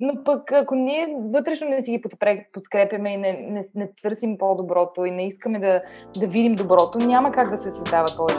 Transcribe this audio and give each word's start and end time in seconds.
Но 0.00 0.24
пък 0.24 0.52
ако 0.52 0.74
ние 0.74 1.16
вътрешно 1.32 1.68
не 1.68 1.82
си 1.82 1.90
ги 1.90 2.02
подкрепяме 2.52 3.12
и 3.12 3.16
не, 3.16 3.32
не, 3.32 3.62
не 3.74 3.90
търсим 4.02 4.38
по-доброто 4.38 5.04
и 5.04 5.10
не 5.10 5.26
искаме 5.26 5.58
да, 5.58 5.82
да 6.20 6.26
видим 6.26 6.54
доброто, 6.54 6.98
няма 6.98 7.32
как 7.32 7.50
да 7.50 7.58
се 7.58 7.70
създават 7.70 8.16
повече. 8.16 8.38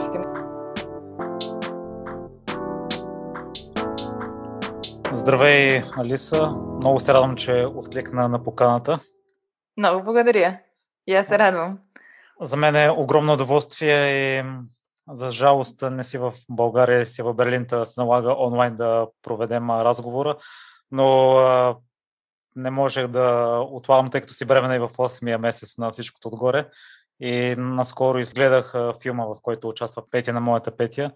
Здравей, 5.12 5.82
Алиса. 5.98 6.46
Много 6.76 7.00
се 7.00 7.14
радвам, 7.14 7.36
че 7.36 7.66
откликна 7.74 8.28
на 8.28 8.42
поканата. 8.42 8.98
Много 9.76 10.04
благодаря. 10.04 10.58
И 11.06 11.14
аз 11.14 11.26
се 11.26 11.38
радвам. 11.38 11.78
За 12.40 12.56
мен 12.56 12.76
е 12.76 12.90
огромно 12.90 13.32
удоволствие 13.32 14.08
и 14.10 14.44
за 15.12 15.30
жалост 15.30 15.82
не 15.90 16.04
си 16.04 16.18
в 16.18 16.32
България, 16.50 17.06
си 17.06 17.22
в 17.22 17.34
Берлин, 17.34 17.66
да 17.70 17.86
се 17.86 18.00
налага 18.00 18.36
онлайн 18.38 18.76
да 18.76 19.06
проведем 19.22 19.70
разговора, 19.70 20.36
но 20.90 21.36
а, 21.36 21.76
не 22.56 22.70
можех 22.70 23.06
да 23.06 23.58
отлагам, 23.70 24.10
тъй 24.10 24.20
като 24.20 24.34
си 24.34 24.44
бремена 24.44 24.76
и 24.76 24.78
в 24.78 24.88
8-я 24.88 25.38
месец 25.38 25.78
на 25.78 25.90
всичкото 25.90 26.28
отгоре. 26.28 26.68
И 27.20 27.54
наскоро 27.58 28.18
изгледах 28.18 28.74
филма, 29.02 29.24
в 29.24 29.36
който 29.42 29.68
участва 29.68 30.02
Петя 30.10 30.32
на 30.32 30.40
моята 30.40 30.76
Петя. 30.76 31.10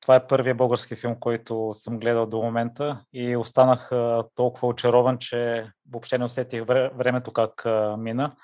Това 0.00 0.16
е 0.16 0.26
първият 0.26 0.56
български 0.56 0.96
филм, 0.96 1.16
който 1.20 1.70
съм 1.74 1.98
гледал 1.98 2.26
до 2.26 2.42
момента 2.42 3.00
и 3.12 3.36
останах 3.36 3.90
толкова 4.34 4.68
очарован, 4.68 5.18
че 5.18 5.70
въобще 5.90 6.18
не 6.18 6.24
усетих 6.24 6.64
времето 6.66 7.32
как 7.32 7.64
мина. 7.98 8.36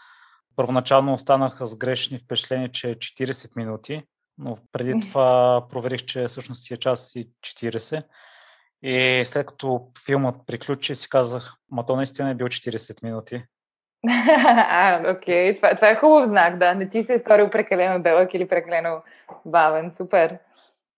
Първоначално 0.56 1.14
останах 1.14 1.58
с 1.60 1.76
грешни 1.76 2.18
впечатления, 2.18 2.68
че 2.68 2.90
е 2.90 2.94
40 2.94 3.56
минути, 3.56 4.02
но 4.38 4.58
преди 4.72 5.00
това 5.00 5.62
проверих, 5.70 6.04
че 6.04 6.26
всъщност 6.26 6.70
е 6.70 6.76
час 6.76 7.14
и 7.14 7.30
40. 7.40 8.02
И 8.82 9.22
след 9.24 9.46
като 9.46 9.88
филмът 10.06 10.36
приключи, 10.46 10.94
си 10.94 11.08
казах, 11.08 11.54
ма 11.70 11.86
то 11.86 11.96
наистина 11.96 12.30
е 12.30 12.34
бил 12.34 12.46
40 12.46 13.02
минути. 13.02 13.44
а, 14.46 15.12
окей, 15.12 15.56
това, 15.56 15.74
това 15.74 15.88
е 15.88 15.96
хубав 15.96 16.28
знак, 16.28 16.58
да. 16.58 16.74
Не 16.74 16.90
ти 16.90 17.04
се 17.04 17.14
е 17.14 17.18
сторил 17.18 17.50
прекалено 17.50 18.02
дълъг 18.02 18.34
или 18.34 18.48
прекалено 18.48 19.02
бавен. 19.46 19.92
Супер. 19.92 20.38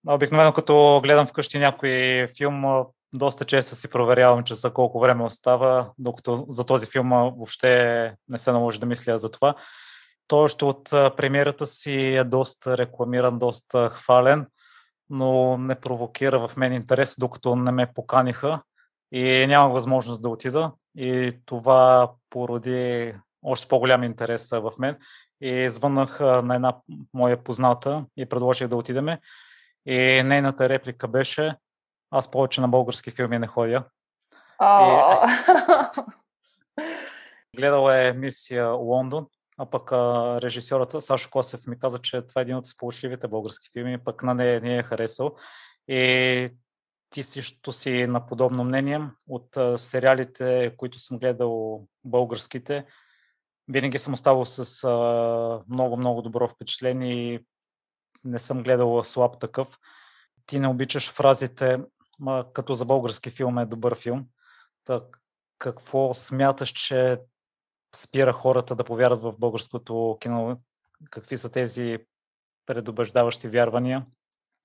Обикновено 0.07 0.53
като 0.53 1.01
гледам 1.03 1.27
вкъщи 1.27 1.59
някой 1.59 2.27
филм, 2.37 2.85
доста 3.13 3.45
често 3.45 3.75
си 3.75 3.87
проверявам, 3.87 4.43
че 4.43 4.55
за 4.55 4.73
колко 4.73 4.99
време 4.99 5.23
остава, 5.23 5.91
докато 5.97 6.45
за 6.49 6.65
този 6.65 6.85
филм 6.85 7.09
въобще 7.09 8.13
не 8.29 8.37
се 8.37 8.51
наложи 8.51 8.79
да 8.79 8.85
мисля 8.85 9.17
за 9.17 9.31
това. 9.31 9.55
Той 10.27 10.43
още 10.43 10.65
от 10.65 10.89
премиерата 10.91 11.65
си 11.65 12.15
е 12.15 12.23
доста 12.23 12.77
рекламиран, 12.77 13.39
доста 13.39 13.89
хвален, 13.89 14.45
но 15.09 15.57
не 15.57 15.75
провокира 15.75 16.47
в 16.47 16.57
мен 16.57 16.73
интерес, 16.73 17.15
докато 17.19 17.55
не 17.55 17.71
ме 17.71 17.93
поканиха 17.93 18.61
и 19.11 19.45
нямах 19.47 19.73
възможност 19.73 20.21
да 20.21 20.29
отида. 20.29 20.71
И 20.97 21.39
това 21.45 22.11
породи 22.29 23.13
още 23.43 23.67
по-голям 23.67 24.03
интерес 24.03 24.49
в 24.49 24.71
мен. 24.79 24.97
И 25.41 25.69
звъннах 25.69 26.19
на 26.19 26.55
една 26.55 26.77
моя 27.13 27.43
позната 27.43 28.05
и 28.17 28.25
предложих 28.25 28.67
да 28.67 28.75
отидеме. 28.75 29.19
И 29.85 30.23
нейната 30.25 30.69
реплика 30.69 31.07
беше 31.07 31.55
аз 32.11 32.31
повече 32.31 32.61
на 32.61 32.67
български 32.67 33.11
филми 33.11 33.39
не 33.39 33.47
ходя. 33.47 33.83
Oh. 34.61 35.29
И... 35.29 36.01
Гледала 37.57 37.97
е 37.97 38.13
мисия 38.13 38.67
Лондон, 38.67 39.27
а 39.57 39.69
пък 39.69 39.91
а, 39.91 40.41
режисьорът 40.41 41.03
Сашо 41.03 41.29
Косев 41.29 41.67
ми 41.67 41.79
каза, 41.79 41.99
че 41.99 42.21
това 42.21 42.41
е 42.41 42.43
един 42.43 42.55
от 42.55 42.67
сполучливите 42.67 43.27
български 43.27 43.69
филми, 43.73 44.03
пък 44.03 44.23
на 44.23 44.33
нея 44.33 44.61
не 44.61 44.77
е 44.77 44.83
харесал. 44.83 45.35
И 45.87 46.49
ти 47.09 47.23
също 47.23 47.71
си 47.71 48.07
на 48.07 48.25
подобно 48.25 48.63
мнение 48.63 49.01
от 49.27 49.79
сериалите, 49.79 50.73
които 50.77 50.99
съм 50.99 51.19
гледал 51.19 51.83
българските. 52.03 52.85
Винаги 53.67 53.99
съм 53.99 54.13
оставал 54.13 54.45
с 54.45 54.87
много-много 55.69 56.21
добро 56.21 56.47
впечатление 56.47 57.13
и 57.13 57.45
не 58.23 58.39
съм 58.39 58.63
гледал 58.63 59.03
слаб 59.03 59.39
такъв. 59.39 59.77
Ти 60.45 60.59
не 60.59 60.67
обичаш 60.67 61.11
фразите 61.11 61.79
като 62.53 62.73
за 62.73 62.85
български 62.85 63.29
филм 63.29 63.57
е 63.57 63.65
добър 63.65 63.95
филм. 63.95 64.25
Так, 64.85 65.19
какво 65.57 66.13
смяташ, 66.13 66.69
че 66.69 67.19
спира 67.95 68.33
хората 68.33 68.75
да 68.75 68.83
повярват 68.83 69.21
в 69.21 69.33
българското 69.39 70.17
кино? 70.19 70.57
Какви 71.11 71.37
са 71.37 71.51
тези 71.51 71.97
предубеждаващи 72.65 73.47
вярвания? 73.47 74.05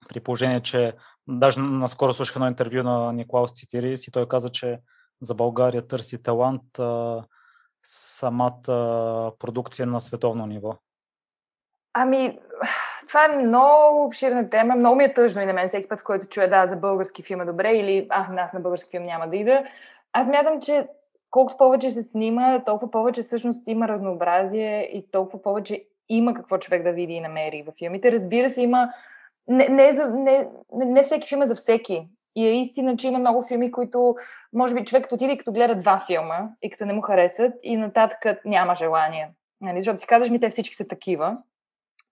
При 0.09 0.21
положение, 0.21 0.61
че 0.61 0.95
даже 1.29 1.61
наскоро 1.61 2.13
слушах 2.13 2.37
едно 2.37 2.49
интервю 2.49 2.83
на 2.83 3.13
Николаус 3.13 3.53
Цитирис 3.53 4.07
и 4.07 4.13
той 4.13 4.29
каза, 4.29 4.51
че 4.51 4.79
за 5.21 5.35
България 5.35 5.87
търси 5.87 6.23
талант 6.23 6.79
а, 6.79 7.25
самата 7.83 9.33
продукция 9.39 9.87
на 9.87 10.01
световно 10.01 10.47
ниво. 10.47 10.77
Ами, 11.93 12.39
това 13.09 13.25
е 13.25 13.37
много 13.37 14.05
обширна 14.05 14.51
тема. 14.51 14.77
Много 14.77 14.97
ми 14.97 15.05
е 15.05 15.15
тъжно 15.15 15.43
и 15.43 15.47
на 15.47 15.53
мен 15.53 15.69
всеки 15.69 15.89
път, 15.89 16.03
който 16.03 16.27
чуя 16.27 16.51
да, 16.51 16.67
за 16.67 16.77
български 16.77 17.23
филм 17.23 17.41
е 17.41 17.45
добре 17.45 17.73
или 17.73 18.07
а, 18.11 18.33
нас 18.33 18.53
на 18.53 18.61
български 18.61 18.91
филм 18.91 19.05
няма 19.05 19.29
да 19.29 19.37
ида. 19.37 19.65
Аз 20.13 20.29
мятам, 20.29 20.61
че 20.61 20.89
колкото 21.31 21.57
повече 21.57 21.91
се 21.91 22.03
снима, 22.03 22.65
толкова 22.65 22.91
повече 22.91 23.23
всъщност 23.23 23.69
има 23.69 23.89
разнообразие 23.89 24.91
и 24.93 25.11
толкова 25.11 25.43
повече 25.43 25.85
има 26.09 26.35
какво 26.35 26.59
човек 26.59 26.83
да 26.83 26.93
види 26.93 27.13
и 27.13 27.21
намери 27.21 27.63
в 27.63 27.73
филмите. 27.79 28.13
Разбира 28.13 28.51
се, 28.51 28.63
има. 28.63 28.93
Не, 29.49 29.69
не, 29.69 29.93
за, 29.93 30.09
не, 30.09 30.49
не 30.73 31.03
всеки 31.03 31.29
филм 31.29 31.43
е 31.43 31.47
за 31.47 31.55
всеки. 31.55 32.09
И 32.37 32.47
е 32.47 32.61
истина, 32.61 32.97
че 32.97 33.09
има 33.09 33.19
много 33.19 33.43
филми, 33.43 33.71
които, 33.71 34.15
може 34.53 34.75
би, 34.75 34.85
човек 34.85 35.03
като 35.03 35.15
отиде 35.15 35.39
като 35.39 35.53
гледа 35.53 35.75
два 35.75 36.05
филма 36.07 36.49
и 36.63 36.71
като 36.71 36.85
не 36.85 36.93
му 36.93 37.01
харесат 37.01 37.53
и 37.63 37.77
нататък 37.77 38.45
няма 38.45 38.75
желание. 38.75 39.31
Нали? 39.61 39.77
Защото 39.77 40.01
си 40.01 40.07
казваш 40.07 40.31
ми, 40.31 40.41
те 40.41 40.51
всички 40.51 40.75
са 40.75 40.89
такива. 40.89 41.37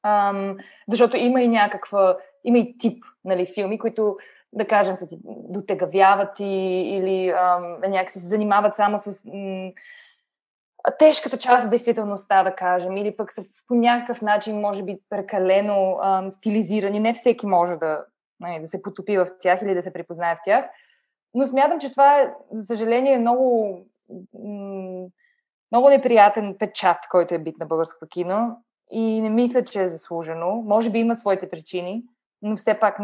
Ам, 0.03 0.57
защото 0.89 1.17
има 1.17 1.43
и 1.43 1.49
някаква, 1.49 2.17
има 2.45 2.59
и 2.59 2.79
тип 2.79 3.05
нали, 3.25 3.47
филми, 3.47 3.79
които 3.79 4.17
да 4.53 4.67
кажем, 4.67 4.97
се 4.97 5.07
ти 5.07 5.19
дотегавяват 5.25 6.41
и, 6.41 6.45
или 6.97 7.29
ам, 7.29 7.81
някакси 7.81 8.21
се 8.21 8.27
занимават 8.27 8.75
само 8.75 8.99
с 8.99 9.25
м- 9.25 9.71
тежката 10.99 11.39
част 11.39 11.65
от 11.65 11.71
действителността, 11.71 12.43
да 12.43 12.55
кажем, 12.55 12.97
или 12.97 13.17
пък 13.17 13.33
са 13.33 13.45
по 13.69 13.75
някакъв 13.75 14.23
начин, 14.23 14.61
може 14.61 14.83
би, 14.83 14.99
прекалено 15.11 15.99
ам, 16.03 16.31
стилизирани. 16.31 17.01
Не 17.01 17.15
всеки 17.15 17.47
може 17.47 17.77
да, 17.77 18.05
нали, 18.41 18.61
да 18.61 18.67
се 18.67 18.83
потопи 18.83 19.19
в 19.19 19.29
тях 19.41 19.63
или 19.63 19.75
да 19.75 19.83
се 19.83 19.93
припознае 19.93 20.35
в 20.35 20.41
тях. 20.45 20.65
Но 21.35 21.47
смятам, 21.47 21.81
че 21.81 21.91
това 21.91 22.21
е, 22.21 22.35
за 22.51 22.65
съжаление, 22.65 23.19
много, 23.19 23.79
много 25.73 25.89
неприятен 25.89 26.57
печат, 26.59 26.97
който 27.11 27.35
е 27.35 27.39
бит 27.39 27.59
на 27.59 27.67
българското 27.67 28.07
кино 28.09 28.57
и 28.91 29.21
не 29.21 29.31
мисля, 29.31 29.65
че 29.65 29.83
е 29.83 29.89
заслужено. 29.89 30.63
Може 30.67 30.91
би 30.91 30.99
има 30.99 31.17
своите 31.17 31.51
причини, 31.51 32.05
но 32.43 32.57
все 32.57 32.75
пак 32.75 32.99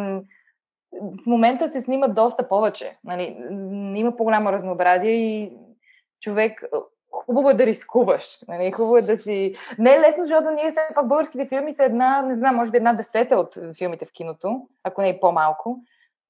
в 1.00 1.26
момента 1.26 1.68
се 1.68 1.80
снима 1.80 2.08
доста 2.08 2.48
повече. 2.48 2.96
Нали? 3.04 3.36
Има 3.96 4.16
по-голямо 4.16 4.52
разнообразие 4.52 5.12
и 5.12 5.52
човек 6.20 6.64
хубаво 7.10 7.50
е 7.50 7.54
да 7.54 7.66
рискуваш. 7.66 8.38
Нали? 8.48 8.72
Хубаво 8.72 8.96
е 8.96 9.02
да 9.02 9.18
си... 9.18 9.54
Не 9.78 9.94
е 9.94 10.00
лесно, 10.00 10.24
защото 10.24 10.50
ние 10.50 10.70
все 10.70 10.80
пак 10.94 11.08
българските 11.08 11.46
филми 11.46 11.72
са 11.72 11.84
една, 11.84 12.22
не 12.22 12.36
знам, 12.36 12.56
може 12.56 12.70
би 12.70 12.76
една 12.76 12.92
десета 12.92 13.36
от 13.36 13.58
филмите 13.78 14.06
в 14.06 14.12
киното, 14.12 14.68
ако 14.84 15.02
не 15.02 15.08
и 15.08 15.20
по-малко. 15.20 15.78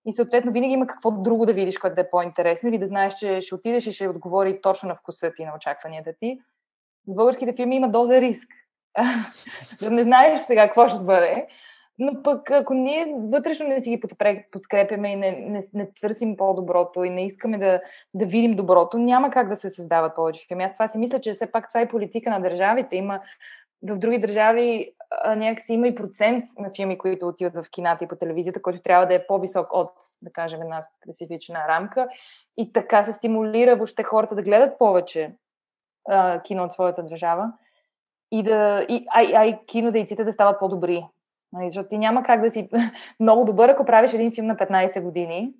И 0.07 0.13
съответно 0.13 0.53
винаги 0.53 0.73
има 0.73 0.87
какво 0.87 1.11
друго 1.11 1.47
да 1.47 1.53
видиш, 1.53 1.79
което 1.79 1.95
да 1.95 2.01
е 2.01 2.11
по-интересно 2.11 2.69
или 2.69 2.79
да 2.79 2.87
знаеш, 2.87 3.15
че 3.15 3.41
ще 3.41 3.55
отидеш 3.55 3.87
и 3.87 3.93
ще 3.93 4.09
отговори 4.09 4.61
точно 4.61 4.89
на 4.89 4.95
вкуса 4.95 5.33
ти, 5.37 5.45
на 5.45 5.53
очакванията 5.57 6.13
ти. 6.21 6.39
С 7.07 7.15
българските 7.15 7.53
филми 7.53 7.77
има 7.77 7.89
доза 7.89 8.21
риск. 8.21 8.49
да 9.81 9.91
не 9.91 10.03
знаеш 10.03 10.41
сега 10.41 10.67
какво 10.67 10.89
ще 10.89 11.05
бъде. 11.05 11.47
Но 11.99 12.23
пък 12.23 12.51
ако 12.51 12.75
ние 12.75 13.15
вътрешно 13.33 13.69
не 13.69 13.81
си 13.81 13.91
ги 13.91 14.01
подкрепяме 14.53 15.13
и 15.13 15.17
не, 15.17 15.31
не, 15.31 15.61
не 15.75 15.91
търсим 16.01 16.37
по-доброто 16.37 17.05
и 17.05 17.11
не 17.11 17.27
искаме 17.27 17.59
да, 17.59 17.81
да 18.15 18.27
видим 18.27 18.57
доброто, 18.57 18.99
няма 18.99 19.31
как 19.31 19.49
да 19.49 19.57
се 19.57 19.71
създават 19.71 20.17
повече 20.17 20.47
филми. 20.49 20.65
Аз 20.65 20.73
това 20.73 20.89
си 20.89 20.99
мисля, 20.99 21.21
че 21.21 21.33
все 21.33 21.53
пак 21.53 21.69
това 21.69 21.81
е 21.81 21.89
политика 21.89 22.31
на 22.31 22.41
държавите. 22.41 22.97
Има 22.97 23.21
в 23.83 23.99
други 23.99 24.19
държави 24.19 24.93
някакси 25.37 25.73
има 25.73 25.89
и 25.89 25.95
процент 25.95 26.45
на 26.59 26.71
филми, 26.71 26.99
които 26.99 27.29
отиват 27.29 27.55
в 27.55 27.71
кината 27.71 28.05
и 28.05 28.09
по 28.09 28.17
телевизията, 28.17 28.63
който 28.63 28.83
трябва 28.83 29.07
да 29.07 29.15
е 29.15 29.27
по-висок 29.27 29.73
от, 29.73 29.91
да 30.23 30.33
кажем, 30.33 30.63
една 30.63 30.81
специфична 30.83 31.69
рамка. 31.69 32.09
И 32.57 32.73
така 32.73 33.05
се 33.05 33.13
стимулира 33.13 33.77
въобще 33.77 34.03
хората 34.03 34.35
да 34.35 34.43
гледат 34.43 34.79
повече 34.79 35.35
а, 36.09 36.43
кино 36.43 36.65
от 36.65 36.73
своята 36.73 37.03
държава 37.03 37.53
и 38.31 38.43
да, 38.43 38.87
и, 38.89 39.07
а, 39.11 39.21
а 39.35 39.47
и 39.47 39.59
кинодейците 39.67 40.25
да 40.25 40.33
стават 40.33 40.59
по-добри. 40.59 41.07
Нали, 41.55 41.71
защото 41.71 41.89
ти 41.89 41.99
няма 41.99 42.23
как 42.23 42.41
да 42.41 42.51
си 42.51 42.69
много 43.21 43.45
добър, 43.45 43.69
ако 43.69 43.85
правиш 43.85 44.13
един 44.13 44.33
филм 44.35 44.47
на 44.47 44.57
15 44.57 45.03
години 45.03 45.53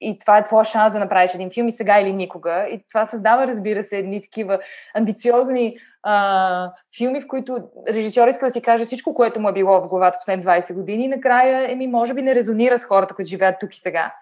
и 0.00 0.18
това 0.18 0.38
е 0.38 0.44
твоя 0.44 0.64
шанс 0.64 0.92
да 0.92 0.98
направиш 0.98 1.34
един 1.34 1.50
филм 1.50 1.68
и 1.68 1.72
сега 1.72 2.00
или 2.00 2.12
никога. 2.12 2.66
И 2.70 2.84
това 2.88 3.04
създава, 3.04 3.46
разбира 3.46 3.82
се, 3.82 3.98
едни 3.98 4.22
такива 4.22 4.58
амбициозни 4.94 5.78
а, 6.02 6.72
филми, 6.96 7.20
в 7.20 7.26
които 7.26 7.58
режисьор 7.88 8.28
иска 8.28 8.46
да 8.46 8.50
си 8.50 8.62
каже 8.62 8.84
всичко, 8.84 9.14
което 9.14 9.40
му 9.40 9.48
е 9.48 9.52
било 9.52 9.80
в 9.80 9.88
главата 9.88 10.18
последните 10.18 10.48
20 10.48 10.74
години 10.74 11.04
и 11.04 11.08
накрая, 11.08 11.72
еми, 11.72 11.86
може 11.86 12.14
би 12.14 12.22
не 12.22 12.34
резонира 12.34 12.78
с 12.78 12.84
хората, 12.84 13.14
които 13.14 13.28
живеят 13.28 13.56
тук 13.60 13.76
и 13.76 13.80
сега. 13.80 14.14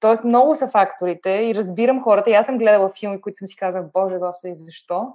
Тоест 0.00 0.24
много 0.24 0.54
са 0.54 0.68
факторите 0.68 1.30
и 1.30 1.54
разбирам 1.54 2.02
хората. 2.02 2.30
И 2.30 2.34
аз 2.34 2.46
съм 2.46 2.58
гледала 2.58 2.90
филми, 3.00 3.20
които 3.20 3.38
съм 3.38 3.48
си 3.48 3.56
казала, 3.56 3.84
Боже 3.94 4.16
Господи, 4.16 4.54
защо? 4.54 5.12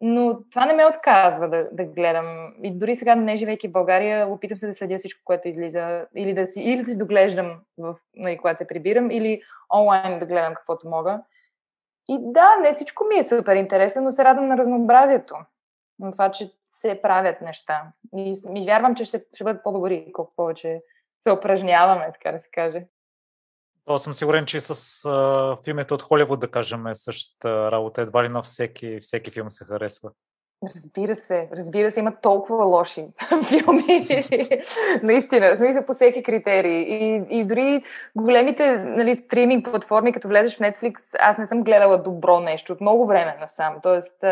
Но 0.00 0.38
това 0.50 0.66
не 0.66 0.72
ме 0.72 0.86
отказва 0.86 1.48
да, 1.48 1.68
да 1.72 1.84
гледам. 1.84 2.54
И 2.62 2.78
дори 2.78 2.96
сега, 2.96 3.14
не 3.14 3.36
живейки 3.36 3.68
в 3.68 3.72
България, 3.72 4.28
опитам 4.28 4.58
се 4.58 4.66
да 4.66 4.74
следя 4.74 4.98
всичко, 4.98 5.20
което 5.24 5.48
излиза. 5.48 6.06
Или 6.16 6.34
да 6.34 6.46
си, 6.46 6.60
или 6.60 6.82
да 6.82 6.90
си 6.90 6.98
доглеждам, 6.98 7.60
в, 7.78 7.96
нали, 8.16 8.38
когато 8.38 8.58
се 8.58 8.66
прибирам, 8.66 9.10
или 9.10 9.42
онлайн 9.74 10.18
да 10.18 10.26
гледам 10.26 10.54
каквото 10.54 10.88
мога. 10.88 11.22
И 12.08 12.18
да, 12.20 12.56
не 12.56 12.72
всичко 12.72 13.04
ми 13.04 13.18
е 13.18 13.24
супер 13.24 13.56
интересно, 13.56 14.02
но 14.02 14.12
се 14.12 14.24
радвам 14.24 14.48
на 14.48 14.58
разнообразието. 14.58 15.34
На 15.98 16.12
това, 16.12 16.30
че 16.30 16.50
се 16.72 17.02
правят 17.02 17.40
неща. 17.40 17.82
И, 18.16 18.34
и 18.56 18.64
вярвам, 18.64 18.94
че 18.94 19.04
ще, 19.04 19.24
ще 19.34 19.44
бъдат 19.44 19.62
по-добри, 19.62 20.12
колко 20.12 20.32
повече 20.36 20.82
се 21.20 21.32
упражняваме, 21.32 22.12
така 22.12 22.32
да 22.32 22.38
се 22.38 22.50
каже. 22.50 22.86
То 23.90 23.98
съм 23.98 24.14
сигурен, 24.14 24.46
че 24.46 24.60
с 24.60 25.04
а, 25.04 25.56
филмите 25.64 25.94
от 25.94 26.02
Холивуд, 26.02 26.40
да 26.40 26.50
кажем, 26.50 26.86
е 26.86 26.94
същата 26.94 27.72
работа. 27.72 28.00
Едва 28.02 28.24
ли 28.24 28.28
на 28.28 28.42
всеки, 28.42 28.98
всеки 29.02 29.30
филм 29.30 29.50
се 29.50 29.64
харесва. 29.64 30.10
Разбира 30.74 31.16
се, 31.16 31.48
разбира 31.52 31.90
се, 31.90 32.00
има 32.00 32.16
толкова 32.20 32.64
лоши 32.64 33.06
филми. 33.48 34.06
Наистина, 35.02 35.56
смисъл 35.56 35.86
по 35.86 35.92
всеки 35.92 36.22
критерий. 36.22 36.80
И, 36.80 37.22
и 37.30 37.44
дори 37.44 37.82
големите 38.16 38.78
нали, 38.78 39.16
стриминг 39.16 39.64
платформи, 39.64 40.12
като 40.12 40.28
влезеш 40.28 40.56
в 40.56 40.60
Netflix, 40.60 40.94
аз 41.18 41.38
не 41.38 41.46
съм 41.46 41.64
гледала 41.64 42.02
добро 42.02 42.40
нещо 42.40 42.72
от 42.72 42.80
много 42.80 43.06
време 43.06 43.36
насам. 43.40 43.74
Тоест, 43.82 44.22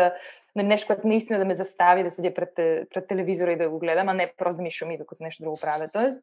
нали, 0.55 0.67
нещо, 0.67 0.87
което 0.87 1.07
наистина 1.07 1.39
да 1.39 1.45
ме 1.45 1.55
застави 1.55 2.03
да 2.03 2.11
седя 2.11 2.33
пред, 2.33 2.55
пред 2.93 3.07
телевизора 3.07 3.51
и 3.51 3.57
да 3.57 3.69
го 3.69 3.79
гледам, 3.79 4.09
а 4.09 4.13
не 4.13 4.33
просто 4.37 4.57
да 4.57 4.63
ми 4.63 4.71
шуми, 4.71 4.97
докато 4.97 5.23
нещо 5.23 5.43
друго 5.43 5.57
правя. 5.61 5.89
Тоест, 5.93 6.17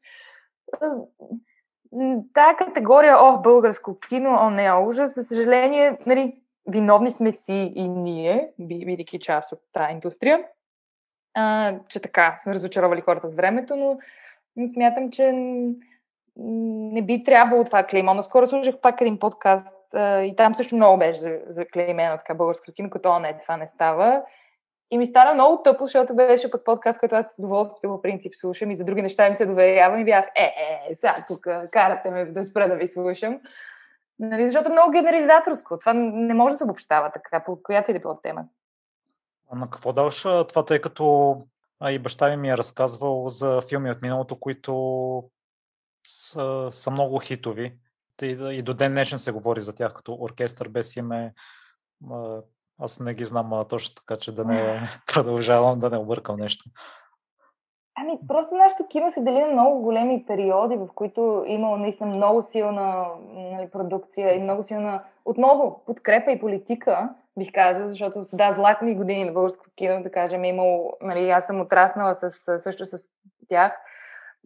тая 2.35 2.57
категория, 2.57 3.17
о, 3.19 3.39
българско 3.39 3.99
кино, 4.09 4.39
о, 4.41 4.51
не, 4.51 4.73
ужас, 4.73 5.15
за 5.15 5.25
съжаление, 5.25 5.99
нали, 6.07 6.41
виновни 6.67 7.13
сме 7.13 7.33
си 7.33 7.73
и 7.75 7.89
ние, 7.89 8.51
бидейки 8.59 9.19
част 9.19 9.53
от 9.53 9.59
тази 9.73 9.93
индустрия, 9.93 10.45
а, 11.35 11.75
че 11.89 12.01
така 12.01 12.35
сме 12.39 12.55
разочаровали 12.55 13.01
хората 13.01 13.29
с 13.29 13.35
времето, 13.35 13.77
но, 13.77 13.99
но 14.57 14.69
смятам, 14.69 15.11
че 15.11 15.33
не 16.37 17.03
би 17.03 17.25
трябвало 17.25 17.65
това 17.65 17.85
клеймо. 17.85 18.15
Наскоро 18.15 18.47
слушах 18.47 18.81
пак 18.81 19.01
един 19.01 19.19
подкаст 19.19 19.95
а, 19.95 20.21
и 20.21 20.37
там 20.37 20.55
също 20.55 20.77
много 20.77 20.99
беше 20.99 21.21
за, 21.21 21.39
за 21.47 21.67
клеймена 21.67 22.19
така 22.19 22.35
българска 22.35 22.73
кино, 22.73 22.91
като 22.91 23.09
о, 23.09 23.19
не, 23.19 23.39
това 23.39 23.57
не 23.57 23.67
става. 23.67 24.23
И 24.91 24.99
ми 24.99 25.07
стана 25.07 25.35
много 25.35 25.63
тъпо, 25.63 25.85
защото 25.85 26.17
беше 26.17 26.51
пък 26.51 26.65
подкаст, 26.65 27.01
който 27.01 27.15
аз 27.15 27.35
с 27.35 27.39
удоволствие 27.39 27.89
по 27.89 28.03
принцип 28.03 28.35
слушам 28.35 28.71
и 28.71 28.77
за 28.77 28.85
други 28.85 29.03
неща 29.03 29.31
ми 29.31 29.37
се 29.37 29.47
доверявам 29.47 30.01
и 30.01 30.05
бях, 30.05 30.27
е, 30.37 30.55
е, 30.91 30.95
сега 30.95 31.25
тук 31.29 31.47
карате 31.73 32.11
ме 32.11 32.25
да 32.25 32.45
спра 32.45 32.69
да 32.69 32.77
ви 32.77 32.89
слушам. 32.89 33.41
Нали, 34.19 34.49
защото 34.49 34.69
е 34.69 34.73
много 34.73 34.91
генерализаторско. 34.91 35.79
Това 35.79 35.93
не 35.95 36.35
може 36.35 36.53
да 36.53 36.57
се 36.57 36.65
обобщава 36.65 37.11
така, 37.13 37.45
по 37.45 37.63
която 37.63 37.91
и 37.91 37.95
да 37.95 38.01
било 38.01 38.21
тема. 38.23 38.45
А 39.51 39.57
на 39.57 39.71
какво 39.71 39.93
даваш 39.93 40.23
това, 40.23 40.65
тъй 40.65 40.81
като 40.81 41.37
а 41.81 41.93
и 41.93 41.99
баща 41.99 42.29
ми 42.29 42.37
ми 42.37 42.51
е 42.51 42.57
разказвал 42.57 43.29
за 43.29 43.61
филми 43.69 43.91
от 43.91 44.03
миналото, 44.03 44.41
които 44.41 45.25
са, 46.07 46.69
са 46.71 46.91
много 46.91 47.19
хитови. 47.19 47.79
И, 48.23 48.27
и 48.27 48.63
до 48.63 48.75
ден 48.75 48.93
днешен 48.93 49.19
се 49.19 49.33
говори 49.33 49.63
за 49.63 49.75
тях 49.75 49.95
като 49.95 50.15
оркестър 50.21 50.69
без 50.69 50.97
име. 50.97 51.35
Аз 52.79 53.01
не 53.01 53.15
ги 53.15 53.25
знам 53.25 53.53
а, 53.53 53.65
точно 53.65 53.95
така, 53.95 54.17
че 54.17 54.35
да 54.35 54.45
не 54.45 54.81
продължавам, 55.15 55.79
да 55.79 55.91
не 55.91 55.99
объркам 55.99 56.37
нещо. 56.37 56.65
Ами, 57.99 58.19
просто 58.29 58.55
нашето 58.55 58.87
кино 58.89 59.11
се 59.11 59.21
дели 59.21 59.41
на 59.41 59.47
много 59.47 59.81
големи 59.81 60.25
периоди, 60.27 60.77
в 60.77 60.89
които 60.95 61.45
има 61.47 61.77
наистина 61.77 62.17
много 62.17 62.43
силна 62.43 63.07
нали, 63.35 63.71
продукция 63.71 64.35
и 64.35 64.43
много 64.43 64.65
силна, 64.65 65.03
отново, 65.25 65.83
подкрепа 65.87 66.33
и 66.33 66.41
политика, 66.41 67.15
бих 67.39 67.53
казала, 67.53 67.91
защото 67.91 68.27
да, 68.33 68.53
златни 68.53 68.95
години 68.95 69.25
на 69.25 69.33
българско 69.33 69.65
кино, 69.77 70.03
да 70.03 70.11
кажем, 70.11 70.45
е 70.45 70.49
имало, 70.49 70.93
нали, 71.03 71.31
аз 71.31 71.47
съм 71.47 71.61
отраснала 71.61 72.15
с, 72.15 72.59
също 72.59 72.87
с 72.87 73.05
тях 73.49 73.81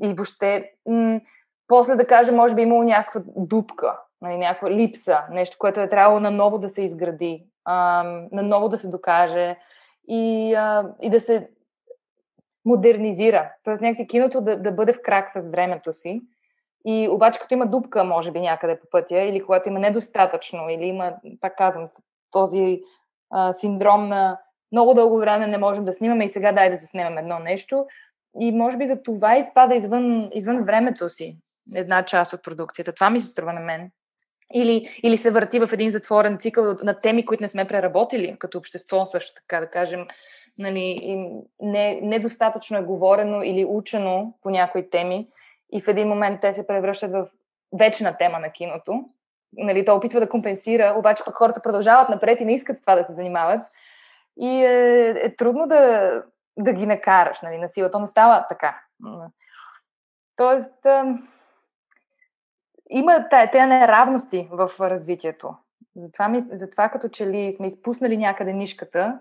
и 0.03 0.15
въобще, 0.15 0.73
м- 0.89 1.21
после 1.69 1.95
да 1.95 2.07
кажем, 2.07 2.37
може 2.37 2.55
би 2.55 2.63
имало 2.63 2.83
някаква 2.83 3.21
дупка, 3.37 4.01
нали, 4.23 4.37
някаква 4.37 4.71
липса, 4.71 5.25
нещо, 5.31 5.57
което 5.59 5.81
е 5.81 5.89
трябвало 5.89 6.21
наново 6.21 6.59
да 6.59 6.69
се 6.69 6.83
изгради, 6.83 7.47
а, 7.71 8.03
наново 8.33 8.69
да 8.69 8.79
се 8.79 8.89
докаже 8.89 9.57
и, 10.09 10.55
а, 10.55 10.93
и 11.03 11.11
да 11.11 11.21
се 11.21 11.49
модернизира. 12.65 13.53
Тоест 13.65 13.83
някакси 13.83 14.07
киното 14.07 14.41
да, 14.41 14.57
да 14.57 14.73
бъде 14.73 14.93
в 14.93 15.03
крак 15.03 15.31
с 15.31 15.51
времето 15.51 15.93
си. 15.93 16.23
И 16.87 17.09
обаче 17.09 17.41
като 17.41 17.55
има 17.55 17.67
дупка, 17.67 18.05
може 18.05 18.31
би 18.31 18.41
някъде 18.41 18.81
по 18.81 18.87
пътя, 18.91 19.19
или 19.19 19.45
когато 19.45 19.69
има 19.69 19.79
недостатъчно, 19.79 20.69
или 20.71 20.85
има, 20.85 21.15
пак 21.41 21.57
казвам, 21.57 21.89
този 22.31 22.83
а, 23.31 23.53
синдром 23.53 24.09
на 24.09 24.39
много 24.73 24.95
дълго 24.95 25.19
време 25.19 25.47
не 25.47 25.59
можем 25.59 25.85
да 25.85 25.93
снимаме 25.93 26.25
и 26.25 26.29
сега 26.29 26.53
дай 26.53 26.71
да 26.71 26.77
заснемем 26.77 27.19
едно 27.19 27.39
нещо. 27.39 27.87
И 28.41 28.53
може 28.53 28.77
би 28.77 28.87
за 28.87 29.03
това 29.03 29.37
изпада 29.37 29.75
извън, 29.75 30.31
извън 30.33 30.65
времето 30.65 31.09
си 31.09 31.39
една 31.75 32.05
част 32.05 32.33
от 32.33 32.43
продукцията. 32.43 32.93
Това 32.93 33.11
ми 33.11 33.21
се 33.21 33.29
струва 33.29 33.53
на 33.53 33.61
мен. 33.61 33.91
Или, 34.55 35.01
или 35.03 35.17
се 35.17 35.31
върти 35.31 35.59
в 35.59 35.73
един 35.73 35.91
затворен 35.91 36.39
цикъл 36.39 36.77
на 36.83 37.01
теми, 37.01 37.25
които 37.25 37.43
не 37.43 37.49
сме 37.49 37.69
преработили 37.69 38.37
като 38.39 38.59
общество, 38.59 39.07
също 39.07 39.35
така 39.35 39.61
да 39.61 39.69
кажем 39.69 40.07
нали, 40.59 40.97
не, 41.61 42.01
недостатъчно 42.01 42.79
е 42.79 42.83
говорено 42.83 43.43
или 43.43 43.65
учено 43.65 44.35
по 44.43 44.51
някои 44.51 44.91
теми 44.91 45.29
и 45.73 45.81
в 45.81 45.89
един 45.89 46.09
момент 46.09 46.41
те 46.41 46.53
се 46.53 46.67
превръщат 46.67 47.13
в 47.13 47.29
вечна 47.79 48.17
тема 48.17 48.39
на 48.39 48.51
киното. 48.51 49.05
Нали, 49.53 49.85
то 49.85 49.95
опитва 49.95 50.21
да 50.21 50.29
компенсира, 50.29 50.95
обаче 50.99 51.25
пък 51.25 51.35
хората 51.37 51.63
продължават 51.63 52.09
напред 52.09 52.41
и 52.41 52.45
не 52.45 52.55
искат 52.55 52.77
с 52.77 52.81
това 52.81 52.95
да 52.95 53.05
се 53.05 53.13
занимават. 53.13 53.61
И 54.37 54.65
е, 54.65 55.09
е 55.11 55.37
трудно 55.37 55.67
да, 55.67 56.13
да 56.59 56.73
ги 56.73 56.87
накараш 56.87 57.41
нали, 57.43 57.59
на 57.59 57.69
сила. 57.69 57.91
То 57.91 57.99
не 57.99 58.07
става 58.07 58.47
така. 58.49 58.81
Тоест, 60.37 60.87
има 62.91 63.29
тези 63.29 63.67
неравности 63.67 64.49
в 64.51 64.71
развитието. 64.81 65.55
Затова, 65.97 66.29
ми, 66.29 66.41
затова 66.41 66.89
като 66.89 67.09
че 67.09 67.27
ли 67.27 67.53
сме 67.53 67.67
изпуснали 67.67 68.17
някъде 68.17 68.53
нишката 68.53 69.19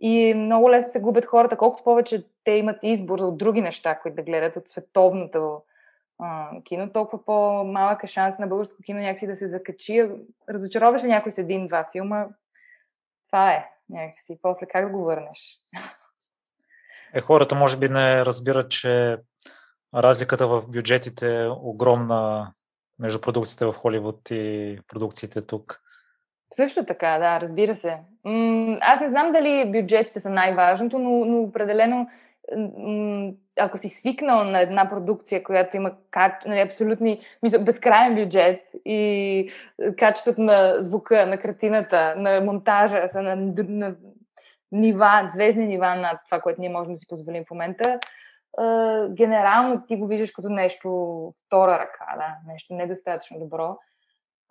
и 0.00 0.34
много 0.34 0.70
лесно 0.70 0.92
се 0.92 1.00
губят 1.00 1.24
хората, 1.24 1.56
колкото 1.56 1.84
повече 1.84 2.26
те 2.44 2.50
имат 2.50 2.78
избор 2.82 3.18
от 3.18 3.38
други 3.38 3.60
неща, 3.60 3.98
които 3.98 4.16
да 4.16 4.22
гледат 4.22 4.56
от 4.56 4.68
световното 4.68 5.62
а, 6.18 6.50
кино, 6.64 6.92
толкова 6.92 7.24
по-малък 7.24 8.04
е 8.04 8.06
шанс 8.06 8.38
на 8.38 8.46
българско 8.46 8.82
кино 8.82 9.00
някакси 9.00 9.26
да 9.26 9.36
се 9.36 9.46
закачи. 9.46 10.10
Разочароваш 10.48 11.02
ли 11.02 11.06
някой 11.06 11.32
с 11.32 11.38
един-два 11.38 11.88
филма? 11.92 12.26
Това 13.26 13.52
е 13.52 13.70
някакси. 13.90 14.38
После 14.42 14.66
как 14.66 14.86
да 14.86 14.92
го 14.92 15.04
върнеш? 15.04 15.60
Е, 17.14 17.20
хората 17.20 17.54
може 17.54 17.76
би 17.76 17.88
не 17.88 18.24
разбират, 18.24 18.70
че 18.70 19.18
разликата 19.94 20.46
в 20.46 20.68
бюджетите 20.68 21.42
е 21.42 21.48
огромна 21.48 22.52
между 22.98 23.20
продукциите 23.20 23.64
в 23.64 23.72
Холивуд 23.72 24.30
и 24.30 24.78
продукциите 24.88 25.42
тук. 25.42 25.80
Също 26.54 26.84
така, 26.84 27.18
да, 27.18 27.40
разбира 27.40 27.76
се. 27.76 27.98
аз 28.80 29.00
не 29.00 29.08
знам 29.08 29.32
дали 29.32 29.72
бюджетите 29.72 30.20
са 30.20 30.30
най-важното, 30.30 30.98
но, 30.98 31.24
но 31.24 31.42
определено 31.42 32.08
ако 33.60 33.78
си 33.78 33.88
свикнал 33.88 34.44
на 34.44 34.60
една 34.60 34.88
продукция, 34.88 35.44
която 35.44 35.76
има 35.76 35.92
нали, 36.46 36.60
абсолютни, 36.60 37.20
безкрайен 37.60 38.14
бюджет 38.14 38.60
и 38.84 39.50
качеството 39.98 40.40
на 40.40 40.76
звука, 40.82 41.26
на 41.26 41.38
картината, 41.38 42.14
на 42.16 42.40
монтажа 42.40 43.08
са 43.08 43.22
на, 43.22 43.36
на 43.68 43.94
нива, 44.72 45.28
звездни 45.34 45.66
нива 45.66 45.94
над 45.94 46.20
това, 46.24 46.40
което 46.40 46.60
ние 46.60 46.70
можем 46.70 46.92
да 46.92 46.98
си 46.98 47.08
позволим 47.08 47.44
в 47.44 47.50
момента, 47.50 47.98
генерално 49.10 49.86
ти 49.86 49.96
го 49.96 50.06
виждаш 50.06 50.30
като 50.30 50.48
нещо 50.48 50.88
втора 51.46 51.72
ръка, 51.72 52.16
да, 52.16 52.52
нещо 52.52 52.74
недостатъчно 52.74 53.38
добро. 53.38 53.78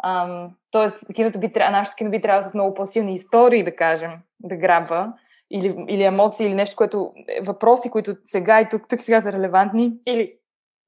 Ам, 0.04 0.56
тоест, 0.72 1.14
киното 1.14 1.40
би, 1.40 1.52
нашето 1.56 1.96
кино 1.96 2.12
би 2.12 2.22
трябвало 2.22 2.50
с 2.50 2.54
много 2.54 2.74
по-силни 2.74 3.14
истории, 3.14 3.64
да 3.64 3.76
кажем, 3.76 4.12
да 4.40 4.56
грабва, 4.56 5.14
или, 5.52 5.86
или 5.88 6.04
емоции, 6.04 6.48
или 6.48 6.56
нещо, 6.56 6.76
което 6.76 7.14
въпроси, 7.42 7.92
които 7.92 8.16
сега 8.26 8.62
и 8.62 8.70
тук, 8.70 8.88
тук 8.90 9.02
сега 9.02 9.22
са 9.22 9.32
релевантни, 9.32 9.94
или 10.08 10.38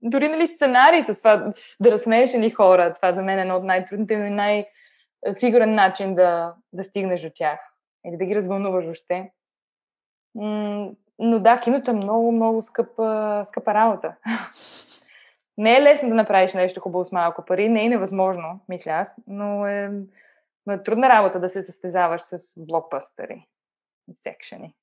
дори 0.01 0.29
нали, 0.29 0.47
сценарии 0.47 1.03
с 1.03 1.17
това 1.17 1.53
да 1.79 1.91
разсмееш 1.91 2.33
ни 2.33 2.51
хора. 2.51 2.93
Това 2.93 3.13
за 3.13 3.21
мен 3.21 3.39
е 3.39 3.41
едно 3.41 3.55
от 3.55 3.63
най-трудните 3.63 4.13
и 4.13 4.29
най-сигурен 4.29 5.75
начин 5.75 6.15
да, 6.15 6.53
да 6.73 6.83
стигнеш 6.83 7.21
до 7.21 7.29
тях. 7.35 7.59
Или 8.05 8.17
да 8.17 8.25
ги 8.25 8.35
развълнуваш 8.35 8.83
въобще. 8.83 9.31
Но 11.19 11.39
да, 11.39 11.59
киното 11.59 11.91
е 11.91 11.93
много, 11.93 12.31
много 12.31 12.61
скъпа, 12.61 13.43
скъпа 13.47 13.73
работа. 13.73 14.15
не 15.57 15.77
е 15.77 15.81
лесно 15.81 16.09
да 16.09 16.15
направиш 16.15 16.53
нещо 16.53 16.81
хубаво 16.81 17.05
с 17.05 17.11
малко 17.11 17.45
пари, 17.45 17.69
не 17.69 17.85
е 17.85 17.89
невъзможно, 17.89 18.59
мисля 18.69 18.91
аз, 18.91 19.15
но 19.27 19.67
е, 19.67 19.91
но 20.65 20.73
е 20.73 20.83
трудна 20.83 21.09
работа 21.09 21.39
да 21.39 21.49
се 21.49 21.61
състезаваш 21.61 22.21
с 22.21 22.65
блокбъстъри 22.65 23.47
и 24.11 24.15
секшени. 24.15 24.75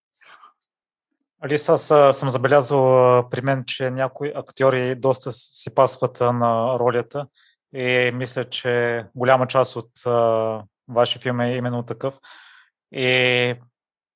Алиса, 1.41 1.73
аз 1.73 2.19
съм 2.19 2.31
забелязал 2.31 2.83
при 3.31 3.41
мен, 3.41 3.65
че 3.67 3.91
някои 3.91 4.33
актьори 4.35 4.95
доста 4.95 5.33
си 5.33 5.75
пасват 5.75 6.21
на 6.21 6.79
ролята 6.79 7.27
и 7.75 8.11
мисля, 8.15 8.45
че 8.45 9.05
голяма 9.15 9.47
част 9.47 9.77
от 9.77 9.91
вашия 10.89 11.23
филм 11.23 11.41
е 11.41 11.57
именно 11.57 11.83
такъв. 11.83 12.15
И 12.93 13.55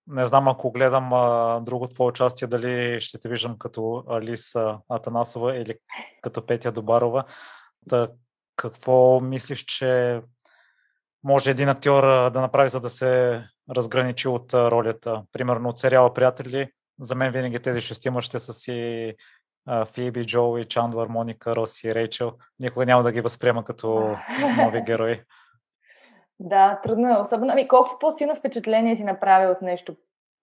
не 0.06 0.26
знам, 0.26 0.48
ако 0.48 0.72
гледам 0.72 1.12
а, 1.12 1.60
друго 1.60 1.86
твое 1.86 2.08
участие, 2.08 2.48
дали 2.48 3.00
ще 3.00 3.18
те 3.18 3.28
виждам 3.28 3.58
като 3.58 4.04
Алиса 4.08 4.78
Атанасова 4.88 5.56
или 5.56 5.74
като 6.22 6.46
Петя 6.46 6.72
Добарова. 6.72 7.24
Та, 7.88 8.08
какво 8.56 9.20
мислиш, 9.20 9.64
че 9.64 10.20
може 11.24 11.50
един 11.50 11.68
актьор 11.68 12.30
да 12.30 12.40
направи, 12.40 12.68
за 12.68 12.80
да 12.80 12.90
се 12.90 13.42
разграничи 13.70 14.28
от 14.28 14.54
ролята? 14.54 15.22
Примерно 15.32 15.68
от 15.68 15.78
сериала 15.78 16.14
Приятели, 16.14 16.68
за 17.00 17.14
мен 17.14 17.32
винаги 17.32 17.62
тези 17.62 17.80
шестима 17.80 18.22
ще 18.22 18.38
са 18.38 18.54
си 18.54 19.14
Фиби, 19.92 20.26
Джоуи, 20.26 20.64
Чандлър, 20.64 21.08
Моника, 21.08 21.56
Роси 21.56 21.88
и 21.88 21.94
Рейчел. 21.94 22.32
Никога 22.58 22.86
няма 22.86 23.02
да 23.02 23.12
ги 23.12 23.20
възприема 23.20 23.64
като 23.64 24.16
нови 24.56 24.82
герои. 24.82 25.22
Да, 26.40 26.80
трудно 26.82 27.08
е. 27.08 27.20
Особено, 27.20 27.52
ами 27.52 27.68
колкото 27.68 27.98
по-силно 27.98 28.36
впечатление 28.36 28.96
си 28.96 29.04
направил 29.04 29.54
с 29.54 29.60
нещо, 29.60 29.96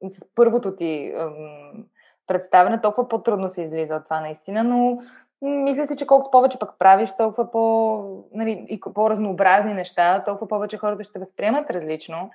с 0.07 0.25
първото 0.35 0.75
ти 0.75 1.13
ем, 1.17 1.85
представяне, 2.27 2.81
толкова 2.81 3.09
по-трудно 3.09 3.49
се 3.49 3.61
излиза 3.61 3.95
от 3.95 4.03
това 4.03 4.21
наистина, 4.21 4.63
но 4.63 4.99
мисля 5.41 5.87
си, 5.87 5.97
че 5.97 6.07
колкото 6.07 6.31
повече 6.31 6.59
пък 6.59 6.79
правиш, 6.79 7.13
толкова 7.17 7.51
по, 7.51 8.23
нали, 8.33 8.65
и 8.69 8.79
по-разнообразни 8.93 9.73
неща, 9.73 10.23
толкова 10.23 10.47
повече 10.47 10.77
хората 10.77 11.03
ще 11.03 11.19
възприемат 11.19 11.69
различно. 11.69 12.31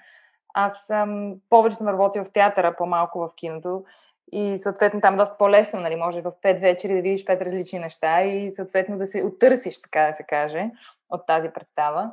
Аз 0.55 0.85
съм, 0.87 1.35
повече 1.51 1.77
съм 1.77 1.89
работила 1.89 2.25
в 2.25 2.33
театъра, 2.33 2.77
по-малко 2.77 3.19
в 3.19 3.31
киното 3.37 3.85
и 4.33 4.59
съответно 4.59 5.01
там 5.01 5.15
е 5.15 5.17
доста 5.17 5.37
по-лесно, 5.37 5.81
нали, 5.81 5.97
може 5.97 6.21
в 6.21 6.33
пет 6.43 6.61
вечери 6.61 6.95
да 6.95 7.03
видиш 7.03 7.25
пет 7.25 7.43
различни 7.43 7.79
неща 7.79 8.23
и 8.23 8.53
съответно 8.53 8.99
да 8.99 9.07
се 9.07 9.23
оттърсиш, 9.23 9.81
така 9.83 10.07
да 10.07 10.15
се 10.15 10.23
каже, 10.23 10.71
от 11.11 11.27
тази 11.27 11.49
представа 11.49 12.11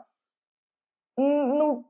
но 1.19 1.83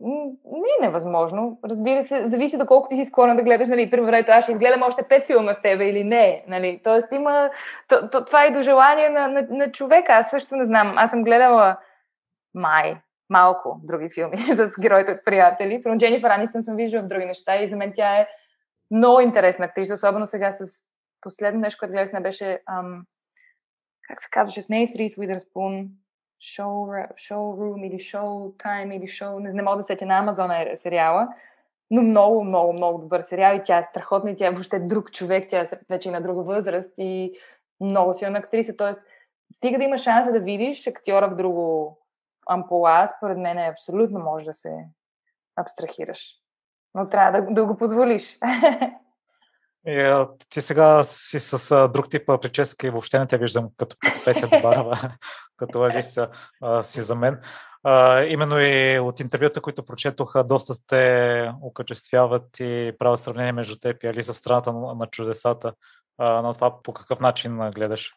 не 0.45 0.69
е 0.79 0.86
невъзможно. 0.86 1.59
Разбира 1.65 2.03
се, 2.03 2.27
зависи 2.27 2.57
доколко 2.57 2.89
ти 2.89 2.95
си 2.95 3.05
склонен 3.05 3.38
да 3.38 3.43
гледаш, 3.43 3.69
нали, 3.69 3.91
примерно, 3.91 4.25
аз 4.27 4.45
ще 4.45 4.51
изгледам 4.51 4.83
още 4.83 5.07
пет 5.09 5.27
филма 5.27 5.53
с 5.53 5.62
тебе 5.62 5.86
или 5.86 6.03
не, 6.03 6.43
нали. 6.48 6.81
Тоест 6.83 7.07
има, 7.12 7.50
то, 7.88 8.09
то, 8.09 8.25
това 8.25 8.45
е 8.45 8.51
до 8.51 8.62
желание 8.62 9.09
на, 9.09 9.27
на, 9.27 9.48
на 9.50 9.71
човека. 9.71 10.13
Аз 10.13 10.29
също 10.29 10.55
не 10.55 10.65
знам. 10.65 10.93
Аз 10.98 11.09
съм 11.09 11.24
гледала 11.24 11.77
май, 12.53 12.98
малко 13.29 13.79
други 13.83 14.09
филми 14.13 14.38
с 14.55 14.71
героите 14.81 15.12
от 15.12 15.25
приятели. 15.25 15.83
Про 15.83 15.98
Дженнифър 15.98 16.29
Анистън 16.29 16.63
съм 16.63 16.75
виждала 16.75 17.03
в 17.03 17.07
други 17.07 17.25
неща 17.25 17.62
и 17.62 17.67
за 17.67 17.75
мен 17.75 17.91
тя 17.95 18.17
е 18.17 18.27
много 18.91 19.19
интересна 19.19 19.65
актриса, 19.65 19.93
особено 19.93 20.25
сега 20.25 20.51
с 20.51 20.65
последно 21.21 21.59
нещо, 21.59 21.79
което 21.79 21.91
гледах, 21.91 22.13
не 22.13 22.19
беше 22.19 22.62
ам, 22.65 23.03
как 24.07 24.21
се 24.21 24.27
казваше, 24.31 24.62
с 24.62 24.69
нея 24.69 24.88
с 24.88 24.95
Рис 24.95 25.17
Уидърспун 25.17 25.89
шоу, 26.39 26.88
шоурум 27.15 27.84
или 27.84 28.00
шоу 28.00 28.51
тайм 28.58 28.91
или 28.91 29.08
шоу, 29.08 29.39
не, 29.39 29.53
не 29.53 29.62
мога 29.62 29.77
да 29.77 29.84
сетя 29.84 30.05
на 30.05 30.19
Амазона 30.19 30.62
е 30.62 30.77
сериала, 30.77 31.27
но 31.91 32.01
много, 32.01 32.43
много, 32.43 32.74
много 32.74 33.00
добър 33.00 33.22
сериал 33.22 33.55
и 33.55 33.63
тя 33.63 33.77
е 33.77 33.84
страхотна 33.84 34.31
и 34.31 34.36
тя 34.36 34.48
е 34.48 34.51
въобще 34.51 34.79
друг 34.79 35.12
човек, 35.12 35.50
тя 35.50 35.62
е 35.62 35.65
вече 35.89 36.12
на 36.12 36.22
друга 36.22 36.43
възраст 36.43 36.93
и 36.98 37.34
много 37.81 38.13
силна 38.13 38.38
актриса, 38.38 38.77
т.е. 38.77 38.91
стига 39.55 39.77
да 39.77 39.84
има 39.84 39.98
шанса 39.98 40.31
да 40.31 40.39
видиш 40.39 40.88
актьора 40.88 41.29
в 41.29 41.36
друго 41.36 41.98
ампула, 42.48 43.08
според 43.17 43.38
мен 43.38 43.58
е 43.58 43.67
абсолютно 43.67 44.19
може 44.19 44.46
да 44.46 44.53
се 44.53 44.86
абстрахираш. 45.55 46.36
Но 46.96 47.10
трябва 47.10 47.41
да, 47.41 47.53
да 47.53 47.65
го 47.65 47.77
позволиш. 47.77 48.38
И, 49.88 50.00
а, 50.00 50.29
ти 50.50 50.62
сега 50.62 51.03
си 51.03 51.39
с 51.39 51.71
а, 51.71 51.88
друг 51.88 52.09
тип 52.09 52.25
прическа 52.41 52.88
и 52.88 52.89
въобще 52.89 53.19
не 53.19 53.27
те 53.27 53.38
виждам 53.38 53.69
като, 53.77 53.95
като 54.03 54.24
Петя 54.25 54.48
Добарова, 54.48 55.15
като 55.57 55.83
Алиса 55.83 56.29
а, 56.62 56.83
си 56.83 57.01
за 57.01 57.15
мен. 57.15 57.41
А, 57.83 58.21
именно 58.24 58.59
и 58.59 59.00
от 59.00 59.19
интервюта, 59.19 59.62
които 59.62 59.86
прочетох, 59.86 60.43
доста 60.43 60.74
сте 60.74 61.51
окачествяват 61.62 62.59
и 62.59 62.93
правят 63.00 63.19
сравнение 63.19 63.51
между 63.51 63.75
теб 63.75 64.03
и 64.03 64.07
Алиса 64.07 64.33
в 64.33 64.38
страната 64.38 64.74
на, 64.74 64.95
на 64.95 65.07
чудесата. 65.07 65.74
А, 66.17 66.41
на 66.41 66.53
това 66.53 66.81
по 66.83 66.93
какъв 66.93 67.19
начин 67.19 67.57
гледаш? 67.57 68.13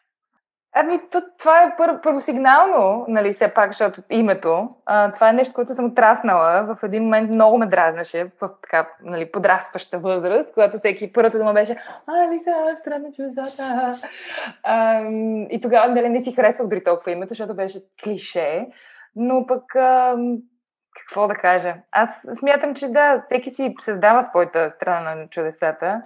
Ами, 0.75 1.01
то, 1.11 1.21
това 1.39 1.63
е 1.63 1.75
пър, 1.77 2.01
първосигнално, 2.01 3.05
нали, 3.07 3.33
все 3.33 3.53
пак, 3.53 3.71
защото 3.71 4.01
името. 4.09 4.67
А, 4.85 5.11
това 5.11 5.29
е 5.29 5.33
нещо, 5.33 5.53
което 5.53 5.73
съм 5.75 5.85
отраснала. 5.85 6.63
В 6.63 6.83
един 6.83 7.03
момент 7.03 7.29
много 7.29 7.57
ме 7.57 7.65
дразнаше 7.65 8.31
в 8.41 8.49
така, 8.61 8.87
нали, 9.03 9.31
подрастваща 9.31 9.99
възраст, 9.99 10.53
когато 10.53 10.77
всеки 10.77 11.13
първото 11.13 11.37
дума 11.37 11.53
беше 11.53 11.77
А, 12.07 12.31
Лиса, 12.31 12.51
в 12.75 12.77
страна 12.77 13.11
чудесата. 13.15 13.95
И 15.49 15.59
тогава 15.61 15.93
нали, 15.93 16.09
не 16.09 16.21
си 16.21 16.31
харесвах 16.31 16.67
дори 16.67 16.83
толкова 16.83 17.11
името, 17.11 17.29
защото 17.29 17.55
беше 17.55 17.79
клише. 18.03 18.67
Но 19.15 19.45
пък, 19.47 19.75
а, 19.75 20.15
какво 20.99 21.27
да 21.27 21.33
кажа? 21.33 21.75
Аз 21.91 22.09
смятам, 22.39 22.75
че 22.75 22.87
да, 22.87 23.23
всеки 23.25 23.51
си 23.51 23.75
създава 23.81 24.23
своята 24.23 24.71
страна 24.71 25.15
на 25.15 25.27
чудесата. 25.27 26.01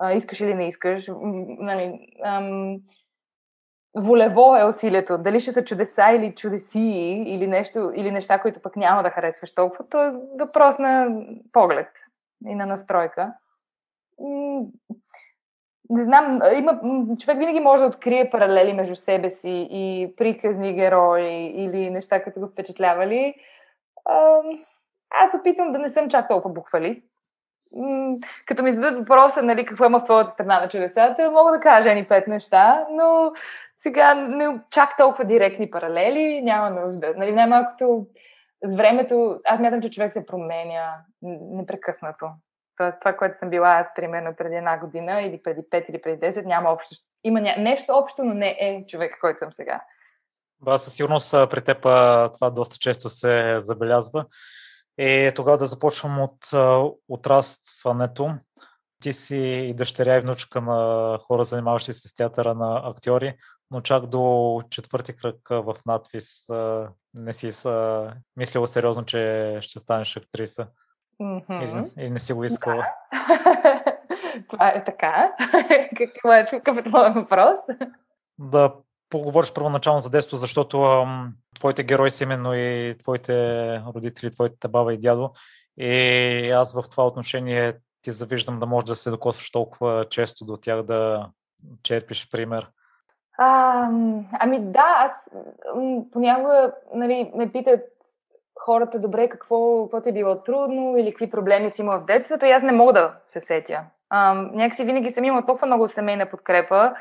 А, 0.00 0.12
искаш 0.12 0.40
или 0.40 0.54
не 0.54 0.68
искаш. 0.68 1.10
Нали, 1.58 1.98
ам, 2.24 2.76
волево 3.96 4.56
е 4.56 4.64
усилието. 4.64 5.18
Дали 5.18 5.40
ще 5.40 5.52
са 5.52 5.64
чудеса 5.64 6.10
или 6.12 6.34
чудеси, 6.34 7.24
или, 7.26 7.46
нещо, 7.46 7.92
или 7.94 8.10
неща, 8.10 8.38
които 8.38 8.60
пък 8.60 8.76
няма 8.76 9.02
да 9.02 9.10
харесваш 9.10 9.54
толкова, 9.54 9.84
то 9.90 10.04
е 10.04 10.14
въпрос 10.38 10.78
на 10.78 11.08
поглед 11.52 11.88
и 12.46 12.54
на 12.54 12.66
настройка. 12.66 13.32
Не 15.90 16.04
знам, 16.04 16.40
има, 16.54 16.80
човек 17.18 17.38
винаги 17.38 17.60
може 17.60 17.82
да 17.82 17.88
открие 17.88 18.30
паралели 18.30 18.72
между 18.72 18.94
себе 18.94 19.30
си 19.30 19.68
и 19.70 20.14
приказни 20.16 20.74
герои 20.74 21.52
или 21.56 21.90
неща, 21.90 22.22
които 22.22 22.40
го 22.40 22.46
впечатлявали. 22.46 23.34
Аз 25.10 25.34
опитвам 25.40 25.72
да 25.72 25.78
не 25.78 25.88
съм 25.88 26.08
чак 26.08 26.28
толкова 26.28 26.54
буквалист. 26.54 27.10
Като 28.46 28.62
ми 28.62 28.72
зададат 28.72 28.98
въпроса, 28.98 29.42
нали, 29.42 29.66
какво 29.66 29.84
има 29.84 30.00
в 30.00 30.04
твоята 30.04 30.30
страна 30.30 30.60
на 30.60 30.68
чудесата, 30.68 31.30
мога 31.30 31.52
да 31.52 31.60
кажа 31.60 31.94
ни 31.94 32.04
пет 32.04 32.26
неща, 32.26 32.86
но 32.90 33.32
сега 33.88 34.14
не 34.14 34.60
чак 34.70 34.96
толкова 34.96 35.24
директни 35.24 35.70
паралели, 35.70 36.42
няма 36.42 36.70
нужда. 36.70 37.12
Нали, 37.16 37.32
най-малкото 37.32 38.06
с 38.64 38.76
времето, 38.76 39.40
аз 39.44 39.60
мятам, 39.60 39.82
че 39.82 39.90
човек 39.90 40.12
се 40.12 40.26
променя 40.26 40.94
непрекъснато. 41.22 42.30
Тоест, 42.76 42.98
това, 43.00 43.16
което 43.16 43.38
съм 43.38 43.50
била 43.50 43.78
аз, 43.78 43.86
примерно, 43.96 44.36
преди 44.36 44.54
една 44.54 44.78
година, 44.78 45.22
или 45.22 45.42
преди 45.42 45.60
5, 45.60 45.90
или 45.90 46.02
преди 46.02 46.20
10, 46.20 46.44
няма 46.44 46.70
общо. 46.70 46.96
Има 47.24 47.40
ня... 47.40 47.54
нещо 47.58 47.92
общо, 47.92 48.24
но 48.24 48.34
не 48.34 48.56
е 48.60 48.86
човек, 48.86 49.18
който 49.20 49.38
съм 49.38 49.52
сега. 49.52 49.80
Да, 50.60 50.78
със 50.78 50.94
сигурност 50.94 51.32
при 51.32 51.62
теб 51.62 51.82
това 51.82 52.50
доста 52.52 52.76
често 52.78 53.08
се 53.08 53.54
забелязва. 53.58 54.26
И 54.98 55.32
тогава 55.36 55.58
да 55.58 55.66
започвам 55.66 56.20
от 56.20 56.38
отрастването. 57.08 58.34
Ти 59.02 59.12
си 59.12 59.36
и 59.36 59.74
дъщеря 59.74 60.16
и 60.16 60.20
внучка 60.20 60.60
на 60.60 61.18
хора, 61.18 61.44
занимаващи 61.44 61.92
се 61.92 62.08
с 62.08 62.14
театъра 62.14 62.54
на 62.54 62.82
актьори 62.84 63.34
но 63.70 63.80
чак 63.80 64.06
до 64.06 64.62
четвърти 64.70 65.16
кръг 65.16 65.48
в 65.50 65.76
надвис 65.86 66.46
не 67.14 67.32
си 67.32 67.52
са 67.52 68.06
мислила 68.36 68.68
сериозно, 68.68 69.04
че 69.04 69.58
ще 69.60 69.78
станеш 69.78 70.16
актриса. 70.16 70.66
Mm-hmm. 71.20 71.62
Или, 71.62 72.04
или 72.04 72.10
не 72.10 72.18
си 72.18 72.32
го 72.32 72.44
искала? 72.44 72.86
Да. 73.12 73.94
Това 74.50 74.68
е 74.68 74.84
така. 74.84 75.32
Какво 75.96 76.32
е, 76.32 76.46
какъв 76.50 76.78
е 76.78 76.82
твой 76.82 77.10
въпрос? 77.10 77.56
Да 78.38 78.74
поговориш 79.10 79.52
първоначално 79.52 80.00
за 80.00 80.10
детство, 80.10 80.36
защото 80.36 80.82
ам, 80.82 81.34
твоите 81.58 81.84
герои 81.84 82.10
са 82.10 82.24
именно 82.24 82.54
и 82.54 82.96
твоите 82.98 83.34
родители, 83.94 84.30
твоите 84.30 84.68
баба 84.68 84.94
и 84.94 84.98
дядо. 84.98 85.32
И 85.78 86.50
аз 86.50 86.72
в 86.72 86.84
това 86.90 87.06
отношение 87.06 87.74
ти 88.02 88.12
завиждам 88.12 88.60
да 88.60 88.66
можеш 88.66 88.86
да 88.86 88.96
се 88.96 89.10
докосваш 89.10 89.50
толкова 89.50 90.06
често 90.10 90.44
до 90.44 90.56
тях, 90.56 90.82
да 90.82 91.28
черпиш 91.82 92.28
пример. 92.30 92.68
А, 93.40 93.88
ами 94.32 94.60
да, 94.60 94.94
аз 94.96 95.30
понякога 96.12 96.72
нали, 96.94 97.32
ме 97.34 97.52
питат 97.52 97.80
хората, 98.60 98.98
добре, 98.98 99.28
какво, 99.28 99.82
какво 99.82 100.00
ти 100.00 100.08
е 100.08 100.12
било 100.12 100.42
трудно 100.42 100.96
или 100.96 101.10
какви 101.10 101.30
проблеми 101.30 101.70
си 101.70 101.82
имал 101.82 102.00
в 102.00 102.04
детството 102.04 102.46
и 102.46 102.50
аз 102.50 102.62
не 102.62 102.72
мога 102.72 102.92
да 102.92 103.14
се 103.28 103.40
сетя. 103.40 103.80
А, 104.10 104.34
някакси 104.34 104.84
винаги 104.84 105.12
съм 105.12 105.24
имала 105.24 105.46
толкова 105.46 105.66
много 105.66 105.88
семейна 105.88 106.26
подкрепа, 106.26 106.94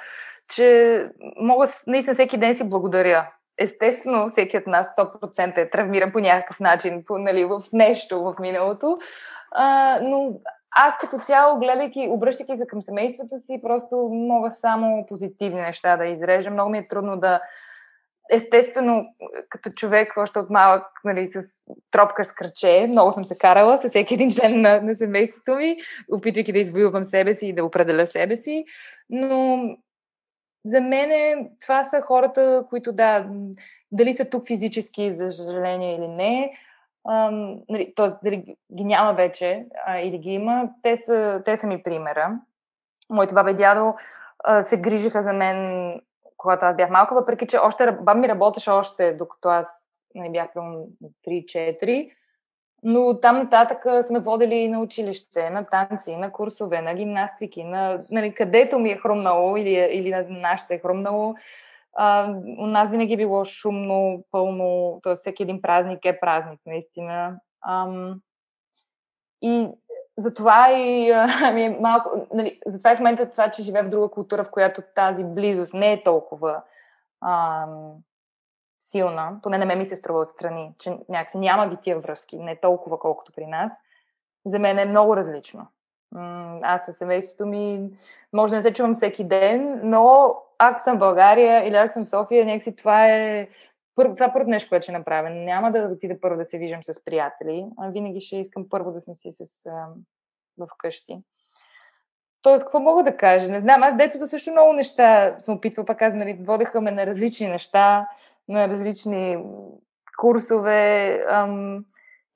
че 0.56 1.10
мога 1.40 1.68
наистина 1.88 2.14
всеки 2.14 2.38
ден 2.38 2.56
си 2.56 2.70
благодаря. 2.70 3.28
Естествено, 3.60 4.30
всеки 4.30 4.58
от 4.58 4.68
нас 4.68 4.96
100% 4.98 5.58
е 5.58 5.70
травмиран 5.70 6.12
по 6.12 6.20
някакъв 6.20 6.60
начин, 6.60 7.04
по, 7.08 7.18
нали, 7.18 7.46
в 7.46 7.62
нещо 7.74 8.24
в 8.24 8.36
миналото, 8.40 8.98
а, 9.52 10.00
но 10.02 10.34
аз 10.80 10.98
като 10.98 11.18
цяло, 11.18 11.60
гледайки, 11.60 12.08
обръщайки 12.10 12.58
се 12.58 12.68
към 12.68 12.82
семейството 12.82 13.40
си, 13.40 13.60
просто 13.64 13.96
мога 14.12 14.52
само 14.52 15.06
позитивни 15.06 15.62
неща 15.62 15.98
да 15.98 16.06
изрежа. 16.06 16.52
Много 16.52 16.70
ми 16.70 16.78
е 16.78 16.88
трудно 16.88 17.18
да. 17.18 17.42
Естествено, 18.32 19.06
като 19.50 19.70
човек, 19.70 20.14
още 20.18 20.40
от 20.40 20.50
малък, 20.50 20.84
нали, 21.04 21.30
с 21.30 21.42
тропка 21.92 22.26
с 22.26 22.32
кръче, 22.32 22.88
много 22.90 23.12
съм 23.12 23.26
се 23.26 23.38
карала 23.38 23.78
с 23.78 23.90
всеки 23.90 24.14
един 24.14 24.32
член 24.32 24.62
на, 24.62 24.82
на 24.82 24.96
семейството 24.96 25.56
ми, 25.56 25.78
опитвайки 26.12 26.54
да 26.54 26.60
извоювам 26.60 27.06
себе 27.06 27.36
си 27.36 27.48
и 27.48 27.54
да 27.54 27.66
определя 27.66 28.08
себе 28.08 28.38
си. 28.38 28.66
Но 29.10 29.60
за 30.66 30.82
мен 30.82 31.10
това 31.62 31.84
са 31.84 32.02
хората, 32.02 32.66
които 32.70 32.94
да, 32.94 33.28
дали 33.92 34.14
са 34.14 34.26
тук 34.26 34.48
физически, 34.48 35.12
за 35.12 35.30
съжаление 35.30 35.96
или 35.96 36.08
не, 36.08 36.52
нали, 37.70 37.94
т.е. 37.96 38.08
дали 38.24 38.56
ги 38.76 38.84
няма 38.84 39.14
вече 39.14 39.66
а, 39.86 40.00
или 40.00 40.18
ги 40.18 40.32
има, 40.32 40.70
те 40.84 40.98
са, 40.98 41.42
те 41.46 41.58
са 41.58 41.68
ми 41.68 41.84
примера. 41.84 42.40
Моите 43.10 43.34
баба 43.34 43.52
и 43.52 43.56
дядо 43.56 43.96
а, 44.44 44.64
се 44.64 44.78
грижиха 44.78 45.22
за 45.22 45.34
мен, 45.34 46.02
когато 46.38 46.66
аз 46.66 46.76
бях 46.76 46.90
малка, 46.90 47.16
въпреки 47.16 47.48
че 47.48 47.58
още, 47.58 47.92
баба 47.92 48.16
ми 48.16 48.28
работеше 48.28 48.70
още, 48.70 49.14
докато 49.14 49.50
аз 49.50 49.88
не 50.16 50.22
нали, 50.22 50.32
бях 50.32 50.54
към 50.54 50.84
3-4. 51.28 52.12
Но 52.84 53.20
там 53.20 53.38
нататък 53.38 53.86
сме 54.06 54.20
водили 54.20 54.68
на 54.68 54.80
училище, 54.80 55.50
на 55.50 55.66
танци, 55.66 56.16
на 56.16 56.32
курсове, 56.32 56.82
на 56.82 56.94
гимнастики, 56.94 57.64
на, 57.64 58.04
нали, 58.12 58.34
където 58.34 58.80
ми 58.80 58.90
е 58.90 58.98
хрумнало 58.98 59.58
или, 59.58 59.90
или 59.92 60.10
на 60.10 60.26
нашите 60.30 60.76
е 60.76 60.80
хрумнало. 60.80 61.36
У 62.60 62.66
нас 62.66 62.90
винаги 62.90 63.14
е 63.14 63.18
било 63.18 63.46
шумно, 63.46 64.24
пълно, 64.32 65.00
т.е. 65.04 65.16
всеки 65.16 65.44
един 65.44 65.62
празник 65.62 66.06
е 66.06 66.20
празник, 66.20 66.60
наистина. 66.66 67.40
Ам, 67.62 68.22
и 69.42 69.68
затова 70.18 70.72
и 70.72 71.12
ами 71.44 71.64
е 71.64 71.78
малко, 71.82 72.10
нали, 72.34 72.60
затова 72.66 72.92
и 72.92 72.96
в 72.96 73.00
момента 73.00 73.32
това, 73.32 73.52
че 73.52 73.64
живея 73.64 73.84
в 73.84 73.90
друга 73.90 74.10
култура, 74.10 74.44
в 74.44 74.52
която 74.52 74.82
тази 74.96 75.26
близост 75.26 75.74
не 75.74 75.94
е 75.94 76.04
толкова 76.04 76.62
ам, 77.22 77.94
силна, 78.82 79.40
поне 79.44 79.58
на 79.58 79.66
мен 79.66 79.80
ми 79.80 79.86
се 79.86 79.96
струва 79.96 80.20
отстрани, 80.20 80.72
че 80.80 80.98
някакси 81.10 81.38
няма 81.38 81.70
ги 81.70 81.78
тия 81.82 82.00
връзки, 82.00 82.40
не 82.40 82.60
толкова 82.60 83.00
колкото 83.00 83.32
при 83.36 83.46
нас, 83.46 83.74
за 84.46 84.60
мен 84.60 84.80
е 84.80 84.86
много 84.86 85.16
различно. 85.16 85.68
Аз 86.62 86.86
със 86.86 86.98
семейството 86.98 87.46
ми 87.46 87.90
може 88.34 88.52
да 88.52 88.56
не 88.56 88.62
се 88.62 88.74
чувам 88.74 88.96
всеки 88.96 89.24
ден, 89.24 89.82
но 89.84 90.36
ако 90.60 90.80
съм 90.80 90.96
в 90.96 91.00
България 91.00 91.68
или 91.68 91.76
ако 91.76 91.94
съм 91.94 92.06
в 92.06 92.10
София, 92.10 92.46
някакси 92.46 92.76
това 92.76 93.08
е 93.08 93.48
първо, 93.96 94.16
това 94.16 94.26
е 94.26 94.34
първо 94.34 94.50
нещо, 94.50 94.70
което 94.70 94.84
ще 94.84 94.92
направя. 94.92 95.30
Няма 95.30 95.72
да 95.72 95.90
отида 95.94 96.22
първо 96.22 96.38
да 96.38 96.46
се 96.46 96.58
виждам 96.58 96.84
с 96.84 97.06
приятели, 97.06 97.66
а 97.78 97.90
винаги 97.90 98.22
ще 98.22 98.38
искам 98.38 98.70
първо 98.70 98.92
да 98.92 99.02
съм 99.02 99.16
си 99.16 99.32
с, 99.32 99.66
а, 99.66 99.88
в 100.58 100.68
къщи. 100.78 101.18
Тоест, 102.42 102.64
какво 102.64 102.80
мога 102.80 103.04
да 103.04 103.18
кажа? 103.18 103.52
Не 103.52 103.62
знам, 103.62 103.84
аз 103.84 103.98
детството 103.98 104.28
също 104.28 104.52
много 104.52 104.74
неща 104.74 105.36
съм 105.40 105.56
опитвала, 105.56 105.86
пак 105.86 106.00
казвам, 106.00 106.20
нали, 106.20 106.34
водеха 106.34 106.82
ме 106.82 106.92
на 106.92 107.06
различни 107.06 107.48
неща, 107.48 108.08
на 108.48 108.70
различни 108.70 109.38
курсове. 110.18 111.24
Ам, 111.30 111.86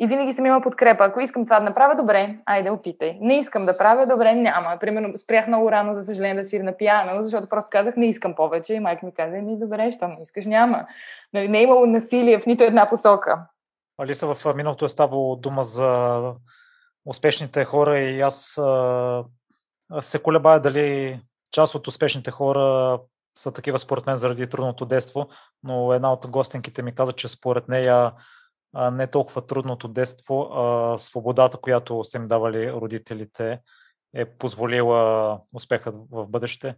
и 0.02 0.08
винаги 0.08 0.34
съм 0.34 0.46
имала 0.46 0.62
подкрепа. 0.62 1.04
Ако 1.04 1.20
искам 1.20 1.46
това 1.46 1.60
да 1.60 1.66
направя, 1.66 1.96
добре, 1.96 2.38
айде, 2.46 2.70
опитай. 2.70 3.18
Не 3.22 3.38
искам 3.38 3.66
да 3.66 3.78
правя, 3.78 4.08
добре, 4.08 4.36
няма. 4.36 4.78
Примерно, 4.80 5.18
спрях 5.18 5.48
много 5.48 5.72
рано, 5.72 5.94
за 5.94 6.04
съжаление, 6.04 6.44
да 6.44 6.46
свиря 6.46 6.64
на 6.64 6.78
пиано, 6.78 7.22
защото 7.22 7.50
просто 7.50 7.70
казах, 7.72 7.96
не 7.96 8.06
искам 8.06 8.36
повече. 8.36 8.74
И 8.74 8.80
майка 8.80 9.06
ми 9.06 9.14
каза, 9.14 9.38
ми 9.38 9.60
добре, 9.60 9.92
що 9.92 10.08
не 10.08 10.24
искаш, 10.24 10.46
няма. 10.46 10.86
Нали, 11.34 11.48
не 11.48 11.60
е 11.60 11.64
имало 11.64 11.86
насилие 11.86 12.40
в 12.40 12.46
нито 12.46 12.64
една 12.64 12.90
посока. 12.90 13.48
Алиса, 13.98 14.28
в 14.28 14.54
миналото 14.56 14.86
е 14.86 14.90
ставало 14.90 15.36
дума 15.36 15.64
за 15.64 16.22
успешните 17.06 17.66
хора 17.66 18.00
и 18.00 18.22
аз 18.22 18.58
а, 18.58 19.24
се 20.00 20.20
колебая 20.20 20.60
дали 20.60 21.20
част 21.52 21.76
от 21.76 21.88
успешните 21.88 22.32
хора 22.32 23.00
са 23.38 23.52
такива 23.52 23.80
според 23.80 24.06
мен 24.06 24.16
заради 24.16 24.50
трудното 24.50 24.86
детство, 24.86 25.28
но 25.64 25.94
една 25.94 26.14
от 26.14 26.28
гостинките 26.28 26.82
ми 26.82 26.96
каза, 26.96 27.12
че 27.12 27.28
според 27.28 27.68
нея 27.68 28.12
не 28.74 29.08
толкова 29.08 29.48
трудното 29.48 29.88
детство, 29.88 30.42
а 30.54 30.98
свободата, 30.98 31.58
която 31.58 32.04
са 32.04 32.18
им 32.18 32.28
давали 32.28 32.72
родителите, 32.72 33.60
е 34.14 34.26
позволила 34.26 35.40
успехът 35.54 35.96
в 36.12 36.28
бъдеще. 36.28 36.76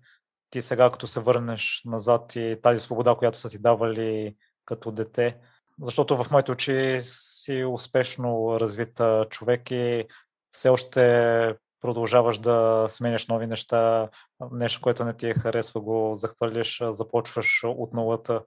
Ти 0.49 0.61
сега, 0.61 0.91
като 0.91 1.07
се 1.07 1.19
върнеш 1.19 1.81
назад 1.85 2.35
и 2.35 2.57
тази 2.63 2.79
свобода, 2.79 3.15
която 3.15 3.37
са 3.39 3.49
ти 3.49 3.59
давали 3.59 4.35
като 4.65 4.91
дете, 4.91 5.37
защото 5.81 6.23
в 6.23 6.31
моите 6.31 6.51
очи 6.51 6.99
си 7.01 7.63
успешно 7.63 8.59
развит 8.59 9.01
човек 9.29 9.71
и 9.71 10.05
все 10.51 10.69
още 10.69 11.55
продължаваш 11.81 12.37
да 12.37 12.85
сменяш 12.89 13.27
нови 13.27 13.47
неща, 13.47 14.09
нещо, 14.51 14.81
което 14.81 15.05
не 15.05 15.13
ти 15.13 15.27
е 15.27 15.33
харесва, 15.33 15.81
го 15.81 16.11
захвърляш, 16.15 16.81
започваш 16.89 17.61
от 17.63 17.93
нулата. 17.93 18.41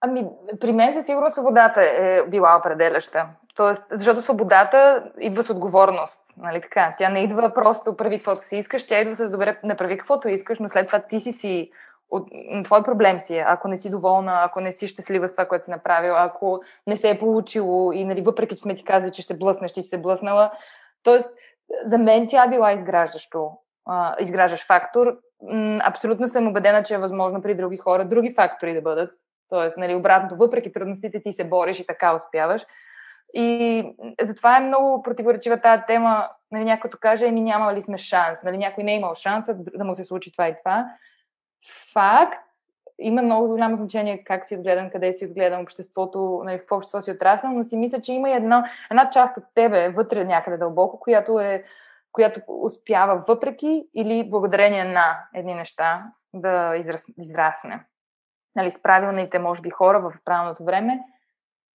Ами, 0.00 0.26
при 0.60 0.72
мен 0.72 0.94
със 0.94 1.06
сигурност 1.06 1.34
свободата 1.34 1.82
е 1.82 2.22
била 2.22 2.56
определяща. 2.56 3.26
Тоест, 3.56 3.82
защото 3.90 4.22
свободата 4.22 5.04
идва 5.20 5.42
с 5.42 5.50
отговорност. 5.50 6.22
Нали 6.36 6.60
така? 6.60 6.94
Тя 6.98 7.08
не 7.08 7.20
идва 7.20 7.54
просто 7.54 7.96
прави 7.96 8.18
каквото 8.18 8.42
си 8.42 8.56
искаш, 8.56 8.86
тя 8.86 9.00
идва 9.00 9.14
с 9.14 9.30
добре, 9.30 9.58
направи 9.64 9.98
каквото 9.98 10.28
искаш, 10.28 10.58
но 10.58 10.68
след 10.68 10.86
това 10.86 10.98
ти 10.98 11.20
си 11.20 11.32
си 11.32 11.70
от, 12.10 12.28
твой 12.64 12.82
проблем 12.82 13.20
си 13.20 13.36
е, 13.36 13.44
ако 13.46 13.68
не 13.68 13.78
си 13.78 13.90
доволна, 13.90 14.40
ако 14.44 14.60
не 14.60 14.72
си 14.72 14.88
щастлива 14.88 15.28
с 15.28 15.32
това, 15.32 15.44
което 15.44 15.64
си 15.64 15.70
направил, 15.70 16.14
ако 16.16 16.60
не 16.86 16.96
се 16.96 17.10
е 17.10 17.18
получило 17.18 17.92
и 17.92 18.04
нали, 18.04 18.22
въпреки, 18.22 18.56
че 18.56 18.62
сме 18.62 18.74
ти 18.74 18.84
казали, 18.84 19.12
че 19.12 19.22
се 19.22 19.38
блъснеш, 19.38 19.72
ти 19.72 19.82
се 19.82 19.98
блъснала. 19.98 20.50
Тоест, 21.02 21.30
за 21.84 21.98
мен 21.98 22.26
тя 22.28 22.48
била 22.48 22.72
изграждащо, 22.72 23.50
изграждащ 24.18 24.66
фактор. 24.66 25.12
Абсолютно 25.84 26.28
съм 26.28 26.48
убедена, 26.48 26.82
че 26.82 26.94
е 26.94 26.98
възможно 26.98 27.42
при 27.42 27.54
други 27.54 27.76
хора 27.76 28.04
други 28.04 28.34
фактори 28.34 28.74
да 28.74 28.82
бъдат. 28.82 29.10
Тоест, 29.48 29.76
нали, 29.76 29.94
обратното, 29.94 30.36
въпреки 30.36 30.72
трудностите 30.72 31.22
ти 31.22 31.32
се 31.32 31.44
бориш 31.44 31.80
и 31.80 31.86
така 31.86 32.14
успяваш. 32.14 32.66
И 33.34 33.84
затова 34.22 34.56
е 34.56 34.60
много 34.60 35.02
противоречива 35.02 35.60
тази 35.60 35.82
тема. 35.86 36.28
Нали, 36.50 36.64
някой 36.64 36.90
каже, 37.00 37.26
еми 37.26 37.40
няма 37.40 37.74
ли 37.74 37.82
сме 37.82 37.98
шанс, 37.98 38.42
нали, 38.42 38.58
някой 38.58 38.84
не 38.84 38.92
е 38.92 38.96
имал 38.96 39.14
шанс 39.14 39.46
да 39.56 39.84
му 39.84 39.94
се 39.94 40.04
случи 40.04 40.32
това 40.32 40.48
и 40.48 40.54
това. 40.54 40.86
Факт, 41.92 42.42
има 42.98 43.22
много 43.22 43.48
голямо 43.48 43.76
значение 43.76 44.24
как 44.24 44.44
си 44.44 44.56
отгледан, 44.56 44.90
къде 44.90 45.12
си 45.12 45.26
отгледан, 45.26 45.62
обществото, 45.62 46.42
нали, 46.44 46.58
в 46.58 46.72
общество 46.72 47.02
си 47.02 47.10
отраснал, 47.10 47.52
но 47.52 47.64
си 47.64 47.76
мисля, 47.76 48.00
че 48.00 48.12
има 48.12 48.30
една, 48.30 48.70
една 48.90 49.10
част 49.10 49.36
от 49.36 49.44
тебе 49.54 49.88
вътре 49.88 50.24
някъде 50.24 50.56
дълбоко, 50.56 51.00
която 51.00 51.40
е 51.40 51.64
която 52.16 52.40
успява 52.48 53.24
въпреки 53.28 53.88
или 53.94 54.30
благодарение 54.30 54.84
на 54.84 55.28
едни 55.34 55.54
неща 55.54 56.02
да 56.34 56.76
израс, 56.76 57.06
израсне. 57.18 57.80
Нали, 58.56 58.70
с 58.70 58.82
правилните, 58.82 59.38
може 59.38 59.60
би, 59.62 59.70
хора 59.70 60.00
в 60.00 60.12
правилното 60.24 60.64
време, 60.64 61.00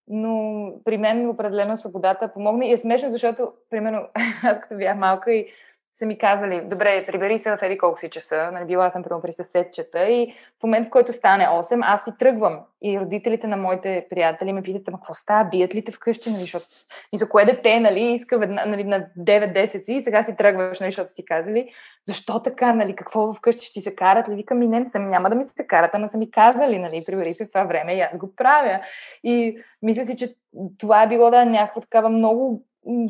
но 0.08 0.74
при 0.86 0.98
мен 0.98 1.30
определено 1.30 1.78
свободата 1.78 2.34
помогна 2.34 2.66
и 2.66 2.72
е 2.72 2.78
смешно, 2.78 3.10
защото, 3.10 3.54
примерно, 3.70 4.08
аз 4.44 4.60
като 4.60 4.78
бях 4.78 4.98
малка 4.98 5.34
и 5.34 5.48
са 5.96 6.06
ми 6.06 6.18
казали, 6.18 6.62
добре, 6.66 7.04
прибери 7.08 7.40
се 7.40 7.58
в 7.58 7.60
еди 7.62 7.78
колко 7.78 8.00
си 8.00 8.10
часа, 8.10 8.50
нали, 8.54 8.66
била 8.66 8.92
съм 8.92 9.04
прямо 9.04 9.22
при 9.22 9.34
съседчета 9.34 10.10
и 10.10 10.34
в 10.60 10.64
момент, 10.64 10.88
в 10.88 10.90
който 10.90 11.14
стане 11.14 11.44
8, 11.44 11.82
аз 11.84 12.04
си 12.04 12.12
тръгвам. 12.20 12.60
И 12.82 13.00
родителите 13.00 13.48
на 13.48 13.58
моите 13.58 14.08
приятели 14.10 14.54
ме 14.54 14.62
питат, 14.62 14.88
ама 14.88 14.98
какво 14.98 15.14
става, 15.14 15.50
бият 15.50 15.76
ли 15.76 15.84
те 15.84 15.92
вкъщи, 15.92 16.32
нали, 16.32 16.42
защото 16.42 16.66
и 17.14 17.18
за 17.18 17.30
кое 17.30 17.46
дете, 17.46 17.80
нали, 17.80 18.02
иска 18.02 18.38
ведна, 18.38 18.64
нали, 18.66 18.84
на 18.84 19.08
9-10 19.20 19.84
си 19.84 19.94
и 19.94 20.02
сега 20.02 20.24
си 20.24 20.36
тръгваш, 20.36 20.80
нали, 20.80 20.92
защото 20.92 21.14
ти 21.16 21.26
казали, 21.26 21.70
защо 22.08 22.44
така, 22.44 22.74
нали, 22.74 22.96
какво 22.96 23.34
вкъщи? 23.34 23.66
Ще 23.66 23.74
ти 23.74 23.82
се 23.82 23.96
карат, 23.96 24.30
ли, 24.30 24.36
викам, 24.36 24.62
и 24.62 24.68
не, 24.68 24.90
съм, 24.90 25.10
няма 25.10 25.30
да 25.30 25.36
ми 25.36 25.44
се 25.44 25.68
карат, 25.68 25.92
ама 25.94 26.10
са 26.10 26.18
ми 26.18 26.32
казали, 26.32 26.80
нали, 26.80 27.04
прибери 27.06 27.34
се 27.34 27.46
в 27.46 27.52
това 27.52 27.64
време 27.64 27.94
и 27.94 28.02
аз 28.02 28.18
го 28.18 28.36
правя. 28.36 28.80
И 29.24 29.58
мисля 29.82 30.06
си, 30.06 30.18
че 30.18 30.36
това 30.80 31.04
е 31.04 31.08
било 31.08 31.32
да 31.32 31.46
някаква 31.46 31.82
такава 31.82 32.10
много 32.10 32.64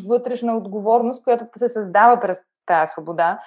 вътрешна 0.08 0.58
отговорност, 0.58 1.24
която 1.24 1.46
се 1.56 1.68
създава 1.68 2.20
през 2.20 2.42
тази 2.72 2.92
свобода. 2.92 3.40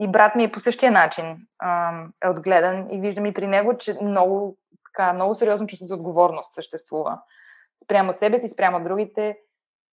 И 0.00 0.08
брат 0.08 0.34
ми 0.34 0.44
е 0.44 0.52
по 0.52 0.60
същия 0.60 0.92
начин 0.92 1.36
а, 1.58 1.92
е 2.24 2.28
отгледан 2.28 2.90
и 2.90 3.00
виждам 3.00 3.26
и 3.26 3.34
при 3.34 3.46
него, 3.46 3.76
че 3.76 3.96
много, 4.02 4.56
така, 4.84 5.12
много 5.12 5.34
сериозно 5.34 5.66
чувство 5.66 5.86
за 5.86 5.94
отговорност 5.94 6.54
съществува. 6.54 7.20
Спрямо 7.84 8.14
себе 8.14 8.38
си, 8.38 8.48
спрямо 8.48 8.84
другите. 8.84 9.38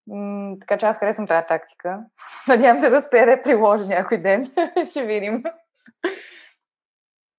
М- 0.08 0.56
така 0.60 0.78
че 0.78 0.86
аз 0.86 0.98
харесвам 0.98 1.28
тази 1.28 1.48
тактика. 1.48 2.00
Надявам 2.48 2.82
се 2.82 2.90
да 2.90 2.98
успея 2.98 3.26
да 3.26 3.32
я 3.32 3.44
приложа 3.44 3.86
някой 3.86 4.18
ден. 4.18 4.52
Ще 4.90 5.06
видим. 5.06 5.44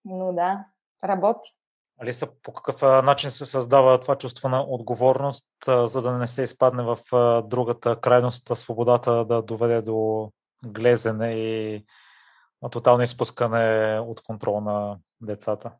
Но 0.04 0.32
да, 0.32 0.64
работи. 1.04 1.54
Алиса, 2.00 2.28
по 2.42 2.52
какъв 2.52 2.82
начин 2.82 3.30
се 3.30 3.46
създава 3.46 4.00
това 4.00 4.16
чувство 4.18 4.48
на 4.48 4.62
отговорност, 4.62 5.46
за 5.66 6.02
да 6.02 6.12
не 6.12 6.26
се 6.26 6.42
изпадне 6.42 6.82
в 6.82 6.98
другата 7.42 8.00
крайност, 8.00 8.56
свободата 8.56 9.24
да 9.24 9.42
доведе 9.42 9.82
до 9.82 10.30
глезене 10.66 11.32
и 11.32 11.84
тотално 12.70 13.02
изпускане 13.02 13.98
от 14.00 14.20
контрол 14.20 14.60
на 14.60 14.98
децата? 15.20 15.70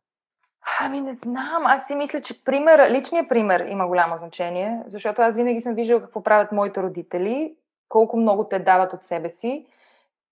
Ами 0.80 1.00
не 1.00 1.14
знам. 1.14 1.66
Аз 1.66 1.86
си 1.86 1.94
мисля, 1.94 2.20
че 2.20 2.44
пример, 2.44 2.90
личният 2.90 3.28
пример 3.28 3.60
има 3.60 3.86
голямо 3.86 4.18
значение, 4.18 4.82
защото 4.86 5.22
аз 5.22 5.34
винаги 5.34 5.60
съм 5.60 5.74
виждала 5.74 6.00
какво 6.00 6.22
правят 6.22 6.52
моите 6.52 6.82
родители, 6.82 7.54
колко 7.88 8.16
много 8.16 8.44
те 8.44 8.58
дават 8.58 8.92
от 8.92 9.02
себе 9.02 9.30
си. 9.30 9.66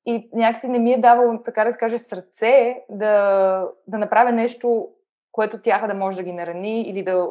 И 0.07 0.31
някакси 0.33 0.69
не 0.69 0.79
ми 0.79 0.93
е 0.93 1.01
давало, 1.01 1.43
така 1.45 1.65
да 1.65 1.73
се 1.73 1.79
каже, 1.79 1.99
сърце 1.99 2.77
да, 2.91 3.69
да 3.87 3.99
направя 3.99 4.33
нещо 4.33 4.89
което 5.37 5.61
тяха 5.61 5.87
да 5.87 5.95
може 5.95 6.17
да 6.17 6.23
ги 6.23 6.33
нарани 6.33 6.83
или 6.83 7.03
да, 7.03 7.29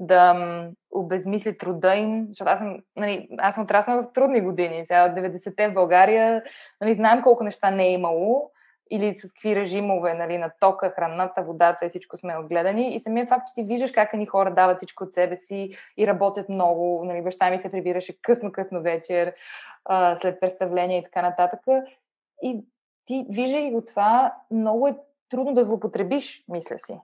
да 0.00 0.34
обезмисли 0.90 1.58
труда 1.58 1.94
им, 1.94 2.26
защото 2.28 2.50
аз 2.50 2.58
съм, 2.58 2.78
нали, 2.96 3.28
аз 3.38 3.54
съм 3.54 3.64
отраснала 3.64 4.02
в 4.02 4.12
трудни 4.12 4.40
години. 4.40 4.86
Сега 4.86 5.06
от 5.06 5.12
90-те 5.12 5.68
в 5.68 5.74
България, 5.74 6.42
нали, 6.80 6.94
знаем 6.94 7.22
колко 7.22 7.44
неща 7.44 7.70
не 7.70 7.84
е 7.86 7.92
имало, 7.92 8.50
или 8.90 9.14
с 9.14 9.32
какви 9.32 9.56
режимове, 9.56 10.14
нали, 10.14 10.38
на 10.38 10.50
тока, 10.60 10.90
храната, 10.90 11.42
водата 11.42 11.86
и 11.86 11.88
всичко 11.88 12.16
сме 12.16 12.36
отгледани. 12.36 12.94
И 12.94 13.00
самия 13.00 13.26
факт, 13.26 13.48
че 13.48 13.54
ти 13.54 13.62
виждаш 13.62 13.90
как 13.90 14.14
ни 14.14 14.26
хора 14.26 14.54
дават 14.54 14.76
всичко 14.76 15.04
от 15.04 15.12
себе 15.12 15.36
си 15.36 15.70
и 15.96 16.06
работят 16.06 16.48
много. 16.48 17.04
Нали, 17.04 17.22
баща 17.22 17.50
ми 17.50 17.58
се 17.58 17.70
прибираше 17.70 18.22
късно-късно 18.22 18.82
вечер, 18.82 19.34
а, 19.84 20.16
след 20.16 20.40
представление 20.40 20.98
и 20.98 21.04
така 21.04 21.22
нататък. 21.22 21.60
И 22.42 22.64
ти, 23.06 23.26
виждайки 23.28 23.70
го 23.70 23.84
това, 23.84 24.34
много 24.50 24.88
е 24.88 24.96
трудно 25.34 25.54
да 25.54 25.64
злоупотребиш, 25.64 26.44
мисля 26.48 26.78
си. 26.78 27.00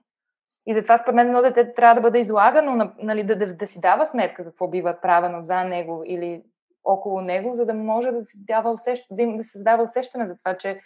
И 0.67 0.73
затова 0.73 0.97
според 0.97 1.15
мен 1.15 1.27
едно 1.27 1.41
дете 1.41 1.73
трябва 1.73 1.95
да 1.95 2.01
бъде 2.01 2.19
излагано, 2.19 2.91
нали, 2.97 3.23
да, 3.23 3.35
да, 3.35 3.55
да 3.55 3.67
си 3.67 3.79
дава 3.79 4.05
сметка 4.05 4.43
какво 4.43 4.67
бива 4.67 4.97
правено 5.01 5.41
за 5.41 5.63
него 5.63 6.03
или 6.05 6.43
около 6.83 7.21
него, 7.21 7.55
за 7.55 7.65
да 7.65 7.73
може 7.73 8.11
да, 8.11 8.25
си 8.25 8.37
дава 8.45 8.71
усещ... 8.71 9.05
да, 9.11 9.21
им, 9.23 9.37
да 9.37 9.43
създава 9.43 9.83
усещане 9.83 10.25
за 10.25 10.37
това, 10.37 10.57
че 10.57 10.81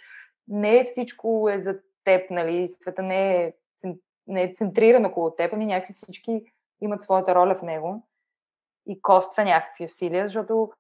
не 0.48 0.84
всичко 0.86 1.50
е 1.50 1.60
за 1.60 1.80
теб, 2.04 2.32
нали, 2.32 2.68
света 2.68 3.02
не 3.04 3.44
е, 3.44 3.54
не 4.28 4.44
е 4.44 4.54
центриран 4.54 5.06
около 5.06 5.36
теб, 5.36 5.54
ами 5.54 5.66
някакси 5.66 5.94
всички 5.94 6.42
имат 6.82 7.02
своята 7.02 7.36
роля 7.36 7.56
в 7.56 7.62
него 7.62 8.08
и 8.88 9.02
коства 9.02 9.44
някакви 9.44 9.86
усилия, 9.86 10.28
защото 10.28 10.72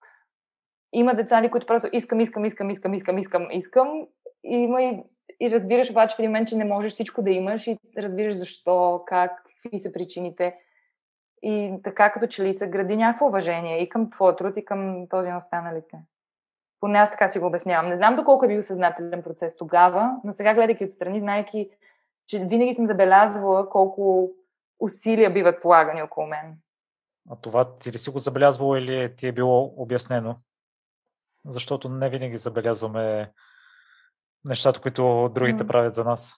има 0.93 1.13
деца, 1.13 1.35
нали, 1.35 1.51
които 1.51 1.67
просто 1.67 1.89
искам, 1.93 2.19
искам, 2.19 2.45
искам, 2.45 2.69
искам, 2.69 2.93
искам, 2.93 3.17
искам, 3.17 3.47
искам. 3.51 4.07
И 4.43 4.55
има 4.55 4.83
и, 4.83 5.03
и 5.39 5.51
разбираш 5.51 5.89
обаче 5.89 6.15
в 6.15 6.19
един 6.19 6.31
момент, 6.31 6.47
че 6.47 6.55
не 6.55 6.65
можеш 6.65 6.93
всичко 6.93 7.21
да 7.21 7.29
имаш 7.29 7.67
и 7.67 7.77
разбираш 7.97 8.35
защо, 8.35 9.03
как, 9.07 9.43
какви 9.63 9.79
са 9.79 9.91
причините. 9.91 10.55
И 11.41 11.73
така 11.83 12.11
като 12.11 12.27
че 12.27 12.43
ли 12.43 12.53
се 12.53 12.67
гради 12.67 12.95
някакво 12.95 13.25
уважение 13.25 13.81
и 13.81 13.89
към 13.89 14.09
твоя 14.09 14.35
труд, 14.35 14.53
и 14.57 14.65
към 14.65 15.07
този 15.09 15.29
на 15.29 15.37
останалите. 15.37 15.97
Поне 16.79 16.99
аз 16.99 17.11
така 17.11 17.29
си 17.29 17.39
го 17.39 17.47
обяснявам. 17.47 17.89
Не 17.89 17.95
знам 17.95 18.15
доколко 18.15 18.45
е 18.45 18.47
бил 18.47 18.63
съзнателен 18.63 19.23
процес 19.23 19.55
тогава, 19.55 20.11
но 20.23 20.33
сега 20.33 20.53
гледайки 20.53 20.85
отстрани, 20.85 21.19
знайки, 21.19 21.69
че 22.27 22.39
винаги 22.39 22.73
съм 22.73 22.85
забелязвала 22.85 23.69
колко 23.69 24.31
усилия 24.79 25.33
биват 25.33 25.61
полагани 25.61 26.01
около 26.01 26.27
мен. 26.27 26.57
А 27.29 27.35
това 27.35 27.77
ти 27.77 27.91
ли 27.91 27.97
си 27.97 28.09
го 28.09 28.19
забелязвала 28.19 28.79
или 28.79 29.15
ти 29.15 29.27
е 29.27 29.31
било 29.31 29.73
обяснено? 29.77 30.35
защото 31.47 31.89
не 31.89 32.09
винаги 32.09 32.37
забелязваме 32.37 33.31
нещата, 34.45 34.81
които 34.81 35.31
другите 35.35 35.67
правят 35.67 35.93
за 35.93 36.03
нас. 36.03 36.33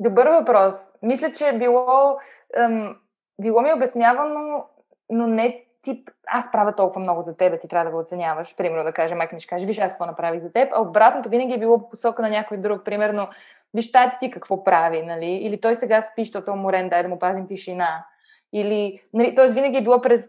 Добър 0.00 0.28
въпрос. 0.28 0.74
Мисля, 1.02 1.32
че 1.32 1.48
е 1.48 1.58
било, 1.58 2.18
ем, 2.56 2.96
било 3.40 3.62
ми 3.62 3.72
обяснявано, 3.72 4.64
но 5.10 5.26
не 5.26 5.64
тип, 5.82 6.10
аз 6.26 6.52
правя 6.52 6.74
толкова 6.74 7.00
много 7.00 7.22
за 7.22 7.36
теб, 7.36 7.60
ти 7.60 7.68
трябва 7.68 7.84
да 7.84 7.90
го 7.90 7.98
оценяваш. 7.98 8.56
Примерно 8.56 8.84
да 8.84 8.92
кажа, 8.92 9.14
майка 9.14 9.34
ми 9.34 9.40
ще 9.40 9.48
каже, 9.48 9.66
виж 9.66 9.78
аз 9.78 9.92
какво 9.92 10.06
направих 10.06 10.42
за 10.42 10.52
теб, 10.52 10.68
а 10.74 10.80
обратното 10.80 11.28
винаги 11.28 11.54
е 11.54 11.58
било 11.58 11.78
по 11.78 11.88
посока 11.88 12.22
на 12.22 12.30
някой 12.30 12.56
друг. 12.56 12.84
Примерно, 12.84 13.28
виж 13.74 13.92
тати 13.92 14.16
ти 14.20 14.30
какво 14.30 14.64
прави, 14.64 15.02
нали? 15.02 15.26
Или 15.26 15.60
той 15.60 15.76
сега 15.76 16.02
спи, 16.02 16.24
защото 16.24 16.50
е 16.50 16.54
уморен, 16.54 16.88
дай 16.88 17.02
да 17.02 17.08
му 17.08 17.18
пазим 17.18 17.46
тишина. 17.46 18.06
Или, 18.52 19.02
нали, 19.12 19.34
т.е. 19.34 19.48
винаги 19.48 19.76
е 19.76 19.82
било 19.82 20.00
през 20.00 20.28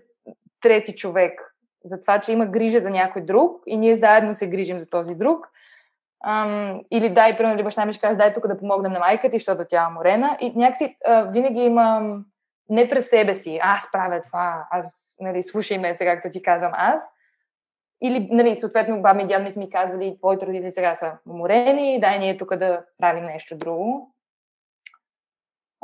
трети 0.61 0.95
човек 0.95 1.55
за 1.83 2.01
това, 2.01 2.19
че 2.19 2.31
има 2.31 2.45
грижа 2.45 2.79
за 2.79 2.89
някой 2.89 3.21
друг 3.21 3.63
и 3.65 3.77
ние 3.77 3.97
заедно 3.97 4.35
се 4.35 4.47
грижим 4.47 4.79
за 4.79 4.89
този 4.89 5.15
друг. 5.15 5.51
Ам, 6.27 6.81
или 6.91 7.09
дай, 7.09 7.37
примерно, 7.37 7.63
баща 7.63 7.85
ми 7.85 7.93
ще 7.93 8.01
каже, 8.01 8.17
дай 8.17 8.33
тук 8.33 8.47
да 8.47 8.57
помогнем 8.57 8.91
на 8.91 8.99
майка 8.99 9.31
ти, 9.31 9.39
защото 9.39 9.65
тя 9.69 9.85
е 9.89 9.93
морена. 9.93 10.37
И 10.39 10.53
някакси 10.55 10.97
а, 11.05 11.21
винаги 11.21 11.59
има 11.59 12.17
не 12.69 12.89
през 12.89 13.09
себе 13.09 13.35
си, 13.35 13.59
аз 13.63 13.91
правя 13.91 14.21
това, 14.21 14.67
аз, 14.71 15.15
нали, 15.19 15.43
слушай 15.43 15.77
ме 15.77 15.95
сега, 15.95 16.15
както 16.15 16.29
ти 16.29 16.41
казвам 16.41 16.71
аз. 16.75 17.03
Или, 18.01 18.27
нали, 18.31 18.55
съответно, 18.55 19.01
баба 19.01 19.21
и 19.21 19.27
дяд 19.27 19.43
ми 19.43 19.51
са 19.51 19.59
ми 19.59 19.69
казвали, 19.69 20.17
твоите 20.17 20.45
родители 20.47 20.71
сега 20.71 20.95
са 20.95 21.17
уморени, 21.29 21.99
дай 21.99 22.19
ние 22.19 22.37
тук 22.37 22.55
да 22.55 22.85
правим 22.97 23.23
нещо 23.23 23.57
друго. 23.57 24.15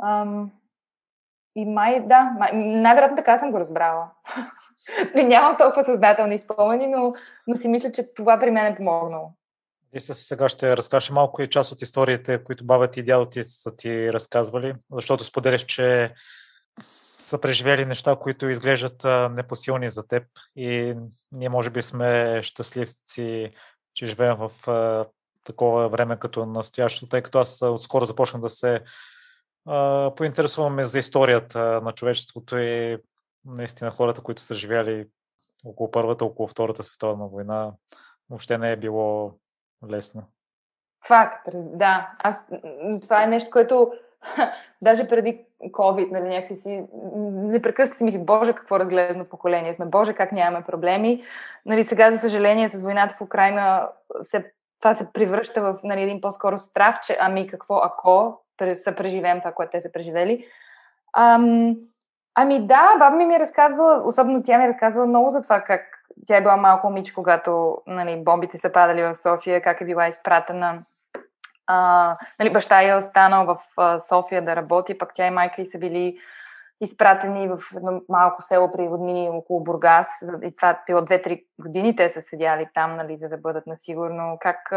Ам, 0.02 0.50
и 1.56 1.64
май, 1.64 2.00
да, 2.00 2.34
май, 2.38 2.50
най-вероятно 2.54 3.16
така 3.16 3.38
съм 3.38 3.50
го 3.50 3.58
разбрала. 3.58 4.10
Нямам 5.14 5.56
толкова 5.56 5.84
съзнателни 5.84 6.38
спомени, 6.38 6.86
но, 6.86 7.12
но 7.46 7.56
си 7.56 7.68
мисля, 7.68 7.92
че 7.92 8.14
това 8.14 8.38
при 8.38 8.50
мен 8.50 8.66
е 8.66 8.76
помогнало. 8.76 9.32
И 9.94 10.00
сега 10.00 10.48
ще 10.48 10.76
разкажеш 10.76 11.10
малко 11.10 11.42
и 11.42 11.50
част 11.50 11.72
от 11.72 11.82
историите, 11.82 12.44
които 12.44 12.64
баба 12.64 12.90
ти 12.90 13.00
и 13.00 13.02
дядо 13.02 13.26
ти 13.26 13.44
са 13.44 13.76
ти 13.76 14.12
разказвали, 14.12 14.74
защото 14.92 15.24
споделяш, 15.24 15.64
че 15.64 16.14
са 17.18 17.38
преживели 17.38 17.84
неща, 17.84 18.16
които 18.16 18.48
изглеждат 18.48 19.04
непосилни 19.34 19.90
за 19.90 20.06
теб. 20.08 20.22
И 20.56 20.94
ние 21.32 21.48
може 21.48 21.70
би 21.70 21.82
сме 21.82 22.40
щастливци, 22.42 23.52
че 23.94 24.06
живеем 24.06 24.36
в 24.36 24.50
такова 25.44 25.88
време 25.88 26.18
като 26.18 26.46
настоящото, 26.46 27.08
тъй 27.08 27.22
като 27.22 27.38
аз 27.38 27.62
отскоро 27.62 28.06
започнах 28.06 28.42
да 28.42 28.50
се 28.50 28.80
поинтересуваме 30.16 30.86
за 30.86 30.98
историята 30.98 31.58
на 31.58 31.92
човечеството 31.92 32.58
и 32.58 32.98
наистина 33.44 33.90
хората, 33.90 34.20
които 34.20 34.42
са 34.42 34.54
живяли 34.54 35.06
около 35.64 35.90
Първата, 35.90 36.24
около 36.24 36.48
Втората 36.48 36.82
световна 36.82 37.26
война, 37.26 37.72
въобще 38.30 38.58
не 38.58 38.72
е 38.72 38.76
било 38.76 39.34
лесно. 39.90 40.22
Факт, 41.06 41.48
да. 41.54 42.10
Аз, 42.18 42.50
това 43.02 43.22
е 43.22 43.26
нещо, 43.26 43.50
което 43.50 43.92
даже 44.82 45.08
преди 45.08 45.44
COVID, 45.62 46.10
нали, 46.10 46.28
някакси 46.28 46.56
си, 46.56 46.84
непрекъснато 47.32 47.98
си 47.98 48.04
мисли, 48.04 48.24
Боже, 48.24 48.52
какво 48.52 48.78
разглезно 48.78 49.24
поколение 49.24 49.74
сме, 49.74 49.86
Боже, 49.86 50.14
как 50.14 50.32
нямаме 50.32 50.64
проблеми. 50.64 51.24
Нали, 51.66 51.84
сега, 51.84 52.12
за 52.12 52.18
съжаление, 52.18 52.68
с 52.68 52.82
войната 52.82 53.14
в 53.18 53.20
Украина, 53.20 53.88
се, 54.22 54.52
това 54.80 54.94
се 54.94 55.12
превръща 55.12 55.62
в 55.62 55.78
нали, 55.84 56.02
един 56.02 56.20
по-скоро 56.20 56.58
страх, 56.58 57.00
че 57.00 57.16
ами 57.20 57.46
какво 57.46 57.76
ако 57.76 58.40
са 58.74 58.94
преживеем 58.94 59.38
това, 59.38 59.52
което 59.52 59.70
те 59.70 59.80
са 59.80 59.92
преживели. 59.92 60.46
Ам, 61.16 61.76
ами 62.34 62.66
да, 62.66 62.96
баба 62.98 63.16
ми 63.16 63.26
ми 63.26 63.34
е 63.34 63.40
разказва, 63.40 64.02
особено 64.04 64.42
тя 64.42 64.58
ми 64.58 64.64
е 64.64 64.68
разказва 64.68 65.06
много 65.06 65.30
за 65.30 65.42
това 65.42 65.60
как 65.60 66.01
тя 66.26 66.36
е 66.36 66.40
била 66.40 66.56
малко 66.56 66.86
момиче, 66.86 67.14
когато 67.14 67.78
нали, 67.86 68.24
бомбите 68.24 68.58
са 68.58 68.72
падали 68.72 69.02
в 69.02 69.16
София, 69.16 69.62
как 69.62 69.80
е 69.80 69.84
била 69.84 70.08
изпратена. 70.08 70.80
А, 71.66 72.16
нали, 72.40 72.52
баща 72.52 72.82
е 72.82 72.96
останал 72.96 73.46
в 73.46 73.58
а, 73.76 73.98
София 73.98 74.44
да 74.44 74.56
работи, 74.56 74.98
пък 74.98 75.10
тя 75.14 75.26
и 75.26 75.30
майка 75.30 75.62
и 75.62 75.66
са 75.66 75.78
били 75.78 76.18
изпратени 76.80 77.48
в 77.48 77.58
едно 77.76 78.00
малко 78.08 78.42
село 78.42 78.72
при 78.72 78.88
роднини 78.88 79.30
около 79.30 79.64
Бургас. 79.64 80.08
И 80.42 80.56
това 80.56 80.80
било 80.86 81.00
2-3 81.00 81.44
години 81.60 81.96
те 81.96 82.10
са 82.10 82.22
седяли 82.22 82.68
там, 82.74 82.96
нали, 82.96 83.16
за 83.16 83.28
да 83.28 83.38
бъдат 83.38 83.66
насигурно. 83.66 84.36
Как... 84.40 84.72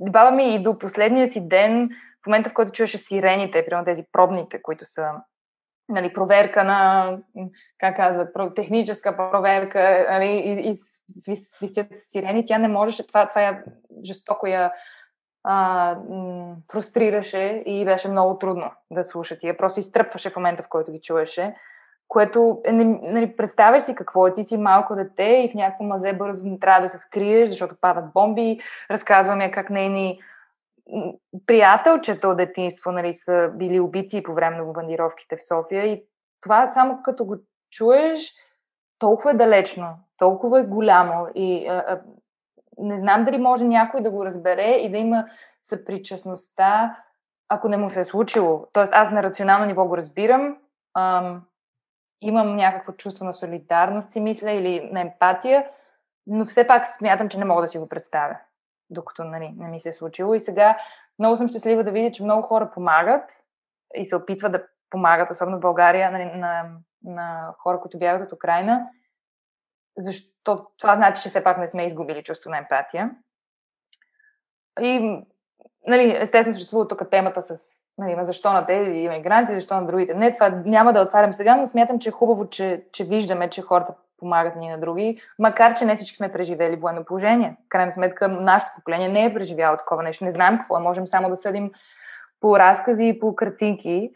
Баба 0.00 0.30
ми 0.30 0.54
и 0.54 0.62
до 0.62 0.78
последния 0.78 1.32
си 1.32 1.48
ден 1.48 1.88
в 2.22 2.26
момента, 2.26 2.50
в 2.50 2.54
който 2.54 2.72
чуваше 2.72 2.98
сирените, 2.98 3.64
примерно 3.64 3.84
тези 3.84 4.04
пробните, 4.12 4.62
които 4.62 4.86
са 4.86 5.10
нали, 5.88 6.12
проверка 6.12 6.64
на, 6.64 7.18
как 7.78 7.96
казват, 7.96 8.54
техническа 8.54 9.16
проверка, 9.16 10.06
нали, 10.10 10.26
и, 10.26 10.76
и 11.28 11.36
свистят 11.36 11.86
сирени, 11.96 12.46
тя 12.46 12.58
не 12.58 12.68
можеше, 12.68 13.06
това, 13.06 13.28
това 13.28 13.42
я 13.42 13.62
жестоко 14.04 14.46
я 14.46 14.72
а, 15.44 15.96
фрустрираше 16.72 17.62
и 17.66 17.84
беше 17.84 18.08
много 18.08 18.38
трудно 18.38 18.70
да 18.90 19.04
слуша 19.04 19.38
тия. 19.38 19.56
Просто 19.56 19.80
изтръпваше 19.80 20.30
в 20.30 20.36
момента, 20.36 20.62
в 20.62 20.68
който 20.68 20.92
ги 20.92 21.00
чуеше, 21.00 21.54
което, 22.08 22.60
е, 22.64 22.72
нали, 22.72 23.36
представяш 23.36 23.82
си 23.82 23.94
какво 23.94 24.26
е, 24.26 24.34
ти 24.34 24.44
си 24.44 24.56
малко 24.56 24.96
дете 24.96 25.22
и 25.24 25.50
в 25.50 25.54
някакво 25.54 25.84
мазе 25.84 26.12
бързо 26.12 26.58
трябва 26.60 26.80
да 26.80 26.88
се 26.88 26.98
скриеш, 26.98 27.48
защото 27.48 27.74
падат 27.80 28.12
бомби, 28.14 28.60
разказваме 28.90 29.50
как 29.50 29.70
нейни 29.70 30.20
приятелчета 31.46 32.28
от 32.28 32.36
детинство 32.36 32.92
нали, 32.92 33.12
са 33.12 33.52
били 33.54 33.80
убити 33.80 34.22
по 34.22 34.34
време 34.34 34.56
на 34.56 34.64
бомбардировките 34.64 35.36
в 35.36 35.46
София 35.46 35.86
и 35.86 36.04
това 36.40 36.68
само 36.68 37.02
като 37.02 37.24
го 37.24 37.36
чуеш, 37.70 38.34
толкова 38.98 39.30
е 39.30 39.34
далечно, 39.34 39.98
толкова 40.16 40.60
е 40.60 40.66
голямо 40.66 41.26
и 41.34 41.68
а, 41.68 41.84
а, 41.86 42.00
не 42.78 42.98
знам 42.98 43.24
дали 43.24 43.38
може 43.38 43.64
някой 43.64 44.00
да 44.00 44.10
го 44.10 44.24
разбере 44.24 44.70
и 44.70 44.90
да 44.90 44.98
има 44.98 45.24
съпричастността, 45.62 46.96
ако 47.48 47.68
не 47.68 47.76
му 47.76 47.90
се 47.90 48.00
е 48.00 48.04
случило. 48.04 48.66
Тоест 48.72 48.92
аз 48.94 49.10
на 49.10 49.22
рационално 49.22 49.66
ниво 49.66 49.86
го 49.86 49.96
разбирам, 49.96 50.56
ам, 50.94 51.42
имам 52.20 52.56
някакво 52.56 52.92
чувство 52.92 53.24
на 53.24 53.34
солидарност, 53.34 54.12
си 54.12 54.20
мисля, 54.20 54.50
или 54.50 54.90
на 54.92 55.00
емпатия, 55.00 55.66
но 56.26 56.46
все 56.46 56.66
пак 56.66 56.86
смятам, 56.86 57.28
че 57.28 57.38
не 57.38 57.44
мога 57.44 57.62
да 57.62 57.68
си 57.68 57.78
го 57.78 57.88
представя 57.88 58.36
докато 58.90 59.24
нали, 59.24 59.54
не 59.56 59.68
ми 59.68 59.80
се 59.80 59.88
е 59.88 59.92
случило. 59.92 60.34
И 60.34 60.40
сега 60.40 60.78
много 61.18 61.36
съм 61.36 61.48
щастлива 61.48 61.84
да 61.84 61.90
видя, 61.90 62.12
че 62.12 62.22
много 62.22 62.42
хора 62.42 62.70
помагат 62.70 63.30
и 63.94 64.04
се 64.04 64.16
опитват 64.16 64.52
да 64.52 64.66
помагат, 64.90 65.30
особено 65.30 65.56
в 65.56 65.60
България, 65.60 66.10
нали, 66.10 66.24
на, 66.24 66.70
на 67.04 67.54
хора, 67.58 67.80
които 67.80 67.98
бягат 67.98 68.26
от 68.26 68.32
Украина, 68.32 68.88
защото 69.98 70.66
това 70.78 70.96
значи, 70.96 71.22
че 71.22 71.28
все 71.28 71.44
пак 71.44 71.58
не 71.58 71.68
сме 71.68 71.84
изгубили 71.84 72.22
чувство 72.22 72.50
на 72.50 72.58
емпатия. 72.58 73.10
И, 74.80 75.22
нали, 75.86 76.16
естествено, 76.20 76.54
съществува 76.54 76.88
тук 76.88 77.10
темата 77.10 77.42
с 77.42 77.78
нали, 77.98 78.24
защо 78.24 78.52
на 78.52 78.66
тези 78.66 78.90
иммигранти, 78.90 79.54
защо 79.54 79.74
на 79.74 79.86
другите. 79.86 80.14
Не, 80.14 80.34
това 80.34 80.48
няма 80.50 80.92
да 80.92 81.00
отварям 81.00 81.32
сега, 81.32 81.56
но 81.56 81.66
смятам, 81.66 81.98
че 81.98 82.08
е 82.08 82.12
хубаво, 82.12 82.48
че, 82.48 82.86
че 82.92 83.04
виждаме, 83.04 83.50
че 83.50 83.62
хората 83.62 83.94
помагат 84.18 84.56
ни 84.56 84.68
на 84.68 84.78
други, 84.78 85.20
макар 85.38 85.74
че 85.74 85.84
не 85.84 85.96
всички 85.96 86.16
сме 86.16 86.32
преживели 86.32 86.76
военно 86.76 87.04
положение. 87.04 87.56
Крайна 87.68 87.92
сметка, 87.92 88.28
нашето 88.28 88.72
поколение 88.76 89.08
не 89.08 89.24
е 89.24 89.34
преживяло 89.34 89.76
такова 89.76 90.02
нещо. 90.02 90.24
Не 90.24 90.30
знаем 90.30 90.58
какво 90.58 90.76
е. 90.76 90.80
Можем 90.80 91.06
само 91.06 91.28
да 91.28 91.36
съдим 91.36 91.70
по 92.40 92.58
разкази 92.58 93.08
и 93.08 93.18
по 93.18 93.36
картинки. 93.36 94.10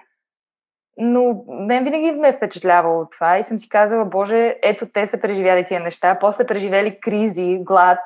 Но 0.99 1.45
мен 1.49 1.85
винаги 1.85 2.12
ме 2.12 2.29
е 2.29 2.33
впечатлявало 2.33 3.07
това 3.09 3.38
и 3.38 3.45
съм 3.45 3.59
си 3.59 3.69
казала, 3.69 4.05
Боже, 4.05 4.57
ето 4.62 4.87
те 4.87 5.07
са 5.07 5.21
преживяли 5.21 5.65
тия 5.65 5.81
неща, 5.81 6.19
после 6.21 6.37
са 6.37 6.47
преживели 6.47 7.01
кризи, 7.01 7.59
глад, 7.61 7.99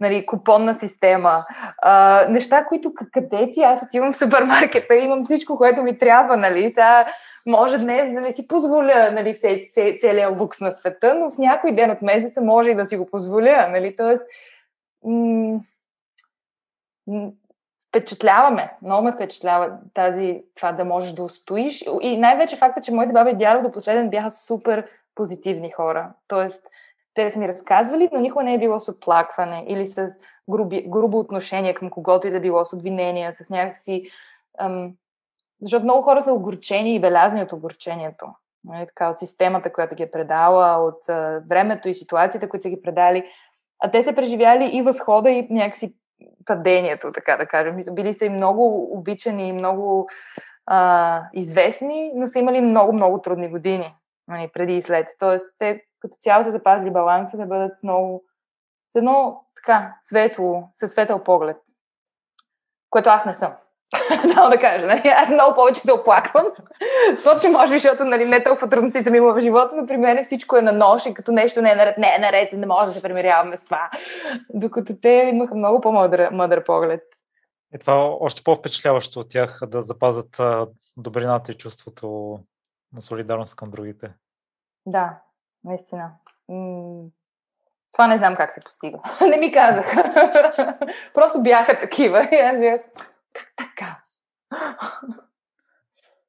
нали, 0.00 0.26
купонна 0.26 0.74
система, 0.74 1.44
а, 1.82 2.26
неща, 2.28 2.64
които 2.64 2.92
къде 3.12 3.50
ти, 3.50 3.62
аз 3.62 3.82
отивам 3.82 4.12
в 4.12 4.16
супермаркета, 4.16 4.94
имам 4.94 5.24
всичко, 5.24 5.56
което 5.56 5.82
ми 5.82 5.98
трябва, 5.98 6.36
нали, 6.36 6.70
сега 6.70 7.06
може 7.46 7.78
днес 7.78 8.12
да 8.12 8.20
не 8.20 8.32
си 8.32 8.48
позволя 8.48 9.10
нали, 9.10 9.34
все, 9.34 9.64
все, 9.68 9.96
целият 10.00 10.40
лукс 10.40 10.60
на 10.60 10.72
света, 10.72 11.14
но 11.14 11.30
в 11.30 11.38
някой 11.38 11.72
ден 11.72 11.90
от 11.90 12.02
месеца 12.02 12.40
може 12.40 12.70
и 12.70 12.74
да 12.74 12.86
си 12.86 12.96
го 12.96 13.06
позволя, 13.06 13.68
нали, 13.70 13.96
т.е. 13.96 14.14
М- 15.08 15.60
впечатляваме, 17.94 18.72
много 18.82 19.04
ме 19.04 19.12
впечатлява 19.12 19.78
тази, 19.94 20.42
това 20.54 20.72
да 20.72 20.84
можеш 20.84 21.12
да 21.12 21.22
устоиш. 21.22 21.84
И 22.00 22.16
най-вече 22.16 22.56
факта, 22.56 22.80
че 22.80 22.92
моите 22.92 23.12
баби 23.12 23.30
и 23.30 23.36
дядо 23.36 23.62
до 23.62 23.72
последен 23.72 24.10
бяха 24.10 24.30
супер 24.30 24.86
позитивни 25.14 25.70
хора. 25.70 26.12
Тоест, 26.28 26.66
те 27.14 27.30
са 27.30 27.38
ми 27.38 27.48
разказвали, 27.48 28.08
но 28.12 28.20
никога 28.20 28.44
не 28.44 28.54
е 28.54 28.58
било 28.58 28.80
с 28.80 28.88
оплакване 28.88 29.64
или 29.68 29.86
с 29.86 30.06
груби, 30.50 30.84
грубо 30.88 31.18
отношение 31.18 31.74
към 31.74 31.90
когото 31.90 32.26
и 32.26 32.30
да 32.30 32.40
било, 32.40 32.64
с 32.64 32.72
обвинения, 32.72 33.32
с 33.32 33.50
някакси... 33.50 34.10
Ам, 34.58 34.92
защото 35.62 35.84
много 35.84 36.02
хора 36.02 36.22
са 36.22 36.32
огорчени 36.32 36.94
и 36.94 37.00
белязни 37.00 37.42
от 37.42 37.52
огорчението. 37.52 38.26
Нали, 38.64 38.86
така, 38.86 39.10
от 39.10 39.18
системата, 39.18 39.72
която 39.72 39.94
ги 39.94 40.02
е 40.02 40.10
предала, 40.10 40.84
от 40.84 41.08
а, 41.08 41.40
времето 41.48 41.88
и 41.88 41.94
ситуациите, 41.94 42.48
които 42.48 42.62
са 42.62 42.70
ги 42.70 42.82
предали. 42.82 43.24
А 43.80 43.90
те 43.90 44.02
са 44.02 44.14
преживяли 44.14 44.70
и 44.76 44.82
възхода, 44.82 45.30
и 45.30 45.46
някакси 45.50 45.94
падението, 46.44 47.12
така 47.14 47.36
да 47.36 47.46
кажем. 47.46 47.76
Били 47.92 48.14
са 48.14 48.24
и 48.24 48.28
много 48.28 48.88
обичани, 48.98 49.48
и 49.48 49.52
много 49.52 50.08
а, 50.66 51.22
известни, 51.32 52.12
но 52.14 52.28
са 52.28 52.38
имали 52.38 52.60
много, 52.60 52.92
много 52.92 53.20
трудни 53.20 53.48
години 53.48 53.94
нали, 54.28 54.50
преди 54.52 54.76
и 54.76 54.82
след. 54.82 55.08
Тоест, 55.18 55.50
те 55.58 55.82
като 56.04 56.16
цяло 56.20 56.44
са 56.44 56.50
запазили 56.50 56.90
баланса 56.90 57.36
да 57.36 57.46
бъдат 57.46 57.82
много 57.82 58.24
с 58.92 58.94
едно 58.94 59.44
така 59.56 59.96
светло, 60.00 60.68
със 60.72 60.90
светъл 60.90 61.24
поглед, 61.24 61.56
което 62.90 63.10
аз 63.10 63.24
не 63.24 63.34
съм. 63.34 63.52
Само 64.34 64.50
да 64.50 64.58
кажа, 64.58 64.86
нали? 64.86 65.08
аз 65.08 65.30
много 65.30 65.54
повече 65.54 65.80
се 65.80 65.92
оплаквам. 65.92 66.46
Точно 67.24 67.50
може 67.50 67.72
би, 67.72 67.78
защото 67.78 68.04
нали, 68.04 68.24
не 68.24 68.44
толкова 68.44 68.68
трудности 68.68 69.02
съм 69.02 69.14
имала 69.14 69.34
в 69.34 69.40
живота, 69.40 69.76
но 69.76 69.86
при 69.86 69.96
мен 69.96 70.24
всичко 70.24 70.56
е 70.56 70.62
на 70.62 70.72
нож 70.72 71.06
и 71.06 71.14
като 71.14 71.32
нещо 71.32 71.62
не 71.62 71.72
е 71.72 71.74
наред, 71.74 71.98
не 71.98 72.14
е 72.14 72.18
наред 72.18 72.52
и 72.52 72.56
не 72.56 72.66
може 72.66 72.86
да 72.86 72.92
се 72.92 73.02
примиряваме 73.02 73.56
с 73.56 73.64
това. 73.64 73.90
Докато 74.54 74.96
те 75.00 75.30
имаха 75.34 75.54
много 75.54 75.80
по-мъдър 75.80 76.30
мъдър 76.30 76.64
поглед. 76.64 77.02
И 77.74 77.78
това 77.78 77.94
е 77.94 78.16
още 78.20 78.42
по-впечатляващо 78.42 79.20
от 79.20 79.28
тях 79.28 79.60
да 79.66 79.82
запазят 79.82 80.40
добрината 80.96 81.52
и 81.52 81.56
чувството 81.56 82.38
на 82.92 83.00
солидарност 83.00 83.56
към 83.56 83.70
другите. 83.70 84.12
Да, 84.86 85.20
наистина. 85.64 86.10
Това 87.92 88.06
не 88.06 88.18
знам 88.18 88.36
как 88.36 88.52
се 88.52 88.60
постига. 88.60 88.98
не 89.20 89.36
ми 89.36 89.52
казаха. 89.52 90.02
Просто 91.14 91.42
бяха 91.42 91.78
такива. 91.78 92.18
И 92.32 92.36
аз 92.36 92.58
бях, 92.58 92.80
как 93.32 93.52
така? 93.56 94.00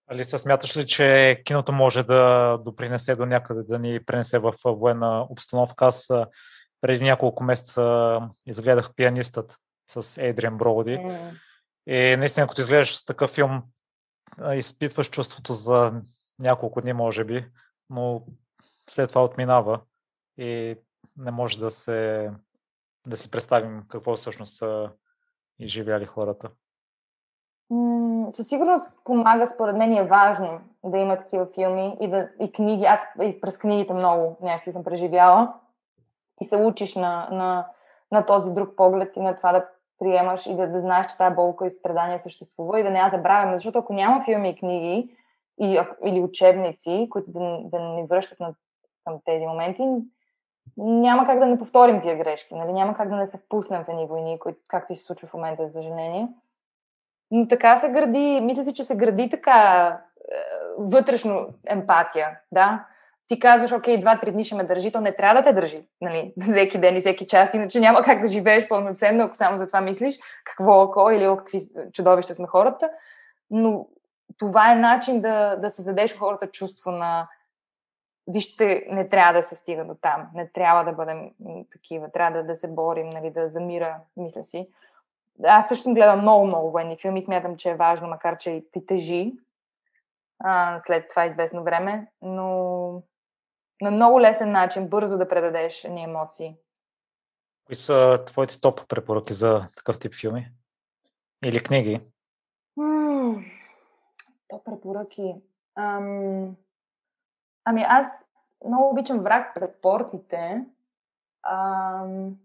Алиса, 0.08 0.38
смяташ 0.38 0.78
ли, 0.78 0.86
че 0.86 1.42
киното 1.46 1.72
може 1.72 2.04
да 2.04 2.58
допринесе 2.58 3.16
до 3.16 3.26
някъде, 3.26 3.64
да 3.64 3.80
ни 3.80 4.06
пренесе 4.06 4.40
в 4.40 4.54
военна 4.66 5.28
обстановка? 5.30 5.86
Аз 5.86 6.08
преди 6.82 7.04
няколко 7.04 7.44
месеца 7.44 8.20
изгледах 8.46 8.96
пианистът 8.96 9.58
с 9.88 10.22
Ейдриан 10.22 10.58
Броуди. 10.58 10.98
Mm. 10.98 11.32
И 11.88 12.18
наистина, 12.18 12.48
като 12.48 12.62
изгледаш 12.62 13.06
такъв 13.06 13.32
филм, 13.32 13.64
изпитваш 14.54 15.10
чувството 15.10 15.54
за 15.54 15.94
няколко 16.40 16.82
дни, 16.82 16.94
може 16.94 17.24
би, 17.24 17.48
но 17.90 18.26
след 18.90 19.10
това 19.10 19.24
отминава 19.24 19.80
и 20.38 20.78
не 21.18 21.32
може 21.32 21.60
да 21.60 21.72
се 21.72 22.32
да 23.08 23.18
си 23.18 23.32
представим 23.32 23.84
какво 23.90 24.16
всъщност 24.16 24.56
са 24.56 24.92
изживяли 25.60 26.06
хората. 26.06 26.50
със 28.34 28.48
сигурност 28.48 29.04
помага, 29.04 29.48
според 29.48 29.76
мен 29.76 29.98
е 29.98 30.08
важно 30.08 30.62
да 30.84 30.98
има 30.98 31.18
такива 31.18 31.48
филми 31.56 31.98
и, 32.02 32.08
да, 32.08 32.30
и 32.42 32.52
книги. 32.52 32.86
Аз 32.86 33.02
и 33.22 33.42
през 33.42 33.58
книгите 33.58 33.94
много 33.94 34.38
някакси 34.42 34.72
съм 34.72 34.84
преживяла 34.84 35.54
и 36.42 36.46
се 36.46 36.58
учиш 36.58 36.96
на, 36.96 37.30
на, 37.32 37.68
на 38.12 38.26
този 38.26 38.52
друг 38.52 38.76
поглед 38.76 39.16
и 39.16 39.20
на 39.20 39.36
това 39.36 39.52
да 39.52 39.68
приемаш 40.00 40.46
и 40.46 40.56
да, 40.56 40.68
да 40.68 40.82
знаеш, 40.82 41.08
че 41.08 41.18
тази 41.18 41.36
болка 41.36 41.68
и 41.68 41.72
страдание 41.72 42.20
съществува 42.20 42.80
и 42.80 42.84
да 42.84 42.90
не 42.90 43.00
я 43.00 43.10
забравяме. 43.10 43.58
Защото 43.58 43.80
ако 43.80 43.94
няма 43.94 44.24
филми 44.26 44.50
и 44.50 44.56
книги 44.56 45.18
и, 45.62 45.82
или 46.06 46.22
учебници, 46.22 47.08
които 47.10 47.32
да, 47.32 47.60
да 47.64 47.80
ни 47.80 48.06
връщат 48.08 48.40
на, 48.40 48.54
към 49.06 49.20
тези 49.26 49.46
моменти, 49.46 49.84
няма 50.78 51.26
как 51.26 51.40
да 51.40 51.46
не 51.46 51.60
повторим 51.60 52.02
тия 52.02 52.18
грешки, 52.18 52.56
нали? 52.56 52.74
няма 52.74 52.96
как 52.96 53.10
да 53.10 53.16
не 53.16 53.28
се 53.28 53.38
впуснем 53.38 53.84
в 53.84 53.90
едни 53.90 54.06
войни, 54.06 54.40
които, 54.40 54.60
както 54.68 54.94
и 54.94 54.96
се 54.96 55.04
случва 55.04 55.28
в 55.28 55.34
момента, 55.34 55.68
за 55.68 55.74
съжаление. 55.74 56.28
Но 57.32 57.48
така 57.48 57.78
се 57.78 57.90
гради, 57.90 58.42
мисля 58.42 58.64
си, 58.64 58.74
че 58.74 58.84
се 58.84 58.96
гради 58.96 59.30
така 59.30 59.88
е, 59.88 60.36
вътрешно 60.78 61.48
емпатия, 61.68 62.40
да. 62.52 62.86
Ти 63.28 63.40
казваш, 63.40 63.72
окей, 63.72 64.00
два-три 64.00 64.32
дни 64.32 64.44
ще 64.44 64.56
ме 64.56 64.64
държи, 64.64 64.92
то 64.92 65.02
не 65.02 65.16
трябва 65.16 65.42
да 65.42 65.48
те 65.48 65.54
държи, 65.54 65.88
нали, 66.02 66.34
всеки 66.42 66.78
ден 66.78 66.96
и 66.96 67.00
всеки 67.00 67.28
час, 67.28 67.54
иначе 67.54 67.80
няма 67.80 68.02
как 68.02 68.22
да 68.22 68.28
живееш 68.28 68.68
пълноценно, 68.68 69.24
ако 69.24 69.36
само 69.36 69.58
за 69.58 69.68
това 69.68 69.82
мислиш, 69.82 70.20
какво 70.44 70.84
око 70.84 71.12
или 71.12 71.28
о, 71.28 71.38
какви 71.38 71.60
чудовища 71.94 72.36
сме 72.36 72.48
хората. 72.48 72.90
Но 73.52 73.88
това 74.38 74.72
е 74.72 74.76
начин 74.76 75.22
да, 75.22 75.56
да 75.56 75.70
създадеш 75.70 76.18
хората 76.18 76.48
чувство 76.48 76.92
на 76.92 77.28
вижте, 78.28 78.88
не 78.90 79.10
трябва 79.10 79.34
да 79.34 79.44
се 79.44 79.56
стига 79.56 79.86
до 79.86 79.96
там, 79.96 80.30
не 80.34 80.50
трябва 80.50 80.84
да 80.84 80.94
бъдем 80.94 81.32
такива, 81.72 82.12
трябва 82.12 82.38
да, 82.38 82.48
да 82.48 82.56
се 82.56 82.68
борим, 82.68 83.10
нали, 83.10 83.30
да 83.32 83.50
замира, 83.50 84.00
мисля 84.18 84.44
си. 84.44 84.70
Аз 85.44 85.68
също 85.68 85.84
съм 85.84 85.94
гледала 85.94 86.16
много, 86.16 86.48
много 86.48 86.72
военни 86.72 86.98
филми, 86.98 87.22
смятам, 87.22 87.58
че 87.58 87.70
е 87.70 87.76
важно, 87.76 88.08
макар 88.08 88.38
че 88.38 88.52
и 88.52 88.72
ти 88.72 88.86
тежи 88.86 89.34
а, 90.40 90.80
след 90.80 91.10
това 91.10 91.26
известно 91.26 91.64
време, 91.64 92.08
но 92.22 93.04
на 93.82 93.92
много 93.92 94.22
лесен 94.22 94.52
начин, 94.52 94.88
бързо 94.88 95.18
да 95.18 95.30
предадеш 95.30 95.84
ни 95.84 96.04
емоции. 96.04 96.56
Кои 97.66 97.76
са 97.76 98.24
твоите 98.26 98.62
топ 98.62 98.88
препоръки 98.88 99.34
за 99.34 99.68
такъв 99.76 100.00
тип 100.00 100.16
филми? 100.16 100.52
Или 101.46 101.64
книги? 101.64 102.02
Топ 104.48 104.66
препоръки. 104.66 105.36
Ам... 105.76 106.56
Ами 107.66 107.86
аз 107.88 108.30
много 108.66 108.90
обичам 108.90 109.20
враг 109.20 109.56
пред 109.56 109.82
портите. 109.82 110.66
Ам... 111.44 112.36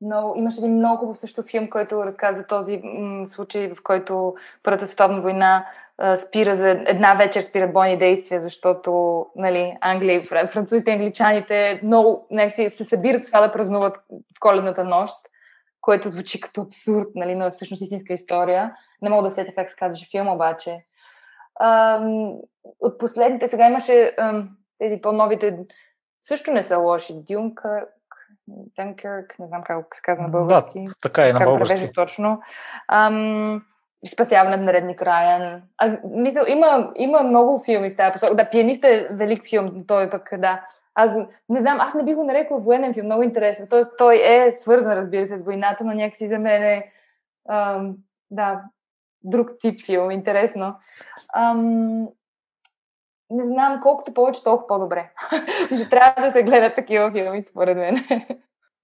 Но 0.00 0.34
имаше 0.36 0.60
един 0.60 0.74
много 0.74 0.96
хубав 0.96 1.18
също 1.18 1.42
филм, 1.42 1.70
който 1.70 2.04
разказва 2.04 2.46
този 2.46 2.80
м- 2.84 3.26
случай, 3.26 3.74
в 3.74 3.82
който 3.82 4.34
Първата 4.62 4.86
световна 4.86 5.20
война 5.20 5.66
а, 5.98 6.16
спира 6.16 6.56
за 6.56 6.70
една 6.70 7.14
вечер 7.14 7.40
спират 7.40 7.72
бойни 7.72 7.98
действия, 7.98 8.40
защото 8.40 9.26
нали, 9.36 9.76
Англия, 9.80 10.22
французите 10.24 10.90
и 10.90 10.94
англичаните 10.94 11.80
много 11.84 12.26
някакси 12.30 12.70
се 12.70 12.84
събират 12.84 13.24
с 13.24 13.26
това 13.26 13.40
да 13.40 13.52
празнуват 13.52 13.96
в 14.36 14.40
коледната 14.40 14.84
нощ, 14.84 15.14
което 15.80 16.10
звучи 16.10 16.40
като 16.40 16.60
абсурд, 16.60 17.08
нали, 17.14 17.34
но 17.34 17.46
е 17.46 17.50
всъщност 17.50 17.82
истинска 17.82 18.12
история. 18.12 18.74
Не 19.02 19.10
мога 19.10 19.22
да 19.22 19.30
сетя 19.30 19.54
как 19.54 19.70
се 19.70 19.76
казваше 19.76 20.08
филм, 20.10 20.28
обаче. 20.28 20.84
От 22.80 22.98
последните 22.98 23.48
сега 23.48 23.68
имаше 23.68 24.14
а, 24.18 24.42
тези 24.78 25.00
по-новите 25.00 25.58
също 26.22 26.50
не 26.50 26.62
са 26.62 26.78
лоши. 26.78 27.14
Дюнкър, 27.28 27.86
Дънкърк, 28.48 29.34
не 29.38 29.46
знам 29.46 29.62
как 29.62 29.96
се 29.96 30.02
казва 30.02 30.22
на 30.22 30.28
български. 30.28 30.84
Да, 30.84 30.94
така 31.02 31.28
е 31.28 31.32
на 31.32 31.40
български. 31.40 31.92
точно. 31.94 32.40
Ам, 32.88 33.62
Спасяване 34.12 34.56
на 34.56 34.72
редник 34.72 35.02
Райан. 35.02 35.62
Аз 35.76 36.00
мисля, 36.04 36.44
има, 36.48 36.92
има 36.96 37.22
много 37.22 37.62
филми 37.64 37.90
в 37.90 37.96
тази 37.96 38.12
посока. 38.12 38.34
Да, 38.34 38.50
пианист 38.50 38.84
е 38.84 39.08
велик 39.10 39.48
филм, 39.48 39.72
той 39.86 40.10
пък, 40.10 40.30
да. 40.38 40.66
Аз 40.94 41.16
не 41.48 41.60
знам, 41.60 41.80
аз 41.80 41.94
не 41.94 42.04
бих 42.04 42.14
го 42.14 42.24
нарекла 42.24 42.58
военен 42.58 42.94
филм, 42.94 43.06
много 43.06 43.22
интересен. 43.22 43.66
Тоест, 43.70 43.90
той 43.98 44.16
е 44.16 44.52
свързан, 44.52 44.92
разбира 44.92 45.26
се, 45.26 45.36
с 45.38 45.42
войната, 45.42 45.84
но 45.84 45.92
някакси 45.92 46.28
за 46.28 46.38
мен 46.38 46.62
е, 46.62 46.92
ам, 47.48 47.94
да, 48.30 48.62
друг 49.26 49.50
тип 49.60 49.84
филм, 49.84 50.10
интересно. 50.10 50.76
Ам, 51.36 52.08
не 53.30 53.44
знам, 53.44 53.80
колкото 53.82 54.14
повече, 54.14 54.42
толкова 54.42 54.66
по-добре. 54.66 55.12
Трябва 55.90 56.22
да 56.22 56.32
се 56.32 56.42
гледат 56.42 56.74
такива 56.74 57.10
филми, 57.10 57.42
според 57.42 57.76
мен. 57.76 58.04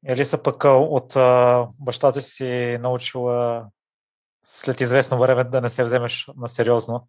Елиса 0.07 0.42
пък 0.42 0.64
от 0.64 1.16
а, 1.16 1.66
бащата 1.81 2.20
си 2.20 2.78
научила 2.81 3.66
след 4.46 4.81
известно 4.81 5.18
време 5.18 5.44
да 5.44 5.61
не 5.61 5.70
се 5.70 5.85
вземеш 5.85 6.28
на 6.37 6.48
сериозно. 6.48 7.07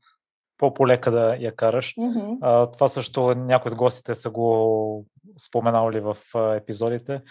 по-полека 0.58 1.12
да 1.12 1.36
я 1.36 1.56
караш. 1.56 1.96
Mm-hmm. 1.96 2.38
А, 2.42 2.72
това 2.72 2.88
също 2.88 3.36
някои 3.36 3.72
от 3.72 3.78
гостите 3.78 4.16
са 4.16 4.30
го 4.30 5.06
споменали 5.40 6.00
в 6.00 6.18
епизодите. 6.56 7.22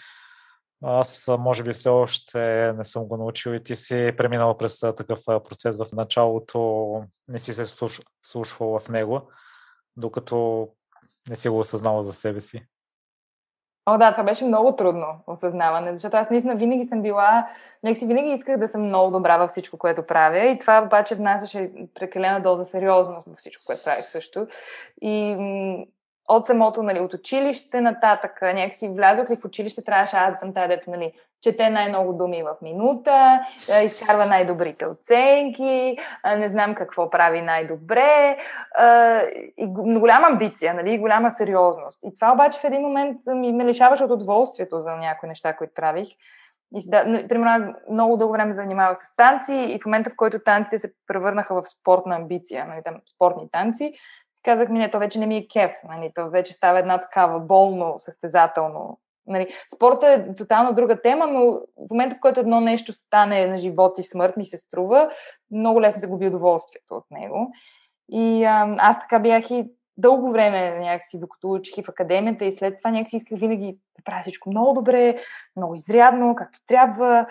Аз, 0.85 1.29
може 1.39 1.63
би, 1.63 1.73
все 1.73 1.89
още 1.89 2.73
не 2.77 2.83
съм 2.83 3.03
го 3.03 3.17
научил 3.17 3.51
и 3.51 3.63
ти 3.63 3.75
си 3.75 4.13
преминала 4.17 4.57
през 4.57 4.79
такъв 4.79 5.19
процес 5.25 5.77
в 5.77 5.85
началото, 5.93 7.03
не 7.27 7.39
си 7.39 7.53
се 7.53 7.65
слушвала 8.25 8.79
в 8.79 8.89
него, 8.89 9.21
докато 9.97 10.67
не 11.29 11.35
си 11.35 11.49
го 11.49 11.59
осъзнала 11.59 12.03
за 12.03 12.13
себе 12.13 12.41
си. 12.41 12.65
О, 13.85 13.97
да, 13.97 14.11
това 14.11 14.23
беше 14.23 14.45
много 14.45 14.75
трудно 14.75 15.07
осъзнаване, 15.27 15.93
защото 15.93 16.17
аз 16.17 16.29
наистина 16.29 16.55
винаги 16.55 16.85
съм 16.85 17.01
била, 17.01 17.47
си 17.93 18.05
винаги 18.05 18.29
исках 18.29 18.57
да 18.57 18.67
съм 18.67 18.81
много 18.81 19.11
добра 19.11 19.37
във 19.37 19.51
всичко, 19.51 19.77
което 19.77 20.07
правя 20.07 20.45
и 20.45 20.59
това 20.59 20.83
обаче 20.85 21.15
внасяше 21.15 21.71
прекалена 21.93 22.41
доза 22.41 22.65
сериозност 22.65 23.27
във 23.27 23.37
всичко, 23.37 23.63
което 23.65 23.83
правих 23.83 24.05
също. 24.05 24.47
И 25.01 25.35
от 26.27 26.45
самото, 26.45 26.83
нали, 26.83 26.99
от 26.99 27.13
училище 27.13 27.81
нататък, 27.81 28.41
някакси 28.41 28.89
влязох 28.89 29.29
ли 29.29 29.35
в 29.35 29.45
училище, 29.45 29.83
трябваше 29.83 30.17
аз 30.17 30.31
да 30.31 30.37
съм 30.37 30.53
тази, 30.53 30.67
дето, 30.67 30.91
нали, 30.91 31.13
чете 31.41 31.69
най-много 31.69 32.13
думи 32.13 32.43
в 32.43 32.55
минута, 32.61 33.45
изкарва 33.83 34.25
най-добрите 34.25 34.85
оценки, 34.85 35.97
не 36.37 36.49
знам 36.49 36.75
какво 36.75 37.09
прави 37.09 37.41
най-добре 37.41 38.37
и 39.57 39.65
голяма 39.99 40.27
амбиция, 40.27 40.73
нали, 40.73 40.99
голяма 40.99 41.31
сериозност. 41.31 41.99
И 42.03 42.13
това 42.13 42.33
обаче 42.33 42.59
в 42.59 42.63
един 42.63 42.81
момент 42.81 43.17
ми 43.25 43.53
ме 43.53 43.65
лишаваше 43.65 44.03
от 44.03 44.11
удоволствието 44.11 44.81
за 44.81 44.95
някои 44.95 45.29
неща, 45.29 45.55
които 45.55 45.73
правих. 45.73 46.07
И 46.75 46.89
да, 46.89 47.27
примерно 47.27 47.51
аз 47.51 47.63
много 47.91 48.17
дълго 48.17 48.33
време 48.33 48.51
занимавах 48.51 48.97
с 48.97 49.15
танци 49.15 49.55
и 49.55 49.79
в 49.79 49.85
момента, 49.85 50.09
в 50.09 50.15
който 50.15 50.39
танците 50.39 50.79
се 50.79 50.93
превърнаха 51.07 51.61
в 51.61 51.69
спортна 51.69 52.15
амбиция, 52.15 52.65
нали, 52.65 52.81
там, 52.83 52.95
спортни 53.15 53.49
танци, 53.51 53.93
казах 54.43 54.69
ми, 54.69 54.79
не, 54.79 54.91
то 54.91 54.99
вече 54.99 55.19
не 55.19 55.25
ми 55.25 55.37
е 55.37 55.47
кеф, 55.47 55.71
нали, 55.83 56.11
то 56.15 56.29
вече 56.29 56.53
става 56.53 56.79
една 56.79 56.97
такава 56.97 57.39
болно, 57.39 57.95
състезателно. 57.97 58.99
Нали. 59.27 59.47
Спорта 59.75 60.07
е 60.07 60.35
тотално 60.35 60.73
друга 60.73 61.01
тема, 61.01 61.27
но 61.27 61.51
в 61.87 61.89
момента, 61.89 62.15
в 62.15 62.19
който 62.19 62.39
едно 62.39 62.61
нещо 62.61 62.93
стане 62.93 63.47
на 63.47 63.57
живот 63.57 63.99
и 63.99 64.03
смърт, 64.03 64.37
ми 64.37 64.45
се 64.45 64.57
струва, 64.57 65.11
много 65.51 65.81
лесно 65.81 65.99
се 65.99 66.07
губи 66.07 66.27
удоволствието 66.27 66.95
от 66.95 67.05
него. 67.11 67.51
И 68.11 68.43
а, 68.43 68.75
аз 68.77 68.99
така 68.99 69.19
бях 69.19 69.51
и 69.51 69.71
дълго 69.97 70.31
време 70.31 70.79
някакси, 70.79 71.19
докато 71.19 71.51
учих 71.51 71.77
и 71.77 71.83
в 71.83 71.89
академията 71.89 72.45
и 72.45 72.53
след 72.53 72.77
това 72.77 72.91
някакси 72.91 73.15
исках 73.15 73.39
винаги 73.39 73.77
да 73.97 74.03
правя 74.03 74.21
всичко 74.21 74.49
много 74.49 74.73
добре, 74.73 75.17
много 75.55 75.75
изрядно, 75.75 76.35
както 76.35 76.59
трябва, 76.67 77.25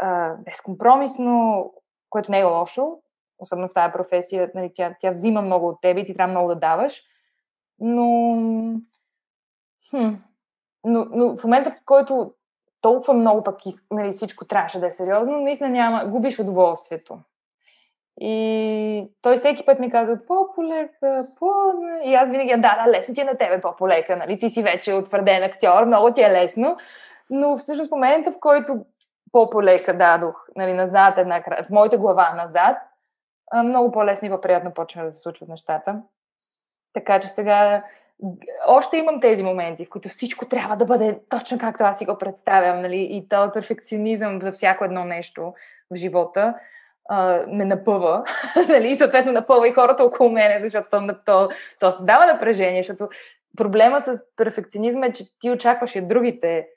а, 0.00 0.34
безкомпромисно, 0.34 1.72
което 2.10 2.30
не 2.30 2.40
е 2.40 2.44
лошо, 2.44 2.98
особено 3.38 3.68
в 3.68 3.74
тази 3.74 3.92
професия, 3.92 4.50
нали, 4.54 4.72
тя, 4.74 4.94
тя 5.00 5.10
взима 5.10 5.42
много 5.42 5.68
от 5.68 5.80
теб 5.80 5.98
и 5.98 6.04
ти 6.04 6.14
трябва 6.14 6.30
много 6.30 6.48
да 6.48 6.54
даваш. 6.54 7.02
Но, 7.80 8.36
хм, 9.90 10.14
но, 10.84 11.06
но 11.10 11.36
в 11.36 11.44
момента, 11.44 11.70
в 11.70 11.84
който 11.84 12.32
толкова 12.80 13.14
много 13.14 13.42
пък 13.42 13.58
нали, 13.90 14.12
всичко 14.12 14.44
трябваше 14.44 14.80
да 14.80 14.86
е 14.86 14.92
сериозно, 14.92 15.40
наистина 15.40 15.68
няма, 15.68 16.06
губиш 16.06 16.38
удоволствието. 16.38 17.18
И 18.20 19.10
той 19.22 19.36
всеки 19.36 19.66
път 19.66 19.78
ми 19.78 19.90
казва, 19.90 20.18
по-полека, 20.26 21.26
по... 21.38 21.52
И 22.04 22.14
аз 22.14 22.30
винаги, 22.30 22.50
да, 22.50 22.56
да, 22.56 22.90
лесно 22.90 23.14
ти 23.14 23.20
е 23.20 23.24
на 23.24 23.36
тебе 23.36 23.60
по-полека, 23.60 24.16
нали? 24.16 24.38
Ти 24.38 24.50
си 24.50 24.62
вече 24.62 24.94
утвърден 24.94 25.42
актьор, 25.42 25.84
много 25.84 26.12
ти 26.12 26.22
е 26.22 26.32
лесно. 26.32 26.76
Но 27.30 27.56
всъщност 27.56 27.88
в 27.88 27.94
момента, 27.94 28.32
в 28.32 28.40
който 28.40 28.84
по-полека 29.32 29.98
дадох, 29.98 30.46
нали, 30.56 30.72
назад 30.72 31.18
една 31.18 31.42
в 31.66 31.70
моята 31.70 31.98
глава 31.98 32.34
назад, 32.34 32.76
много 33.64 33.92
по-лесно 33.92 34.28
и 34.28 34.30
по-приятно 34.30 34.74
почна 34.74 35.04
да 35.04 35.12
се 35.12 35.20
случват 35.20 35.48
нещата. 35.48 36.02
Така 36.92 37.20
че 37.20 37.28
сега 37.28 37.84
още 38.66 38.96
имам 38.96 39.20
тези 39.20 39.42
моменти, 39.42 39.84
в 39.84 39.90
които 39.90 40.08
всичко 40.08 40.48
трябва 40.48 40.76
да 40.76 40.84
бъде 40.84 41.18
точно 41.28 41.58
както 41.58 41.84
аз 41.84 41.98
си 41.98 42.06
го 42.06 42.18
представям, 42.18 42.82
нали? 42.82 43.08
И 43.10 43.28
този 43.28 43.50
перфекционизъм 43.52 44.42
за 44.42 44.52
всяко 44.52 44.84
едно 44.84 45.04
нещо 45.04 45.54
в 45.90 45.96
живота 45.96 46.54
а, 47.08 47.44
не 47.46 47.64
напъва, 47.64 48.24
нали? 48.68 48.90
И 48.90 48.96
съответно 48.96 49.32
напъва 49.32 49.68
и 49.68 49.72
хората 49.72 50.04
около 50.04 50.30
мене, 50.30 50.60
защото 50.60 50.88
то, 50.90 51.14
то, 51.26 51.48
то 51.80 51.92
създава 51.92 52.26
напрежение, 52.26 52.82
защото 52.82 53.08
проблема 53.56 54.02
с 54.02 54.22
перфекционизма 54.36 55.06
е, 55.06 55.12
че 55.12 55.38
ти 55.38 55.50
очакваш 55.50 55.96
и 55.96 56.00
другите 56.00 56.68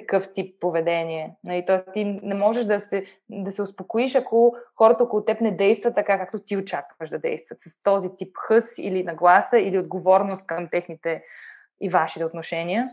такъв 0.00 0.32
тип 0.32 0.60
поведение. 0.60 1.36
Нали? 1.44 1.64
Тоест 1.66 1.92
ти 1.92 2.04
не 2.04 2.34
можеш 2.34 2.64
да 2.64 2.80
се, 2.80 3.04
да 3.30 3.52
се 3.52 3.62
успокоиш, 3.62 4.14
ако 4.14 4.56
хората 4.76 5.04
около 5.04 5.24
теб 5.24 5.40
не 5.40 5.50
действат 5.50 5.94
така, 5.94 6.18
както 6.18 6.38
ти 6.38 6.56
очакваш 6.56 7.10
да 7.10 7.18
действат, 7.18 7.60
с 7.60 7.82
този 7.82 8.16
тип 8.16 8.36
хъс 8.36 8.78
или 8.78 9.04
нагласа 9.04 9.58
или 9.58 9.78
отговорност 9.78 10.46
към 10.46 10.68
техните 10.68 11.22
и 11.80 11.88
вашите 11.88 12.24
отношения 12.24 12.84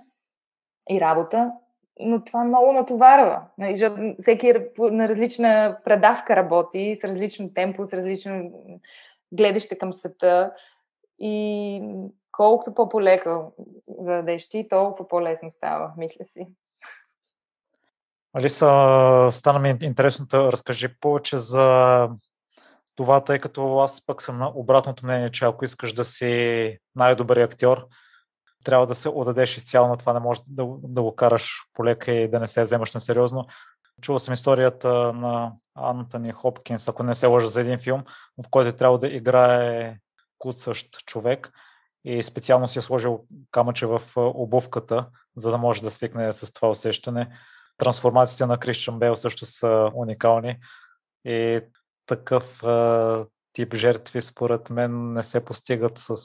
и 0.89 1.02
работа. 1.02 1.52
Но 2.00 2.24
това 2.24 2.44
много 2.44 2.74
натоварва. 2.74 3.42
Нали? 3.58 4.16
Всеки 4.20 4.54
на 4.78 5.10
различна 5.10 5.78
предавка 5.86 6.36
работи, 6.36 6.96
с 6.96 7.04
различно 7.04 7.54
темпо, 7.54 7.86
с 7.86 7.94
различно 7.94 8.52
гледаще 9.32 9.78
към 9.78 9.94
света. 9.94 10.54
И 11.20 11.82
колкото 12.32 12.76
по-полека 12.76 13.42
зададеш 14.00 14.50
ти, 14.50 14.68
толкова 14.70 15.08
по-лесно 15.08 15.50
става, 15.50 15.94
мисля 15.98 16.26
си. 16.26 16.48
Алиса, 18.34 19.30
стана 19.32 19.60
ми 19.60 19.78
интересно 19.82 20.26
да 20.26 20.52
разкажи 20.52 20.88
повече 21.00 21.39
за 21.39 22.10
това, 22.96 23.24
тъй 23.24 23.39
като 23.39 23.80
аз 23.80 24.06
пък 24.06 24.22
съм 24.22 24.38
на 24.38 24.52
обратното 24.56 25.06
мнение, 25.06 25.32
че 25.32 25.46
ако 25.46 25.65
искаш 25.65 25.93
да 25.93 26.06
си 26.06 26.78
най-добър 26.96 27.38
актьор, 27.38 27.88
трябва 28.63 28.88
да 28.88 28.96
се 28.96 29.10
отдадеш 29.10 29.58
изцяло 29.58 29.88
на 29.88 29.98
това, 29.98 30.13
не 30.13 30.19
можеш 30.19 30.43
да, 30.48 30.65
да 30.84 31.02
го 31.02 31.15
караш 31.15 31.52
полека 31.74 32.12
и 32.12 32.28
да 32.28 32.39
не 32.39 32.48
се 32.48 32.63
вземаш 32.63 32.93
на 32.93 33.02
сериозно. 33.02 33.46
Чувал 34.02 34.19
съм 34.19 34.34
историята 34.34 35.13
на 35.13 35.52
Антони 35.76 36.32
Хопкинс, 36.32 36.88
ако 36.88 37.04
не 37.04 37.15
се 37.15 37.28
лъжа 37.28 37.48
за 37.48 37.62
един 37.62 37.80
филм, 37.80 38.04
в 38.43 38.50
който 38.50 38.78
трябва 38.78 39.00
да 39.00 39.08
играе 39.08 39.98
куцащ 40.38 41.06
човек 41.06 41.52
и 42.06 42.24
специално 42.24 42.67
си 42.67 42.80
е 42.80 42.82
сложил 42.82 43.26
камъче 43.52 43.86
в 43.86 44.02
обувката, 44.15 45.08
за 45.36 45.52
да 45.52 45.58
може 45.58 45.82
да 45.82 45.91
свикне 45.91 46.34
с 46.34 46.54
това 46.54 46.69
усещане 46.69 47.30
трансформациите 47.78 48.46
на 48.46 48.58
Кристиан 48.58 49.00
Бел 49.00 49.16
също 49.16 49.46
са 49.46 49.92
уникални 49.94 50.58
и 51.26 51.62
такъв 52.06 52.64
а, 52.64 53.26
тип 53.54 53.76
жертви 53.76 54.22
според 54.22 54.70
мен 54.70 55.14
не 55.14 55.24
се 55.24 55.46
постигат 55.46 55.98
с 55.98 56.16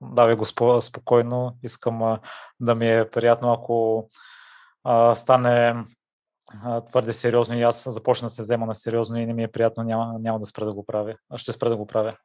давай 0.00 0.34
го 0.34 0.44
спокойно, 0.80 1.56
искам 1.62 2.02
а, 2.02 2.20
да 2.60 2.74
ми 2.74 2.92
е 2.92 3.10
приятно, 3.10 3.52
ако 3.52 4.08
а, 4.84 5.14
стане 5.14 5.84
твърде 6.90 7.12
сериозно 7.12 7.58
и 7.58 7.62
аз 7.62 7.84
започна 7.88 8.26
да 8.26 8.34
се 8.34 8.42
взема 8.42 8.66
на 8.66 8.74
сериозно 8.74 9.16
и 9.16 9.26
не 9.26 9.32
ми 9.32 9.42
е 9.42 9.52
приятно, 9.52 9.82
няма, 9.82 10.18
няма 10.18 10.40
да 10.40 10.46
спра 10.46 10.64
да 10.64 10.74
го 10.74 10.86
правя. 10.86 11.16
Ще 11.36 11.52
спра 11.52 11.70
да 11.70 11.76
го 11.76 11.86
правя 11.86 12.16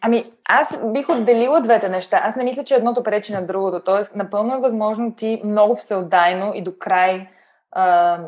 ами, 0.00 0.30
аз 0.48 0.92
бих 0.92 1.08
отделила 1.08 1.60
двете 1.60 1.88
неща. 1.88 2.20
Аз 2.24 2.36
не 2.36 2.44
мисля, 2.44 2.64
че 2.64 2.74
едното 2.74 3.02
пречи 3.02 3.32
на 3.32 3.46
другото. 3.46 3.84
Тоест, 3.84 4.16
напълно 4.16 4.54
е 4.54 4.60
възможно 4.60 5.14
ти 5.14 5.42
много 5.44 5.74
всеотдайно 5.74 6.52
и 6.54 6.62
до 6.62 6.72
край 6.78 7.28
а, 7.70 8.18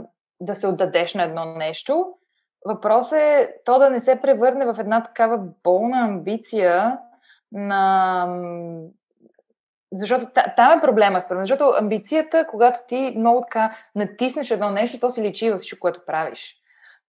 да 0.41 0.55
се 0.55 0.67
отдадеш 0.67 1.15
на 1.15 1.23
едно 1.23 1.45
нещо. 1.45 2.07
Въпрос 2.67 3.13
е 3.13 3.55
то 3.65 3.79
да 3.79 3.91
не 3.91 4.01
се 4.01 4.21
превърне 4.21 4.65
в 4.65 4.77
една 4.79 5.03
такава 5.03 5.39
болна 5.65 5.99
амбиция 5.99 6.99
на 7.53 8.27
защото 9.93 10.27
там 10.57 10.79
е 10.79 10.81
проблема, 10.81 11.21
според 11.21 11.43
защото 11.43 11.75
амбицията, 11.81 12.47
когато 12.47 12.79
ти 12.89 13.15
много 13.17 13.41
така 13.41 13.77
натиснеш 13.95 14.51
едно 14.51 14.71
нещо, 14.71 15.01
то 15.01 15.11
си 15.11 15.23
личи 15.23 15.51
във 15.51 15.61
всичко, 15.61 15.81
което 15.81 16.01
правиш. 16.07 16.57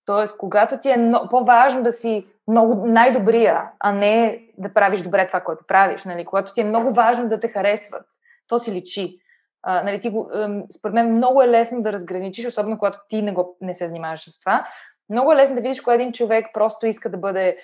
Тоест, 0.05 0.37
когато 0.37 0.77
ти 0.77 0.89
е 0.89 1.11
по-важно 1.29 1.83
да 1.83 1.91
си 1.91 2.27
много 2.47 2.85
най-добрия, 2.87 3.69
а 3.79 3.91
не 3.91 4.43
да 4.57 4.73
правиш 4.73 5.01
добре 5.01 5.27
това, 5.27 5.41
което 5.41 5.67
правиш, 5.67 6.03
нали? 6.03 6.25
когато 6.25 6.53
ти 6.53 6.61
е 6.61 6.65
много 6.65 6.93
важно 6.93 7.29
да 7.29 7.39
те 7.39 7.47
харесват, 7.47 8.05
то 8.47 8.59
си 8.59 8.71
личи. 8.71 9.19
А, 9.63 9.83
нали, 9.83 10.01
ти 10.01 10.09
го, 10.09 10.31
според 10.77 10.93
мен 10.93 11.11
много 11.11 11.41
е 11.41 11.47
лесно 11.47 11.81
да 11.81 11.93
разграничиш, 11.93 12.45
особено 12.45 12.77
когато 12.77 12.99
ти 13.09 13.21
не, 13.21 13.31
го, 13.31 13.57
не 13.61 13.75
се 13.75 13.87
занимаваш 13.87 14.29
с 14.29 14.39
това. 14.39 14.67
Много 15.09 15.31
е 15.31 15.35
лесно 15.35 15.55
да 15.55 15.61
видиш 15.61 15.81
кой 15.81 15.95
един 15.95 16.11
човек 16.11 16.47
просто 16.53 16.85
иска 16.87 17.09
да 17.09 17.17
бъде 17.17 17.47
е, 17.47 17.57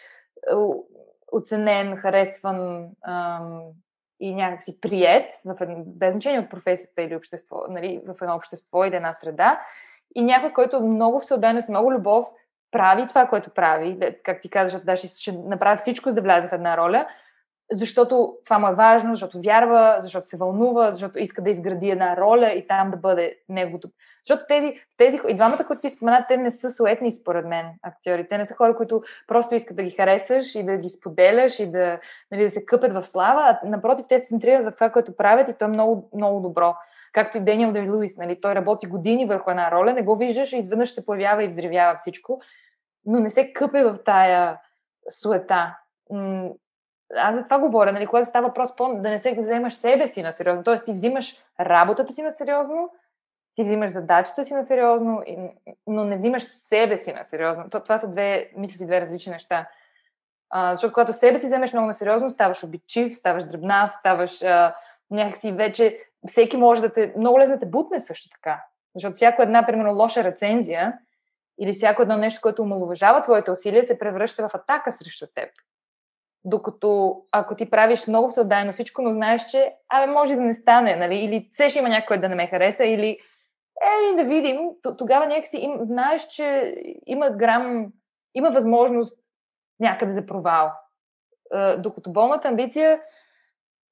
оценен, 1.31 1.97
харесван 1.97 2.89
ам, 3.07 3.61
и 4.19 4.35
някакси 4.35 4.81
прият, 4.81 5.31
в 5.45 5.55
едно, 5.61 5.75
без 5.85 6.13
значение 6.13 6.39
от 6.39 6.49
професията 6.49 7.01
или 7.01 7.15
общество, 7.15 7.57
нали, 7.69 8.01
в 8.05 8.15
едно 8.21 8.35
общество 8.35 8.85
или 8.85 8.95
една 8.95 9.13
среда 9.13 9.61
и 10.15 10.23
някой, 10.23 10.53
който 10.53 10.81
много 10.81 11.19
всеотдайно, 11.19 11.61
с 11.61 11.69
много 11.69 11.93
любов, 11.93 12.25
прави 12.71 13.07
това, 13.07 13.27
което 13.27 13.49
прави, 13.49 13.99
как 14.23 14.41
ти 14.41 14.49
казваш, 14.49 14.81
да, 14.81 14.95
ще, 14.95 15.07
ще 15.07 15.31
направи 15.31 15.77
всичко, 15.77 16.09
за 16.09 16.15
да 16.15 16.21
влезе 16.21 16.47
в 16.47 16.53
една 16.53 16.77
роля, 16.77 17.07
защото 17.71 18.35
това 18.45 18.59
му 18.59 18.67
е 18.67 18.75
важно, 18.75 19.15
защото 19.15 19.39
вярва, 19.41 19.97
защото 20.01 20.27
се 20.27 20.37
вълнува, 20.37 20.91
защото 20.91 21.19
иска 21.19 21.41
да 21.41 21.49
изгради 21.49 21.89
една 21.89 22.17
роля 22.17 22.51
и 22.51 22.67
там 22.67 22.91
да 22.91 22.97
бъде 22.97 23.37
неговото. 23.49 23.89
Защото 24.25 24.45
тези, 24.47 24.79
тези 24.97 25.19
и 25.27 25.35
двамата, 25.35 25.65
които 25.67 25.79
ти 25.79 25.89
спомена, 25.89 26.25
те 26.27 26.37
не 26.37 26.51
са 26.51 26.69
суетни 26.69 27.11
според 27.11 27.45
мен 27.45 27.65
актьори. 27.81 28.27
Те 28.27 28.37
не 28.37 28.45
са 28.45 28.55
хора, 28.55 28.75
които 28.75 29.03
просто 29.27 29.55
искат 29.55 29.77
да 29.77 29.83
ги 29.83 29.91
харесаш 29.91 30.55
и 30.55 30.63
да 30.63 30.77
ги 30.77 30.89
споделяш 30.89 31.59
и 31.59 31.71
да, 31.71 31.99
нали, 32.31 32.43
да 32.43 32.51
се 32.51 32.65
къпят 32.65 32.93
в 32.93 33.07
слава, 33.07 33.59
а 33.63 33.69
напротив, 33.69 34.05
те 34.09 34.19
се 34.19 34.25
центрират 34.25 34.65
в 34.65 34.75
това, 34.75 34.89
което 34.89 35.15
правят 35.15 35.49
и 35.49 35.53
то 35.53 35.65
е 35.65 35.67
много, 35.67 36.09
много 36.13 36.39
добро. 36.39 36.75
Както 37.11 37.37
и 37.37 37.41
Дениел 37.41 37.71
Дей 37.71 37.89
Луис, 37.89 38.17
нали, 38.17 38.41
той 38.41 38.55
работи 38.55 38.87
години 38.87 39.25
върху 39.25 39.49
една 39.49 39.71
роля, 39.71 39.93
не 39.93 40.01
го 40.01 40.15
виждаш 40.15 40.53
и 40.53 40.57
изведнъж 40.57 40.91
се 40.91 41.05
появява 41.05 41.43
и 41.43 41.47
взривява 41.47 41.95
всичко, 41.95 42.41
но 43.05 43.19
не 43.19 43.31
се 43.31 43.53
къпе 43.53 43.83
в 43.83 43.97
тая 44.05 44.59
суета 45.09 45.75
аз 47.15 47.35
за 47.35 47.43
това 47.43 47.59
говоря, 47.59 47.91
нали, 47.91 48.07
когато 48.07 48.29
става 48.29 48.47
въпрос 48.47 48.75
да 48.77 49.09
не 49.09 49.19
се 49.19 49.35
вземаш 49.35 49.73
себе 49.73 50.07
си 50.07 50.23
на 50.23 50.33
сериозно. 50.33 50.63
Тоест, 50.63 50.85
ти 50.85 50.93
взимаш 50.93 51.37
работата 51.59 52.13
си 52.13 52.21
на 52.21 52.31
сериозно, 52.31 52.89
ти 53.55 53.63
взимаш 53.63 53.91
задачата 53.91 54.45
си 54.45 54.53
на 54.53 54.63
сериозно, 54.63 55.23
но 55.87 56.03
не 56.03 56.17
взимаш 56.17 56.43
себе 56.43 56.99
си 56.99 57.13
на 57.13 57.23
сериозно. 57.23 57.69
Това 57.69 57.99
са 57.99 58.07
две, 58.07 58.51
мисля 58.57 58.77
си, 58.77 58.85
две 58.85 59.01
различни 59.01 59.31
неща. 59.31 59.69
А, 60.49 60.75
защото 60.75 60.93
когато 60.93 61.13
себе 61.13 61.39
си 61.39 61.45
вземеш 61.45 61.73
много 61.73 61.87
на 61.87 61.93
сериозно, 61.93 62.29
ставаш 62.29 62.63
обичив, 62.63 63.17
ставаш 63.17 63.43
дръбнав, 63.43 63.95
ставаш 63.95 64.41
а, 64.41 64.75
някакси 65.11 65.51
вече, 65.51 65.97
всеки 66.27 66.57
може 66.57 66.81
да 66.81 66.93
те, 66.93 67.13
много 67.17 67.39
лесно 67.39 67.55
да 67.55 67.59
те 67.59 67.65
бутне 67.65 67.99
също 67.99 68.29
така. 68.29 68.63
Защото 68.95 69.15
всяко 69.15 69.41
една, 69.41 69.65
примерно, 69.65 69.93
лоша 69.93 70.23
рецензия 70.23 70.93
или 71.59 71.73
всяко 71.73 72.01
едно 72.01 72.17
нещо, 72.17 72.41
което 72.41 72.61
омалуважава 72.61 73.21
твоите 73.21 73.51
усилия, 73.51 73.83
се 73.83 73.99
превръща 73.99 74.49
в 74.49 74.55
атака 74.55 74.91
срещу 74.91 75.27
теб. 75.35 75.49
Докато 76.43 77.21
ако 77.31 77.55
ти 77.55 77.69
правиш 77.69 78.07
много 78.07 78.29
всеотдайно 78.29 78.73
всичко, 78.73 79.01
но 79.01 79.13
знаеш, 79.13 79.45
че 79.45 79.73
абе, 79.89 80.11
може 80.11 80.35
да 80.35 80.41
не 80.41 80.53
стане, 80.53 80.95
нали? 80.95 81.15
или 81.15 81.49
все 81.51 81.69
ще 81.69 81.79
има 81.79 81.89
някой 81.89 82.17
да 82.17 82.29
не 82.29 82.35
ме 82.35 82.47
хареса, 82.47 82.85
или 82.85 83.17
е, 83.81 84.15
да 84.15 84.23
видим, 84.23 84.59
тогава 84.97 85.27
някакси 85.27 85.57
им, 85.57 85.77
знаеш, 85.79 86.27
че 86.27 86.75
има 87.05 87.29
грам, 87.29 87.87
има 88.35 88.49
възможност 88.49 89.19
някъде 89.79 90.11
за 90.11 90.25
провал. 90.25 90.71
Докато 91.77 92.11
болната 92.11 92.47
амбиция 92.47 93.01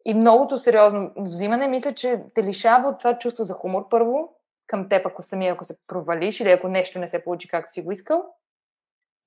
и 0.06 0.14
многото 0.14 0.60
сериозно 0.60 1.12
взимане, 1.18 1.68
мисля, 1.68 1.94
че 1.94 2.24
те 2.36 2.44
лишава 2.44 2.90
от 2.90 3.00
това 3.00 3.18
чувство 3.18 3.44
за 3.44 3.54
хумор 3.54 3.90
първо, 3.90 4.36
към 4.68 4.90
теб, 4.90 5.06
ако 5.06 5.24
самия, 5.24 5.54
ако 5.54 5.66
се 5.66 5.88
провалиш 5.88 6.40
или 6.40 6.52
ако 6.52 6.68
нещо 6.68 7.00
не 7.00 7.08
се 7.08 7.24
получи 7.24 7.48
както 7.48 7.74
си 7.74 7.82
го 7.82 7.92
искал 7.92 8.26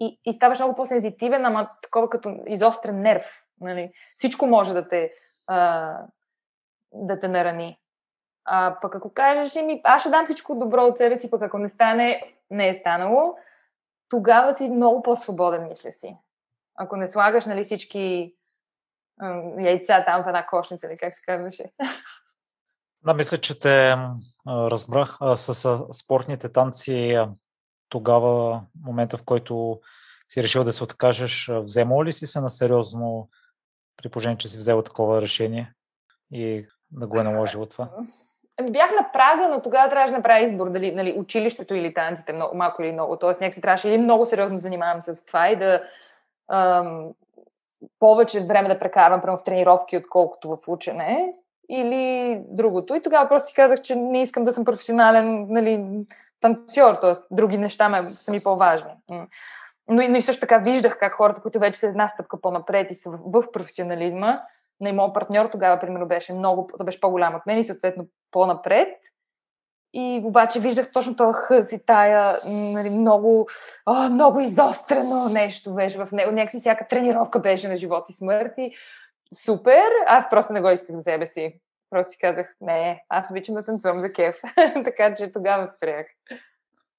и, 0.00 0.20
и 0.24 0.32
ставаш 0.32 0.58
много 0.58 0.74
по-сензитивен, 0.74 1.46
ама 1.46 1.68
такова 1.82 2.10
като 2.10 2.34
изострен 2.46 3.02
нерв. 3.02 3.44
Нали? 3.60 3.92
Всичко 4.16 4.46
може 4.46 4.74
да 4.74 4.88
те, 4.88 5.12
а, 5.46 5.98
да 6.92 7.20
те 7.20 7.28
нарани. 7.28 7.78
А 8.44 8.76
пък 8.82 8.94
ако 8.94 9.14
кажеш, 9.14 9.54
ми, 9.54 9.80
аз 9.84 10.02
ще 10.02 10.10
дам 10.10 10.24
всичко 10.24 10.54
добро 10.54 10.84
от 10.84 10.98
себе 10.98 11.16
си, 11.16 11.30
пък 11.30 11.42
ако 11.42 11.58
не 11.58 11.68
стане, 11.68 12.34
не 12.50 12.68
е 12.68 12.74
станало, 12.74 13.36
тогава 14.08 14.54
си 14.54 14.68
много 14.68 15.02
по-свободен, 15.02 15.68
мисля 15.68 15.92
си. 15.92 16.16
Ако 16.74 16.96
не 16.96 17.08
слагаш 17.08 17.46
нали, 17.46 17.64
всички 17.64 18.34
яйца 19.58 20.04
там 20.04 20.24
в 20.24 20.26
една 20.26 20.46
кошница, 20.46 20.86
или 20.86 20.98
как 20.98 21.14
се 21.14 21.22
казваше. 21.26 21.64
Да, 23.04 23.14
мисля, 23.14 23.38
че 23.38 23.60
те 23.60 23.96
разбрах. 24.46 25.18
С 25.34 25.78
спортните 25.92 26.48
танци 26.48 27.26
тогава, 27.88 28.62
момента 28.84 29.18
в 29.18 29.24
който 29.24 29.80
си 30.28 30.42
решил 30.42 30.64
да 30.64 30.72
се 30.72 30.84
откажеш, 30.84 31.50
вземал 31.52 32.04
ли 32.04 32.12
си 32.12 32.26
се 32.26 32.40
на 32.40 32.50
сериозно 32.50 33.28
при 33.96 34.08
положение, 34.08 34.38
че 34.38 34.48
си 34.48 34.58
взел 34.58 34.82
такова 34.82 35.22
решение 35.22 35.72
и 36.32 36.66
да 36.90 37.06
го 37.06 37.20
е 37.20 37.22
наложило 37.22 37.66
това? 37.66 37.88
Ами 38.60 38.72
бях 38.72 38.90
на 38.90 39.12
прага, 39.12 39.48
но 39.48 39.62
тогава 39.62 39.90
трябваше 39.90 40.12
да 40.12 40.18
направя 40.18 40.44
избор 40.44 40.70
дали 40.70 40.94
нали, 40.94 41.14
училището 41.18 41.74
или 41.74 41.94
танците, 41.94 42.32
много, 42.32 42.56
малко 42.56 42.82
или 42.82 42.92
много. 42.92 43.16
Тоест 43.16 43.40
някакси 43.40 43.60
трябваше 43.60 43.88
или 43.88 43.98
много 43.98 44.26
сериозно 44.26 44.56
занимавам 44.56 45.02
с 45.02 45.24
това 45.24 45.48
и 45.48 45.56
да 45.56 45.82
ам, 46.50 47.12
повече 47.98 48.40
време 48.40 48.68
да 48.68 48.78
прекарвам 48.78 49.20
прямо 49.20 49.38
в 49.38 49.44
тренировки, 49.44 49.96
отколкото 49.96 50.48
в 50.48 50.68
учене, 50.68 51.32
или 51.68 52.40
другото. 52.48 52.94
И 52.94 53.02
тогава 53.02 53.28
просто 53.28 53.48
си 53.48 53.54
казах, 53.54 53.80
че 53.80 53.96
не 53.96 54.22
искам 54.22 54.44
да 54.44 54.52
съм 54.52 54.64
професионален 54.64 55.46
нали, 55.50 55.84
танцор, 56.40 56.94
т.е. 56.94 57.12
други 57.30 57.58
неща 57.58 57.88
ме 57.88 58.10
са 58.10 58.30
ми 58.30 58.40
по-важни. 58.40 58.90
Но 59.08 59.26
но 59.88 60.16
и 60.16 60.22
също 60.22 60.40
така 60.40 60.58
виждах 60.58 60.98
как 60.98 61.14
хората, 61.14 61.40
които 61.40 61.58
вече 61.58 61.80
са 61.80 61.86
една 61.86 62.08
стъпка 62.08 62.40
по-напред 62.40 62.90
и 62.90 62.94
са 62.94 63.10
в, 63.10 63.42
в 63.42 63.52
професионализма, 63.52 64.40
на 64.80 64.92
моят 64.92 65.14
партньор 65.14 65.46
тогава, 65.46 65.80
примерно, 65.80 66.06
беше 66.06 66.32
много, 66.32 66.70
беше 66.84 67.00
по-голям 67.00 67.34
от 67.34 67.46
мен 67.46 67.58
и 67.58 67.64
съответно 67.64 68.04
по-напред. 68.30 68.88
И 69.94 70.22
обаче 70.24 70.60
виждах 70.60 70.92
точно 70.92 71.16
този 71.16 71.32
хъз 71.34 71.72
и 71.72 71.86
тая 71.86 72.40
нали, 72.44 72.90
много, 72.90 73.48
о, 73.86 74.08
много 74.08 74.40
изострено 74.40 75.28
нещо 75.28 75.74
беше 75.74 76.04
в 76.04 76.12
него. 76.12 76.32
Някакси 76.32 76.58
всяка 76.58 76.88
тренировка 76.88 77.40
беше 77.40 77.68
на 77.68 77.76
живот 77.76 78.08
и 78.08 78.12
смърт. 78.12 78.52
И 78.58 78.76
супер, 79.34 79.88
аз 80.06 80.30
просто 80.30 80.52
не 80.52 80.60
го 80.60 80.70
исках 80.70 80.96
за 80.96 81.02
себе 81.02 81.26
си. 81.26 81.60
Просто 81.90 82.10
си 82.10 82.18
казах, 82.18 82.56
не, 82.60 83.04
аз 83.08 83.30
обичам 83.30 83.54
да 83.54 83.64
танцувам 83.64 84.00
за 84.00 84.12
кеф. 84.12 84.36
така 84.84 85.14
че 85.14 85.32
тогава 85.32 85.70
спрях. 85.72 86.06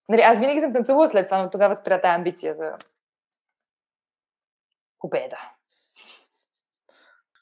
Нали, 0.09 0.21
аз 0.21 0.39
винаги 0.39 0.61
съм 0.61 0.73
танцувала 0.73 1.07
след 1.07 1.27
това, 1.27 1.43
но 1.43 1.49
тогава 1.49 1.75
спря 1.75 2.01
тази 2.01 2.15
амбиция 2.15 2.53
за 2.53 2.71
победа. 4.99 5.37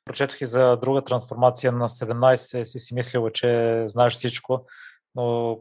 Прочетох 0.05 0.41
и 0.41 0.45
за 0.45 0.77
друга 0.77 1.01
трансформация 1.01 1.71
на 1.71 1.89
17, 1.89 2.63
си 2.63 2.79
си 2.79 2.93
мислила, 2.93 3.31
че 3.31 3.83
знаеш 3.87 4.13
всичко, 4.13 4.65
но 5.15 5.57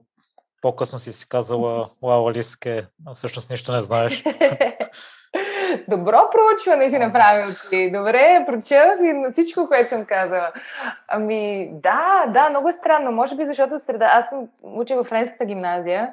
по-късно 0.63 0.99
си 0.99 1.13
си 1.13 1.29
казала, 1.29 1.91
вау, 2.03 2.29
Алиске, 2.29 2.87
всъщност 3.15 3.51
нищо 3.51 3.73
не 3.73 3.83
знаеш. 3.83 4.25
Добро 5.89 6.31
проучване 6.33 6.91
си 6.91 6.99
направил 6.99 7.55
ти. 7.71 7.91
Добре, 7.91 8.45
прочел 8.47 8.97
си 8.97 9.13
на 9.13 9.31
всичко, 9.31 9.69
което 9.69 9.89
съм 9.89 10.05
казала. 10.05 10.53
Ами, 11.09 11.71
да, 11.73 12.27
да, 12.33 12.51
много 12.51 12.69
е 12.69 12.73
странно. 12.73 13.13
Може 13.13 13.37
би 13.37 13.45
защото 13.45 13.79
среда... 13.79 14.11
Аз 14.13 14.29
съм 14.29 14.49
учил 14.63 15.05
в 15.05 15.07
френската 15.07 15.45
гимназия 15.45 16.13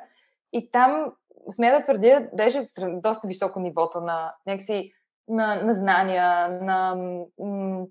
и 0.54 0.72
там, 0.72 1.14
смея 1.52 1.78
да 1.78 1.84
твърдя, 1.84 2.28
беше 2.34 2.64
доста 2.80 3.28
високо 3.28 3.60
нивото 3.60 4.02
на 4.02 4.34
някакси 4.48 4.94
на, 5.28 5.56
на 5.56 5.76
знания, 5.76 6.50
на 6.50 6.96
м- 7.40 7.86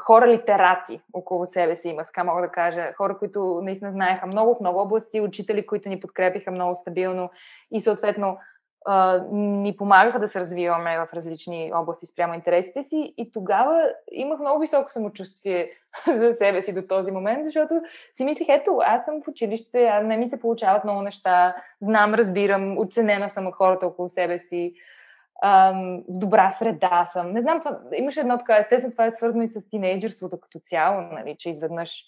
хора 0.00 0.26
литерати 0.26 1.00
около 1.12 1.46
себе 1.46 1.76
си 1.76 1.88
има, 1.88 2.04
така 2.04 2.24
мога 2.24 2.42
да 2.42 2.48
кажа. 2.48 2.92
Хора, 2.96 3.18
които 3.18 3.60
наистина 3.62 3.92
знаеха 3.92 4.26
много 4.26 4.54
в 4.54 4.60
много 4.60 4.78
области, 4.78 5.20
учители, 5.20 5.66
които 5.66 5.88
ни 5.88 6.00
подкрепиха 6.00 6.50
много 6.50 6.76
стабилно 6.76 7.30
и 7.70 7.80
съответно 7.80 8.38
ни 9.32 9.76
помагаха 9.76 10.18
да 10.18 10.28
се 10.28 10.40
развиваме 10.40 10.98
в 10.98 11.14
различни 11.14 11.72
области 11.74 12.06
спрямо 12.06 12.34
интересите 12.34 12.82
си 12.82 13.14
и 13.16 13.32
тогава 13.32 13.92
имах 14.12 14.40
много 14.40 14.60
високо 14.60 14.92
самочувствие 14.92 15.70
за 16.16 16.32
себе 16.32 16.62
си 16.62 16.74
до 16.74 16.82
този 16.82 17.10
момент, 17.10 17.44
защото 17.44 17.82
си 18.12 18.24
мислих, 18.24 18.48
ето, 18.48 18.78
аз 18.82 19.04
съм 19.04 19.22
в 19.22 19.28
училище, 19.28 19.84
а 19.84 20.00
не 20.00 20.16
ми 20.16 20.28
се 20.28 20.40
получават 20.40 20.84
много 20.84 21.02
неща, 21.02 21.56
знам, 21.80 22.14
разбирам, 22.14 22.78
оценена 22.78 23.30
съм 23.30 23.46
от 23.46 23.54
хората 23.54 23.86
около 23.86 24.08
себе 24.08 24.38
си, 24.38 24.74
в 25.42 26.02
добра 26.08 26.50
среда 26.50 27.04
съм. 27.04 27.32
Не 27.32 27.40
знам, 27.40 27.60
това, 27.60 27.78
имаше 27.92 28.20
едно 28.20 28.38
така, 28.38 28.56
естествено 28.56 28.92
това 28.92 29.06
е 29.06 29.10
свързано 29.10 29.42
и 29.42 29.48
с 29.48 29.68
тинейджерството 29.68 30.40
като 30.40 30.58
цяло, 30.58 31.00
нали, 31.00 31.36
че 31.38 31.50
изведнъж 31.50 32.04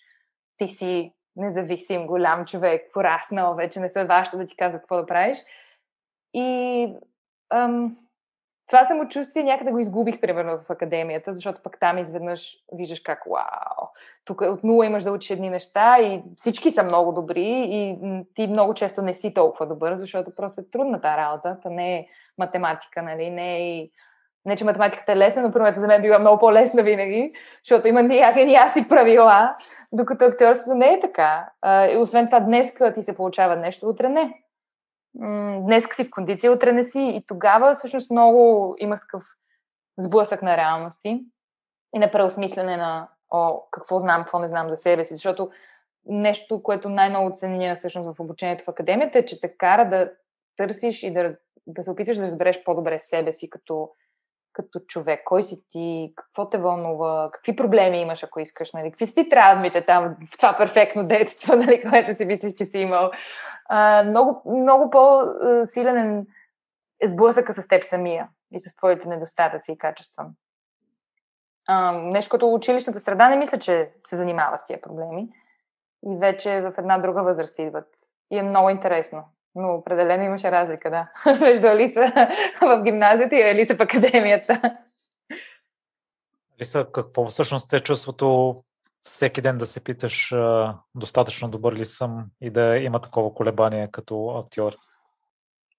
ти 0.58 0.68
си 0.68 1.12
независим, 1.36 2.06
голям 2.06 2.44
човек, 2.44 2.90
пораснал, 2.92 3.54
вече 3.54 3.80
не 3.80 3.90
се 3.90 4.04
ваша 4.04 4.36
да 4.36 4.46
ти 4.46 4.56
казват 4.56 4.82
какво 4.82 4.96
да 4.96 5.06
правиш. 5.06 5.38
И 6.34 6.88
ам, 7.50 7.96
това 8.66 8.84
самочувствие 8.84 9.42
някъде 9.42 9.70
го 9.70 9.78
изгубих, 9.78 10.20
примерно, 10.20 10.58
в 10.58 10.70
академията, 10.70 11.34
защото 11.34 11.62
пък 11.62 11.80
там 11.80 11.98
изведнъж 11.98 12.56
виждаш 12.72 13.00
как, 13.00 13.24
вау, 13.30 13.88
тук 14.24 14.40
от 14.40 14.64
нула 14.64 14.86
имаш 14.86 15.04
да 15.04 15.12
учиш 15.12 15.30
едни 15.30 15.50
неща 15.50 15.98
и 16.00 16.22
всички 16.36 16.70
са 16.70 16.82
много 16.82 17.12
добри 17.12 17.66
и 17.68 17.98
ти 18.34 18.46
много 18.46 18.74
често 18.74 19.02
не 19.02 19.14
си 19.14 19.34
толкова 19.34 19.66
добър, 19.66 19.96
защото 19.96 20.34
просто 20.34 20.60
е 20.60 20.70
трудна 20.70 21.00
тази 21.00 21.16
работа. 21.16 21.58
Та 21.62 21.70
не 21.70 21.96
е 21.96 22.08
математика, 22.38 23.02
нали? 23.02 23.30
Не 23.30 23.78
е 23.78 23.88
не, 24.44 24.56
че 24.56 24.64
математиката 24.64 25.12
е 25.12 25.16
лесна, 25.16 25.42
но 25.42 25.52
примерно 25.52 25.80
за 25.80 25.86
мен 25.86 26.02
била 26.02 26.18
много 26.18 26.38
по-лесна 26.38 26.82
винаги, 26.82 27.32
защото 27.64 27.88
има 27.88 28.02
някакви 28.02 28.52
ясни 28.52 28.88
правила, 28.88 29.56
докато 29.92 30.24
актьорството 30.24 30.74
не 30.74 30.92
е 30.92 31.00
така. 31.00 31.48
И 31.92 31.96
освен 31.96 32.26
това, 32.26 32.40
днес 32.40 32.74
ти 32.94 33.02
се 33.02 33.16
получава 33.16 33.56
нещо, 33.56 33.88
утре 33.88 34.08
не 34.08 34.42
днес 35.60 35.84
си 35.96 36.04
в 36.04 36.10
кондиция, 36.10 36.52
утре 36.52 36.72
не 36.72 36.84
си. 36.84 37.00
И 37.00 37.24
тогава 37.26 37.74
всъщност 37.74 38.10
много 38.10 38.74
имах 38.78 39.00
такъв 39.00 39.22
сблъсък 39.98 40.42
на 40.42 40.56
реалности 40.56 41.24
и 41.94 41.98
на 41.98 42.10
преосмислене 42.10 42.76
на 42.76 43.08
о, 43.30 43.60
какво 43.70 43.98
знам, 43.98 44.22
какво 44.22 44.38
не 44.38 44.48
знам 44.48 44.70
за 44.70 44.76
себе 44.76 45.04
си. 45.04 45.14
Защото 45.14 45.50
нещо, 46.06 46.62
което 46.62 46.88
най-много 46.88 47.32
ценя 47.34 47.74
всъщност 47.74 48.16
в 48.16 48.20
обучението 48.20 48.64
в 48.64 48.68
академията 48.68 49.18
е, 49.18 49.24
че 49.24 49.40
те 49.40 49.56
кара 49.56 49.88
да 49.88 50.10
търсиш 50.56 51.02
и 51.02 51.12
да, 51.12 51.36
да 51.66 51.84
се 51.84 51.90
опитваш 51.90 52.16
да 52.16 52.22
разбереш 52.22 52.64
по-добре 52.64 52.98
себе 52.98 53.32
си 53.32 53.50
като, 53.50 53.90
като 54.52 54.80
човек? 54.80 55.20
Кой 55.24 55.44
си 55.44 55.62
ти? 55.68 56.12
Какво 56.16 56.48
те 56.48 56.58
вълнува? 56.58 57.30
Какви 57.32 57.56
проблеми 57.56 58.00
имаш, 58.00 58.22
ако 58.22 58.40
искаш? 58.40 58.72
Нали? 58.72 58.90
Какви 58.90 59.06
си 59.06 59.14
ти 59.14 59.28
травмите 59.28 59.86
там 59.86 60.16
в 60.34 60.36
това 60.36 60.56
перфектно 60.56 61.06
детство, 61.06 61.56
нали, 61.56 61.82
което 61.90 62.16
си 62.16 62.24
мислиш, 62.24 62.54
че 62.54 62.64
си 62.64 62.78
имал? 62.78 63.10
А, 63.68 64.04
много, 64.04 64.42
много 64.60 64.90
по-силен 64.90 66.26
е 67.00 67.08
сблъсъка 67.08 67.52
с 67.52 67.68
теб 67.68 67.84
самия 67.84 68.28
и 68.52 68.60
с 68.60 68.76
твоите 68.76 69.08
недостатъци 69.08 69.72
и 69.72 69.78
качества. 69.78 70.26
А, 71.68 71.92
нещо 71.92 72.30
като 72.30 72.54
училищната 72.54 73.00
среда 73.00 73.28
не 73.28 73.36
мисля, 73.36 73.58
че 73.58 73.90
се 74.06 74.16
занимава 74.16 74.58
с 74.58 74.64
тия 74.64 74.80
проблеми. 74.80 75.28
И 76.06 76.16
вече 76.16 76.60
в 76.60 76.72
една 76.78 76.98
друга 76.98 77.22
възраст 77.22 77.58
идват. 77.58 77.88
И 78.30 78.38
е 78.38 78.42
много 78.42 78.70
интересно. 78.70 79.24
Но 79.56 79.74
определено 79.74 80.24
имаше 80.24 80.50
разлика, 80.50 80.90
да. 80.90 81.08
Между 81.40 81.66
Алиса 81.66 82.12
в 82.62 82.82
гимназията 82.82 83.36
и 83.36 83.42
Алиса 83.42 83.76
в 83.76 83.80
академията. 83.80 84.78
Алиса, 86.58 86.86
какво 86.92 87.24
всъщност 87.24 87.72
е 87.72 87.80
чувството 87.80 88.56
всеки 89.04 89.40
ден 89.40 89.58
да 89.58 89.66
се 89.66 89.84
питаш 89.84 90.34
достатъчно 90.94 91.48
добър 91.48 91.74
ли 91.74 91.86
съм 91.86 92.24
и 92.40 92.50
да 92.50 92.78
има 92.78 93.00
такова 93.00 93.34
колебание 93.34 93.88
като 93.92 94.28
актьор? 94.28 94.72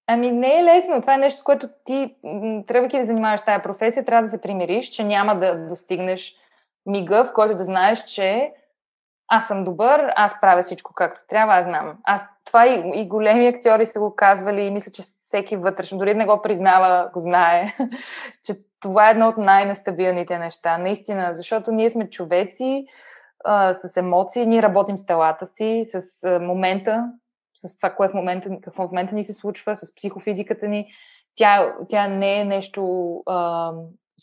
Ами 0.06 0.30
не 0.30 0.60
е 0.60 0.64
лесно. 0.64 1.00
Това 1.00 1.14
е 1.14 1.18
нещо, 1.18 1.40
с 1.40 1.42
което 1.42 1.68
ти, 1.84 2.16
трябвайки 2.66 2.98
да 2.98 3.04
занимаваш 3.04 3.42
тази 3.42 3.62
професия, 3.62 4.04
трябва 4.04 4.22
да 4.22 4.28
се 4.28 4.40
примириш, 4.40 4.88
че 4.88 5.04
няма 5.04 5.38
да 5.38 5.66
достигнеш 5.68 6.34
мига, 6.86 7.24
в 7.24 7.32
който 7.32 7.56
да 7.56 7.64
знаеш, 7.64 8.04
че 8.04 8.52
аз 9.28 9.46
съм 9.46 9.64
добър, 9.64 10.12
аз 10.16 10.40
правя 10.40 10.62
всичко 10.62 10.94
както 10.94 11.20
трябва, 11.28 11.54
аз 11.54 11.64
знам. 11.64 11.98
Аз, 12.04 12.24
това 12.46 12.66
и, 12.66 12.92
и 12.94 13.08
големи 13.08 13.46
актьори 13.46 13.86
са 13.86 14.00
го 14.00 14.16
казвали 14.16 14.62
и 14.62 14.70
мисля, 14.70 14.92
че 14.92 15.02
всеки 15.02 15.56
вътрешно, 15.56 15.98
дори 15.98 16.14
не 16.14 16.26
го 16.26 16.42
признава, 16.42 17.10
го 17.12 17.20
знае, 17.20 17.76
че 18.44 18.54
това 18.80 19.08
е 19.08 19.10
едно 19.10 19.28
от 19.28 19.36
най-нестабилните 19.36 20.38
неща. 20.38 20.78
Наистина, 20.78 21.34
защото 21.34 21.72
ние 21.72 21.90
сме 21.90 22.10
човеци 22.10 22.86
а, 23.44 23.74
с 23.74 23.96
емоции, 23.96 24.46
ние 24.46 24.62
работим 24.62 24.98
с 24.98 25.06
телата 25.06 25.46
си, 25.46 25.82
с 25.84 26.24
а, 26.24 26.40
момента, 26.40 27.04
с 27.54 27.76
това, 27.76 27.90
кое 27.90 28.08
в 28.08 28.14
момента, 28.14 28.48
какво 28.62 28.82
в 28.82 28.90
момента 28.90 29.14
ни 29.14 29.24
се 29.24 29.34
случва, 29.34 29.76
с 29.76 29.94
психофизиката 29.94 30.68
ни. 30.68 30.86
Тя, 31.34 31.74
тя 31.88 32.08
не 32.08 32.40
е 32.40 32.44
нещо 32.44 33.14
а, 33.26 33.72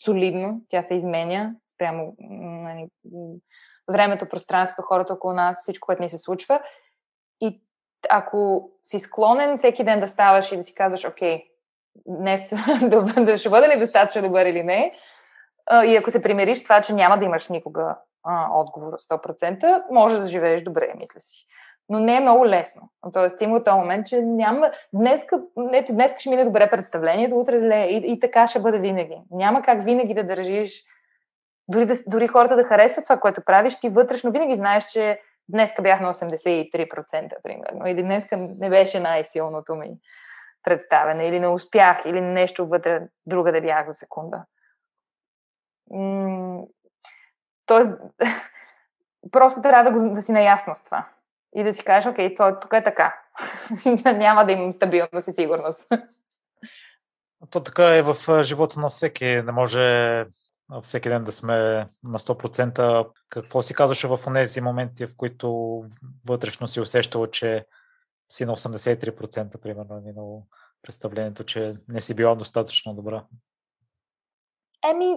солидно, 0.06 0.62
тя 0.70 0.82
се 0.82 0.96
изменя 0.96 1.52
спрямо 1.74 2.16
нали, 2.20 2.88
времето, 3.92 4.30
пространството, 4.30 4.88
хората 4.88 5.14
около 5.14 5.34
нас, 5.34 5.62
всичко, 5.62 5.86
което 5.86 6.04
ни 6.04 6.10
се 6.10 6.18
случва. 6.18 6.62
И 7.42 7.62
ако 8.10 8.70
си 8.84 9.00
склонен 9.00 9.58
всеки 9.58 9.84
ден 9.84 10.00
да 10.00 10.08
ставаш 10.08 10.52
и 10.52 10.58
да 10.58 10.64
си 10.64 10.76
казваш, 10.76 11.06
окей, 11.06 11.44
днес 12.08 12.50
да 13.18 13.38
ще 13.38 13.50
бъда 13.50 13.68
ли 13.68 13.80
достатъчно 13.80 14.22
добър 14.22 14.46
или 14.46 14.64
не, 14.64 14.94
и 15.86 15.98
ако 15.98 16.12
се 16.12 16.22
примириш 16.22 16.60
с 16.60 16.64
това, 16.64 16.82
че 16.82 16.94
няма 16.94 17.20
да 17.20 17.26
имаш 17.26 17.48
никога 17.48 17.98
а, 18.24 18.48
отговор 18.52 18.94
100%, 18.94 19.84
може 19.92 20.20
да 20.20 20.28
живееш 20.28 20.62
добре, 20.62 20.94
мисля 20.98 21.20
си. 21.20 21.46
Но 21.90 22.00
не 22.00 22.16
е 22.16 22.20
много 22.20 22.48
лесно. 22.48 22.90
Тоест, 23.14 23.42
има 23.42 23.64
този 23.64 23.78
момент, 23.78 24.08
че 24.08 24.22
няма... 24.22 24.72
Днеска, 24.94 25.42
ето, 25.74 25.94
днеска 25.94 26.20
ще 26.20 26.30
мине 26.30 26.46
добре 26.46 26.70
представлението, 26.70 27.40
утре 27.40 27.60
зле 27.60 27.86
и, 27.86 28.14
и 28.14 28.20
така 28.20 28.48
ще 28.48 28.60
бъде 28.60 28.80
винаги. 28.80 29.22
Няма 29.32 29.62
как 29.62 29.84
винаги 29.84 30.14
да 30.14 30.24
държиш 30.24 30.84
дори, 31.68 31.86
да, 31.86 31.96
дори 32.08 32.28
хората 32.28 32.56
да 32.56 32.64
харесват 32.64 33.06
това, 33.06 33.20
което 33.20 33.42
правиш, 33.46 33.80
ти 33.80 33.90
вътрешно 33.90 34.32
винаги 34.32 34.56
знаеш, 34.56 34.86
че 34.86 35.22
днеска 35.50 35.82
бях 35.82 36.00
на 36.00 36.14
83%, 36.14 37.34
примерно, 37.44 37.88
или 37.88 38.04
днеска 38.04 38.38
не 38.38 38.70
беше 38.70 39.00
най-силното 39.00 39.76
ми 39.76 39.92
представене, 40.64 41.28
или 41.28 41.40
не 41.40 41.48
успях, 41.48 41.98
или 42.06 42.22
нещо 42.22 42.68
вътре 42.68 43.02
друга 43.26 43.52
да 43.52 43.62
бях 43.62 43.88
за 43.88 43.94
секунда. 43.94 44.46
тоест, 47.66 48.02
просто 49.32 49.62
трябва 49.62 49.92
да, 49.92 50.00
го, 50.00 50.16
да 50.16 50.22
си 50.22 50.32
наясно 50.32 50.76
с 50.76 50.84
това. 50.84 51.08
И 51.56 51.64
да 51.64 51.74
си 51.74 51.84
кажеш, 51.84 52.12
окей, 52.12 52.36
това 52.36 52.60
тук 52.60 52.74
е 52.74 52.84
така. 52.84 53.20
Няма 54.14 54.46
да 54.46 54.52
имам 54.52 54.72
стабилност 54.72 55.28
и 55.28 55.32
сигурност. 55.32 55.88
То 57.50 57.64
така 57.64 57.96
е 57.96 58.02
в 58.02 58.44
живота 58.44 58.80
на 58.80 58.90
всеки. 58.90 59.26
Не 59.26 59.52
може 59.52 60.26
всеки 60.82 61.10
ден 61.10 61.24
да 61.24 61.32
сме 61.32 61.56
на 62.04 62.20
100%. 62.20 63.08
Какво 63.30 63.62
си 63.62 63.74
казваше 63.74 64.08
в 64.08 64.20
тези 64.34 64.62
моменти, 64.62 65.06
в 65.06 65.16
които 65.18 65.84
вътрешно 66.28 66.68
си 66.68 66.80
усещало, 66.80 67.28
че 67.28 67.66
си 68.30 68.46
на 68.46 68.58
83%, 68.58 69.58
примерно, 69.58 69.98
е 69.98 70.02
минало 70.02 70.44
представлението, 70.82 71.44
че 71.44 71.76
не 71.90 72.02
си 72.02 72.14
била 72.14 72.36
достатъчно 72.36 72.94
добра? 72.94 73.24
Еми, 74.92 75.16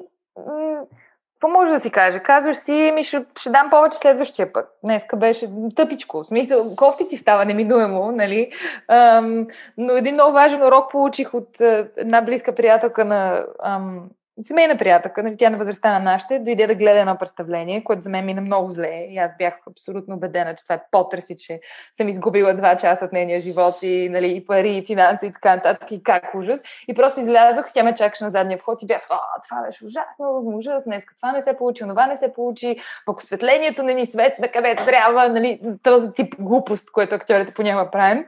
какво 1.34 1.48
може 1.48 1.72
да 1.72 1.80
си 1.80 1.90
каже? 1.90 2.22
Казваш 2.22 2.56
си, 2.56 2.92
ми 2.94 3.04
ще, 3.04 3.24
ще 3.40 3.50
дам 3.50 3.70
повече 3.70 3.98
следващия 3.98 4.52
път. 4.52 4.68
Днеска 4.84 5.16
беше 5.16 5.50
тъпичко. 5.76 6.22
В 6.22 6.26
смисъл, 6.26 6.76
кофти 6.76 7.08
ти 7.08 7.16
става 7.16 7.44
неминуемо, 7.44 8.12
нали? 8.12 8.52
Ам, 8.88 9.46
но 9.76 9.92
един 9.92 10.14
много 10.14 10.32
важен 10.32 10.62
урок 10.62 10.90
получих 10.90 11.34
от 11.34 11.60
една 11.96 12.22
близка 12.22 12.54
приятелка 12.54 13.04
на 13.04 13.46
ам, 13.62 14.10
семейна 14.42 14.76
приятелка, 14.76 15.22
нали, 15.22 15.36
тя 15.36 15.50
на 15.50 15.58
възрастта 15.58 15.92
на 15.92 15.98
нашите, 15.98 16.38
дойде 16.38 16.66
да 16.66 16.74
гледа 16.74 17.00
едно 17.00 17.16
представление, 17.16 17.84
което 17.84 18.02
за 18.02 18.10
мен 18.10 18.26
мина 18.26 18.40
много 18.40 18.70
зле. 18.70 19.06
И 19.08 19.18
аз 19.18 19.36
бях 19.38 19.58
абсолютно 19.70 20.14
убедена, 20.14 20.54
че 20.54 20.64
това 20.64 20.74
е 20.74 20.82
потрес 20.90 21.26
че 21.38 21.60
съм 21.92 22.08
изгубила 22.08 22.54
два 22.54 22.76
часа 22.76 23.04
от 23.04 23.12
нейния 23.12 23.40
живот 23.40 23.82
и, 23.82 24.08
нали, 24.08 24.36
и 24.36 24.46
пари, 24.46 24.76
и 24.76 24.84
финанси 24.84 25.26
и 25.26 25.32
така 25.32 25.56
нататък. 25.56 25.90
И 25.90 26.02
как 26.02 26.34
ужас. 26.34 26.60
И 26.88 26.94
просто 26.94 27.20
излязох, 27.20 27.72
тя 27.74 27.82
ме 27.82 27.94
чакаше 27.94 28.24
на 28.24 28.30
задния 28.30 28.58
вход 28.58 28.82
и 28.82 28.86
бях, 28.86 29.06
а, 29.10 29.20
това 29.48 29.62
беше 29.66 29.84
ужасно, 29.84 30.42
ужас, 30.44 30.84
днес 30.84 31.04
това 31.16 31.32
не 31.32 31.42
се 31.42 31.56
получи, 31.56 31.84
това 31.88 32.06
не 32.06 32.16
се 32.16 32.32
получи, 32.32 32.76
пък 33.06 33.18
осветлението 33.18 33.82
не 33.82 33.94
ни 33.94 34.06
свет 34.06 34.38
на 34.38 34.48
където 34.48 34.84
трябва, 34.84 35.28
нали, 35.28 35.60
този 35.82 36.12
тип 36.12 36.34
глупост, 36.38 36.92
което 36.92 37.14
актьорите 37.14 37.54
понякога 37.54 37.90
правим. 37.90 38.26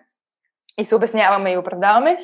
И 0.78 0.84
се 0.84 0.94
обясняваме 0.94 1.52
и 1.52 1.58
оправдаваме. 1.58 2.18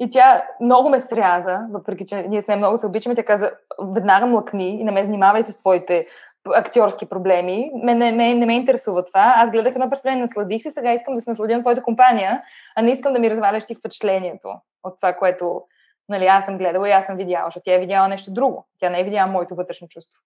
И 0.00 0.10
тя 0.10 0.44
много 0.60 0.88
ме 0.88 1.00
сряза, 1.00 1.60
въпреки 1.70 2.06
че 2.06 2.22
ние 2.22 2.42
с 2.42 2.46
нея 2.46 2.56
много 2.56 2.78
се 2.78 2.86
обичаме. 2.86 3.14
Тя 3.14 3.22
каза, 3.22 3.50
веднага 3.94 4.26
млъкни 4.26 4.68
и 4.80 4.84
не 4.84 4.90
ме 4.90 5.04
занимавай 5.04 5.42
с 5.42 5.58
твоите 5.58 6.06
актьорски 6.54 7.08
проблеми. 7.08 7.70
Ме, 7.74 7.94
не, 7.94 8.12
не, 8.12 8.34
не 8.34 8.46
ме 8.46 8.54
интересува 8.54 9.04
това. 9.04 9.34
Аз 9.36 9.50
гледах 9.50 9.74
едно 9.74 9.90
представление, 9.90 10.22
насладих 10.22 10.62
се, 10.62 10.70
сега 10.70 10.92
искам 10.92 11.14
да 11.14 11.20
се 11.20 11.30
насладя 11.30 11.56
на 11.56 11.60
твоята 11.60 11.82
компания, 11.82 12.42
а 12.76 12.82
не 12.82 12.90
искам 12.90 13.12
да 13.12 13.18
ми 13.18 13.30
разваляш 13.30 13.64
ти 13.64 13.74
впечатлението 13.74 14.48
от 14.82 14.96
това, 14.96 15.12
което 15.12 15.62
нали, 16.08 16.26
аз 16.26 16.44
съм 16.44 16.58
гледала 16.58 16.88
и 16.88 16.92
аз 16.92 17.06
съм 17.06 17.16
видяла, 17.16 17.46
защото 17.46 17.64
тя 17.64 17.74
е 17.74 17.78
видяла 17.78 18.08
нещо 18.08 18.32
друго. 18.32 18.66
Тя 18.78 18.90
не 18.90 19.00
е 19.00 19.04
видяла 19.04 19.32
моето 19.32 19.54
вътрешно 19.54 19.88
чувство. 19.88 20.20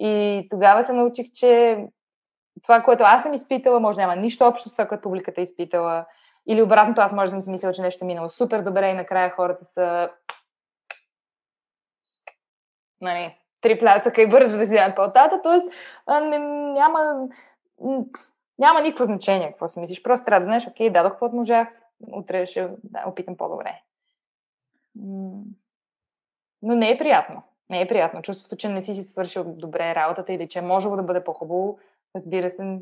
И 0.00 0.46
тогава 0.50 0.82
се 0.82 0.92
научих, 0.92 1.26
че 1.34 1.78
това, 2.62 2.82
което 2.82 3.04
аз 3.06 3.22
съм 3.22 3.34
изпитала, 3.34 3.80
може 3.80 3.96
да 3.96 4.02
няма 4.02 4.16
нищо 4.16 4.44
общо 4.44 4.68
с 4.68 4.72
това, 4.72 4.86
което 4.86 5.02
публиката 5.02 5.40
е 5.40 5.44
изпитала. 5.44 6.06
Или 6.48 6.62
обратното, 6.62 7.00
аз 7.00 7.12
може 7.12 7.24
да 7.24 7.30
съм 7.30 7.40
си 7.40 7.50
мислила, 7.50 7.72
че 7.72 7.82
нещо 7.82 8.04
е 8.04 8.06
минало 8.06 8.28
супер 8.28 8.62
добре 8.62 8.90
и 8.90 8.94
накрая 8.94 9.30
хората 9.30 9.64
са 9.64 10.10
нали, 13.00 13.36
три 13.60 13.78
плясъка 13.78 14.22
и 14.22 14.28
бързо 14.28 14.58
да 14.58 14.66
си 14.66 14.74
дадат 14.74 14.96
по-тата. 14.96 15.40
Тоест, 15.42 15.66
няма, 16.08 17.28
няма 18.58 18.80
никакво 18.80 19.04
значение 19.04 19.48
какво 19.48 19.68
си 19.68 19.80
мислиш. 19.80 20.02
Просто 20.02 20.24
трябва 20.24 20.40
да 20.40 20.44
знаеш, 20.44 20.66
окей, 20.66 20.90
дадох 20.90 21.12
каквото 21.12 21.36
можах, 21.36 21.68
утре 22.12 22.46
ще 22.46 22.68
да, 22.84 23.04
опитам 23.06 23.36
по-добре. 23.36 23.82
Но 26.62 26.74
не 26.74 26.90
е 26.90 26.98
приятно. 26.98 27.42
Не 27.70 27.80
е 27.80 27.88
приятно. 27.88 28.22
Чувството, 28.22 28.56
че 28.56 28.68
не 28.68 28.82
си 28.82 28.92
си 28.92 29.02
свършил 29.02 29.44
добре 29.44 29.94
работата 29.94 30.32
или 30.32 30.48
че 30.48 30.58
е 30.58 30.62
можело 30.62 30.96
да 30.96 31.02
бъде 31.02 31.24
по-хубаво, 31.24 31.78
разбира 32.16 32.50
се, 32.50 32.78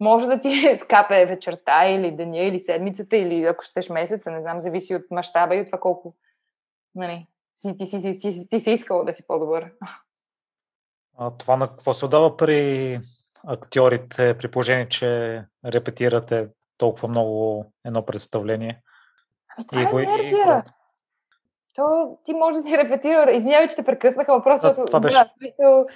може 0.00 0.26
да 0.26 0.40
ти 0.40 0.76
скапе 0.80 1.26
вечерта 1.26 1.88
или 1.88 2.10
деня 2.10 2.38
или 2.38 2.60
седмицата 2.60 3.16
или 3.16 3.44
ако 3.44 3.64
щеш 3.64 3.90
месеца, 3.90 4.30
не 4.30 4.40
знам, 4.40 4.60
зависи 4.60 4.94
от 4.94 5.10
мащаба 5.10 5.56
и 5.56 5.60
от 5.60 5.66
това 5.66 5.80
колко 5.80 6.14
нали, 6.94 7.26
си, 7.50 7.76
ти, 7.78 7.86
си, 7.86 8.00
си, 8.00 8.20
ти, 8.20 8.48
ти 8.48 8.60
си 8.60 8.70
искал 8.70 9.04
да 9.04 9.12
си 9.12 9.26
по-добър. 9.26 9.72
А 11.18 11.30
това 11.30 11.56
на 11.56 11.68
какво 11.68 11.94
се 11.94 12.04
отдава 12.04 12.36
при 12.36 13.00
актьорите, 13.46 14.38
при 14.38 14.50
положение, 14.50 14.88
че 14.88 15.42
репетирате 15.64 16.48
толкова 16.78 17.08
много 17.08 17.64
едно 17.84 18.06
представление? 18.06 18.82
Ами 19.56 19.86
това 19.86 20.00
е 20.00 20.02
енергия. 20.02 20.64
И... 20.66 20.72
То 21.74 22.18
ти 22.24 22.32
може 22.32 22.56
да 22.56 22.62
си 22.62 22.78
репетира. 22.78 23.32
Извинявай, 23.32 23.68
че 23.68 23.76
те 23.76 23.84
прекъснаха 23.84 24.32
въпроса. 24.32 24.74
Да, 24.74 24.84
това 24.86 25.00
беше. 25.00 25.18
Да, 25.58 25.86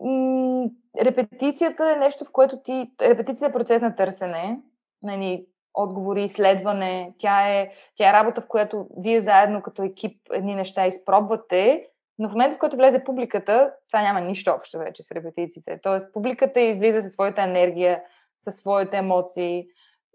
м- 0.00 0.68
репетицията 1.00 1.90
е 1.90 1.98
нещо, 1.98 2.24
в 2.24 2.32
което 2.32 2.58
ти... 2.58 2.90
Репетицията 3.00 3.46
е 3.46 3.52
процес 3.52 3.82
на 3.82 3.96
търсене, 3.96 4.60
нали, 5.02 5.46
отговори, 5.74 6.24
изследване. 6.24 7.14
Тя 7.18 7.48
е, 7.48 7.70
тя 7.96 8.10
е 8.10 8.12
работа, 8.12 8.40
в 8.40 8.48
която 8.48 8.86
вие 8.96 9.20
заедно 9.20 9.62
като 9.62 9.82
екип 9.82 10.20
едни 10.32 10.54
неща 10.54 10.86
изпробвате, 10.86 11.86
но 12.18 12.28
в 12.28 12.32
момента, 12.32 12.56
в 12.56 12.58
който 12.58 12.76
влезе 12.76 13.04
публиката, 13.04 13.74
това 13.88 14.02
няма 14.02 14.20
нищо 14.20 14.50
общо 14.50 14.78
вече 14.78 15.02
с 15.02 15.10
репетициите. 15.12 15.80
Тоест, 15.82 16.12
публиката 16.12 16.60
излиза 16.60 17.02
със 17.02 17.12
своята 17.12 17.42
енергия, 17.42 18.02
със 18.38 18.56
своите 18.56 18.96
емоции 18.96 19.66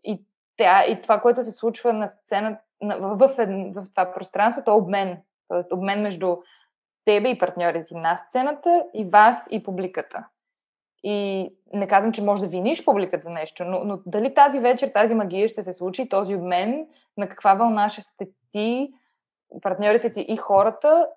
и, 0.03 0.25
тя, 0.57 0.85
и 0.85 1.01
това, 1.01 1.21
което 1.21 1.43
се 1.43 1.51
случва 1.51 1.93
на 1.93 2.07
сцена, 2.07 2.57
в, 2.83 3.17
в, 3.17 3.27
в, 3.37 3.83
в 3.83 3.89
това 3.89 4.13
пространство, 4.13 4.63
то 4.65 4.71
е 4.71 4.77
обмен. 4.77 5.17
Тоест, 5.47 5.73
обмен 5.73 6.01
между 6.01 6.37
тебе 7.05 7.29
и 7.29 7.37
партньорите 7.37 7.95
на 7.95 8.17
сцената, 8.17 8.83
и 8.93 9.05
вас 9.05 9.47
и 9.51 9.63
публиката. 9.63 10.25
И 11.03 11.49
не 11.73 11.87
казвам, 11.87 12.13
че 12.13 12.23
може 12.23 12.41
да 12.41 12.47
виниш 12.47 12.85
публиката 12.85 13.23
за 13.23 13.29
нещо, 13.29 13.65
но, 13.65 13.83
но 13.83 13.99
дали 14.05 14.33
тази 14.33 14.59
вечер 14.59 14.87
тази 14.87 15.15
магия 15.15 15.49
ще 15.49 15.63
се 15.63 15.73
случи, 15.73 16.09
този 16.09 16.35
обмен, 16.35 16.87
на 17.17 17.29
каква 17.29 17.53
вълна 17.53 17.89
ще 17.89 18.01
сте 18.01 18.27
ти, 18.51 18.93
партньорите 19.61 20.13
ти 20.13 20.21
и 20.21 20.37
хората, 20.37 21.07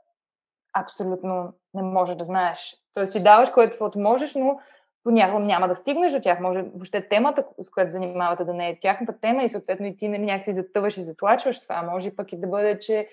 абсолютно 0.74 1.52
не 1.74 1.82
можеш 1.82 2.16
да 2.16 2.24
знаеш. 2.24 2.76
Тоест 2.94 3.12
ти 3.12 3.22
даваш 3.22 3.50
което 3.50 3.90
можеш, 3.96 4.34
но 4.34 4.58
понякога 5.04 5.44
няма 5.44 5.68
да 5.68 5.76
стигнеш 5.76 6.12
до 6.12 6.20
тях. 6.20 6.40
Може 6.40 6.62
въобще 6.62 7.08
темата, 7.08 7.44
с 7.60 7.70
която 7.70 7.90
занимавате, 7.90 8.44
да 8.44 8.54
не 8.54 8.68
е 8.68 8.78
тяхната 8.80 9.20
тема 9.20 9.42
и 9.42 9.48
съответно 9.48 9.86
и 9.86 9.96
ти 9.96 10.08
нали, 10.08 10.22
някакси 10.22 10.52
затъваш 10.52 10.96
и 10.96 11.02
затлачваш 11.02 11.62
това. 11.62 11.82
Може 11.82 12.16
пък 12.16 12.32
и 12.32 12.40
да 12.40 12.46
бъде, 12.46 12.78
че 12.78 13.08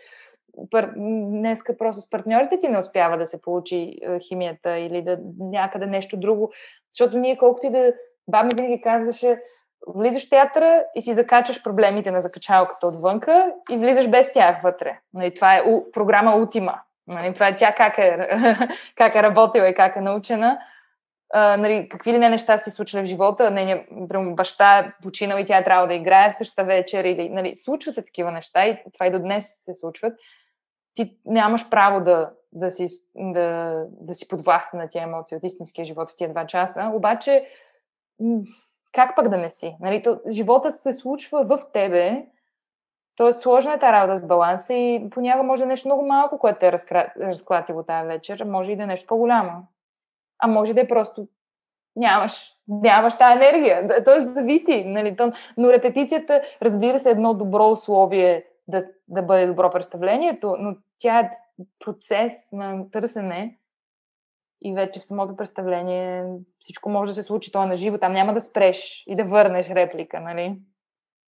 пар... 0.72 0.92
днеска 0.96 1.78
просто 1.78 2.02
с 2.02 2.10
партньорите 2.10 2.60
ти 2.60 2.68
не 2.68 2.80
успява 2.80 3.18
да 3.18 3.28
се 3.28 3.42
получи 3.42 3.98
е, 4.02 4.20
химията 4.20 4.78
или 4.78 5.02
да 5.02 5.20
някъде 5.40 5.86
нещо 5.86 6.18
друго. 6.18 6.52
Защото 6.94 7.18
ние 7.18 7.38
колкото 7.38 7.68
и 7.68 7.70
да... 7.70 7.94
Баба 8.28 8.46
ми 8.46 8.52
винаги 8.56 8.82
казваше, 8.82 9.40
влизаш 9.88 10.28
в 10.28 10.30
театъра 10.30 10.84
и 10.96 11.02
си 11.02 11.14
закачаш 11.14 11.64
проблемите 11.64 12.12
на 12.12 12.22
закачалката 12.22 12.88
отвънка 12.88 13.52
и 13.72 13.78
влизаш 13.78 14.08
без 14.08 14.32
тях 14.32 14.62
вътре. 14.62 15.00
Нали, 15.14 15.34
това 15.34 15.58
е 15.58 15.62
у, 15.62 15.92
програма 15.92 16.36
Ултима. 16.36 16.80
Нали, 17.08 17.34
това 17.34 17.48
е 17.48 17.56
тя 17.56 17.74
как 17.76 17.98
е, 17.98 18.30
как 18.96 19.16
е 19.16 19.24
работила 19.24 19.70
и 19.70 19.76
как 19.76 19.96
е 19.96 20.02
научена. 20.02 20.58
Uh, 21.36 21.56
нали, 21.56 21.88
какви 21.90 22.14
ли 22.14 22.20
не 22.20 22.30
неща 22.30 22.58
си 22.58 22.72
случили 22.72 23.02
в 23.02 23.06
живота. 23.06 23.52
Нейният 23.52 23.86
баща 24.36 24.78
е 24.78 24.92
починал 25.04 25.38
и 25.38 25.46
тя 25.46 25.58
е 25.58 25.64
трябва 25.64 25.88
да 25.88 25.94
играе 25.94 26.32
в 26.32 26.36
същата 26.36 26.64
вечер. 26.64 27.04
Или, 27.04 27.30
нали, 27.30 27.56
случват 27.56 27.96
се 27.96 28.06
такива 28.06 28.32
неща 28.32 28.66
и 28.66 28.78
това 28.94 29.08
и 29.08 29.12
до 29.12 29.20
днес 29.20 29.64
се 29.66 29.74
случват 29.74 30.14
ти 30.94 31.18
нямаш 31.26 31.70
право 31.70 32.04
да, 32.04 32.32
да, 32.52 32.72
си, 32.72 32.88
да, 33.16 33.80
да 33.90 34.14
си 34.14 34.28
подвластен 34.28 34.80
на 34.80 34.90
тия 34.90 35.04
емоции 35.04 35.38
от 35.38 35.44
истинския 35.44 35.86
живот 35.86 36.10
в 36.10 36.16
тия 36.16 36.30
два 36.30 36.48
часа. 36.48 36.92
Обаче, 36.94 37.50
как 38.92 39.16
пък 39.16 39.30
да 39.30 39.38
не 39.38 39.52
си? 39.52 39.78
Нали, 39.80 40.02
то, 40.02 40.20
живота 40.30 40.72
се 40.72 40.94
случва 40.94 41.44
в 41.44 41.60
тебе, 41.74 42.26
Тоест, 43.16 43.40
сложна 43.40 43.74
е 43.74 43.80
тази 43.80 43.94
работа 43.94 44.20
с 44.20 44.28
баланса 44.28 44.74
и 44.74 45.10
понякога 45.10 45.44
може 45.44 45.60
да 45.60 45.66
е 45.66 45.68
нещо 45.68 45.88
много 45.88 46.06
малко, 46.06 46.40
което 46.40 46.60
те 46.60 46.68
е 46.68 46.72
разкра... 46.72 47.14
разклатило 47.20 47.84
тази 47.84 48.08
вечер, 48.08 48.44
може 48.44 48.72
и 48.72 48.76
да 48.76 48.84
е 48.84 48.86
нещо 48.86 49.08
по-голямо. 49.08 49.52
А 50.40 50.48
може 50.48 50.74
да 50.74 50.82
е 50.82 50.88
просто 50.88 51.28
нямаш, 51.96 52.54
нямаш 52.68 53.18
тази 53.18 53.34
енергия. 53.34 54.04
Тоест, 54.06 54.34
зависи. 54.34 54.84
Нали? 54.86 55.16
Но 55.58 55.74
репетицията, 55.74 56.42
разбира 56.62 57.00
се, 57.00 57.10
е 57.10 57.12
едно 57.12 57.34
добро 57.34 57.70
условие 57.70 58.46
да, 58.68 58.82
да 59.08 59.22
бъде 59.22 59.48
добро 59.48 59.72
представлението, 59.72 60.56
но 60.60 60.76
тя 61.00 61.20
е 61.20 61.32
процес 61.80 62.52
на 62.52 62.92
търсене 62.92 63.60
и 64.62 64.74
вече 64.74 65.00
в 65.00 65.06
самото 65.06 65.36
представление 65.36 66.26
всичко 66.60 66.90
може 66.90 67.12
да 67.12 67.16
се 67.16 67.24
случи, 67.24 67.52
то 67.52 67.64
е 67.64 67.66
на 67.66 67.76
живо, 67.76 67.98
там 67.98 68.14
няма 68.14 68.34
да 68.34 68.42
спреш 68.42 69.04
и 69.08 69.16
да 69.16 69.24
върнеш 69.24 69.70
реплика, 69.70 70.20
нали? 70.20 70.58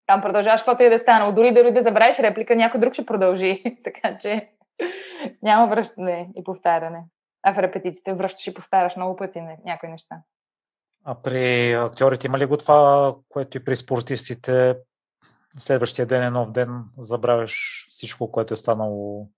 Там 0.08 0.22
продължаваш 0.22 0.62
каквото 0.62 0.84
и 0.84 0.90
да 0.90 0.96
е 0.96 1.00
станало. 1.00 1.32
Дори 1.32 1.54
дори 1.54 1.74
да 1.74 1.82
забравиш 1.82 2.20
реплика, 2.20 2.56
някой 2.56 2.80
друг 2.80 2.94
ще 2.94 3.06
продължи. 3.06 3.64
така 3.84 4.18
че 4.18 4.50
няма 5.42 5.68
връщане 5.68 6.30
и 6.36 6.44
повтаряне. 6.44 7.04
А 7.44 7.54
в 7.54 7.58
репетициите 7.58 8.14
връщаш 8.14 8.48
и 8.48 8.54
повтаряш 8.54 8.96
много 8.96 9.16
пъти 9.16 9.42
някои 9.66 9.90
неща. 9.90 10.16
А 11.06 11.16
при 11.22 11.74
актьорите 11.74 12.28
има 12.28 12.40
ли 12.40 12.46
го 12.46 12.58
това, 12.58 13.16
което 13.30 13.58
и 13.58 13.64
при 13.64 13.76
спортистите 13.76 14.76
следващия 15.58 16.06
ден 16.06 16.24
е 16.24 16.30
нов 16.30 16.52
ден, 16.52 16.84
забравяш 16.98 17.88
всичко, 17.90 18.32
което 18.32 18.54
е 18.54 18.58
станало 18.58 19.30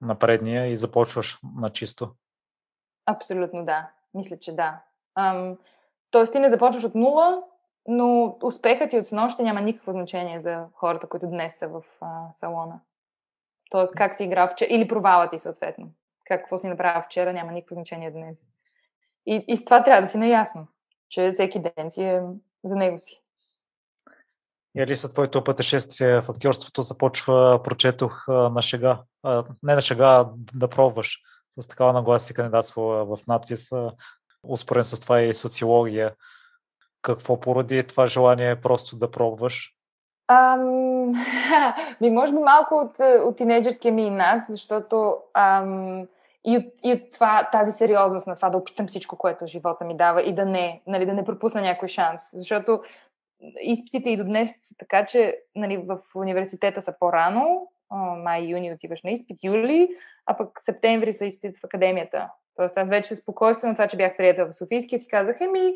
на 0.00 0.18
предния 0.18 0.66
и 0.66 0.76
започваш 0.76 1.38
на 1.56 1.70
чисто. 1.70 2.14
Абсолютно 3.06 3.64
да. 3.64 3.90
Мисля, 4.14 4.38
че 4.38 4.56
да. 4.56 4.82
Ам, 5.14 5.58
тоест 6.10 6.32
ти 6.32 6.38
не 6.38 6.48
започваш 6.48 6.84
от 6.84 6.94
нула, 6.94 7.42
но 7.88 8.38
успехът 8.42 8.90
ти 8.90 8.98
от 8.98 9.06
снощи 9.06 9.42
няма 9.42 9.60
никакво 9.60 9.92
значение 9.92 10.40
за 10.40 10.66
хората, 10.74 11.08
които 11.08 11.26
днес 11.26 11.58
са 11.58 11.68
в 11.68 11.82
а, 12.00 12.32
салона. 12.32 12.80
Тоест 13.70 13.94
как 13.94 14.14
си 14.14 14.24
играл 14.24 14.48
вчера, 14.48 14.68
или 14.70 14.88
провала 14.88 15.30
ти 15.30 15.38
съответно. 15.38 15.90
Какво 16.24 16.58
си 16.58 16.68
направил 16.68 17.02
вчера 17.02 17.32
няма 17.32 17.52
никакво 17.52 17.74
значение 17.74 18.10
днес. 18.10 18.46
И, 19.26 19.44
и 19.48 19.56
с 19.56 19.64
това 19.64 19.84
трябва 19.84 20.02
да 20.02 20.08
си 20.08 20.18
наясно, 20.18 20.66
че 21.08 21.30
всеки 21.32 21.62
ден 21.76 21.90
си 21.90 22.04
е 22.04 22.22
за 22.64 22.76
него 22.76 22.98
си. 22.98 23.21
Или 24.76 24.96
след 24.96 25.12
твоето 25.12 25.44
пътешествие 25.44 26.20
в 26.20 26.28
актьорството 26.28 26.82
започва, 26.82 27.60
прочетох 27.64 28.28
на 28.28 28.62
шега, 28.62 28.98
не 29.62 29.74
на 29.74 29.80
шега, 29.80 30.26
да 30.54 30.68
пробваш 30.68 31.20
с 31.50 31.68
такава 31.68 31.92
нагласа 31.92 32.26
си 32.26 32.34
кандидатство 32.34 32.82
в 32.82 33.18
надвис, 33.28 33.70
успорен 34.42 34.84
с 34.84 35.00
това 35.00 35.20
и 35.20 35.34
социология. 35.34 36.14
Какво 37.02 37.40
породи 37.40 37.86
това 37.86 38.06
желание 38.06 38.60
просто 38.60 38.96
да 38.96 39.10
пробваш? 39.10 39.74
Ам, 40.28 41.12
ми, 42.00 42.10
може 42.10 42.32
би 42.32 42.38
малко 42.38 42.74
от, 42.74 42.96
от 43.26 43.36
тинейджерския 43.36 43.92
ми 43.92 44.06
инат, 44.06 44.44
защото 44.48 45.16
ам, 45.34 46.06
и, 46.44 46.56
от, 46.56 46.64
и 46.84 46.92
от 46.92 47.12
това, 47.12 47.48
тази 47.52 47.72
сериозност 47.72 48.26
на 48.26 48.36
това 48.36 48.50
да 48.50 48.58
опитам 48.58 48.86
всичко, 48.86 49.16
което 49.16 49.46
живота 49.46 49.84
ми 49.84 49.96
дава 49.96 50.22
и 50.22 50.34
да 50.34 50.44
не, 50.44 50.82
нали, 50.86 51.06
да 51.06 51.12
не 51.12 51.24
пропусна 51.24 51.60
някой 51.60 51.88
шанс. 51.88 52.20
Защото 52.32 52.82
изпитите 53.62 54.10
и 54.10 54.16
до 54.16 54.24
днес 54.24 54.50
са 54.62 54.74
така, 54.78 55.06
че 55.06 55.38
нали, 55.54 55.76
в 55.76 55.98
университета 56.14 56.82
са 56.82 56.94
по-рано, 57.00 57.68
май-юни 58.16 58.72
отиваш 58.72 59.02
на 59.02 59.10
изпит, 59.10 59.44
юли, 59.44 59.88
а 60.26 60.36
пък 60.36 60.60
септември 60.60 61.12
са 61.12 61.26
изпит 61.26 61.56
в 61.56 61.64
академията. 61.64 62.30
Тоест 62.56 62.78
аз 62.78 62.88
вече 62.88 63.16
спокойствам 63.16 63.68
на 63.68 63.74
това, 63.74 63.88
че 63.88 63.96
бях 63.96 64.16
приятел 64.16 64.46
в 64.46 64.56
Софийския 64.56 64.98
си 64.98 65.08
казах, 65.08 65.40
еми, 65.40 65.74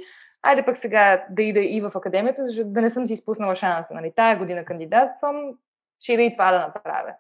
айде 0.49 0.65
пък 0.65 0.77
сега 0.77 1.27
да 1.31 1.43
ида 1.43 1.61
и 1.61 1.81
в 1.81 1.93
академията, 1.95 2.47
защото 2.47 2.71
да 2.71 2.81
не 2.81 2.91
съм 2.91 3.07
си 3.07 3.13
изпуснала 3.13 3.57
шанса. 3.57 3.95
Нали, 3.95 4.13
тая 4.17 4.39
година 4.39 4.65
кандидатствам, 4.65 5.37
ще 6.01 6.13
ида 6.13 6.23
и 6.23 6.33
това 6.33 6.53
да 6.53 6.59
направя. 6.59 7.15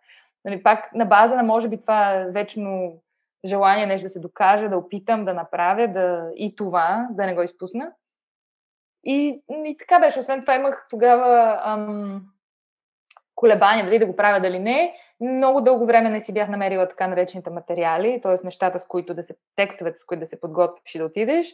Нали, 0.44 0.62
пак 0.62 0.94
на 0.94 1.04
база 1.04 1.36
на 1.36 1.42
може 1.42 1.68
би 1.68 1.80
това 1.80 2.26
вечно 2.28 3.00
желание 3.44 3.86
нещо 3.86 4.04
да 4.04 4.08
се 4.08 4.20
докажа, 4.20 4.68
да 4.68 4.78
опитам 4.78 5.24
да 5.24 5.34
направя 5.34 5.88
да, 5.88 6.30
и 6.36 6.56
това, 6.56 7.08
да 7.10 7.26
не 7.26 7.34
го 7.34 7.42
изпусна. 7.42 7.92
И, 9.06 9.42
и 9.50 9.76
така 9.78 9.98
беше. 9.98 10.18
Освен 10.18 10.40
това 10.40 10.54
имах 10.54 10.86
тогава 10.90 11.60
ам, 11.64 12.22
колебания 13.34 13.84
дали 13.84 13.98
да 13.98 14.06
го 14.06 14.16
правя, 14.16 14.40
дали 14.40 14.58
не. 14.58 14.94
Много 15.20 15.60
дълго 15.60 15.86
време 15.86 16.10
не 16.10 16.20
си 16.20 16.32
бях 16.32 16.48
намерила 16.48 16.88
така 16.88 17.06
наречените 17.06 17.50
материали, 17.50 18.20
т.е. 18.22 18.44
нещата, 18.44 18.80
с 18.80 18.86
които 18.86 19.14
да 19.14 19.22
се, 19.22 19.36
текстовете, 19.56 19.98
с 19.98 20.04
които 20.04 20.20
да 20.20 20.26
се 20.26 20.40
подготвиш 20.40 20.94
и 20.94 20.98
да 20.98 21.04
отидеш. 21.04 21.46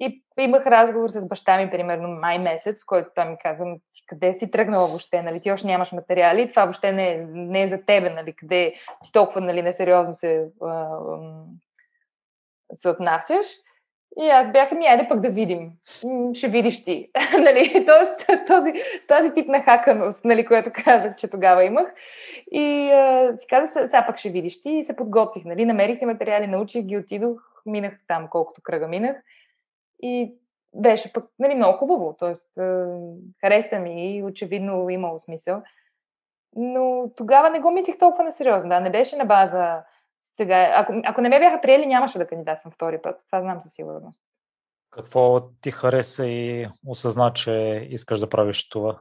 И 0.00 0.22
имах 0.38 0.66
разговор 0.66 1.10
с 1.10 1.26
баща 1.26 1.56
ми, 1.58 1.70
примерно 1.70 2.08
май 2.08 2.38
месец, 2.38 2.82
в 2.82 2.86
който 2.86 3.10
той 3.14 3.24
ми 3.24 3.36
каза, 3.42 3.64
ти 3.92 4.06
къде 4.06 4.34
си 4.34 4.50
тръгнала 4.50 4.86
въобще, 4.86 5.22
нали, 5.22 5.40
ти 5.40 5.52
още 5.52 5.66
нямаш 5.66 5.92
материали, 5.92 6.50
това 6.50 6.64
въобще 6.64 6.92
не 6.92 7.12
е, 7.12 7.26
не 7.32 7.62
е 7.62 7.66
за 7.66 7.84
тебе, 7.86 8.10
нали, 8.10 8.32
къде 8.32 8.74
ти 9.04 9.12
толкова 9.12 9.40
нали, 9.40 9.62
несериозно 9.62 10.14
се, 10.14 10.48
а, 10.62 10.98
се 12.74 12.88
отнасяш. 12.88 13.46
И 14.20 14.28
аз 14.28 14.52
бях, 14.52 14.72
ми, 14.72 14.86
айде 14.86 15.08
пък 15.08 15.20
да 15.20 15.28
видим. 15.28 15.70
Ще 16.34 16.48
видиш 16.48 16.84
ти. 16.84 17.10
нали? 17.38 17.84
Тоест, 17.86 18.26
този, 18.46 18.72
този 19.08 19.34
тип 19.34 19.48
на 19.48 19.60
хаканост, 19.60 20.24
нали, 20.24 20.46
което 20.46 20.70
казах, 20.84 21.16
че 21.16 21.28
тогава 21.28 21.64
имах. 21.64 21.94
И 22.52 22.90
а, 22.90 23.32
си 23.36 23.46
казах, 23.46 23.88
сега 23.90 24.06
пък 24.06 24.18
ще 24.18 24.30
видиш 24.30 24.62
ти. 24.62 24.70
И 24.70 24.84
се 24.84 24.96
подготвих. 24.96 25.44
Нали? 25.44 25.64
Намерих 25.64 25.98
си 25.98 26.06
материали, 26.06 26.46
научих 26.46 26.82
ги, 26.82 26.96
отидох, 26.96 27.40
минах 27.66 27.92
там 28.08 28.28
колкото 28.30 28.62
кръга 28.62 28.88
минах. 28.88 29.16
И 30.02 30.34
беше 30.74 31.12
пък 31.12 31.24
нали, 31.38 31.54
много 31.54 31.78
хубаво. 31.78 32.16
Тоест, 32.18 32.48
хареса 33.40 33.78
ми 33.78 34.16
и 34.16 34.22
очевидно 34.22 34.90
имало 34.90 35.18
смисъл. 35.18 35.62
Но 36.56 37.10
тогава 37.16 37.50
не 37.50 37.60
го 37.60 37.70
мислих 37.70 37.98
толкова 37.98 38.24
на 38.24 38.32
сериозно. 38.32 38.68
Да, 38.68 38.80
не 38.80 38.90
беше 38.90 39.16
на 39.16 39.24
база 39.24 39.82
сега, 40.36 40.72
ако, 40.76 40.92
ако 41.04 41.20
не 41.20 41.28
ме 41.28 41.38
бяха 41.38 41.60
приели, 41.60 41.86
нямаше 41.86 42.18
да 42.18 42.26
кандидатствам 42.26 42.72
втори 42.72 43.02
път. 43.02 43.24
Това 43.26 43.40
знам 43.40 43.60
със 43.60 43.72
сигурност. 43.72 44.22
Какво 44.90 45.40
ти 45.40 45.70
хареса 45.70 46.26
и 46.26 46.68
осъзна, 46.86 47.32
че 47.32 47.86
искаш 47.90 48.20
да 48.20 48.28
правиш 48.28 48.68
това? 48.68 48.98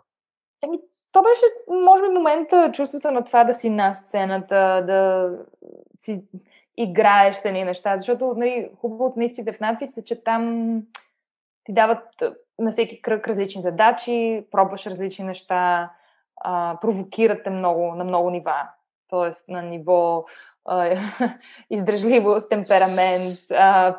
Еми, 0.63 0.80
то 1.11 1.22
беше, 1.22 1.45
може 1.86 2.03
би, 2.03 2.09
момента, 2.09 2.72
чувството 2.74 3.11
на 3.11 3.24
това 3.24 3.43
да 3.43 3.53
си 3.53 3.69
на 3.69 3.93
сцената, 3.93 4.84
да 4.88 5.30
си 5.99 6.24
играеш 6.78 7.36
с 7.36 7.45
едни 7.45 7.63
неща, 7.63 7.97
защото 7.97 8.34
нали, 8.38 8.72
хубавото 8.82 9.19
на 9.19 9.26
изпите 9.26 9.53
в 9.53 9.59
надпис 9.59 9.97
е, 9.97 10.03
че 10.03 10.24
там 10.24 10.74
ти 11.63 11.74
дават 11.74 12.24
на 12.59 12.72
всеки 12.72 13.01
кръг 13.01 13.28
различни 13.28 13.61
задачи, 13.61 14.45
пробваш 14.51 14.86
различни 14.86 15.26
неща, 15.26 15.91
а, 16.36 16.78
провокирате 16.82 17.49
много, 17.49 17.95
на 17.95 18.03
много 18.03 18.30
нива. 18.30 18.67
Тоест 19.09 19.49
на 19.49 19.61
ниво 19.61 20.26
издръжливост, 21.70 22.49
темперамент, 22.49 23.39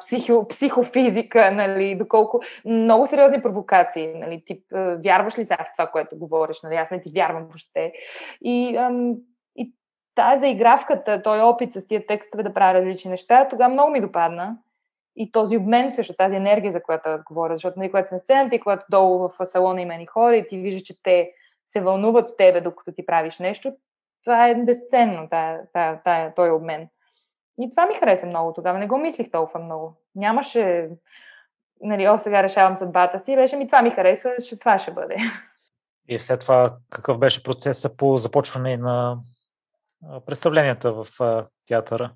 психо, 0.01 0.49
психофизика, 0.49 1.51
нали, 1.51 1.95
доколко 1.95 2.41
много 2.65 3.07
сериозни 3.07 3.43
провокации, 3.43 4.15
нали, 4.15 4.43
тип, 4.47 4.65
вярваш 5.05 5.39
ли 5.39 5.45
сега 5.45 5.65
в 5.65 5.77
това, 5.77 5.87
което 5.91 6.19
говориш, 6.19 6.63
нали, 6.63 6.75
аз 6.75 6.91
не 6.91 7.01
ти 7.01 7.11
вярвам 7.15 7.43
въобще. 7.43 7.93
И, 8.43 8.77
ам, 8.77 9.15
и 9.57 9.73
тази 10.15 10.41
заигравката, 10.41 11.23
той 11.23 11.41
опит 11.41 11.73
с 11.73 11.87
тия 11.87 12.07
текстове 12.07 12.43
да 12.43 12.55
правя 12.55 12.75
различни 12.75 13.11
неща, 13.11 13.49
тогава 13.49 13.75
много 13.75 13.91
ми 13.91 14.01
допадна. 14.01 14.57
И 15.17 15.33
този 15.33 15.57
обмен 15.57 15.91
също, 15.91 16.15
тази 16.15 16.37
енергия, 16.37 16.73
за 16.73 16.83
която 16.83 17.09
аз 17.09 17.23
говоря, 17.25 17.57
защото 17.57 17.79
нали, 17.79 17.91
когато 17.91 18.09
си 18.09 18.15
на 18.15 18.21
сцената 18.21 18.55
и 18.55 18.61
когато 18.61 18.87
долу 18.91 19.29
в 19.29 19.47
салона 19.47 19.81
има 19.81 19.95
ни 19.95 20.07
хора 20.07 20.37
и 20.37 20.49
ти 20.49 20.59
виждаш, 20.59 20.83
че 20.83 21.03
те 21.03 21.31
се 21.67 21.81
вълнуват 21.81 22.29
с 22.29 22.37
тебе, 22.37 22.61
докато 22.61 22.93
ти 22.93 23.07
правиш 23.07 23.39
нещо, 23.39 23.73
това 24.25 24.49
е 24.49 24.55
безценно, 24.55 25.29
тая, 25.31 25.61
тая, 25.73 26.03
тая, 26.03 26.35
той 26.35 26.51
обмен. 26.51 26.89
И 27.61 27.71
това 27.71 27.87
ми 27.87 27.95
хареса 27.95 28.27
много 28.27 28.53
тогава. 28.53 28.79
Не 28.79 28.87
го 28.87 28.99
мислих 28.99 29.31
толкова 29.31 29.61
много. 29.61 30.01
Нямаше, 30.15 30.89
нали, 31.81 32.09
о, 32.09 32.19
сега 32.19 32.43
решавам 32.43 32.77
съдбата 32.77 33.21
си. 33.21 33.37
Беше 33.37 33.57
ми 33.57 33.67
това 33.67 33.83
ми 33.83 33.91
харесва, 33.91 34.31
че 34.49 34.59
това 34.59 34.79
ще 34.79 34.93
бъде. 34.93 35.17
И 36.09 36.19
след 36.19 36.41
това 36.41 36.77
какъв 36.91 37.19
беше 37.19 37.43
процесът 37.43 37.97
по 37.97 38.19
започване 38.19 38.77
на 38.77 39.19
представленията 40.27 40.93
в 40.93 41.07
театъра? 41.67 42.13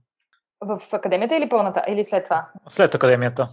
В 0.61 0.83
академията 0.93 1.37
или 1.37 1.49
пълната? 1.49 1.85
Или 1.89 2.05
след 2.05 2.25
това? 2.25 2.49
След 2.69 2.95
академията. 2.95 3.49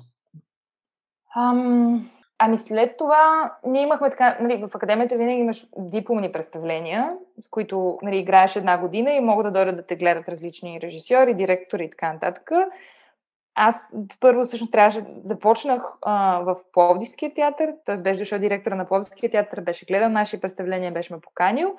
Ам, 1.38 2.12
ами 2.46 2.58
след 2.58 2.98
това 2.98 3.52
ние 3.66 3.82
имахме 3.82 4.10
така, 4.10 4.38
нали, 4.42 4.58
в 4.58 4.76
академията 4.76 5.18
винаги 5.18 5.40
имаш 5.40 5.68
дипломни 5.78 6.32
представления, 6.32 7.14
с 7.42 7.50
които 7.50 8.00
нали, 8.02 8.18
играеш 8.18 8.56
една 8.56 8.78
година 8.78 9.12
и 9.12 9.20
могат 9.20 9.46
да 9.46 9.52
дойдат 9.52 9.76
да 9.76 9.86
те 9.86 9.96
гледат 9.96 10.30
различни 10.30 10.82
режисьори, 10.82 11.34
директори 11.34 11.84
и 11.84 11.90
така 11.90 12.14
нататък. 12.14 12.52
Аз 13.56 13.96
първо 14.20 14.46
всъщност 14.46 14.72
трябваше, 14.72 15.06
започнах 15.24 15.84
а, 16.02 16.40
в 16.40 16.56
Пловдивския 16.74 17.34
театър, 17.34 17.74
т.е. 17.86 18.02
беше 18.02 18.20
дошъл 18.20 18.40
директора 18.40 18.76
на 18.76 18.86
Пловдивския 18.86 19.32
театър, 19.32 19.62
беше 19.62 19.86
гледал 19.86 20.10
наши 20.10 20.42
представления, 20.42 20.92
беше 20.92 21.14
ме 21.14 21.20
поканил. 21.20 21.76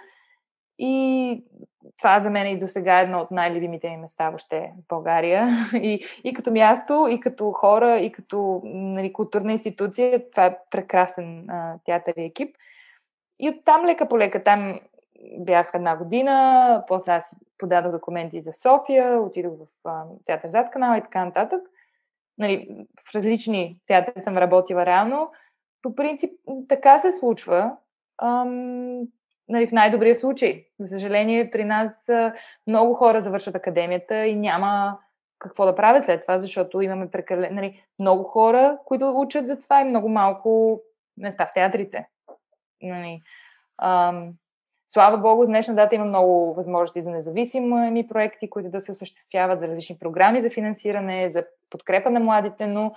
И 0.78 1.44
това 1.98 2.20
за 2.20 2.30
мен 2.30 2.46
и 2.46 2.58
до 2.58 2.68
сега 2.68 3.00
е 3.00 3.02
едно 3.02 3.18
от 3.18 3.30
най-любимите 3.30 3.90
ми 3.90 3.96
места 3.96 4.28
въобще 4.28 4.72
в 4.84 4.88
България. 4.88 5.48
И, 5.74 6.04
и 6.24 6.32
като 6.32 6.50
място, 6.50 7.06
и 7.10 7.20
като 7.20 7.52
хора, 7.52 7.98
и 7.98 8.12
като 8.12 8.60
нали, 8.64 9.12
културна 9.12 9.52
институция, 9.52 10.30
това 10.30 10.46
е 10.46 10.58
прекрасен 10.70 11.50
а, 11.50 11.78
театър 11.84 12.14
и 12.16 12.24
екип. 12.24 12.56
И 13.40 13.50
оттам 13.50 13.86
лека 13.86 14.08
по 14.08 14.18
лека, 14.18 14.44
там 14.44 14.80
бях 15.38 15.70
една 15.74 15.96
година, 15.96 16.84
после 16.88 17.12
аз 17.12 17.36
подадох 17.58 17.92
документи 17.92 18.40
за 18.40 18.52
София, 18.52 19.20
отидох 19.20 19.52
в 19.52 19.88
а, 19.88 20.04
театър 20.26 20.48
зад 20.48 20.70
канала 20.70 20.98
и 20.98 21.02
така 21.02 21.24
нататък. 21.24 21.62
Нали, 22.38 22.86
в 23.08 23.14
различни 23.14 23.80
театри 23.86 24.20
съм 24.20 24.38
работила 24.38 24.86
реално. 24.86 25.30
По 25.82 25.94
принцип, 25.94 26.30
така 26.68 26.98
се 26.98 27.12
случва. 27.12 27.76
Нали, 29.48 29.66
в 29.66 29.72
най-добрия 29.72 30.16
случай. 30.16 30.64
За 30.80 30.88
съжаление, 30.88 31.50
при 31.50 31.64
нас 31.64 32.10
много 32.66 32.94
хора 32.94 33.22
завършват 33.22 33.54
академията 33.54 34.26
и 34.26 34.34
няма 34.36 34.98
какво 35.38 35.64
да 35.66 35.74
правят 35.74 36.04
след 36.04 36.22
това, 36.22 36.38
защото 36.38 36.80
имаме 36.80 37.10
прекалено 37.10 37.54
нали, 37.54 37.84
много 37.98 38.24
хора, 38.24 38.78
които 38.84 39.20
учат 39.20 39.46
за 39.46 39.60
това 39.60 39.80
и 39.80 39.84
много 39.84 40.08
малко 40.08 40.80
места 41.18 41.46
в 41.46 41.52
театрите. 41.54 42.08
Нали, 42.82 43.20
ам, 43.82 44.32
слава 44.86 45.18
Богу, 45.18 45.44
с 45.44 45.48
днешна 45.48 45.74
дата 45.74 45.94
има 45.94 46.04
много 46.04 46.54
възможности 46.54 47.02
за 47.02 47.10
независими 47.10 48.06
проекти, 48.06 48.50
които 48.50 48.70
да 48.70 48.80
се 48.80 48.92
осъществяват 48.92 49.58
за 49.58 49.68
различни 49.68 49.98
програми 49.98 50.40
за 50.40 50.50
финансиране, 50.50 51.28
за 51.28 51.44
подкрепа 51.70 52.10
на 52.10 52.20
младите, 52.20 52.66
но 52.66 52.94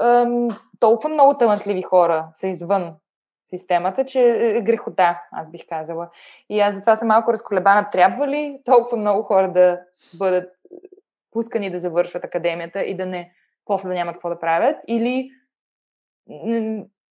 ам, 0.00 0.48
толкова 0.80 1.08
много 1.08 1.34
талантливи 1.34 1.82
хора 1.82 2.28
са 2.34 2.48
извън 2.48 2.94
системата, 3.44 4.04
че 4.04 4.20
е 4.56 4.60
грехота, 4.60 5.22
аз 5.32 5.50
бих 5.50 5.66
казала. 5.68 6.10
И 6.48 6.60
аз 6.60 6.74
затова 6.74 6.96
съм 6.96 7.08
малко 7.08 7.32
разколебана. 7.32 7.90
Трябва 7.90 8.28
ли 8.28 8.60
толкова 8.64 8.96
много 8.96 9.22
хора 9.22 9.52
да 9.52 9.80
бъдат 10.18 10.52
пускани 11.30 11.70
да 11.70 11.80
завършват 11.80 12.24
академията 12.24 12.82
и 12.82 12.96
да 12.96 13.06
не, 13.06 13.32
после 13.64 13.88
да 13.88 13.94
нямат 13.94 14.14
какво 14.14 14.28
да 14.28 14.40
правят, 14.40 14.76
или, 14.88 15.30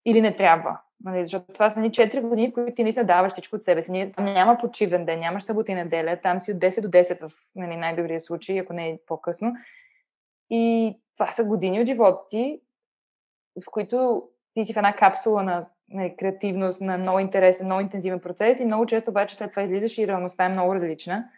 или 0.06 0.22
не 0.22 0.36
трябва? 0.36 0.80
Нали, 1.04 1.24
защото 1.24 1.54
това 1.54 1.70
са 1.70 1.80
ни 1.80 1.92
4 1.92 2.22
години, 2.22 2.50
в 2.50 2.54
които 2.54 2.76
ти 2.76 2.84
не 2.84 2.94
се 2.94 3.04
даваш 3.04 3.32
всичко 3.32 3.56
от 3.56 3.64
себе 3.64 3.82
си. 3.82 4.12
Там 4.16 4.26
няма 4.26 4.58
почивен 4.58 5.06
ден, 5.06 5.20
нямаш 5.20 5.44
събота 5.44 5.72
и 5.72 5.76
неделя, 5.76 6.20
там 6.24 6.40
си 6.40 6.52
от 6.52 6.58
10 6.58 6.82
до 6.82 6.88
10 6.88 7.28
в 7.28 7.32
нали, 7.56 7.76
най-добрия 7.76 8.20
случай, 8.20 8.60
ако 8.60 8.74
не 8.74 8.90
е 8.90 9.00
по-късно. 9.08 9.54
И 10.50 10.96
това 11.14 11.28
са 11.28 11.44
години 11.44 11.82
от 11.82 11.88
живота 11.88 12.22
ти, 12.30 12.62
в 13.62 13.72
които 13.72 14.24
ти 14.54 14.66
си 14.66 14.74
в 14.74 14.78
една 14.78 14.96
капсула 14.96 15.44
на 15.44 15.66
нали, 15.90 16.16
креативност, 16.20 16.82
на 16.82 16.98
много 16.98 17.20
интересен, 17.20 17.66
много 17.66 17.82
интензивен 17.82 18.20
процес 18.20 18.60
и 18.60 18.66
много 18.66 18.86
често 18.86 19.10
обаче 19.10 19.36
след 19.36 19.50
това 19.50 19.64
излизаш 19.64 19.98
и 19.98 20.08
реалността 20.08 20.46
е 20.46 20.50
много 20.50 20.76
различна. 20.76 21.30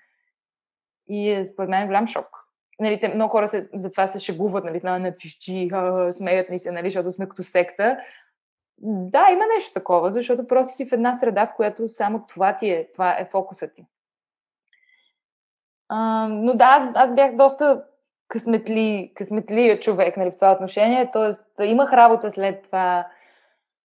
И 1.08 1.30
е, 1.30 1.46
според 1.46 1.70
мен 1.70 1.84
е 1.84 1.86
голям 1.86 2.08
шок. 2.08 2.28
Нали, 2.80 3.00
те, 3.00 3.08
много 3.08 3.32
хора 3.32 3.48
се, 3.48 3.70
за 3.74 3.92
това 3.92 4.08
се 4.08 4.20
шегуват, 4.20 4.64
нали, 4.64 4.80
знам, 4.80 5.02
надвищи, 5.02 5.70
смеят 6.12 6.50
ни 6.50 6.60
се, 6.60 6.72
нали, 6.72 6.88
защото 6.88 7.14
сме 7.14 7.30
като 7.30 7.44
секта. 7.44 7.98
Да, 8.78 9.28
има 9.32 9.46
нещо 9.56 9.74
такова, 9.74 10.12
защото 10.12 10.48
просто 10.48 10.76
си 10.76 10.90
в 10.90 10.94
една 10.94 11.16
среда, 11.16 11.48
в 11.48 11.56
която 11.56 11.90
само 11.90 12.26
това 12.28 12.58
ти 12.58 12.70
е, 12.70 12.92
това 12.92 13.18
е 13.20 13.28
фокусът 13.32 13.76
ти. 13.76 13.86
А, 15.90 16.28
но 16.28 16.54
да, 16.54 16.66
аз, 16.66 16.88
аз 16.94 17.16
бях 17.16 17.36
доста 17.36 17.84
късметли, 18.34 19.12
късметлия 19.16 19.80
човек 19.80 20.18
нали, 20.18 20.32
в 20.32 20.36
това 20.36 20.52
отношение, 20.52 21.12
т.е. 21.14 21.66
имах 21.66 21.94
работа 21.94 22.32
след 22.32 22.64
това, 22.64 23.08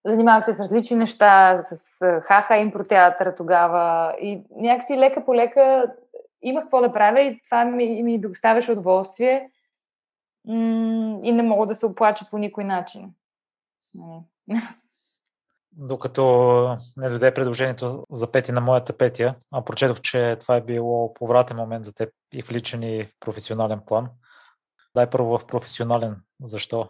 Занимавах 0.05 0.45
се 0.45 0.53
с 0.53 0.59
различни 0.59 0.97
неща, 0.97 1.61
с 1.61 1.89
хаха 2.21 2.57
импротеатъра 2.57 3.35
тогава 3.35 4.15
и 4.21 4.43
някакси 4.55 4.97
лека 4.97 5.25
по 5.25 5.35
лека 5.35 5.93
имах 6.41 6.63
какво 6.63 6.81
да 6.81 6.93
правя 6.93 7.21
и 7.21 7.41
това 7.43 7.65
ми, 7.65 8.03
ми 8.03 8.19
доставяше 8.19 8.71
удоволствие 8.71 9.49
и 11.23 11.31
не 11.31 11.43
мога 11.43 11.65
да 11.65 11.75
се 11.75 11.85
оплача 11.85 12.25
по 12.31 12.37
никой 12.37 12.63
начин. 12.63 13.13
Нали. 14.47 14.61
Докато 15.71 16.77
не 16.97 17.09
даде 17.09 17.33
предложението 17.33 18.05
за 18.11 18.31
пети 18.31 18.51
на 18.51 18.61
моята 18.61 18.97
петия, 18.97 19.35
а 19.51 19.65
прочетох, 19.65 20.01
че 20.01 20.37
това 20.39 20.55
е 20.55 20.61
било 20.61 21.13
повратен 21.13 21.57
момент 21.57 21.85
за 21.85 21.93
теб 21.93 22.09
и 22.33 22.41
в 22.41 22.51
личен 22.51 22.83
и 22.83 23.03
в 23.03 23.11
професионален 23.19 23.79
план. 23.85 24.09
Дай 24.97 25.09
първо 25.09 25.37
в 25.37 25.45
професионален. 25.45 26.15
Защо? 26.43 26.87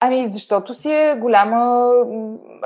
Ами, 0.00 0.30
защото 0.30 0.74
си 0.74 0.92
е 0.92 1.16
голяма 1.20 1.90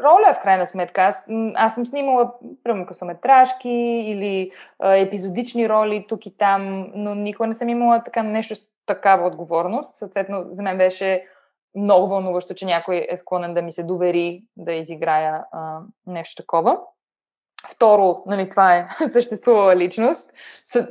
роля, 0.03 0.34
в 0.34 0.42
крайна 0.42 0.66
сметка. 0.66 1.03
Аз, 1.03 1.24
аз 1.55 1.74
съм 1.74 1.86
снимала, 1.86 2.32
примерно, 2.64 2.86
късометражки 2.86 3.70
или 4.07 4.50
а, 4.78 4.92
епизодични 4.92 5.68
роли 5.68 6.07
тук 6.09 6.26
и 6.26 6.36
там, 6.36 6.90
но 6.94 7.14
никога 7.14 7.46
не 7.46 7.55
съм 7.55 7.68
имала 7.68 8.03
така 8.05 8.22
нещо 8.22 8.57
с 8.57 8.62
такава 8.86 9.26
отговорност. 9.26 9.96
Съответно, 9.96 10.44
за 10.50 10.62
мен 10.62 10.78
беше 10.78 11.26
много 11.74 12.09
вълнуващо, 12.09 12.55
че 12.55 12.66
някой 12.66 13.07
е 13.11 13.16
склонен 13.16 13.55
да 13.55 13.62
ми 13.62 13.72
се 13.72 13.82
довери 13.82 14.44
да 14.57 14.72
изиграя 14.72 15.44
а, 15.53 15.80
нещо 16.07 16.42
такова. 16.42 16.78
Второ, 17.70 18.22
нали, 18.26 18.50
това 18.50 18.76
е 18.76 18.88
съществувала 19.12 19.76
личност. 19.76 20.32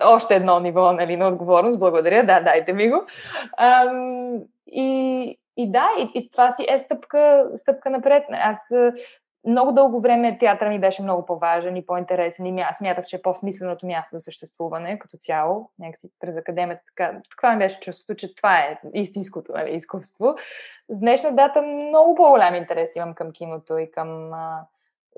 Още 0.04 0.36
едно 0.36 0.60
ниво 0.60 0.92
нали, 0.92 1.18
на 1.18 1.28
отговорност. 1.28 1.80
Благодаря. 1.80 2.26
Да, 2.26 2.42
дайте 2.42 2.74
ми 2.74 2.90
го. 2.90 3.04
Ам, 3.58 4.40
и, 4.68 5.38
и 5.58 5.72
да, 5.72 5.88
и, 6.00 6.20
и 6.20 6.32
това 6.32 6.52
си 6.52 6.66
е 6.70 6.80
стъпка, 6.80 7.50
стъпка 7.56 7.90
напред. 7.90 8.24
Аз 8.32 8.58
много 9.48 9.72
дълго 9.72 10.02
време 10.02 10.38
театъра 10.38 10.70
ми 10.70 10.80
беше 10.80 11.04
много 11.04 11.26
по-важен 11.26 11.78
и 11.78 11.86
по-интересен 11.86 12.58
и 12.58 12.62
аз 12.62 12.78
смятах, 12.78 13.06
че 13.06 13.16
е 13.16 13.22
по-смисленото 13.22 13.86
място 13.86 14.18
за 14.18 14.20
съществуване 14.20 15.00
като 15.00 15.18
цяло. 15.18 15.72
Някакси 15.80 16.10
през 16.20 16.38
академията 16.38 16.84
така. 16.86 17.22
Това 17.38 17.52
ми 17.54 17.60
беше 17.60 17.80
чувството, 17.80 18.16
че 18.16 18.36
това 18.36 18.60
е 18.60 18.80
истинското 18.94 19.52
нали, 19.52 19.76
изкуство. 19.76 20.36
С 20.90 21.00
днешна 21.00 21.36
дата 21.36 21.62
много 21.62 22.16
по-голям 22.16 22.56
интерес 22.56 22.96
имам 22.96 23.14
към 23.14 23.32
киното 23.32 23.78
и 23.78 23.92
към 23.92 24.34
а, 24.34 24.66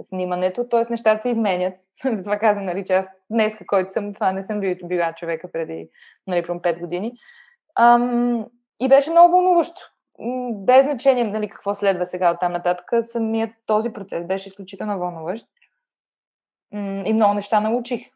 снимането, 0.02 0.68
т.е. 0.70 0.84
нещата 0.90 1.22
се 1.22 1.30
изменят. 1.30 1.80
Затова 2.12 2.40
казвам, 2.40 2.66
нали, 2.66 2.86
че 2.86 2.94
аз 2.94 3.08
днес, 3.30 3.58
който 3.68 3.92
съм, 3.92 4.14
това 4.14 4.32
не 4.32 4.44
съм 4.44 4.60
била 4.60 5.14
човека 5.14 5.52
преди 5.52 5.90
нали, 6.28 6.44
5 6.44 6.80
години. 6.80 7.14
Ам, 7.80 8.46
и 8.80 8.88
беше 8.88 9.12
много 9.12 9.32
вълнуващо 9.32 9.82
без 10.54 10.86
значение 10.86 11.24
нали, 11.24 11.50
какво 11.50 11.76
следва 11.76 12.06
сега 12.06 12.32
от 12.32 12.40
там 12.40 12.52
нататък, 12.52 12.92
самият 13.02 13.52
този 13.66 13.94
процес 13.94 14.26
беше 14.26 14.50
изключително 14.50 15.00
вълнуващ. 15.00 15.48
И 17.06 17.14
много 17.14 17.34
неща 17.34 17.60
научих. 17.60 18.08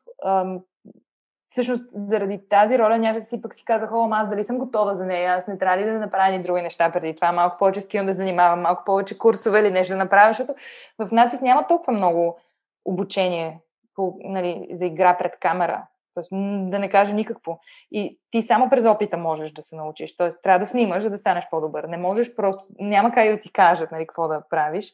Всъщност, 1.50 1.86
заради 1.93 2.50
тази 2.50 2.80
роля 2.80 2.98
някак 2.98 3.28
си 3.28 3.41
пък 3.41 3.56
си 3.56 3.66
казах, 3.66 3.91
о, 3.93 4.10
аз 4.12 4.30
дали 4.30 4.43
съм 4.43 4.58
готова 4.58 4.95
за 4.95 5.06
нея, 5.06 5.34
аз 5.34 5.48
не 5.48 5.58
трябва 5.58 5.78
ли 5.78 5.86
да 5.86 6.00
направя 6.00 6.32
ни 6.32 6.43
други 6.43 6.62
неща 6.62 6.91
преди 6.91 7.16
това, 7.16 7.32
малко 7.32 7.58
повече 7.58 7.82
скилно 7.82 8.08
да 8.08 8.14
занимавам, 8.14 8.62
малко 8.62 8.84
повече 8.86 9.18
курсове 9.18 9.60
или 9.60 9.72
нещо 9.72 9.93
да 9.93 9.98
направя, 9.98 10.30
защото 10.30 10.56
в 11.00 11.12
надпис 11.12 11.41
няма 11.41 11.68
толкова 11.68 11.93
много 11.93 12.39
обучение 12.86 13.60
по, 13.95 14.18
нали, 14.24 14.68
за 14.72 14.86
игра 14.86 15.18
пред 15.18 15.39
камера. 15.39 15.88
Тоест, 16.14 16.30
да 16.70 16.80
не 16.80 16.89
кажа 16.89 17.14
никакво. 17.14 17.60
И 17.91 18.20
ти 18.32 18.41
само 18.41 18.70
през 18.70 18.86
опита 18.86 19.18
можеш 19.18 19.52
да 19.52 19.64
се 19.64 19.76
научиш. 19.76 20.18
Тоест, 20.18 20.41
трябва 20.43 20.60
да 20.60 20.66
снимаш, 20.66 21.04
за 21.04 21.10
да 21.10 21.18
станеш 21.18 21.48
по-добър. 21.50 21.84
Не 21.84 21.98
можеш 21.98 22.36
просто, 22.36 22.66
няма 22.80 23.12
как 23.12 23.30
да 23.30 23.41
ти 23.41 23.52
кажат 23.52 23.91
нали, 23.91 24.08
какво 24.08 24.28
да 24.28 24.41
правиш. 24.50 24.93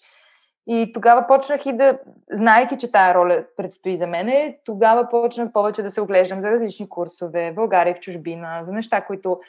И 0.67 0.91
тогава 0.93 1.27
почнах 1.27 1.65
и 1.65 1.73
да, 1.73 1.99
знайки, 2.31 2.77
че 2.77 2.91
тая 2.91 3.13
роля 3.13 3.45
предстои 3.57 3.97
за 3.97 4.07
мене, 4.07 4.59
тогава 4.65 5.09
почнах 5.09 5.51
повече 5.51 5.83
да 5.83 5.91
се 5.91 6.01
оглеждам 6.01 6.41
за 6.41 6.51
различни 6.51 6.89
курсове 6.89 7.51
в 7.51 7.55
България 7.55 7.95
в 7.95 7.99
чужбина, 7.99 8.59
за 8.63 8.71
неща, 8.71 9.01
които 9.01 9.39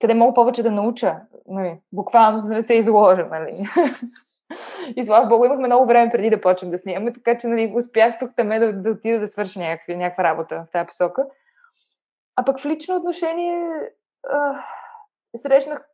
къде 0.00 0.14
мога 0.14 0.34
повече 0.34 0.62
да 0.62 0.70
науча, 0.70 1.16
нали, 1.46 1.78
буквално, 1.92 2.38
за 2.38 2.48
да 2.48 2.54
не 2.54 2.62
се 2.62 2.74
изложа. 2.74 3.26
Нали. 3.30 3.68
И 4.96 5.04
слава 5.04 5.26
Богу, 5.26 5.44
имахме 5.44 5.66
много 5.66 5.86
време 5.86 6.12
преди 6.12 6.30
да 6.30 6.40
почнем 6.40 6.70
да 6.70 6.78
снимаме, 6.78 7.12
така 7.12 7.38
че 7.38 7.46
нали, 7.46 7.72
успях 7.76 8.18
тук 8.18 8.30
там 8.36 8.48
да, 8.48 8.72
да 8.72 8.90
отида 8.90 9.20
да 9.20 9.28
свърша 9.28 9.60
някакви, 9.60 9.96
някаква 9.96 10.24
работа 10.24 10.64
в 10.68 10.72
тази 10.72 10.86
посока. 10.86 11.26
А 12.36 12.44
пък 12.44 12.60
в 12.60 12.66
лично 12.66 12.96
отношение 12.96 13.68
а, 14.28 14.64
срещнах 15.36 15.88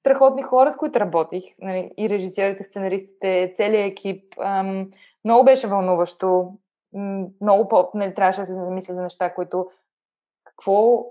страхотни 0.00 0.42
хора, 0.42 0.70
с 0.70 0.76
които 0.76 1.00
работих. 1.00 1.44
Нали, 1.58 1.90
и 1.96 2.10
режисьорите, 2.10 2.64
сценаристите, 2.64 3.52
целият 3.54 3.90
екип. 3.90 4.34
Ам, 4.38 4.90
много 5.24 5.44
беше 5.44 5.66
вълнуващо. 5.66 6.52
Много 7.40 7.68
по... 7.68 7.90
Нали, 7.94 8.14
трябваше 8.14 8.40
да 8.40 8.46
се 8.46 8.52
замисля 8.52 8.94
за 8.94 9.02
неща, 9.02 9.34
които... 9.34 9.70
Какво, 10.44 11.06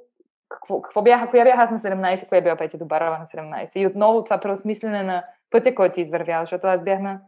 какво, 0.50 0.82
какво 0.82 1.02
бяха, 1.02 1.30
коя 1.30 1.44
бях 1.44 1.60
аз 1.60 1.72
на 1.72 1.80
17, 1.80 2.30
коя 2.30 2.42
била 2.42 2.56
Петя 2.56 2.78
Добарова 2.78 3.18
на 3.18 3.26
17. 3.26 3.80
И 3.80 3.88
отново 3.88 4.24
това 4.24 4.38
преосмислене 4.38 5.04
на 5.04 5.26
пътя, 5.50 5.76
който 5.76 5.96
си 5.96 6.02
извървял, 6.02 6.42
защото 6.42 6.68
аз 6.68 6.84
бях 6.84 7.00
на 7.00 7.22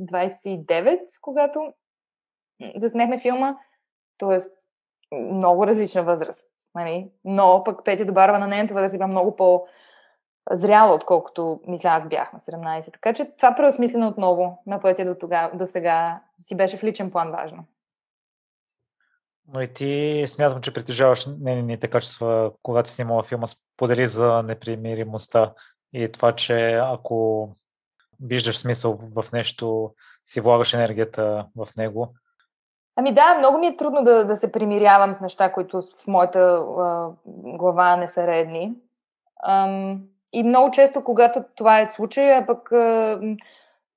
29, 0.00 1.00
когато 1.20 1.72
заснехме 2.76 3.20
филма, 3.20 3.56
т.е. 4.18 4.38
много 5.16 5.66
различна 5.66 6.02
възраст. 6.02 6.46
Нали? 6.74 7.10
Но 7.24 7.62
пък 7.64 7.84
Петя 7.84 8.04
Добарова 8.04 8.38
на 8.38 8.46
нейната 8.46 8.74
възраст 8.74 8.94
била 8.94 9.06
много 9.06 9.36
по- 9.36 9.66
зряла, 10.50 10.94
отколкото 10.94 11.60
мисля 11.66 11.88
аз 11.88 12.08
бях 12.08 12.32
на 12.32 12.40
17. 12.40 12.92
Така 12.92 13.12
че 13.12 13.30
това 13.36 13.54
преосмислене 13.54 14.06
отново 14.06 14.62
на 14.66 14.80
пътя 14.80 15.04
до, 15.04 15.14
тогава, 15.14 15.56
до 15.56 15.66
сега 15.66 16.20
си 16.38 16.54
беше 16.54 16.76
в 16.76 16.84
личен 16.84 17.10
план 17.10 17.30
важно. 17.30 17.64
Но 19.52 19.60
и 19.60 19.74
ти 19.74 20.24
смятам, 20.28 20.60
че 20.60 20.74
притежаваш 20.74 21.26
нейните 21.40 21.88
качества, 21.88 22.52
когато 22.62 22.88
си 22.88 22.94
снимала 22.94 23.22
филма, 23.22 23.46
сподели 23.46 24.08
за 24.08 24.42
непримиримостта 24.42 25.52
и 25.92 26.12
това, 26.12 26.32
че 26.32 26.72
ако 26.74 27.48
виждаш 28.20 28.58
смисъл 28.58 28.98
в 29.14 29.32
нещо, 29.32 29.94
си 30.24 30.40
влагаш 30.40 30.74
енергията 30.74 31.46
в 31.56 31.68
него. 31.76 32.14
Ами 32.96 33.14
да, 33.14 33.34
много 33.38 33.58
ми 33.58 33.66
е 33.66 33.76
трудно 33.76 34.04
да, 34.04 34.24
да 34.24 34.36
се 34.36 34.52
примирявам 34.52 35.14
с 35.14 35.20
неща, 35.20 35.52
които 35.52 35.82
в 35.82 36.06
моята 36.06 36.38
а, 36.38 37.10
глава 37.26 37.96
не 37.96 38.08
са 38.08 38.26
редни. 38.26 38.74
Ам, 39.46 40.02
и 40.34 40.42
много 40.42 40.70
често, 40.70 41.04
когато 41.04 41.44
това 41.54 41.80
е 41.80 41.88
случай, 41.88 42.34
а 42.34 42.46
пък 42.46 42.68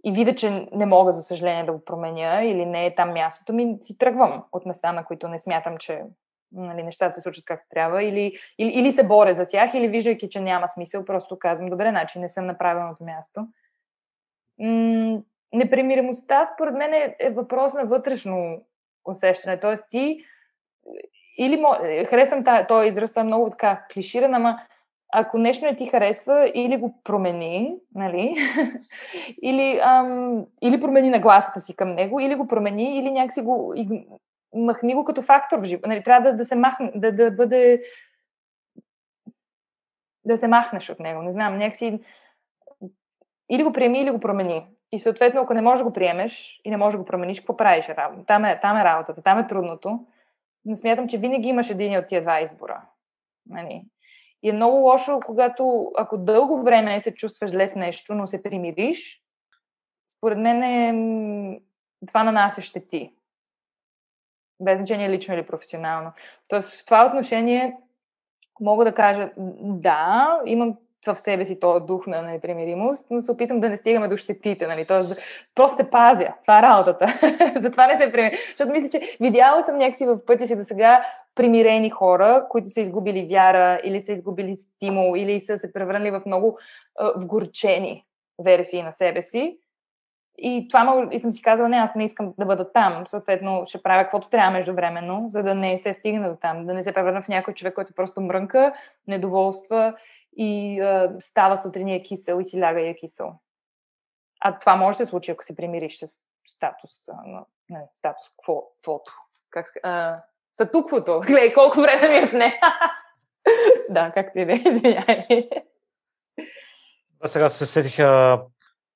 и 0.03 0.11
видя, 0.11 0.35
че 0.35 0.67
не 0.71 0.85
мога, 0.85 1.11
за 1.11 1.21
съжаление, 1.21 1.63
да 1.63 1.71
го 1.71 1.85
променя 1.85 2.41
или 2.41 2.65
не 2.65 2.85
е 2.85 2.95
там 2.95 3.13
мястото 3.13 3.53
ми, 3.53 3.77
си 3.81 3.97
тръгвам 3.97 4.43
от 4.51 4.65
места, 4.65 4.91
на 4.91 5.05
които 5.05 5.27
не 5.27 5.39
смятам, 5.39 5.77
че 5.77 6.03
нали, 6.51 6.83
нещата 6.83 7.13
се 7.13 7.21
случат 7.21 7.45
както 7.45 7.69
трябва, 7.69 8.03
или, 8.03 8.33
или, 8.57 8.69
или 8.69 8.91
се 8.91 9.03
боря 9.03 9.33
за 9.33 9.47
тях, 9.47 9.73
или 9.73 9.87
виждайки, 9.87 10.29
че 10.29 10.41
няма 10.41 10.67
смисъл, 10.67 11.05
просто 11.05 11.39
казвам, 11.39 11.69
добре, 11.69 11.89
значи 11.89 12.19
не 12.19 12.29
съм 12.29 12.45
на 12.45 12.57
правилното 12.57 13.03
място. 13.03 13.47
М- 14.59 15.19
непримиримостта, 15.53 16.45
според 16.45 16.75
мен, 16.75 16.93
е, 16.93 17.15
е 17.19 17.29
въпрос 17.29 17.73
на 17.73 17.85
вътрешно 17.85 18.61
усещане. 19.05 19.59
Тоест, 19.59 19.83
ти 19.91 20.25
или 21.37 21.57
мо... 21.57 21.75
харесвам 22.09 22.43
този 22.67 22.87
израз, 22.87 23.13
той 23.13 23.21
е 23.21 23.23
много 23.23 23.49
така 23.49 23.85
клиширан, 23.93 24.33
ама 24.33 24.59
ако 25.13 25.37
нещо 25.37 25.65
не 25.65 25.75
ти 25.75 25.85
харесва, 25.85 26.51
или 26.55 26.77
го 26.77 27.01
промени, 27.03 27.75
нали? 27.95 28.35
или, 29.41 29.79
ам, 29.83 30.45
или 30.61 30.79
промени 30.79 31.09
нагласата 31.09 31.61
си 31.61 31.75
към 31.75 31.89
него, 31.89 32.19
или 32.19 32.35
го 32.35 32.47
промени, 32.47 32.97
или 32.97 33.11
някакси 33.11 33.41
го 33.41 33.73
махни 34.55 34.95
го 34.95 35.05
като 35.05 35.21
фактор 35.21 35.59
в 35.59 35.63
живота. 35.63 35.89
Нали, 35.89 36.03
трябва 36.03 36.31
да, 36.31 36.37
да 36.37 36.45
се 36.45 36.55
махне, 36.55 36.91
да, 36.95 37.11
да 37.11 37.31
бъде 37.31 37.81
да 40.25 40.37
се 40.37 40.47
махнеш 40.47 40.89
от 40.89 40.99
него. 40.99 41.21
Не 41.21 41.31
знам, 41.31 41.57
някакси 41.57 41.99
или 43.49 43.63
го 43.63 43.73
приеми, 43.73 43.99
или 43.99 44.11
го 44.11 44.19
промени. 44.19 44.67
И 44.91 44.99
съответно, 44.99 45.41
ако 45.41 45.53
не 45.53 45.61
можеш 45.61 45.79
да 45.79 45.89
го 45.89 45.93
приемеш 45.93 46.61
и 46.65 46.69
не 46.69 46.77
можеш 46.77 46.91
да 46.91 46.97
го 46.97 47.05
промениш, 47.05 47.39
какво 47.39 47.57
правиш? 47.57 47.89
Там 48.27 48.45
е, 48.45 48.59
там 48.59 48.77
е 48.77 48.83
работата, 48.83 49.21
там 49.21 49.39
е 49.39 49.47
трудното. 49.47 50.05
Но 50.65 50.75
смятам, 50.75 51.07
че 51.07 51.17
винаги 51.17 51.47
имаш 51.47 51.69
един 51.69 51.97
от 51.97 52.07
тия 52.07 52.21
два 52.21 52.41
избора. 52.41 52.81
Нали? 53.49 53.83
И 54.43 54.49
е 54.49 54.53
много 54.53 54.77
лошо, 54.77 55.19
когато, 55.25 55.91
ако 55.97 56.17
дълго 56.17 56.63
време 56.63 57.01
се 57.01 57.13
чувстваш 57.13 57.51
зле 57.51 57.67
с 57.67 57.75
нещо, 57.75 58.15
но 58.15 58.27
се 58.27 58.43
примириш, 58.43 59.21
според 60.17 60.37
мен 60.37 60.63
е, 60.63 61.61
това 62.07 62.23
нанася 62.23 62.61
щети 62.61 63.13
без 64.59 64.77
значение 64.77 65.09
лично 65.09 65.33
или 65.33 65.45
професионално. 65.45 66.11
Тоест 66.47 66.81
в 66.81 66.85
това 66.85 67.05
отношение 67.05 67.77
мога 68.59 68.85
да 68.85 68.95
кажа 68.95 69.31
да, 69.61 70.39
имам 70.45 70.77
в 71.13 71.19
себе 71.19 71.45
си 71.45 71.59
този 71.59 71.85
дух 71.85 72.07
на 72.07 72.21
непримиримост, 72.21 73.07
но 73.09 73.21
се 73.21 73.31
опитвам 73.31 73.59
да 73.59 73.69
не 73.69 73.77
стигаме 73.77 74.07
до 74.07 74.17
щетите, 74.17 74.67
нали? 74.67 74.85
Тоест, 74.85 75.15
просто 75.55 75.75
се 75.75 75.89
пазя. 75.89 76.27
Това 76.41 76.59
е 76.59 76.61
работата. 76.61 77.05
Затова 77.59 77.87
не 77.87 77.97
се 77.97 78.11
примиря. 78.11 78.37
Защото 78.47 78.71
мисля, 78.71 78.89
че 78.89 79.17
видяла 79.19 79.63
съм 79.63 79.77
някакси 79.77 80.05
в 80.05 80.25
пътя 80.25 80.47
си 80.47 80.55
до 80.55 80.63
сега 80.63 81.05
примирени 81.35 81.89
хора, 81.89 82.45
които 82.49 82.69
са 82.69 82.81
изгубили 82.81 83.27
вяра 83.31 83.79
или 83.83 84.01
са 84.01 84.11
изгубили 84.11 84.55
стимул 84.55 85.17
или 85.17 85.39
са 85.39 85.57
се 85.57 85.73
превърнали 85.73 86.11
в 86.11 86.21
много 86.25 86.59
uh, 87.01 87.23
вгорчени 87.23 88.05
версии 88.43 88.83
на 88.83 88.93
себе 88.93 89.23
си 89.23 89.57
и 90.37 90.67
това 90.69 91.09
и 91.11 91.19
съм 91.19 91.31
си 91.31 91.41
казала, 91.41 91.69
не, 91.69 91.77
аз 91.77 91.95
не 91.95 92.03
искам 92.03 92.33
да 92.39 92.45
бъда 92.45 92.71
там. 92.71 93.07
Съответно, 93.07 93.63
ще 93.65 93.83
правя 93.83 94.03
каквото 94.03 94.29
трябва 94.29 94.51
междувременно, 94.51 95.25
за 95.29 95.43
да 95.43 95.55
не 95.55 95.77
се 95.77 95.93
стигне 95.93 96.29
до 96.29 96.35
там, 96.35 96.65
да 96.65 96.73
не 96.73 96.83
се 96.83 96.91
превърна 96.91 97.21
в 97.21 97.27
някой 97.27 97.53
човек, 97.53 97.73
който 97.73 97.93
просто 97.93 98.21
мрънка, 98.21 98.73
недоволства 99.07 99.93
и 100.37 100.79
е, 100.79 101.09
става 101.19 101.57
сутрин 101.57 101.87
е 101.87 102.03
кисел 102.03 102.39
и 102.41 102.45
си 102.45 102.59
ляга 102.59 102.81
и 102.81 102.87
е 102.87 102.95
кисел. 102.95 103.33
А 104.39 104.59
това 104.59 104.75
може 104.75 104.97
да 104.97 105.05
се 105.05 105.09
случи, 105.09 105.31
ако 105.31 105.43
се 105.43 105.55
примириш 105.55 105.97
с 105.97 106.07
статус, 106.47 106.91
а, 107.09 107.45
не, 107.69 107.87
статус 107.93 108.27
квото. 108.43 109.13
Как 109.49 109.67
а, 109.83 110.23
статуквото. 110.51 111.19
Гледай, 111.25 111.53
колко 111.53 111.81
време 111.81 112.09
ми 112.09 112.15
е 112.15 112.27
в 112.27 112.33
не. 112.33 112.59
да, 113.89 114.11
както 114.11 114.39
и 114.39 114.45
да 114.45 114.53
е, 114.53 114.55
извиняй. 114.65 115.49
Да, 117.21 117.27
сега 117.27 117.49
се 117.49 117.65
сетиха 117.65 118.41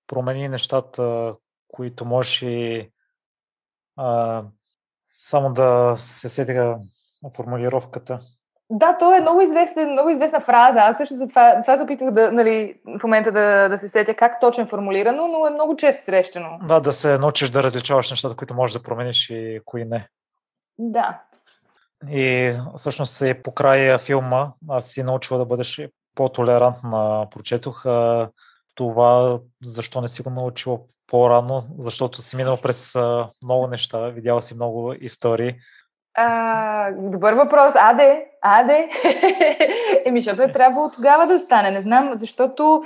промени 0.07 0.49
нещата, 0.49 1.35
които 1.67 2.05
можеш 2.05 2.41
и 2.41 2.91
а, 3.95 4.43
само 5.09 5.53
да 5.53 5.95
се 5.97 6.29
сетиха 6.29 6.79
формулировката. 7.35 8.19
Да, 8.73 8.97
то 8.97 9.15
е 9.15 9.21
много, 9.21 9.41
известен, 9.41 9.91
много 9.91 10.09
известна 10.09 10.39
фраза. 10.39 10.79
Аз 10.79 10.97
също 10.97 11.15
за 11.15 11.27
това, 11.27 11.61
това 11.61 11.77
се 11.77 11.83
опитвах 11.83 12.11
да, 12.11 12.31
нали, 12.31 12.75
в 12.99 13.03
момента 13.03 13.31
да, 13.31 13.69
да 13.69 13.79
се 13.79 13.89
сетя 13.89 14.13
как 14.13 14.39
точно 14.39 14.63
е 14.63 14.67
формулирано, 14.67 15.27
но 15.27 15.47
е 15.47 15.49
много 15.49 15.75
често 15.75 16.03
срещано. 16.03 16.59
Да, 16.63 16.79
да 16.79 16.93
се 16.93 17.17
научиш 17.17 17.49
да 17.49 17.63
различаваш 17.63 18.09
нещата, 18.09 18.35
които 18.35 18.53
можеш 18.53 18.73
да 18.73 18.83
промениш 18.83 19.29
и 19.29 19.59
кои 19.65 19.85
не. 19.85 20.07
Да. 20.77 21.21
И 22.09 22.53
всъщност 22.75 23.21
и 23.21 23.33
по 23.43 23.53
края 23.53 23.97
филма 23.97 24.47
аз 24.69 24.85
си 24.85 25.03
научила 25.03 25.39
да 25.39 25.45
бъдеш 25.45 25.81
по-толерантна, 26.15 27.27
прочетох 27.31 27.85
това 28.75 29.39
защо 29.63 30.01
не 30.01 30.07
си 30.07 30.21
го 30.21 30.29
научила 30.29 30.79
по-рано, 31.07 31.61
защото 31.79 32.21
си 32.21 32.35
минал 32.35 32.57
през 32.57 32.95
много 33.43 33.67
неща, 33.67 34.09
видяла 34.09 34.41
си 34.41 34.53
много 34.53 34.93
истории. 34.93 35.55
А, 36.13 36.91
добър 36.91 37.33
въпрос. 37.33 37.73
Аде, 37.75 38.27
аде. 38.41 38.89
Еми, 40.05 40.19
защото 40.19 40.41
е 40.41 40.53
трябвало 40.53 40.89
тогава 40.89 41.27
да 41.27 41.39
стане. 41.39 41.71
Не 41.71 41.81
знам, 41.81 42.11
защото 42.13 42.81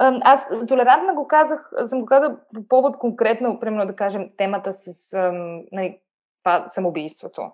аз 0.00 0.48
толерантно 0.68 1.14
го 1.14 1.28
казах, 1.28 1.70
съм 1.84 2.00
го 2.00 2.06
казал 2.06 2.36
по 2.54 2.68
повод 2.68 2.98
конкретно, 2.98 3.60
примерно 3.60 3.86
да 3.86 3.96
кажем, 3.96 4.30
темата 4.36 4.72
с 4.72 5.16
нали, 5.72 5.98
това 6.38 6.64
самоубийството. 6.68 7.50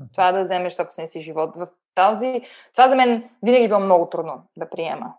С 0.00 0.12
това 0.12 0.32
да 0.32 0.42
вземеш 0.42 0.72
собствения 0.72 1.08
си 1.08 1.20
живот. 1.20 1.56
В 1.56 1.68
този, 1.94 2.42
това 2.72 2.88
за 2.88 2.96
мен 2.96 3.30
винаги 3.42 3.68
било 3.68 3.80
много 3.80 4.06
трудно 4.06 4.42
да 4.56 4.70
приема. 4.70 5.14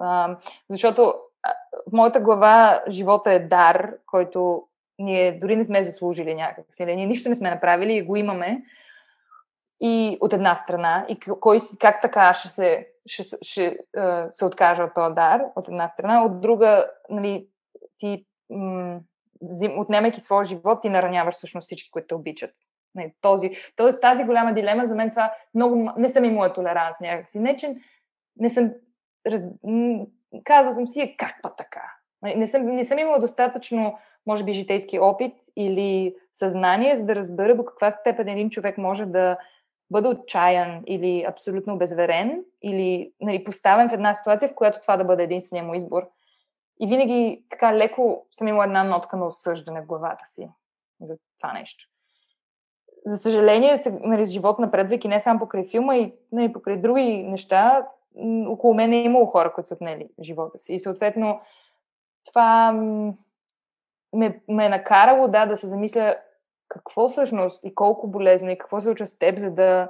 А, 0.00 0.36
защото 0.70 1.14
в 1.88 1.92
моята 1.92 2.20
глава 2.20 2.82
живота 2.88 3.32
е 3.32 3.38
дар, 3.38 3.94
който 4.06 4.62
ние 4.98 5.32
дори 5.32 5.56
не 5.56 5.64
сме 5.64 5.82
заслужили 5.82 6.34
някак 6.34 6.64
си. 6.70 6.84
Ние 6.84 7.06
нищо 7.06 7.28
не 7.28 7.34
сме 7.34 7.50
направили 7.50 7.92
и 7.92 8.02
го 8.02 8.16
имаме. 8.16 8.62
И 9.84 10.18
от 10.20 10.32
една 10.32 10.54
страна, 10.54 11.06
и 11.08 11.20
кой, 11.20 11.58
как 11.80 12.02
така 12.02 12.32
ще 12.32 12.48
се, 12.48 12.88
ще, 13.06 13.22
ще, 13.22 13.36
ще 13.42 13.78
се 14.30 14.44
откаже 14.44 14.82
от 14.82 14.94
този 14.94 15.14
дар, 15.14 15.42
от 15.56 15.68
една 15.68 15.88
страна, 15.88 16.24
от 16.24 16.40
друга, 16.40 16.86
нали, 17.10 17.46
ти 17.98 18.26
м- 18.50 19.00
отнемайки 19.76 20.20
своя 20.20 20.44
живот, 20.44 20.82
ти 20.82 20.88
нараняваш 20.88 21.34
всъщност 21.34 21.66
всички, 21.66 21.90
които 21.90 22.06
те 22.06 22.14
обичат. 22.14 22.50
Не, 22.94 23.14
този, 23.20 23.50
тоест, 23.76 24.00
тази 24.00 24.24
голяма 24.24 24.54
дилема 24.54 24.86
за 24.86 24.94
мен 24.94 25.10
това 25.10 25.32
много... 25.54 25.90
Не 25.96 26.08
съм 26.08 26.24
имала 26.24 26.52
толеранс 26.52 27.00
някакси. 27.00 27.40
Не, 27.40 27.56
че 27.56 27.76
не 28.36 28.50
съм... 28.50 28.70
Раз, 29.26 29.46
казвам 30.44 30.72
съм 30.72 30.86
си, 30.86 31.00
е, 31.00 31.16
как 31.16 31.34
па 31.42 31.54
така? 31.54 31.82
Нали, 32.22 32.36
не 32.36 32.48
съм, 32.48 32.66
не 32.66 32.84
съм 32.84 32.98
имала 32.98 33.18
достатъчно 33.18 33.98
може 34.26 34.44
би, 34.44 34.52
житейски 34.52 34.98
опит 34.98 35.34
или 35.56 36.14
съзнание, 36.32 36.94
за 36.94 37.04
да 37.04 37.14
разбера 37.14 37.56
до 37.56 37.64
каква 37.64 37.90
степен 37.90 38.28
един 38.28 38.50
човек 38.50 38.78
може 38.78 39.06
да 39.06 39.38
бъде 39.92 40.08
отчаян 40.08 40.82
или 40.86 41.24
абсолютно 41.28 41.78
безверен, 41.78 42.44
или 42.62 43.12
нали, 43.20 43.44
поставен 43.44 43.88
в 43.88 43.92
една 43.92 44.14
ситуация, 44.14 44.48
в 44.48 44.54
която 44.54 44.80
това 44.80 44.96
да 44.96 45.04
бъде 45.04 45.22
единствения 45.22 45.64
му 45.64 45.74
избор. 45.74 46.08
И 46.80 46.86
винаги 46.86 47.44
така 47.50 47.74
леко 47.74 48.26
съм 48.30 48.48
имала 48.48 48.64
една 48.64 48.84
нотка 48.84 49.16
на 49.16 49.26
осъждане 49.26 49.82
в 49.82 49.86
главата 49.86 50.26
си 50.26 50.48
за 51.00 51.18
това 51.40 51.52
нещо. 51.52 51.88
За 53.04 53.18
съжаление, 53.18 53.78
се, 53.78 53.98
нали, 54.02 54.24
живот 54.24 54.58
напредвайки 54.58 55.08
не 55.08 55.20
само 55.20 55.38
покрай 55.38 55.68
филма, 55.68 55.96
и 55.96 56.14
нали, 56.32 56.52
покрай 56.52 56.76
други 56.76 57.22
неща, 57.22 57.86
около 58.46 58.74
мен 58.74 58.92
е 58.92 59.02
имало 59.02 59.26
хора, 59.26 59.52
които 59.52 59.68
са 59.68 59.74
отнели 59.74 60.08
живота 60.20 60.58
си. 60.58 60.74
И 60.74 60.80
съответно, 60.80 61.40
това 62.24 62.72
ме, 64.12 64.40
ме 64.48 64.66
е 64.66 64.68
накарало 64.68 65.28
да, 65.28 65.46
да 65.46 65.56
се 65.56 65.66
замисля 65.66 66.16
какво 66.72 67.08
всъщност 67.08 67.60
и 67.64 67.74
колко 67.74 68.08
болезно 68.08 68.50
и 68.50 68.58
какво 68.58 68.80
се 68.80 68.84
случва 68.84 69.06
с 69.06 69.18
теб, 69.18 69.38
за 69.38 69.50
да 69.50 69.88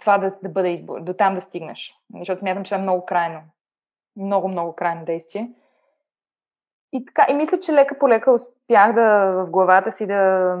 това 0.00 0.18
да, 0.18 0.28
да 0.42 0.48
бъде 0.48 0.68
избор, 0.68 1.00
до 1.00 1.14
там 1.14 1.34
да 1.34 1.40
стигнеш. 1.40 1.94
Защото 2.18 2.40
смятам, 2.40 2.64
че 2.64 2.68
това 2.68 2.78
е 2.78 2.82
много 2.82 3.06
крайно. 3.06 3.40
Много, 4.16 4.48
много 4.48 4.72
крайно 4.72 5.04
действие. 5.04 5.50
И 6.92 7.04
така, 7.04 7.26
и 7.30 7.34
мисля, 7.34 7.60
че 7.60 7.72
лека 7.72 7.98
по 7.98 8.08
лека 8.08 8.32
успях 8.32 8.94
да 8.94 9.32
в 9.32 9.50
главата 9.50 9.92
си 9.92 10.06
да, 10.06 10.56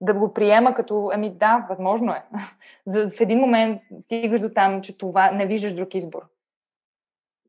да 0.00 0.14
го 0.14 0.34
приема 0.34 0.74
като, 0.74 1.10
ами 1.14 1.30
да, 1.30 1.66
възможно 1.68 2.12
е. 2.12 2.22
За, 2.86 3.06
в 3.06 3.20
един 3.20 3.38
момент 3.38 3.82
стигаш 4.00 4.40
до 4.40 4.48
там, 4.48 4.82
че 4.82 4.98
това 4.98 5.30
не 5.30 5.46
виждаш 5.46 5.74
друг 5.74 5.94
избор. 5.94 6.22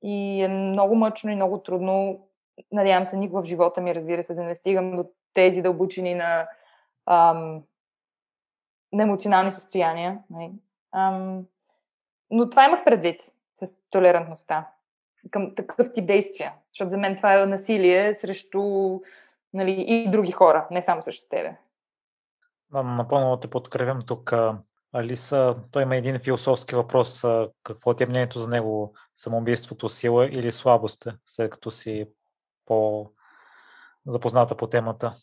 И 0.03 0.43
е 0.43 0.47
много 0.47 0.95
мъчно 0.95 1.31
и 1.31 1.35
много 1.35 1.57
трудно. 1.57 2.25
Надявам 2.71 3.05
се 3.05 3.17
никога 3.17 3.41
в 3.41 3.45
живота 3.45 3.81
ми, 3.81 3.95
разбира 3.95 4.23
се, 4.23 4.33
да 4.33 4.43
не 4.43 4.55
стигам 4.55 4.95
до 4.95 5.05
тези 5.33 5.61
дълбочини 5.61 6.15
на, 6.15 6.47
ам, 7.09 7.63
на 8.93 9.03
емоционални 9.03 9.51
състояния. 9.51 10.19
Нали. 10.29 10.51
Ам, 10.91 11.45
но 12.31 12.49
това 12.49 12.65
имах 12.65 12.83
предвид 12.83 13.21
с 13.55 13.75
толерантността 13.89 14.67
към 15.31 15.55
такъв 15.55 15.93
тип 15.93 16.05
действия. 16.05 16.53
Защото 16.73 16.89
за 16.89 16.97
мен 16.97 17.15
това 17.15 17.33
е 17.33 17.45
насилие 17.45 18.13
срещу 18.13 18.61
нали, 19.53 19.85
и 19.87 20.11
други 20.11 20.31
хора, 20.31 20.67
не 20.71 20.83
само 20.83 21.01
срещу 21.01 21.27
тебе. 21.29 21.57
Напълно 22.71 23.37
те 23.37 23.49
подкрепям 23.49 24.01
тук. 24.05 24.33
Алиса, 24.93 25.55
той 25.71 25.83
има 25.83 25.95
един 25.95 26.19
философски 26.19 26.75
въпрос. 26.75 27.25
Какво 27.63 27.93
ти 27.93 28.03
е 28.03 28.07
мнението 28.07 28.39
за 28.39 28.47
него? 28.47 28.93
Самоубийството 29.15 29.89
сила 29.89 30.25
или 30.25 30.51
слабост, 30.51 31.07
след 31.25 31.51
като 31.51 31.71
си 31.71 32.09
по-запозната 32.65 34.57
по 34.57 34.67
темата? 34.67 35.15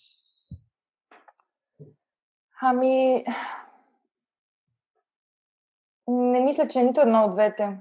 Ами, 2.61 3.24
не 6.09 6.40
мисля, 6.40 6.68
че 6.68 6.80
е 6.80 6.82
нито 6.82 7.00
едно 7.00 7.24
от 7.24 7.32
двете. 7.32 7.76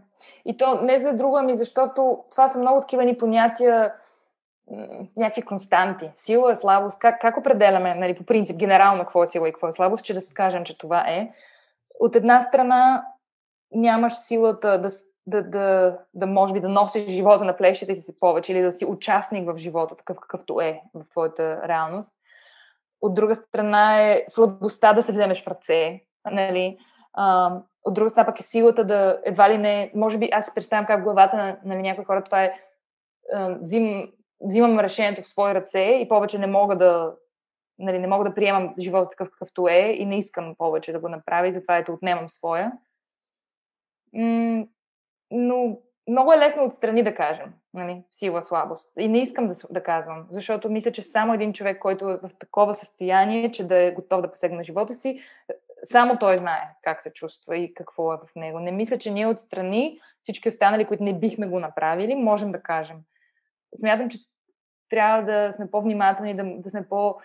И 0.45 0.57
то 0.57 0.81
не 0.81 0.97
за 0.97 1.13
друго, 1.13 1.37
ами 1.37 1.55
защото 1.55 2.23
това 2.31 2.49
са 2.49 2.59
много 2.59 2.81
такива 2.81 3.05
ни 3.05 3.17
понятия, 3.17 3.93
някакви 5.17 5.41
константи. 5.41 6.11
Сила, 6.15 6.55
слабост. 6.55 6.99
Как, 6.99 7.21
как 7.21 7.37
определяме, 7.37 7.95
нали, 7.95 8.17
по 8.17 8.23
принцип, 8.23 8.57
генерално 8.57 9.03
какво 9.03 9.23
е 9.23 9.27
сила 9.27 9.49
и 9.49 9.51
какво 9.51 9.67
е 9.67 9.71
слабост, 9.71 10.05
че 10.05 10.13
да 10.13 10.21
скажем, 10.21 10.63
че 10.63 10.77
това 10.77 10.99
е. 11.07 11.31
От 11.99 12.15
една 12.15 12.41
страна 12.41 13.05
нямаш 13.71 14.13
силата 14.13 14.81
да, 14.81 14.89
да, 15.27 15.49
да, 15.49 15.97
да 16.13 16.27
може 16.27 16.53
би 16.53 16.59
да 16.59 16.69
носиш 16.69 17.09
живота 17.09 17.45
на 17.45 17.57
плещите 17.57 17.95
си 17.95 18.19
повече 18.19 18.51
или 18.51 18.61
да 18.61 18.73
си 18.73 18.85
участник 18.85 19.51
в 19.51 19.57
живота, 19.57 19.95
такъв 19.95 20.19
какъвто 20.19 20.61
е 20.61 20.81
в 20.93 21.09
твоята 21.09 21.67
реалност. 21.67 22.13
От 23.01 23.13
друга 23.13 23.35
страна 23.35 24.01
е 24.01 24.23
слабостта 24.27 24.93
да 24.93 25.03
се 25.03 25.11
вземеш 25.11 25.43
в 25.43 25.47
ръце. 25.47 26.01
Нали? 26.31 26.77
А, 27.13 27.55
от 27.83 27.93
друга 27.93 28.09
страна 28.09 28.25
пък 28.25 28.39
е 28.39 28.43
силата 28.43 28.83
да 28.83 29.21
едва 29.23 29.49
ли 29.49 29.57
не, 29.57 29.91
може 29.95 30.17
би 30.17 30.29
аз 30.31 30.45
си 30.45 30.51
представям 30.55 30.85
как 30.85 31.01
в 31.01 31.03
главата 31.03 31.37
на, 31.37 31.57
на 31.65 31.75
някои 31.75 32.05
хора 32.05 32.23
това 32.23 32.43
е 32.43 32.59
взим, 33.61 34.11
взимам 34.41 34.79
решението 34.79 35.21
в 35.21 35.27
свои 35.27 35.53
ръце 35.53 35.79
и 35.79 36.09
повече 36.09 36.39
не 36.39 36.47
мога 36.47 36.77
да 36.77 37.15
нали, 37.79 37.99
не 37.99 38.07
мога 38.07 38.23
да 38.23 38.35
приемам 38.35 38.73
живота 38.79 39.09
такъв 39.09 39.29
какъвто 39.31 39.67
е 39.67 39.95
и 39.97 40.05
не 40.05 40.17
искам 40.17 40.55
повече 40.57 40.91
да 40.91 40.99
го 40.99 41.09
направя 41.09 41.47
и 41.47 41.51
затова 41.51 41.77
ето 41.77 41.93
отнемам 41.93 42.29
своя. 42.29 42.71
М- 44.13 44.65
но 45.31 45.77
много 46.07 46.33
е 46.33 46.37
лесно 46.37 46.65
отстрани 46.65 47.03
да 47.03 47.15
кажем, 47.15 47.53
нали, 47.75 48.03
сила, 48.11 48.41
слабост. 48.41 48.91
И 48.99 49.07
не 49.07 49.21
искам 49.21 49.47
да, 49.47 49.53
да 49.69 49.83
казвам, 49.83 50.27
защото 50.29 50.69
мисля, 50.69 50.91
че 50.91 51.01
само 51.01 51.33
един 51.33 51.53
човек, 51.53 51.79
който 51.79 52.09
е 52.09 52.17
в 52.17 52.29
такова 52.39 52.75
състояние, 52.75 53.51
че 53.51 53.67
да 53.67 53.75
е 53.75 53.91
готов 53.91 54.21
да 54.21 54.31
посегне 54.31 54.57
на 54.57 54.63
живота 54.63 54.95
си, 54.95 55.19
само 55.83 56.17
той 56.17 56.37
знае 56.37 56.69
как 56.81 57.01
се 57.01 57.13
чувства 57.13 57.57
и 57.57 57.73
какво 57.73 58.13
е 58.13 58.17
в 58.17 58.35
него. 58.35 58.59
Не 58.59 58.71
мисля, 58.71 58.97
че 58.97 59.11
ние 59.11 59.27
отстрани, 59.27 59.99
всички 60.23 60.49
останали, 60.49 60.85
които 60.85 61.03
не 61.03 61.19
бихме 61.19 61.47
го 61.47 61.59
направили, 61.59 62.15
можем 62.15 62.51
да 62.51 62.61
кажем. 62.61 62.97
Смятам, 63.75 64.09
че 64.09 64.17
трябва 64.89 65.23
да 65.23 65.53
сме 65.53 65.71
по-внимателни, 65.71 66.35
да, 66.35 66.43
да 66.57 66.69
сме 66.69 66.89
по- 66.89 67.15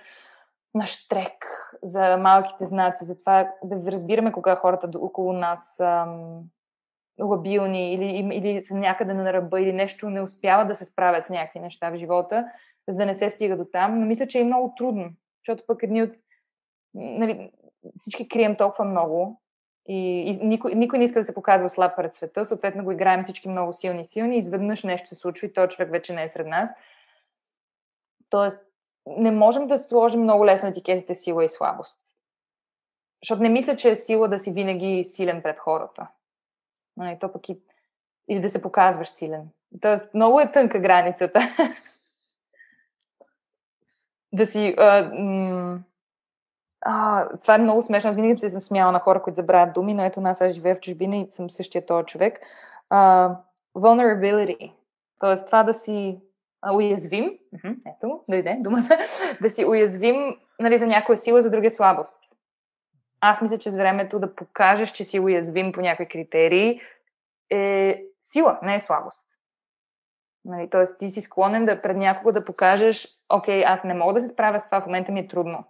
наштрек 0.75 1.47
за 1.83 2.17
малките 2.17 2.65
знаци, 2.65 3.05
за 3.05 3.19
това 3.19 3.53
да 3.65 3.93
разбираме 3.93 4.33
кога 4.33 4.57
хората 4.57 4.99
около 4.99 5.33
нас 5.33 5.81
ам, 5.81 6.41
лабилни 7.23 7.95
или, 7.95 8.35
или 8.35 8.63
са 8.63 8.75
някъде 8.75 9.15
на 9.15 9.33
ръба 9.33 9.61
или 9.61 9.73
нещо 9.73 10.11
не 10.11 10.23
успяват 10.23 10.69
да 10.69 10.75
се 10.75 10.85
справят 10.85 11.25
с 11.27 11.31
някакви 11.31 11.61
неща 11.61 11.91
в 11.91 11.97
живота, 11.97 12.47
за 12.89 12.99
да 12.99 13.07
не 13.07 13.15
се 13.15 13.31
стига 13.31 13.57
до 13.57 13.65
там. 13.65 14.01
Но 14.01 14.07
мисля, 14.07 14.27
че 14.27 14.41
е 14.41 14.45
много 14.45 14.75
трудно, 14.77 15.11
защото 15.43 15.67
пък 15.67 15.83
едни 15.83 16.03
от... 16.03 16.11
Нали, 16.95 17.51
всички 17.97 18.29
крием 18.29 18.57
толкова 18.57 18.85
много 18.85 19.41
и, 19.89 20.21
и 20.21 20.47
никой, 20.47 20.75
никой 20.75 20.99
не 20.99 21.05
иска 21.05 21.21
да 21.21 21.25
се 21.25 21.35
показва 21.35 21.69
слаб 21.69 21.97
пред 21.97 22.15
света, 22.15 22.47
съответно 22.47 22.85
го 22.85 22.93
играем 22.93 23.25
всички 23.25 23.49
много 23.49 23.75
силни 23.75 24.07
силни, 24.07 24.37
изведнъж 24.37 24.83
нещо 24.83 25.09
се 25.09 25.15
случва 25.15 25.47
и 25.47 25.53
този 25.53 25.69
човек 25.69 25.91
вече 25.91 26.13
не 26.13 26.23
е 26.23 26.29
сред 26.29 26.47
нас. 26.47 26.71
Тоест, 28.31 28.67
не 29.07 29.31
можем 29.31 29.67
да 29.67 29.79
сложим 29.79 30.23
много 30.23 30.47
лесно 30.47 30.69
етикетите 30.69 31.15
сила 31.15 31.45
и 31.45 31.49
слабост. 31.49 31.99
Защото 33.23 33.43
не 33.43 33.49
мисля, 33.49 33.77
че 33.77 33.91
е 33.91 33.97
сила 33.97 34.29
да 34.29 34.39
си 34.39 34.53
винаги 34.53 35.05
силен 35.05 35.43
пред 35.43 35.59
хората. 35.59 36.09
Нали, 37.01 37.19
то 37.21 37.33
пък 37.33 37.49
и, 37.49 37.61
или 38.29 38.41
да 38.41 38.51
се 38.51 38.63
показваш 38.63 39.09
силен. 39.09 39.49
Тоест, 39.81 40.15
много 40.15 40.41
е 40.41 40.53
тънка 40.53 40.79
границата. 40.79 41.41
да 44.33 44.47
си... 44.47 44.75
А, 44.79 45.11
м- 45.15 45.79
а, 46.81 47.29
това 47.39 47.55
е 47.55 47.59
много 47.59 47.83
смешно. 47.83 48.11
Аз 48.11 48.17
винаги 48.17 48.41
се 48.41 48.51
съм 48.51 48.61
смяла 48.61 48.93
на 48.93 48.99
хора, 48.99 49.23
които 49.23 49.35
забравят 49.35 49.75
думи, 49.75 49.95
но 49.95 50.05
ето 50.05 50.21
нас 50.21 50.41
аз 50.41 50.53
живея 50.53 50.77
в 50.77 50.81
чужбина 50.81 51.17
и 51.17 51.31
съм 51.31 51.51
същия 51.51 51.87
този 51.87 52.07
човек. 52.07 52.41
А, 52.91 53.31
vulnerability. 53.75 54.73
Тоест 55.19 55.47
това 55.47 55.63
да 55.63 55.75
си 55.75 56.21
уязвим, 56.75 57.39
ето, 57.65 58.25
дойде 58.29 58.57
думата, 58.61 58.99
да 59.41 59.51
си 59.51 59.65
уязвим 59.65 60.37
нали, 60.61 60.79
за 60.79 60.87
някоя 60.87 61.19
сила, 61.19 61.43
за 61.43 61.51
друга 61.51 61.71
слабост. 61.71 62.40
Аз 63.21 63.43
мисля, 63.43 63.59
че 63.59 63.71
с 63.71 63.77
времето 63.77 64.19
да 64.19 64.35
покажеш, 64.35 64.93
че 64.93 65.05
си 65.05 65.21
уязвим 65.21 65.73
по 65.73 65.81
някакви 65.81 66.09
критерии 66.09 66.81
е 67.51 68.03
сила, 68.21 68.59
не 68.63 68.77
е 68.77 68.81
слабост. 68.81 69.25
Нали, 70.45 70.71
Тоест 70.71 70.99
ти 70.99 71.11
си 71.11 71.21
склонен 71.21 71.65
да 71.65 71.83
пред 71.83 71.97
някого 71.97 72.33
да 72.33 72.45
покажеш, 72.45 73.09
окей, 73.29 73.65
аз 73.65 73.85
не 73.85 73.95
мога 73.95 74.13
да 74.13 74.21
се 74.21 74.29
справя 74.29 74.61
с 74.61 74.65
това, 74.65 74.81
в 74.81 74.87
момента 74.87 75.13
ми 75.13 75.21
е 75.21 75.29
трудно. 75.29 75.65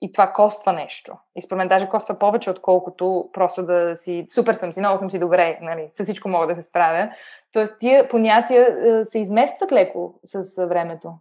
И 0.00 0.12
това 0.12 0.32
коства 0.32 0.72
нещо. 0.72 1.18
И 1.36 1.42
според 1.42 1.58
мен 1.58 1.68
даже 1.68 1.88
коства 1.88 2.18
повече, 2.18 2.50
отколкото 2.50 3.30
просто 3.32 3.66
да 3.66 3.96
си 3.96 4.26
супер 4.34 4.54
съм 4.54 4.72
си, 4.72 4.80
много 4.80 4.98
съм 4.98 5.10
си 5.10 5.18
добре, 5.18 5.58
нали, 5.62 5.88
с 5.92 6.04
всичко 6.04 6.28
мога 6.28 6.46
да 6.46 6.54
се 6.54 6.62
справя. 6.62 7.10
Тоест 7.52 7.78
тия 7.80 8.08
понятия 8.08 8.76
е, 9.00 9.04
се 9.04 9.18
изместват 9.18 9.72
леко 9.72 10.20
с 10.24 10.66
времето. 10.66 11.14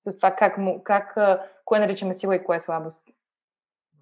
С 0.00 0.16
това 0.16 0.30
как, 0.30 0.58
как 0.84 1.16
кое 1.64 1.78
наричаме 1.78 2.14
сила 2.14 2.36
и 2.36 2.44
кое 2.44 2.56
е 2.56 2.60
слабост. 2.60 3.02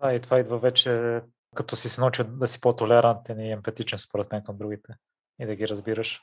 Да, 0.05 0.15
и 0.15 0.21
това 0.21 0.39
идва 0.39 0.59
вече 0.59 1.21
като 1.55 1.77
си 1.77 1.89
се 1.89 2.01
научил 2.01 2.25
да 2.25 2.47
си 2.47 2.61
по-толерантен 2.61 3.41
и 3.41 3.53
емпатичен 3.53 3.99
според 3.99 4.33
мен 4.33 4.43
към 4.45 4.57
другите 4.57 4.93
и 5.41 5.47
да 5.47 5.55
ги 5.55 5.69
разбираш. 5.69 6.23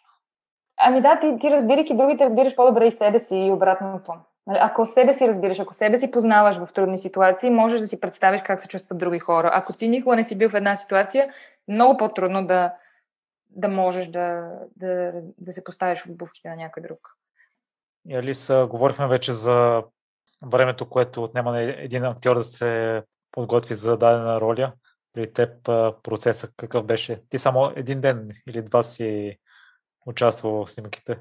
Ами 0.78 1.02
да, 1.02 1.20
ти, 1.20 1.38
ти 1.42 1.52
разбирайки 1.52 1.98
другите, 1.98 2.26
разбираш 2.26 2.56
по-добре 2.56 2.88
и 2.88 2.92
себе 2.92 3.20
си 3.20 3.36
и 3.36 3.52
обратното. 3.52 4.14
Нали, 4.48 4.60
ако 4.62 4.86
себе 4.86 5.14
си 5.14 5.28
разбираш, 5.28 5.60
ако 5.60 5.74
себе 5.74 5.98
си 5.98 6.12
познаваш 6.12 6.58
в 6.58 6.74
трудни 6.74 6.98
ситуации, 6.98 7.50
можеш 7.50 7.80
да 7.80 7.88
си 7.88 8.00
представиш 8.00 8.42
как 8.46 8.62
се 8.62 8.68
чувстват 8.68 9.00
други 9.00 9.20
хора. 9.20 9.50
Ако 9.54 9.74
ти 9.74 9.88
никога 9.88 10.16
не 10.16 10.26
си 10.26 10.38
бил 10.38 10.50
в 10.50 10.56
една 10.56 10.76
ситуация, 10.76 11.34
много 11.68 11.98
по-трудно 11.98 12.48
да, 12.48 12.74
да 13.50 13.68
можеш 13.68 14.08
да, 14.08 14.52
да, 14.76 15.14
да 15.38 15.54
се 15.54 15.64
поставиш 15.64 16.02
в 16.02 16.10
обувките 16.10 16.50
на 16.50 16.56
някой 16.56 16.84
друг. 16.84 17.00
И 18.08 18.16
Алиса, 18.16 18.68
говорихме 18.70 19.08
вече 19.08 19.34
за 19.34 19.84
времето, 20.46 20.90
което 20.90 21.24
отнема 21.24 21.52
на 21.52 21.62
един 21.62 22.06
актьор 22.06 22.36
да 22.36 22.44
се 22.44 23.04
подготви 23.32 23.76
за 23.76 23.98
дадена 23.98 24.42
роля. 24.42 24.74
При 25.14 25.34
теб 25.34 25.64
процесът 26.04 26.54
какъв 26.58 26.86
беше? 26.86 27.22
Ти 27.30 27.38
само 27.38 27.72
един 27.76 28.02
ден 28.02 28.30
или 28.50 28.62
два 28.62 28.84
си 28.84 29.38
участвал 30.06 30.66
в 30.66 30.70
снимките? 30.72 31.18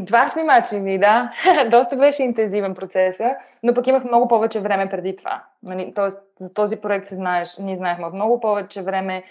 два 0.00 0.28
снимачи 0.28 0.98
да. 0.98 1.30
Доста 1.70 1.96
беше 1.96 2.22
интензивен 2.22 2.74
процеса, 2.74 3.36
но 3.62 3.74
пък 3.74 3.86
имах 3.86 4.04
много 4.04 4.28
повече 4.28 4.60
време 4.60 4.88
преди 4.88 5.16
това. 5.16 5.44
Нали, 5.62 5.92
тоест, 5.94 6.18
за 6.40 6.54
този 6.54 6.76
проект 6.76 7.06
се 7.06 7.16
знаеш, 7.16 7.58
ние 7.58 7.76
знаехме 7.76 8.06
много 8.14 8.40
повече 8.40 8.82
време, 8.82 9.24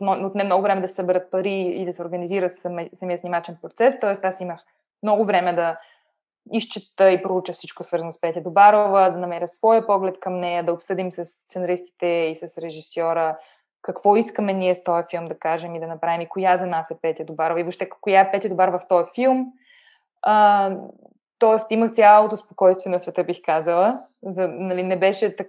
отне 0.00 0.44
много 0.44 0.62
време 0.62 0.80
да 0.80 0.88
се 0.88 0.94
съберат 0.94 1.30
пари 1.30 1.60
и 1.60 1.84
да 1.84 1.92
се 1.92 2.02
организира 2.02 2.50
самия 2.94 3.18
снимачен 3.18 3.56
процес. 3.62 4.00
Тоест, 4.00 4.24
аз 4.24 4.40
имах 4.40 4.60
много 5.02 5.24
време 5.24 5.52
да 5.52 5.78
изчета 6.52 7.10
и 7.10 7.22
проуча 7.22 7.52
всичко 7.52 7.84
свързано 7.84 8.12
с 8.12 8.20
Петя 8.20 8.40
Добарова, 8.40 9.10
да 9.10 9.18
намеря 9.18 9.48
своя 9.48 9.86
поглед 9.86 10.20
към 10.20 10.40
нея, 10.40 10.64
да 10.64 10.72
обсъдим 10.72 11.10
с 11.10 11.24
сценаристите 11.24 12.06
и 12.06 12.34
с 12.34 12.58
режисьора 12.58 13.36
какво 13.82 14.16
искаме 14.16 14.52
ние 14.52 14.74
с 14.74 14.84
този 14.84 15.04
филм 15.10 15.24
да 15.24 15.38
кажем 15.38 15.74
и 15.74 15.80
да 15.80 15.86
направим 15.86 16.20
и 16.20 16.28
коя 16.28 16.56
за 16.56 16.66
нас 16.66 16.90
е 16.90 16.98
Петя 17.02 17.24
Добарова 17.24 17.60
и 17.60 17.62
въобще 17.62 17.88
коя 17.88 18.20
е 18.20 18.30
Петя 18.30 18.48
Добарова 18.48 18.78
в 18.78 18.88
този 18.88 19.10
филм. 19.14 19.46
А, 20.22 20.70
тоест 21.38 21.70
имах 21.70 21.92
цялото 21.92 22.36
спокойствие 22.36 22.92
на 22.92 23.00
света, 23.00 23.24
бих 23.24 23.42
казала. 23.42 24.02
За, 24.22 24.48
нали, 24.48 24.82
не 24.82 24.98
беше, 24.98 25.36
так... 25.36 25.48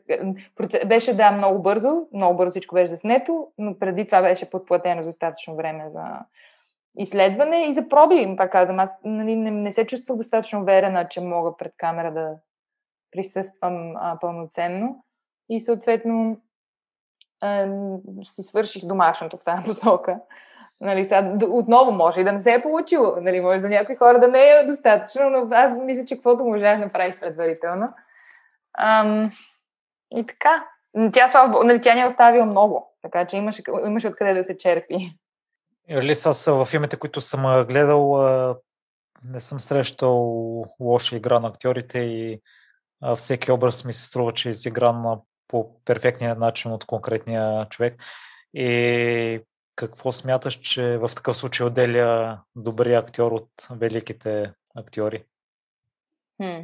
беше, 0.87 1.13
да, 1.13 1.31
много 1.31 1.61
бързо, 1.61 2.07
много 2.13 2.37
бързо 2.37 2.49
всичко 2.49 2.75
беше 2.75 2.87
заснето, 2.87 3.47
но 3.57 3.79
преди 3.79 4.05
това 4.05 4.21
беше 4.21 4.49
подплатено 4.49 5.01
за 5.01 5.09
достатъчно 5.09 5.55
време 5.55 5.89
за 5.89 6.03
изследване 6.97 7.65
и 7.67 7.73
за 7.73 7.89
проби, 7.89 8.35
пак 8.37 8.51
казвам. 8.51 8.79
Аз 8.79 8.95
нали, 9.03 9.35
не, 9.35 9.51
не 9.51 9.71
се 9.71 9.85
чувствах 9.85 10.17
достатъчно 10.17 10.61
уверена, 10.61 11.07
че 11.07 11.21
мога 11.21 11.57
пред 11.57 11.73
камера 11.77 12.13
да 12.13 12.35
присъствам 13.11 13.93
а, 13.95 14.17
пълноценно. 14.21 15.03
И 15.49 15.59
съответно 15.59 16.37
си 18.23 18.43
свърших 18.43 18.85
домашното 18.85 19.37
в 19.37 19.43
тази 19.43 19.63
посока. 19.63 20.19
Нали, 20.81 21.05
сега, 21.05 21.37
отново 21.49 21.91
може 21.91 22.21
и 22.21 22.23
да 22.23 22.31
не 22.31 22.41
се 22.41 22.53
е 22.53 22.61
получило. 22.61 23.15
Нали, 23.21 23.41
може 23.41 23.59
за 23.59 23.69
някои 23.69 23.95
хора 23.95 24.19
да 24.19 24.27
не 24.27 24.49
е 24.49 24.65
достатъчно, 24.65 25.29
но 25.29 25.47
аз 25.51 25.77
мисля, 25.77 26.05
че 26.05 26.15
каквото 26.15 26.43
можах 26.43 26.77
да 26.77 26.85
направих 26.85 27.19
предварително. 27.19 27.87
Ам, 28.79 29.31
и 30.17 30.25
така. 30.25 30.67
Тя, 31.13 31.27
слава, 31.27 31.63
нали, 31.63 31.81
тя 31.81 31.95
ни 31.95 32.01
е 32.01 32.05
оставила 32.05 32.45
много, 32.45 32.93
така 33.01 33.25
че 33.25 33.37
имаше, 33.37 33.63
имаше 33.85 34.07
откъде 34.07 34.33
да 34.33 34.43
се 34.43 34.57
черпи. 34.57 35.19
Или 35.89 36.11
аз 36.11 36.45
в 36.45 36.65
филмите, 36.65 36.97
които 36.97 37.21
съм 37.21 37.65
гледал, 37.65 38.17
не 39.23 39.39
съм 39.39 39.59
срещал 39.59 40.17
лоша 40.79 41.15
игра 41.15 41.39
на 41.39 41.47
актьорите 41.47 41.99
и 41.99 42.41
всеки 43.15 43.51
образ 43.51 43.85
ми 43.85 43.93
се 43.93 44.05
струва, 44.05 44.33
че 44.33 44.49
е 44.49 44.51
изигран 44.51 45.19
по 45.47 45.83
перфектния 45.85 46.35
начин 46.35 46.71
от 46.71 46.85
конкретния 46.85 47.69
човек. 47.69 48.03
И 48.53 49.41
какво 49.75 50.11
смяташ, 50.11 50.59
че 50.59 50.97
в 50.97 51.11
такъв 51.15 51.37
случай 51.37 51.67
отделя 51.67 52.39
добрия 52.55 52.99
актьор 52.99 53.31
от 53.31 53.49
великите 53.71 54.53
актьори? 54.75 55.23
Хм. 56.41 56.61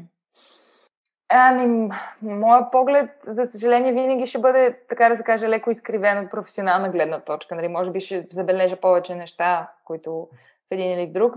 Ами, 1.30 1.90
моят 2.22 2.72
поглед, 2.72 3.10
за 3.28 3.46
съжаление, 3.46 3.92
винаги 3.92 4.28
ще 4.28 4.40
бъде, 4.40 4.80
така 4.90 5.10
да 5.10 5.18
се 5.18 5.24
каже, 5.24 5.50
леко 5.50 5.72
изкривен 5.72 6.26
от 6.26 6.32
професионална 6.32 6.90
гледна 6.90 7.20
точка. 7.20 7.56
Нали? 7.56 7.68
Може 7.68 7.92
би 7.92 8.02
ще 8.02 8.28
забележа 8.32 8.76
повече 8.76 9.16
неща, 9.16 9.70
които 9.86 10.28
в 10.70 10.72
един 10.72 10.92
или 10.92 11.08
друг. 11.08 11.34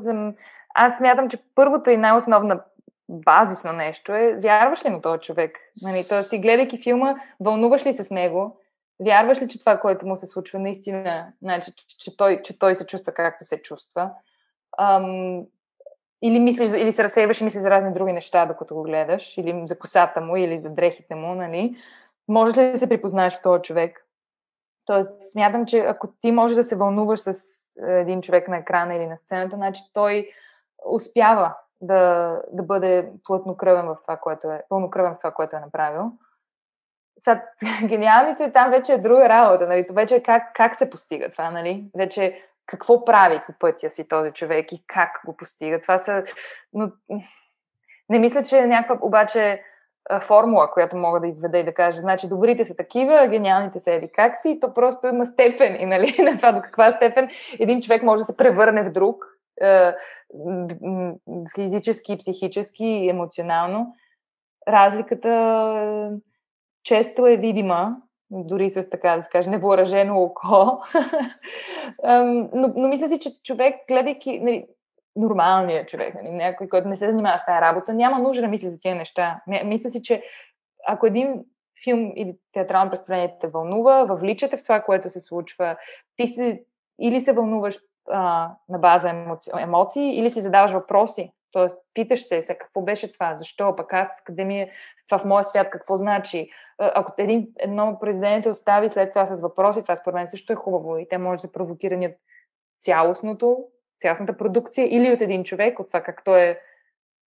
Аз 0.75 0.97
смятам, 0.97 1.29
че 1.29 1.39
първото 1.55 1.91
и 1.91 1.97
най-основна 1.97 2.61
базисно 3.09 3.73
нещо 3.73 4.13
е, 4.15 4.39
вярваш 4.43 4.85
ли 4.85 4.89
на 4.89 5.01
този 5.01 5.21
човек? 5.21 5.59
Нали, 5.83 6.07
Тоест, 6.09 6.31
ти 6.31 6.39
гледайки 6.39 6.83
филма, 6.83 7.15
вълнуваш 7.41 7.87
ли 7.87 7.95
се 7.95 8.05
с 8.05 8.11
него? 8.11 8.61
Вярваш 9.01 9.43
ли, 9.43 9.49
че 9.49 9.61
това, 9.61 9.81
което 9.81 10.07
му 10.07 10.17
се 10.17 10.27
случва, 10.27 10.59
наистина, 10.59 11.27
значи, 11.43 11.73
че, 11.73 11.99
че, 11.99 12.17
той, 12.17 12.43
че 12.43 12.59
той 12.59 12.75
се 12.75 12.87
чувства 12.87 13.13
както 13.13 13.45
се 13.45 13.63
чувства? 13.63 14.11
Ам, 14.79 15.43
или, 16.23 16.39
мислиш, 16.39 16.71
или 16.73 16.93
се 16.93 17.05
разсейваш 17.05 17.41
и 17.41 17.45
мислиш 17.45 17.63
за 17.63 17.71
разни 17.71 17.93
други 17.93 18.13
неща, 18.13 18.47
докато 18.47 18.75
го 18.75 18.83
гледаш, 18.83 19.39
или 19.39 19.63
за 19.67 19.79
косата 19.79 20.21
му, 20.21 20.37
или 20.37 20.61
за 20.61 20.71
дрехите 20.71 21.15
му, 21.15 21.35
нали? 21.35 21.77
Може 22.29 22.61
ли 22.61 22.73
да 22.73 22.79
се 22.79 22.89
припознаеш 22.89 23.37
в 23.37 23.43
този 23.43 23.63
човек? 23.63 24.07
Тоест, 24.85 25.33
смятам, 25.33 25.67
че 25.67 25.79
ако 25.79 26.09
ти 26.21 26.33
можеш 26.33 26.57
да 26.57 26.65
се 26.65 26.77
вълнуваш 26.77 27.21
с 27.21 27.63
един 27.87 28.23
човек 28.23 28.49
на 28.49 28.57
екрана 28.57 28.95
или 28.95 29.07
на 29.07 29.19
сцената, 29.19 29.57
значи 29.57 29.83
той 29.93 30.29
успява 30.87 31.55
да, 31.81 32.43
да 32.53 32.63
бъде 32.63 33.13
плътнокръвен 33.25 33.87
в 33.87 33.97
това, 34.03 34.17
което 34.17 34.51
е, 34.51 34.63
пълнокръвен 34.69 35.15
в 35.15 35.19
това, 35.19 35.31
което 35.31 35.57
е 35.57 35.61
направил. 35.61 36.13
Са, 37.19 37.41
гениалните 37.85 38.53
там 38.53 38.71
вече 38.71 38.93
е 38.93 38.99
друга 38.99 39.29
работа, 39.29 39.67
нали? 39.67 39.87
То 39.87 39.95
вече 39.95 40.17
е 40.17 40.23
как, 40.23 40.55
как 40.55 40.77
се 40.77 40.91
постига 40.91 41.31
това, 41.31 41.51
нали? 41.51 41.91
Вече 41.97 42.43
какво 42.67 43.05
прави 43.05 43.41
по 43.47 43.53
пътя 43.59 43.91
си 43.91 44.09
този 44.09 44.31
човек 44.31 44.73
и 44.73 44.85
как 44.87 45.11
го 45.27 45.37
постига. 45.37 45.81
Това 45.81 45.99
са... 45.99 46.25
Но... 46.73 46.91
Не 48.09 48.19
мисля, 48.19 48.43
че 48.43 48.59
е 48.59 48.67
някаква 48.67 48.99
обаче 49.07 49.63
формула, 50.23 50.71
която 50.71 50.97
мога 50.97 51.21
да 51.21 51.27
изведа 51.27 51.59
и 51.59 51.65
да 51.65 51.75
кажа, 51.75 52.01
значи 52.01 52.29
добрите 52.29 52.65
са 52.65 52.77
такива, 52.77 53.27
гениалните 53.27 53.81
са 53.81 53.93
еди 53.93 54.09
как 54.15 54.37
си, 54.39 54.59
то 54.61 54.75
просто 54.75 55.07
има 55.07 55.27
степени, 55.27 55.87
нали, 55.87 56.17
на 56.23 56.37
това 56.37 56.53
до 56.53 56.61
каква 56.63 56.93
степен 56.93 57.31
един 57.59 57.83
човек 57.83 58.03
може 58.03 58.21
да 58.21 58.25
се 58.25 58.37
превърне 58.37 58.83
в 58.83 58.93
друг 58.93 59.25
физически, 61.55 62.19
психически, 62.19 63.09
емоционално. 63.11 63.95
Разликата 64.69 66.11
често 66.85 67.27
е 67.27 67.37
видима, 67.37 67.97
дори 68.33 68.71
с 68.71 68.91
така 68.91 69.17
да 69.17 69.23
се 69.23 69.29
каже, 69.29 69.51
невъоръжено 69.51 70.23
око. 70.23 70.83
но, 72.55 72.73
но 72.77 72.89
мисля 72.89 73.09
си, 73.09 73.19
че 73.19 73.43
човек, 73.43 73.75
гледайки 73.89 74.41
нали, 74.41 74.67
нормалният 75.17 75.89
човек, 75.89 76.15
нали, 76.15 76.31
някой, 76.31 76.69
който 76.69 76.89
не 76.89 76.97
се 76.97 77.11
занимава 77.11 77.39
с 77.39 77.45
тази 77.45 77.61
работа, 77.61 77.95
няма 77.95 78.19
нужда 78.19 78.43
да 78.43 78.49
мисли 78.49 78.69
за 78.69 78.81
тези 78.81 78.95
неща. 78.95 79.41
Мисля 79.65 79.91
си, 79.91 80.03
че 80.03 80.23
ако 80.87 81.07
един 81.07 81.45
филм 81.85 82.13
или 82.17 82.37
театрално 82.53 82.91
представление 82.91 83.37
те 83.41 83.49
вълнува, 83.49 84.05
въвличате 84.05 84.57
в 84.57 84.63
това, 84.63 84.81
което 84.81 85.11
се 85.11 85.21
случва, 85.21 85.77
ти 86.17 86.27
се 86.27 86.63
или 87.01 87.21
се 87.21 87.33
вълнуваш 87.33 87.79
а, 88.11 88.51
на 88.69 88.79
база 88.79 89.11
емоци... 89.11 89.51
емоции 89.59 90.19
или 90.19 90.31
си 90.31 90.41
задаваш 90.41 90.73
въпроси. 90.73 91.33
Тоест, 91.53 91.79
питаш 91.95 92.27
се, 92.27 92.43
се 92.43 92.59
какво 92.59 92.83
беше 92.83 93.13
това, 93.13 93.35
защо, 93.35 93.77
пък 93.77 93.93
аз, 93.93 94.23
къде 94.25 94.45
ми 94.45 94.61
е 94.61 94.71
това 95.09 95.19
в 95.19 95.25
моя 95.25 95.45
свят, 95.45 95.71
какво 95.71 95.97
значи. 95.97 96.51
Ако 96.79 97.13
един, 97.19 97.49
едно 97.59 97.99
произведение 98.01 98.49
остави 98.49 98.89
след 98.89 99.13
това 99.13 99.27
с 99.27 99.41
въпроси, 99.41 99.83
това 99.83 99.97
според 99.97 100.15
мен 100.15 100.27
също 100.27 100.53
е 100.53 100.57
хубаво 100.57 100.99
и 100.99 101.09
те 101.09 101.19
може 101.19 101.37
да 101.37 101.41
се 101.41 101.53
провокирани 101.53 102.07
от 102.07 102.15
цялостното, 102.79 103.65
цялостната 103.99 104.37
продукция 104.37 104.87
или 104.91 105.13
от 105.13 105.21
един 105.21 105.45
човек, 105.45 105.81
от 105.81 105.87
това 105.87 106.01
как 106.01 106.25
той 106.25 106.41
е 106.41 106.59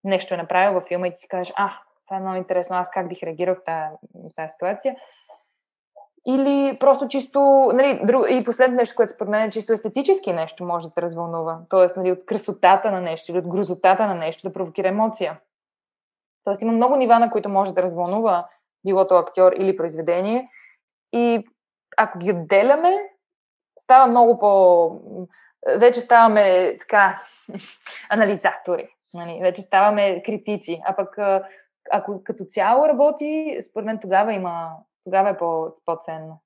нещо 0.04 0.34
е 0.34 0.36
направил 0.36 0.74
във 0.74 0.84
филма 0.84 1.06
и 1.06 1.14
ти 1.14 1.20
си 1.20 1.28
кажеш, 1.28 1.52
а, 1.56 1.70
това 2.06 2.16
е 2.16 2.20
много 2.20 2.36
интересно, 2.36 2.76
аз 2.76 2.90
как 2.90 3.08
бих 3.08 3.22
реагирал 3.22 3.54
в 3.54 3.64
тази, 3.64 3.96
в 4.14 4.34
тази 4.36 4.52
ситуация. 4.52 4.96
Или 6.28 6.76
просто 6.78 7.08
чисто, 7.08 7.40
нали, 7.74 8.00
друг, 8.04 8.26
и 8.30 8.44
последно 8.44 8.76
нещо, 8.76 8.96
което 8.96 9.12
според 9.12 9.30
мен 9.30 9.42
е 9.42 9.50
чисто 9.50 9.72
естетически 9.72 10.32
нещо 10.32 10.64
може 10.64 10.88
да 10.88 10.94
те 10.94 11.02
развълнува. 11.02 11.60
Тоест, 11.68 11.96
нали, 11.96 12.12
от 12.12 12.26
красотата 12.26 12.90
на 12.90 13.00
нещо 13.00 13.32
или 13.32 13.38
от 13.38 13.48
грозотата 13.48 14.06
на 14.06 14.14
нещо 14.14 14.48
да 14.48 14.52
провокира 14.52 14.88
емоция. 14.88 15.40
Тоест, 16.44 16.62
има 16.62 16.72
много 16.72 16.96
нива, 16.96 17.18
на 17.18 17.30
които 17.30 17.48
може 17.48 17.74
да 17.74 17.82
развълнува 17.82 18.48
било 18.86 19.06
то 19.06 19.16
актьор 19.16 19.52
или 19.52 19.76
произведение. 19.76 20.50
И 21.12 21.44
ако 21.96 22.18
ги 22.18 22.32
отделяме, 22.32 22.96
става 23.78 24.06
много 24.06 24.38
по... 24.38 24.90
Вече 25.76 26.00
ставаме 26.00 26.76
така 26.78 27.22
анализатори. 28.10 28.88
Нали? 29.14 29.38
Вече 29.42 29.62
ставаме 29.62 30.22
критици. 30.22 30.82
А 30.84 30.96
пък 30.96 31.18
ако 31.92 32.24
като 32.24 32.44
цяло 32.44 32.88
работи, 32.88 33.58
според 33.70 33.86
мен 33.86 33.98
тогава 34.00 34.32
има 34.32 34.70
тогава 35.06 35.30
е 35.30 35.36
по- 35.36 35.72
по-ценно. 35.84 36.42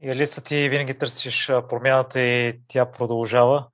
И 0.00 0.10
Алиса, 0.10 0.44
ти 0.44 0.68
винаги 0.68 0.98
търсиш 0.98 1.46
промяната 1.68 2.20
и 2.20 2.60
тя 2.68 2.86
продължава. 2.92 3.66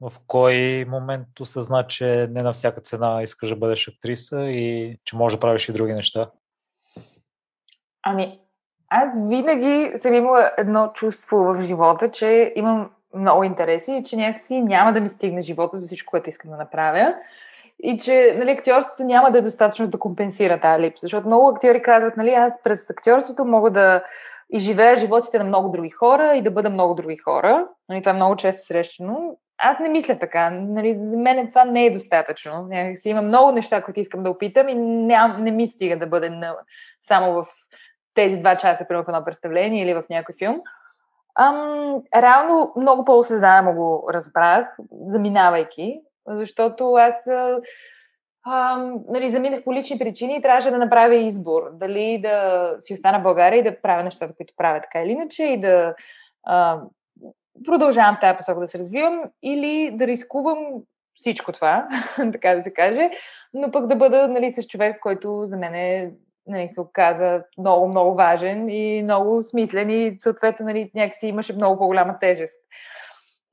В 0.00 0.12
кой 0.26 0.84
момент 0.88 1.40
осъзна, 1.40 1.86
че 1.86 2.28
не 2.30 2.42
на 2.42 2.52
всяка 2.52 2.80
цена 2.80 3.22
искаш 3.22 3.48
да 3.48 3.56
бъдеш 3.56 3.88
актриса 3.88 4.44
и 4.44 4.96
че 5.04 5.16
можеш 5.16 5.36
да 5.36 5.40
правиш 5.40 5.68
и 5.68 5.72
други 5.72 5.92
неща? 5.92 6.30
Ами, 8.02 8.40
аз 8.88 9.14
винаги 9.28 9.98
съм 9.98 10.14
имала 10.14 10.52
едно 10.58 10.92
чувство 10.94 11.36
в 11.36 11.62
живота, 11.62 12.10
че 12.10 12.52
имам 12.56 12.90
много 13.14 13.44
интереси 13.44 13.92
и 13.92 14.04
че 14.04 14.16
някакси 14.16 14.60
няма 14.60 14.92
да 14.92 15.00
ми 15.00 15.08
стигне 15.08 15.40
живота 15.40 15.78
за 15.78 15.86
всичко, 15.86 16.10
което 16.10 16.28
искам 16.30 16.50
да 16.50 16.56
направя 16.56 17.14
и 17.82 17.98
че 17.98 18.34
нали, 18.38 18.50
актьорството 18.50 19.04
няма 19.04 19.30
да 19.30 19.38
е 19.38 19.42
достатъчно 19.42 19.88
да 19.88 19.98
компенсира 19.98 20.60
тази 20.60 20.82
липса. 20.82 21.04
Защото 21.04 21.26
много 21.26 21.48
актьори 21.48 21.82
казват, 21.82 22.16
нали, 22.16 22.30
аз 22.30 22.62
през 22.62 22.90
актьорството 22.90 23.44
мога 23.44 23.70
да 23.70 24.02
изживея 24.50 24.96
животите 24.96 25.38
на 25.38 25.44
много 25.44 25.68
други 25.68 25.90
хора 25.90 26.34
и 26.34 26.42
да 26.42 26.50
бъда 26.50 26.70
много 26.70 26.94
други 26.94 27.16
хора. 27.16 27.68
Нали, 27.88 28.02
това 28.02 28.10
е 28.10 28.14
много 28.14 28.36
често 28.36 28.66
срещано. 28.66 29.36
Аз 29.58 29.78
не 29.78 29.88
мисля 29.88 30.18
така. 30.18 30.50
Нали, 30.50 30.94
за 30.94 31.16
мен 31.16 31.48
това 31.48 31.64
не 31.64 31.86
е 31.86 31.90
достатъчно. 31.90 32.66
Някакси 32.68 33.08
има 33.08 33.22
много 33.22 33.52
неща, 33.52 33.82
които 33.82 34.00
искам 34.00 34.22
да 34.22 34.30
опитам 34.30 34.68
и 34.68 34.74
не, 34.74 35.28
не 35.38 35.50
ми 35.50 35.68
стига 35.68 35.98
да 35.98 36.06
бъде 36.06 36.30
на, 36.30 36.56
само 37.02 37.32
в 37.32 37.46
тези 38.14 38.36
два 38.36 38.56
часа, 38.56 38.88
примерно 38.88 39.04
в 39.04 39.08
едно 39.08 39.24
представление 39.24 39.82
или 39.82 39.94
в 39.94 40.04
някой 40.10 40.34
филм. 40.38 40.60
Ам, 41.38 42.02
реално 42.16 42.72
много 42.76 43.04
по-осъзнаемо 43.04 43.74
го 43.74 44.08
разбрах, 44.12 44.76
заминавайки 45.06 46.00
защото 46.26 46.94
аз 46.94 47.26
а, 48.46 48.76
нали, 49.08 49.28
заминах 49.28 49.64
по 49.64 49.74
лични 49.74 49.98
причини 49.98 50.36
и 50.36 50.42
трябваше 50.42 50.70
да 50.70 50.78
направя 50.78 51.14
избор. 51.14 51.70
Дали 51.72 52.20
да 52.22 52.74
си 52.78 52.94
остана 52.94 53.20
в 53.20 53.22
България 53.22 53.58
и 53.58 53.62
да 53.62 53.80
правя 53.80 54.02
нещата, 54.02 54.34
които 54.36 54.54
правя 54.56 54.80
така 54.80 55.02
или 55.02 55.10
иначе 55.10 55.44
и 55.44 55.60
да 55.60 55.94
а, 56.42 56.80
продължавам 57.64 58.16
в 58.16 58.20
тази 58.20 58.36
посока 58.36 58.60
да 58.60 58.68
се 58.68 58.78
развивам 58.78 59.22
или 59.42 59.90
да 59.90 60.06
рискувам 60.06 60.58
всичко 61.14 61.52
това, 61.52 61.88
така 62.32 62.54
да 62.54 62.62
се 62.62 62.72
каже, 62.72 63.10
но 63.54 63.70
пък 63.70 63.86
да 63.86 63.96
бъда 63.96 64.28
нали, 64.28 64.50
с 64.50 64.62
човек, 64.62 65.00
който 65.00 65.46
за 65.46 65.56
мен 65.56 65.74
е, 65.74 66.12
нали, 66.46 66.68
се 66.68 66.80
оказа 66.80 67.42
много, 67.58 67.88
много 67.88 68.14
важен 68.14 68.68
и 68.68 69.02
много 69.02 69.42
смислен 69.42 69.90
и 69.90 70.16
съответно 70.20 70.66
нали, 70.66 70.90
някакси 70.94 71.26
имаше 71.26 71.52
много 71.52 71.78
по-голяма 71.78 72.18
тежест. 72.18 72.64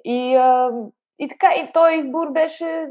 И, 0.03 0.35
а, 0.35 0.69
и 1.21 1.27
така, 1.27 1.47
и 1.55 1.71
този 1.73 1.95
избор 1.95 2.31
беше 2.31 2.89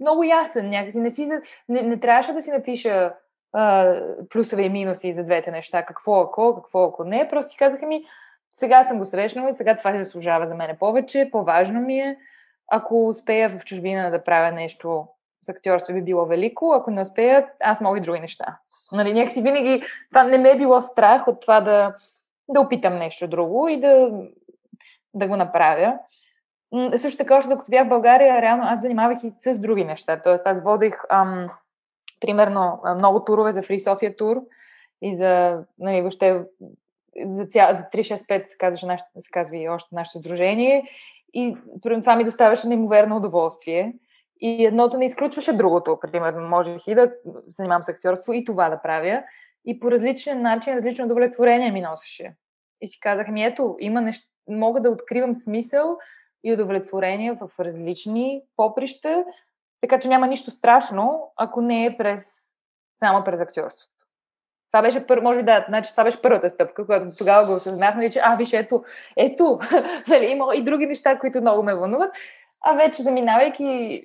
много 0.00 0.24
ясен. 0.24 0.70
Някакси 0.70 1.00
не, 1.00 1.10
си, 1.10 1.28
не, 1.68 1.82
не 1.82 2.00
трябваше 2.00 2.32
да 2.32 2.42
си 2.42 2.50
напиша 2.50 3.14
а, 3.52 3.94
плюсове 4.30 4.62
и 4.62 4.68
минуси 4.68 5.12
за 5.12 5.24
двете 5.24 5.50
неща. 5.50 5.84
Какво 5.84 6.20
ако, 6.20 6.54
какво 6.54 6.84
ако 6.84 7.04
не. 7.04 7.28
Просто 7.28 7.50
си 7.50 7.56
казаха 7.56 7.86
ми, 7.86 8.04
сега 8.54 8.84
съм 8.84 8.98
го 8.98 9.04
срещнала 9.04 9.48
и 9.48 9.52
сега 9.52 9.76
това 9.76 9.92
се 9.92 9.98
заслужава 9.98 10.46
за 10.46 10.54
мен 10.54 10.76
повече, 10.80 11.28
по-важно 11.32 11.80
ми 11.80 12.00
е. 12.00 12.16
Ако 12.68 13.08
успея 13.08 13.48
в 13.48 13.64
чужбина 13.64 14.10
да 14.10 14.24
правя 14.24 14.52
нещо 14.52 15.06
с 15.42 15.48
актьорство 15.48 15.94
би 15.94 16.02
било 16.02 16.26
велико, 16.26 16.72
ако 16.72 16.90
не 16.90 17.02
успея, 17.02 17.48
аз 17.60 17.80
мога 17.80 17.98
и 17.98 18.00
други 18.00 18.20
неща. 18.20 18.58
Нали, 18.92 19.12
някакси 19.12 19.42
винаги 19.42 19.82
това 20.10 20.24
не 20.24 20.38
ме 20.38 20.50
е 20.50 20.58
било 20.58 20.80
страх 20.80 21.28
от 21.28 21.40
това 21.40 21.60
да, 21.60 21.94
да 22.48 22.60
опитам 22.60 22.96
нещо 22.96 23.28
друго 23.28 23.68
и 23.68 23.80
да, 23.80 24.10
да 25.14 25.28
го 25.28 25.36
направя. 25.36 25.98
Също 26.96 27.18
така, 27.18 27.36
още 27.36 27.50
докато 27.50 27.70
бях 27.70 27.86
в 27.86 27.88
България, 27.88 28.42
реално 28.42 28.62
аз 28.66 28.80
занимавах 28.80 29.24
и 29.24 29.32
с 29.38 29.58
други 29.58 29.84
неща. 29.84 30.20
Тоест, 30.24 30.46
аз 30.46 30.64
водех, 30.64 30.94
ам, 31.10 31.48
примерно, 32.20 32.82
много 32.94 33.24
турове 33.24 33.52
за 33.52 33.62
Free 33.62 33.78
Sofia 33.78 34.18
тур 34.18 34.40
и 35.02 35.16
за, 35.16 35.62
нали, 35.78 36.00
въобще, 36.00 36.44
за, 37.26 37.46
ця, 37.46 37.74
за 37.74 38.00
365 38.00 38.46
се, 38.46 38.58
казваше, 38.58 38.86
се 39.18 39.30
казва 39.30 39.56
и 39.56 39.68
още 39.68 39.94
нашето 39.94 40.18
сдружение. 40.18 40.88
И 41.34 41.56
това 41.82 42.16
ми 42.16 42.24
доставяше 42.24 42.68
неимоверно 42.68 43.16
удоволствие. 43.16 43.94
И 44.40 44.66
едното 44.66 44.98
не 44.98 45.04
изключваше 45.04 45.52
другото. 45.52 45.98
Примерно, 46.12 46.48
можех 46.48 46.86
и 46.86 46.94
да 46.94 47.12
занимавам 47.48 47.82
с 47.82 47.88
актьорство 47.88 48.32
и 48.32 48.44
това 48.44 48.68
да 48.68 48.82
правя. 48.82 49.22
И 49.64 49.80
по 49.80 49.90
различен 49.90 50.42
начин, 50.42 50.74
различно 50.74 51.04
удовлетворение 51.04 51.72
ми 51.72 51.80
носеше. 51.80 52.34
И 52.80 52.88
си 52.88 53.00
казах, 53.00 53.28
ми 53.28 53.44
ето, 53.44 53.76
има 53.80 54.00
нещо, 54.00 54.26
мога 54.48 54.80
да 54.80 54.90
откривам 54.90 55.34
смисъл 55.34 55.98
и 56.44 56.52
удовлетворение 56.52 57.32
в 57.32 57.50
различни 57.60 58.42
поприща, 58.56 59.24
така 59.80 60.00
че 60.00 60.08
няма 60.08 60.26
нищо 60.26 60.50
страшно, 60.50 61.32
ако 61.36 61.60
не 61.60 61.84
е 61.84 61.96
през, 61.96 62.36
само 62.98 63.24
през 63.24 63.40
актьорството. 63.40 63.94
Това 64.72 64.82
беше, 64.82 65.06
пър, 65.06 65.20
може 65.20 65.38
би 65.38 65.44
да, 65.44 65.64
значи 65.68 65.90
това 65.90 66.04
беше 66.04 66.22
първата 66.22 66.50
стъпка, 66.50 66.86
която 66.86 67.16
тогава 67.18 67.46
го 67.46 67.52
осъзнахме, 67.52 68.10
че 68.10 68.20
а, 68.22 68.34
виж, 68.34 68.52
ето, 68.52 68.84
ето, 69.16 69.58
нали, 70.08 70.26
има 70.26 70.56
и 70.56 70.64
други 70.64 70.86
неща, 70.86 71.18
които 71.18 71.40
много 71.40 71.62
ме 71.62 71.74
вълнуват, 71.74 72.12
а 72.64 72.72
вече 72.72 73.02
заминавайки 73.02 74.02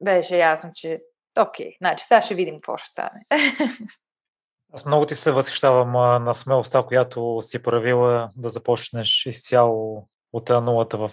беше 0.00 0.36
ясно, 0.36 0.70
че 0.74 1.00
окей, 1.40 1.76
значи 1.78 2.04
сега 2.04 2.22
ще 2.22 2.34
видим 2.34 2.56
какво 2.56 2.76
ще 2.76 2.88
стане. 2.88 3.26
Аз 4.74 4.86
много 4.86 5.06
ти 5.06 5.14
се 5.14 5.32
възхищавам 5.32 5.92
на 6.24 6.34
смелостта, 6.34 6.82
която 6.82 7.38
си 7.42 7.62
правила 7.62 8.28
да 8.36 8.48
започнеш 8.48 9.26
изцяло 9.26 10.08
от 10.32 10.50
нулата 10.50 11.08
в 11.08 11.10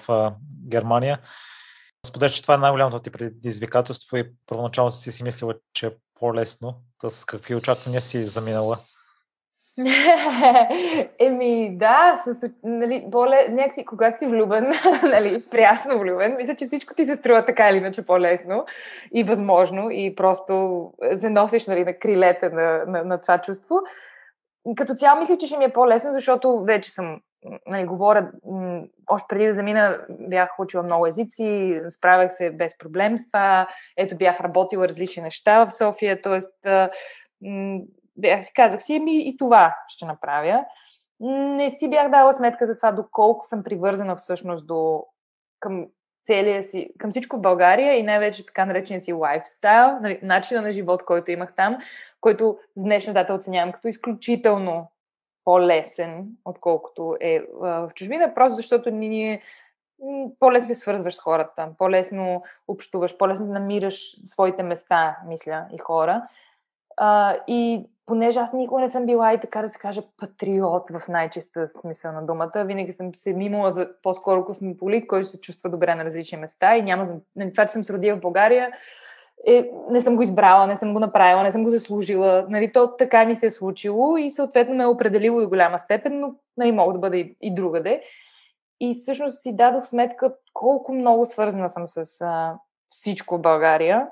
Германия. 0.69 1.19
Споделяш, 2.07 2.31
че 2.31 2.41
това 2.41 2.53
е 2.53 2.57
най-голямото 2.57 2.99
ти 2.99 3.11
предизвикателство 3.11 4.17
и 4.17 4.31
първоначално 4.47 4.91
си 4.91 5.11
си 5.11 5.23
мислила, 5.23 5.55
че 5.73 5.87
е 5.87 5.91
по-лесно. 6.19 6.75
С 7.09 7.25
какви 7.25 7.55
очаквания 7.55 8.01
си 8.01 8.25
заминала? 8.25 8.79
Еми, 11.19 11.77
да, 11.77 12.23
с, 12.25 12.49
нали, 12.63 13.03
боле, 13.07 13.47
някакси, 13.49 13.85
когато 13.85 14.19
си 14.19 14.27
влюбен, 14.27 14.73
нали, 15.03 15.43
прясно 15.51 15.99
влюбен, 15.99 16.35
мисля, 16.35 16.55
че 16.55 16.65
всичко 16.65 16.93
ти 16.95 17.05
се 17.05 17.15
струва 17.15 17.45
така 17.45 17.69
или 17.69 17.77
иначе 17.77 18.05
по-лесно 18.05 18.65
и 19.13 19.23
възможно 19.23 19.89
и 19.91 20.15
просто 20.15 20.83
се 21.15 21.29
носиш 21.29 21.67
нали, 21.67 21.83
на 21.83 21.93
крилете 21.93 22.49
на, 22.49 22.85
на, 22.87 23.03
на 23.03 23.21
това 23.21 23.41
чувство. 23.41 23.75
Като 24.75 24.95
цяло 24.95 25.19
мисля, 25.19 25.37
че 25.37 25.47
ще 25.47 25.57
ми 25.57 25.65
е 25.65 25.73
по-лесно, 25.73 26.13
защото 26.13 26.63
вече 26.63 26.91
съм 26.91 27.19
нали, 27.67 27.85
говоря, 27.85 28.31
още 29.07 29.25
преди 29.29 29.47
да 29.47 29.53
замина 29.53 29.97
бях 30.09 30.59
учила 30.59 30.83
много 30.83 31.07
езици, 31.07 31.81
справях 31.89 32.33
се 32.33 32.51
без 32.51 32.77
проблем 32.77 33.17
с 33.17 33.27
това, 33.27 33.67
ето 33.97 34.17
бях 34.17 34.41
работила 34.41 34.87
различни 34.87 35.23
неща 35.23 35.65
в 35.65 35.71
София, 35.71 36.21
т.е. 36.21 36.39
казах 38.55 38.81
си, 38.81 38.95
ами 38.95 39.29
и 39.29 39.37
това 39.37 39.75
ще 39.87 40.05
направя. 40.05 40.65
Не 41.19 41.69
си 41.69 41.89
бях 41.89 42.11
дала 42.11 42.33
сметка 42.33 42.67
за 42.67 42.77
това 42.77 42.91
доколко 42.91 43.45
съм 43.45 43.63
привързана 43.63 44.15
всъщност 44.15 44.67
до, 44.67 45.03
към 45.59 45.87
целия 46.23 46.63
си, 46.63 46.89
към 46.97 47.11
всичко 47.11 47.37
в 47.37 47.41
България 47.41 47.97
и 47.97 48.03
най-вече 48.03 48.45
така 48.45 48.65
наречения 48.65 49.01
си 49.01 49.13
лайфстайл, 49.13 49.99
нали, 50.01 50.19
начина 50.23 50.61
на 50.61 50.71
живот, 50.71 51.05
който 51.05 51.31
имах 51.31 51.55
там, 51.55 51.77
който 52.21 52.57
с 52.75 52.83
днешна 52.83 53.13
дата 53.13 53.33
оценявам 53.33 53.71
като 53.71 53.87
изключително 53.87 54.91
по-лесен, 55.49 56.27
отколкото 56.45 57.17
е 57.21 57.43
в 57.59 57.91
чужбина, 57.95 58.33
просто 58.35 58.55
защото 58.55 58.89
ние 58.89 59.41
по-лесно 60.39 60.67
се 60.67 60.75
свързваш 60.75 61.15
с 61.15 61.19
хората, 61.19 61.69
по-лесно 61.77 62.43
общуваш, 62.67 63.17
по-лесно 63.17 63.45
намираш 63.45 64.15
своите 64.23 64.63
места, 64.63 65.17
мисля, 65.27 65.65
и 65.73 65.77
хора. 65.77 66.27
А, 66.97 67.37
и 67.47 67.85
понеже 68.05 68.39
аз 68.39 68.53
никога 68.53 68.81
не 68.81 68.87
съм 68.87 69.05
била 69.05 69.33
и 69.33 69.39
така 69.39 69.61
да 69.61 69.69
се 69.69 69.79
каже 69.79 70.01
патриот 70.17 70.89
в 70.89 71.07
най-чиста 71.07 71.67
смисъл 71.67 72.11
на 72.11 72.25
думата, 72.25 72.63
винаги 72.65 72.93
съм 72.93 73.15
се 73.15 73.33
мимала 73.33 73.71
за 73.71 73.89
по-скоро 74.03 74.45
космополит, 74.45 75.07
който 75.07 75.27
се 75.27 75.41
чувства 75.41 75.69
добре 75.69 75.95
на 75.95 76.05
различни 76.05 76.37
места 76.37 76.77
и 76.77 76.81
няма. 76.81 77.05
Нали, 77.35 77.51
това, 77.51 77.65
че 77.65 77.73
съм 77.73 77.83
се 77.83 77.93
родила 77.93 78.17
в 78.17 78.21
България, 78.21 78.71
е, 79.47 79.71
не 79.89 80.01
съм 80.01 80.15
го 80.15 80.21
избрала, 80.21 80.67
не 80.67 80.77
съм 80.77 80.93
го 80.93 80.99
направила, 80.99 81.43
не 81.43 81.51
съм 81.51 81.63
го 81.63 81.69
заслужила. 81.69 82.45
Нали, 82.49 82.71
то 82.71 82.95
така 82.97 83.25
ми 83.25 83.35
се 83.35 83.45
е 83.45 83.51
случило 83.51 84.17
и 84.17 84.31
съответно 84.31 84.75
ме 84.75 84.83
е 84.83 84.87
определило 84.87 85.41
до 85.41 85.49
голяма 85.49 85.79
степен, 85.79 86.19
но 86.19 86.35
нали, 86.57 86.71
мога 86.71 86.93
да 86.93 86.99
бъда 86.99 87.17
и, 87.17 87.35
и 87.41 87.53
другаде. 87.53 88.01
И 88.79 88.95
всъщност 88.95 89.41
си 89.41 89.55
дадох 89.55 89.85
сметка 89.85 90.35
колко 90.53 90.93
много 90.93 91.25
свързана 91.25 91.69
съм 91.69 91.87
с 91.87 92.21
а, 92.21 92.57
всичко 92.87 93.37
в 93.37 93.41
България 93.41 94.07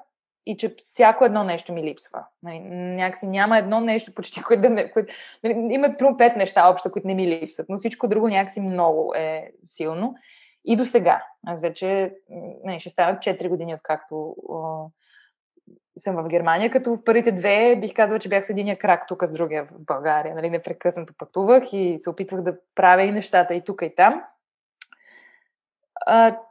и 0.45 0.57
че 0.57 0.75
всяко 0.77 1.25
едно 1.25 1.43
нещо 1.43 1.73
ми 1.73 1.83
липсва. 1.83 2.25
Нали, 2.43 2.59
някакси 2.69 3.27
няма 3.27 3.57
едно 3.57 3.79
нещо, 3.79 4.13
почти, 4.13 4.43
което 4.43 4.61
да 4.61 4.69
не... 4.69 4.91
Което, 4.91 5.13
нали, 5.43 5.73
има 5.73 5.95
пет 6.17 6.35
неща 6.35 6.69
общо, 6.69 6.91
които 6.91 7.07
не 7.07 7.13
ми 7.13 7.27
липсват, 7.27 7.69
но 7.69 7.77
всичко 7.77 8.07
друго 8.07 8.27
някакси 8.27 8.61
много 8.61 9.13
е 9.15 9.51
силно. 9.63 10.15
И 10.65 10.75
до 10.75 10.85
сега. 10.85 11.23
Аз 11.47 11.61
вече 11.61 12.15
нали, 12.63 12.79
ще 12.79 12.89
стават 12.89 13.19
4 13.19 13.49
години, 13.49 13.75
откакто 13.75 14.35
съм 15.97 16.15
в 16.15 16.27
Германия, 16.27 16.71
като 16.71 16.93
в 16.93 17.03
първите 17.03 17.31
две 17.31 17.75
бих 17.75 17.93
казала, 17.93 18.19
че 18.19 18.29
бях 18.29 18.45
с 18.45 18.49
единия 18.49 18.77
крак 18.77 19.07
тук 19.07 19.23
с 19.23 19.31
другия 19.31 19.63
в 19.63 19.67
България. 19.79 20.35
Нали, 20.35 20.49
непрекъснато 20.49 21.13
пътувах 21.17 21.73
и 21.73 21.97
се 21.99 22.09
опитвах 22.09 22.41
да 22.41 22.55
правя 22.75 23.03
и 23.03 23.11
нещата 23.11 23.53
и 23.53 23.61
тук 23.61 23.81
и 23.81 23.95
там. 23.95 24.23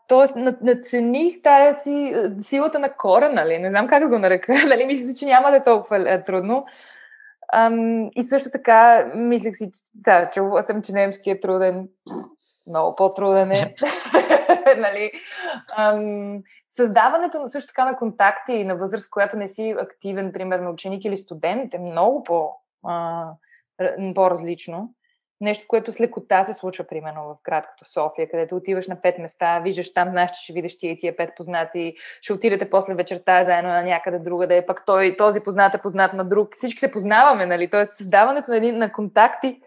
Тоест, 0.09 0.37
нацених 0.61 1.43
тая 1.43 1.75
си 1.75 2.15
силата 2.41 2.79
на 2.79 2.93
кора, 2.93 3.29
нали? 3.29 3.59
Не 3.59 3.71
знам 3.71 3.87
как 3.87 4.03
да 4.03 4.09
го 4.09 4.19
нарека. 4.19 4.55
нали? 4.69 4.87
Мисля, 4.87 5.15
че 5.19 5.27
няма 5.27 5.51
да 5.51 5.57
е 5.57 5.65
толкова 5.65 6.23
трудно. 6.27 6.67
Ам, 7.53 8.11
и 8.17 8.25
също 8.25 8.51
така, 8.51 9.11
мислех 9.15 9.57
си, 9.57 9.71
сега, 9.99 10.31
чувала 10.31 10.63
съм, 10.63 10.83
че 10.83 10.93
немски 10.93 11.31
е 11.31 11.41
труден. 11.41 11.89
Много 12.67 12.97
по-труден 12.97 13.53
е. 13.53 13.75
нали? 14.77 15.13
Ам, 15.77 16.43
Създаването 16.71 17.49
също 17.49 17.69
така 17.69 17.85
на 17.85 17.97
контакти 17.97 18.53
и 18.53 18.65
на 18.65 18.77
възраст, 18.77 19.11
която 19.11 19.37
не 19.37 19.49
си 19.49 19.75
активен, 19.79 20.33
примерно 20.33 20.71
ученик 20.71 21.05
или 21.05 21.19
студент, 21.19 21.75
е 21.75 21.79
много 21.79 22.25
по, 22.25 22.53
а, 22.87 23.29
по-различно. 24.15 24.95
Нещо, 25.41 25.65
което 25.69 25.93
с 25.93 26.01
лекота 26.01 26.45
се 26.45 26.55
случва, 26.55 26.85
примерно 26.85 27.25
в 27.25 27.37
град 27.45 27.67
като 27.67 27.85
София, 27.85 28.31
където 28.31 28.57
отиваш 28.57 28.89
на 28.89 29.01
пет 29.01 29.19
места, 29.19 29.61
виждаш 29.61 29.95
там, 29.95 30.09
знаеш, 30.09 30.31
че 30.31 30.43
ще 30.43 30.53
видиш 30.53 30.79
тия 30.79 30.93
и 30.93 30.99
тия 30.99 31.17
пет 31.17 31.31
познати, 31.37 31.95
ще 32.21 32.33
отидете 32.33 32.71
после 32.71 32.95
вечерта 32.95 33.45
заедно 33.45 33.71
на 33.71 33.83
някъде 33.83 34.19
друга, 34.19 34.47
да 34.47 34.55
е 34.55 34.67
пък 34.67 34.83
той, 34.87 35.17
този 35.17 35.41
познат 35.41 35.75
е 35.75 35.83
познат 35.83 36.13
на 36.13 36.25
друг. 36.25 36.55
Всички 36.55 36.81
се 36.81 36.91
познаваме, 36.93 37.47
нали? 37.47 37.71
Тоест, 37.71 37.97
създаването 37.97 38.51
на, 38.51 38.73
на 38.73 38.93
контакти, 38.93 39.61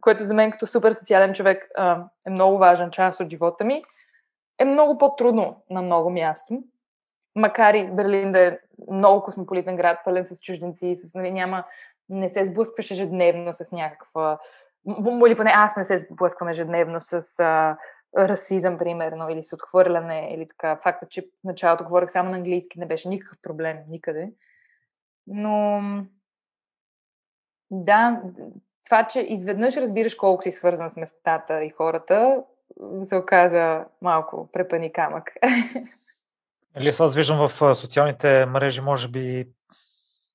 което 0.00 0.24
за 0.24 0.34
мен 0.34 0.50
като 0.50 0.66
супер 0.66 0.92
социален 0.92 1.34
човек 1.34 1.70
е 2.26 2.30
много 2.30 2.58
важен 2.58 2.90
част 2.90 3.20
от 3.20 3.30
живота 3.30 3.64
ми 3.64 3.82
е 4.60 4.64
много 4.64 4.98
по-трудно 4.98 5.62
на 5.70 5.82
много 5.82 6.10
място. 6.10 6.62
Макар 7.36 7.74
и 7.74 7.90
Берлин 7.90 8.32
да 8.32 8.46
е 8.46 8.58
много 8.90 9.22
космополитен 9.22 9.76
град, 9.76 9.98
пълен 10.04 10.24
с 10.24 10.40
чужденци, 10.40 10.94
с, 10.94 11.14
нали, 11.14 11.30
няма, 11.30 11.64
не 12.08 12.30
се 12.30 12.44
сблъскваш 12.44 12.90
ежедневно 12.90 13.52
с 13.52 13.72
някаква 13.72 14.38
или 15.26 15.36
поне 15.36 15.52
аз 15.54 15.76
не 15.76 15.84
се 15.84 15.96
сблъсквам 15.96 16.48
ежедневно 16.48 17.00
с 17.00 17.38
а, 17.38 17.76
расизъм, 18.18 18.78
примерно, 18.78 19.28
или 19.28 19.44
с 19.44 19.52
отхвърляне, 19.52 20.28
или 20.34 20.48
така. 20.48 20.76
Факта, 20.76 21.06
че 21.06 21.22
в 21.22 21.44
началото 21.44 21.84
говорех 21.84 22.10
само 22.10 22.30
на 22.30 22.36
английски, 22.36 22.80
не 22.80 22.86
беше 22.86 23.08
никакъв 23.08 23.38
проблем 23.42 23.78
никъде. 23.88 24.32
Но 25.26 25.80
да, 27.70 28.22
това, 28.84 29.06
че 29.06 29.20
изведнъж 29.20 29.76
разбираш 29.76 30.14
колко 30.14 30.42
си 30.42 30.52
свързан 30.52 30.90
с 30.90 30.96
местата 30.96 31.64
и 31.64 31.70
хората, 31.70 32.44
се 33.02 33.16
оказа 33.16 33.84
малко 34.02 34.48
препани 34.52 34.92
камък. 34.92 35.30
Или 36.78 36.88
аз 36.88 37.14
виждам 37.14 37.48
в 37.48 37.74
социалните 37.74 38.46
мрежи, 38.46 38.80
може 38.80 39.08
би, 39.08 39.48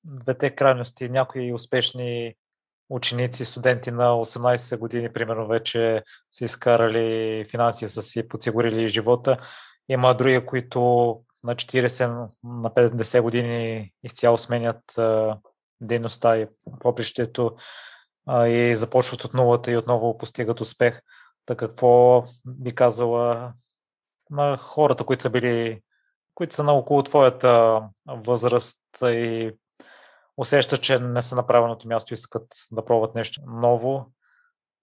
двете 0.04 0.50
крайности. 0.50 1.08
Някои 1.08 1.52
успешни 1.52 2.34
ученици, 2.90 3.44
студенти 3.44 3.90
на 3.90 4.10
18 4.10 4.78
години, 4.78 5.12
примерно, 5.12 5.46
вече 5.46 6.02
са 6.30 6.44
изкарали 6.44 7.44
финанси, 7.50 7.88
са 7.88 8.02
си 8.02 8.28
подсигурили 8.28 8.88
живота. 8.88 9.38
Има 9.88 10.14
други, 10.14 10.46
които 10.46 10.80
на 11.44 11.54
40, 11.54 12.28
на 12.44 12.70
50 12.70 13.20
години 13.20 13.92
изцяло 14.02 14.38
сменят 14.38 14.82
дейността 15.80 16.38
и 16.38 16.46
попрището 16.80 17.56
и 18.30 18.72
започват 18.76 19.24
от 19.24 19.34
нулата 19.34 19.70
и 19.70 19.76
отново 19.76 20.18
постигат 20.18 20.60
успех. 20.60 21.00
Така 21.46 21.66
какво 21.66 22.24
би 22.46 22.74
казала 22.74 23.52
на 24.30 24.56
хората, 24.56 25.04
които 25.04 25.22
са 25.22 25.30
били, 25.30 25.82
които 26.34 26.56
са 26.56 26.64
на 26.64 26.72
около 26.72 27.02
твоята 27.02 27.82
възраст 28.06 28.78
и 29.02 29.52
усещат, 30.36 30.82
че 30.82 30.98
не 30.98 31.22
са 31.22 31.34
на 31.34 31.46
правилното 31.46 31.88
място, 31.88 32.12
и 32.12 32.14
искат 32.14 32.46
да 32.72 32.84
пробват 32.84 33.14
нещо 33.14 33.40
ново 33.46 34.06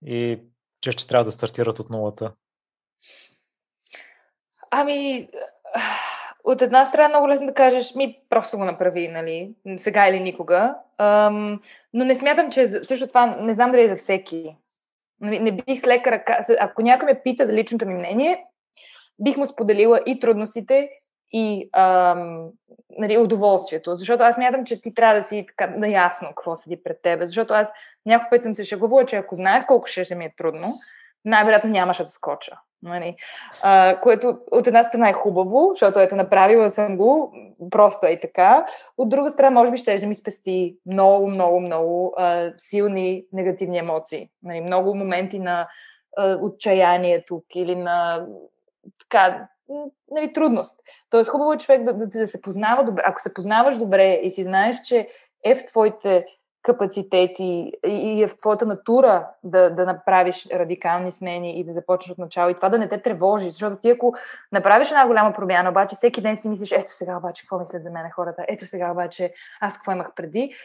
и 0.05 0.39
че 0.81 0.91
ще 0.91 1.07
трябва 1.07 1.25
да 1.25 1.31
стартират 1.31 1.79
от 1.79 1.89
нулата? 1.89 2.33
Ами, 4.71 5.29
от 6.43 6.61
една 6.61 6.85
страна 6.85 7.09
много 7.09 7.27
лесно 7.27 7.47
да 7.47 7.53
кажеш, 7.53 7.95
ми 7.95 8.19
просто 8.29 8.57
го 8.57 8.63
направи, 8.63 9.07
нали, 9.07 9.55
сега 9.77 10.07
или 10.07 10.19
никога. 10.19 10.75
Ам, 10.97 11.61
но 11.93 12.05
не 12.05 12.15
смятам, 12.15 12.51
че 12.51 12.67
също 12.67 13.07
това, 13.07 13.25
не 13.25 13.53
знам 13.53 13.71
дали 13.71 13.83
е 13.83 13.87
за 13.87 13.95
всеки. 13.95 14.57
Нали, 15.23 15.39
не 15.39 15.51
бих 15.51 15.79
с 15.79 15.87
лека 15.87 16.11
ръка, 16.11 16.45
ако 16.59 16.81
някой 16.81 17.05
ме 17.05 17.21
пита 17.23 17.45
за 17.45 17.53
личното 17.53 17.85
ми 17.85 17.93
мнение, 17.93 18.43
бих 19.19 19.37
му 19.37 19.45
споделила 19.45 19.99
и 20.05 20.19
трудностите, 20.19 20.89
и 21.31 21.69
ам, 21.73 22.49
нали, 22.97 23.17
удоволствието. 23.17 23.95
Защото 23.95 24.23
аз 24.23 24.37
мятам, 24.37 24.65
че 24.65 24.81
ти 24.81 24.93
трябва 24.93 25.15
да 25.15 25.23
си 25.23 25.45
така 25.47 25.73
наясно 25.77 26.27
какво 26.27 26.55
седи 26.55 26.83
пред 26.83 26.97
тебе. 27.03 27.27
Защото 27.27 27.53
аз 27.53 27.71
някой 28.05 28.29
път 28.29 28.43
съм 28.43 28.55
се 28.55 28.65
шегувала, 28.65 29.05
че 29.05 29.15
ако 29.15 29.35
знаех 29.35 29.65
колко 29.67 29.87
ще 29.87 30.15
ми 30.15 30.25
е 30.25 30.33
трудно, 30.37 30.73
най-вероятно 31.25 31.69
нямаше 31.69 32.03
да 32.03 32.09
скоча. 32.09 32.59
Нали? 32.83 33.15
А, 33.61 33.99
което 34.01 34.37
от 34.51 34.67
една 34.67 34.83
страна 34.83 35.09
е 35.09 35.13
хубаво, 35.13 35.69
защото 35.73 35.99
ето 35.99 36.15
направила 36.15 36.69
съм 36.69 36.97
го, 36.97 37.33
просто 37.71 38.05
е 38.05 38.19
така. 38.19 38.65
От 38.97 39.09
друга 39.09 39.29
страна, 39.29 39.59
може 39.59 39.71
би 39.71 39.77
ще 39.77 39.97
да 39.97 40.07
ми 40.07 40.15
спести 40.15 40.77
много, 40.85 41.27
много, 41.27 41.59
много 41.59 42.13
а, 42.17 42.51
силни 42.57 43.25
негативни 43.33 43.77
емоции. 43.77 44.29
Нали? 44.43 44.61
Много 44.61 44.95
моменти 44.95 45.39
на 45.39 45.67
а, 46.17 46.37
отчаяние 46.41 47.25
тук 47.25 47.43
или 47.55 47.75
на 47.75 48.25
така, 48.99 49.47
нали, 50.11 50.33
трудност. 50.33 50.75
Тоест, 51.09 51.29
хубаво 51.29 51.53
е 51.53 51.57
човек 51.57 51.83
да, 51.83 51.93
да, 51.93 52.07
да 52.07 52.27
се 52.27 52.41
познава 52.41 52.83
добре. 52.83 53.03
Ако 53.05 53.21
се 53.21 53.33
познаваш 53.33 53.77
добре 53.77 54.13
и 54.13 54.31
си 54.31 54.43
знаеш, 54.43 54.81
че 54.81 55.07
е 55.43 55.55
в 55.55 55.65
твоите 55.65 56.25
капацитети 56.63 57.71
и 57.87 58.23
е 58.23 58.27
в 58.27 58.37
твоята 58.37 58.65
натура 58.65 59.27
да, 59.43 59.69
да 59.69 59.85
направиш 59.85 60.47
радикални 60.53 61.11
смени 61.11 61.59
и 61.59 61.63
да 61.63 61.73
започнеш 61.73 62.11
от 62.11 62.17
начало 62.17 62.49
и 62.49 62.55
това 62.55 62.69
да 62.69 62.77
не 62.77 62.89
те 62.89 63.01
тревожи, 63.01 63.49
защото 63.49 63.75
ти 63.75 63.89
ако 63.89 64.15
направиш 64.51 64.89
една 64.89 65.07
голяма 65.07 65.33
промяна, 65.33 65.69
обаче 65.69 65.95
всеки 65.95 66.21
ден 66.21 66.37
си 66.37 66.49
мислиш, 66.49 66.71
ето 66.71 66.95
сега 66.95 67.17
обаче 67.17 67.43
какво 67.43 67.59
мислят 67.59 67.83
за 67.83 67.89
мен 67.89 68.11
хората, 68.11 68.45
ето 68.47 68.65
сега 68.65 68.91
обаче 68.91 69.33
аз 69.61 69.77
какво 69.77 69.91
имах 69.91 70.13
преди, 70.15 70.55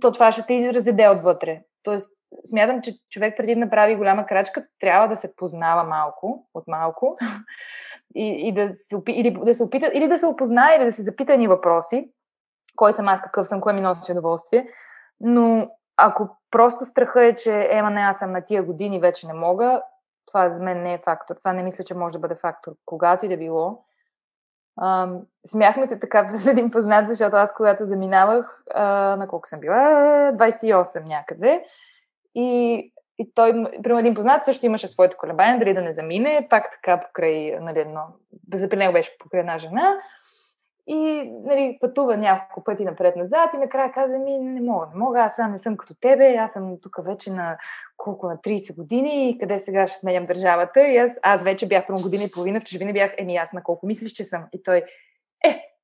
то 0.00 0.12
това 0.12 0.32
ще 0.32 0.42
те 0.42 0.74
разеде 0.74 1.08
отвътре. 1.08 1.62
Тоест, 1.82 2.10
смятам, 2.44 2.82
че 2.82 2.98
човек 3.10 3.36
преди 3.36 3.54
да 3.54 3.60
направи 3.60 3.96
голяма 3.96 4.26
крачка, 4.26 4.66
трябва 4.80 5.08
да 5.08 5.16
се 5.16 5.36
познава 5.36 5.84
малко, 5.84 6.46
от 6.54 6.64
малко, 6.66 7.16
и, 8.14 8.48
и 8.48 8.52
да, 8.52 8.70
се, 8.70 8.96
или 9.08 9.30
да 9.44 9.54
се 9.54 9.62
опита, 9.62 9.90
или 9.94 10.08
да 10.08 10.18
се 10.18 10.26
опознае, 10.26 10.76
или 10.76 10.84
да 10.84 10.92
се 10.92 11.02
запита 11.02 11.36
ни 11.36 11.48
въпроси, 11.48 12.10
кой 12.76 12.92
съм 12.92 13.08
аз, 13.08 13.20
какъв 13.22 13.48
съм, 13.48 13.60
кое 13.60 13.72
ми 13.72 13.80
носи 13.80 14.12
удоволствие, 14.12 14.66
но 15.20 15.70
ако 15.96 16.28
просто 16.50 16.84
страха 16.84 17.24
е, 17.24 17.34
че 17.34 17.68
ема 17.70 17.90
не, 17.90 18.00
аз 18.00 18.18
съм 18.18 18.32
на 18.32 18.44
тия 18.44 18.62
години, 18.62 19.00
вече 19.00 19.26
не 19.26 19.34
мога, 19.34 19.82
това 20.26 20.50
за 20.50 20.58
мен 20.58 20.82
не 20.82 20.94
е 20.94 21.02
фактор. 21.04 21.34
Това 21.34 21.52
не 21.52 21.62
мисля, 21.62 21.84
че 21.84 21.94
може 21.94 22.12
да 22.12 22.18
бъде 22.18 22.34
фактор. 22.34 22.72
Когато 22.86 23.26
и 23.26 23.28
да 23.28 23.36
било. 23.36 23.84
Ам, 24.82 25.20
смяхме 25.46 25.86
се 25.86 25.98
така 25.98 26.30
с 26.34 26.46
един 26.46 26.70
познат, 26.70 27.08
защото 27.08 27.36
аз 27.36 27.54
когато 27.54 27.84
заминавах, 27.84 28.62
а, 28.74 28.84
на 29.16 29.28
колко 29.28 29.48
съм 29.48 29.60
била? 29.60 29.74
28 30.32 31.08
някъде. 31.08 31.64
И, 32.34 32.74
и 33.18 33.34
той, 33.34 33.52
примерно 33.52 33.98
един 33.98 34.14
познат, 34.14 34.44
също 34.44 34.66
имаше 34.66 34.88
своите 34.88 35.16
колебания, 35.16 35.58
дали 35.58 35.74
да 35.74 35.82
не 35.82 35.92
замине, 35.92 36.46
пак 36.50 36.70
така 36.72 37.00
покрай, 37.00 37.58
нали, 37.60 37.80
едно, 37.80 38.02
при 38.50 38.76
него 38.76 38.92
беше 38.92 39.18
покрай 39.18 39.40
една 39.40 39.58
жена. 39.58 39.96
И 40.86 41.30
нали, 41.44 41.78
пътува 41.80 42.16
няколко 42.16 42.64
пъти 42.64 42.84
напред-назад 42.84 43.50
и 43.54 43.58
накрая 43.58 43.92
каза 43.92 44.18
ми, 44.18 44.38
не 44.38 44.60
мога, 44.60 44.86
не 44.92 44.98
мога, 45.00 45.20
аз 45.20 45.38
не 45.50 45.58
съм 45.58 45.76
като 45.76 45.94
тебе, 46.00 46.34
аз 46.34 46.52
съм 46.52 46.76
тук 46.82 46.96
вече 47.04 47.30
на 47.30 47.56
колко, 47.96 48.28
на 48.28 48.36
30 48.36 48.76
години 48.76 49.30
и 49.30 49.38
къде 49.38 49.58
сега 49.58 49.86
ще 49.86 49.98
сменям 49.98 50.24
държавата. 50.24 50.80
И 50.88 50.96
аз, 50.96 51.18
аз 51.22 51.42
вече 51.42 51.68
бях 51.68 51.86
първо 51.86 52.02
година 52.02 52.24
и 52.24 52.30
половина, 52.30 52.60
в 52.60 52.64
чужбина 52.64 52.92
бях, 52.92 53.14
еми 53.18 53.36
аз 53.36 53.52
на 53.52 53.62
колко 53.62 53.86
мислиш, 53.86 54.12
че 54.12 54.24
съм? 54.24 54.44
И 54.52 54.62
той, 54.62 54.84
е, 55.44 55.74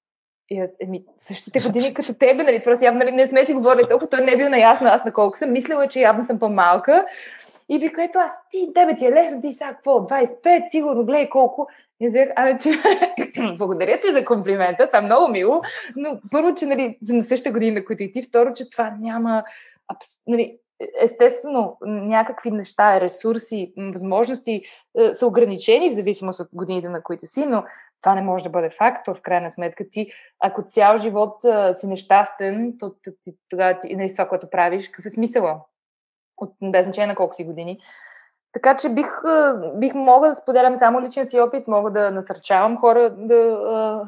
и 0.51 0.61
аз, 0.61 0.77
еми, 0.81 1.05
същите 1.21 1.61
години 1.61 1.95
като 1.95 2.15
тебе, 2.15 2.43
нали, 2.43 2.63
просто 2.63 2.85
явно 2.85 2.99
нали, 2.99 3.13
не 3.13 3.27
сме 3.27 3.47
си 3.47 3.55
говорили 3.55 3.89
толкова, 3.89 4.11
той 4.11 4.21
не 4.21 4.33
е 4.33 4.37
бил 4.37 4.49
наясно 4.49 4.89
аз 4.89 5.05
на 5.05 5.13
колко 5.13 5.39
съм, 5.39 5.53
мислила, 5.53 5.89
че 5.89 6.01
явно 6.01 6.23
съм 6.23 6.39
по-малка. 6.39 7.07
И 7.69 7.79
вика, 7.79 8.05
ето 8.05 8.19
аз, 8.19 8.49
ти, 8.51 8.71
тебе 8.75 8.97
ти 8.97 9.07
е 9.07 9.13
лесно, 9.13 9.41
ти 9.41 9.53
сега 9.53 9.71
какво, 9.71 10.01
25, 10.01 10.69
сигурно, 10.69 11.05
гледай 11.05 11.29
колко. 11.29 11.69
И 12.01 12.07
аз 12.07 12.15
а, 12.37 12.59
че, 12.59 12.71
благодаря 13.59 14.01
ти 14.01 14.13
за 14.13 14.25
комплимента, 14.25 14.87
това 14.87 14.99
е 14.99 15.03
много 15.03 15.29
мило, 15.29 15.63
но 15.97 16.21
първо, 16.31 16.55
че 16.55 16.67
нали, 16.67 16.99
за 17.03 17.15
на 17.15 17.25
същата 17.25 17.53
година, 17.53 17.85
които 17.85 18.03
и 18.03 18.13
ти, 18.13 18.23
второ, 18.23 18.53
че 18.53 18.71
това 18.71 18.97
няма, 19.01 19.45
нали, 20.27 20.59
естествено, 21.01 21.77
някакви 21.87 22.51
неща, 22.51 23.01
ресурси, 23.01 23.73
възможности 23.79 24.63
е, 24.99 25.15
са 25.15 25.27
ограничени 25.27 25.91
в 25.91 25.95
зависимост 25.95 26.41
от 26.41 26.49
годините, 26.55 26.89
на 26.89 27.03
които 27.03 27.27
си, 27.27 27.47
но 27.47 27.65
това 28.03 28.15
не 28.15 28.23
може 28.23 28.45
да 28.45 28.51
бъде 28.51 28.71
фактор, 28.71 29.17
в 29.17 29.23
крайна 29.23 29.51
сметка. 29.51 29.85
Ти, 29.91 30.11
ако 30.41 30.63
цял 30.71 30.99
живот 30.99 31.45
а, 31.45 31.75
си 31.75 31.87
нещастен, 31.87 32.75
то, 32.79 32.91
то 32.91 33.33
тогава 33.49 33.79
ти, 33.79 33.97
нали, 33.97 34.13
това, 34.13 34.29
което 34.29 34.51
правиш, 34.51 34.89
какъв 34.89 35.07
е 35.07 35.11
смисъла? 35.11 35.61
От, 36.41 36.55
без 36.63 36.85
значение 36.85 37.07
на 37.07 37.15
колко 37.15 37.35
си 37.35 37.45
години. 37.45 37.79
Така 38.53 38.77
че 38.77 38.89
бих, 38.89 39.23
бих 39.75 39.95
мога 39.95 40.29
да 40.29 40.37
споделям 40.37 40.77
само 40.77 41.03
личен 41.03 41.27
си 41.27 41.41
опит, 41.41 41.69
мога 41.69 41.91
да 41.91 42.11
насърчавам 42.11 42.79
хора 42.79 43.11
да, 43.11 44.05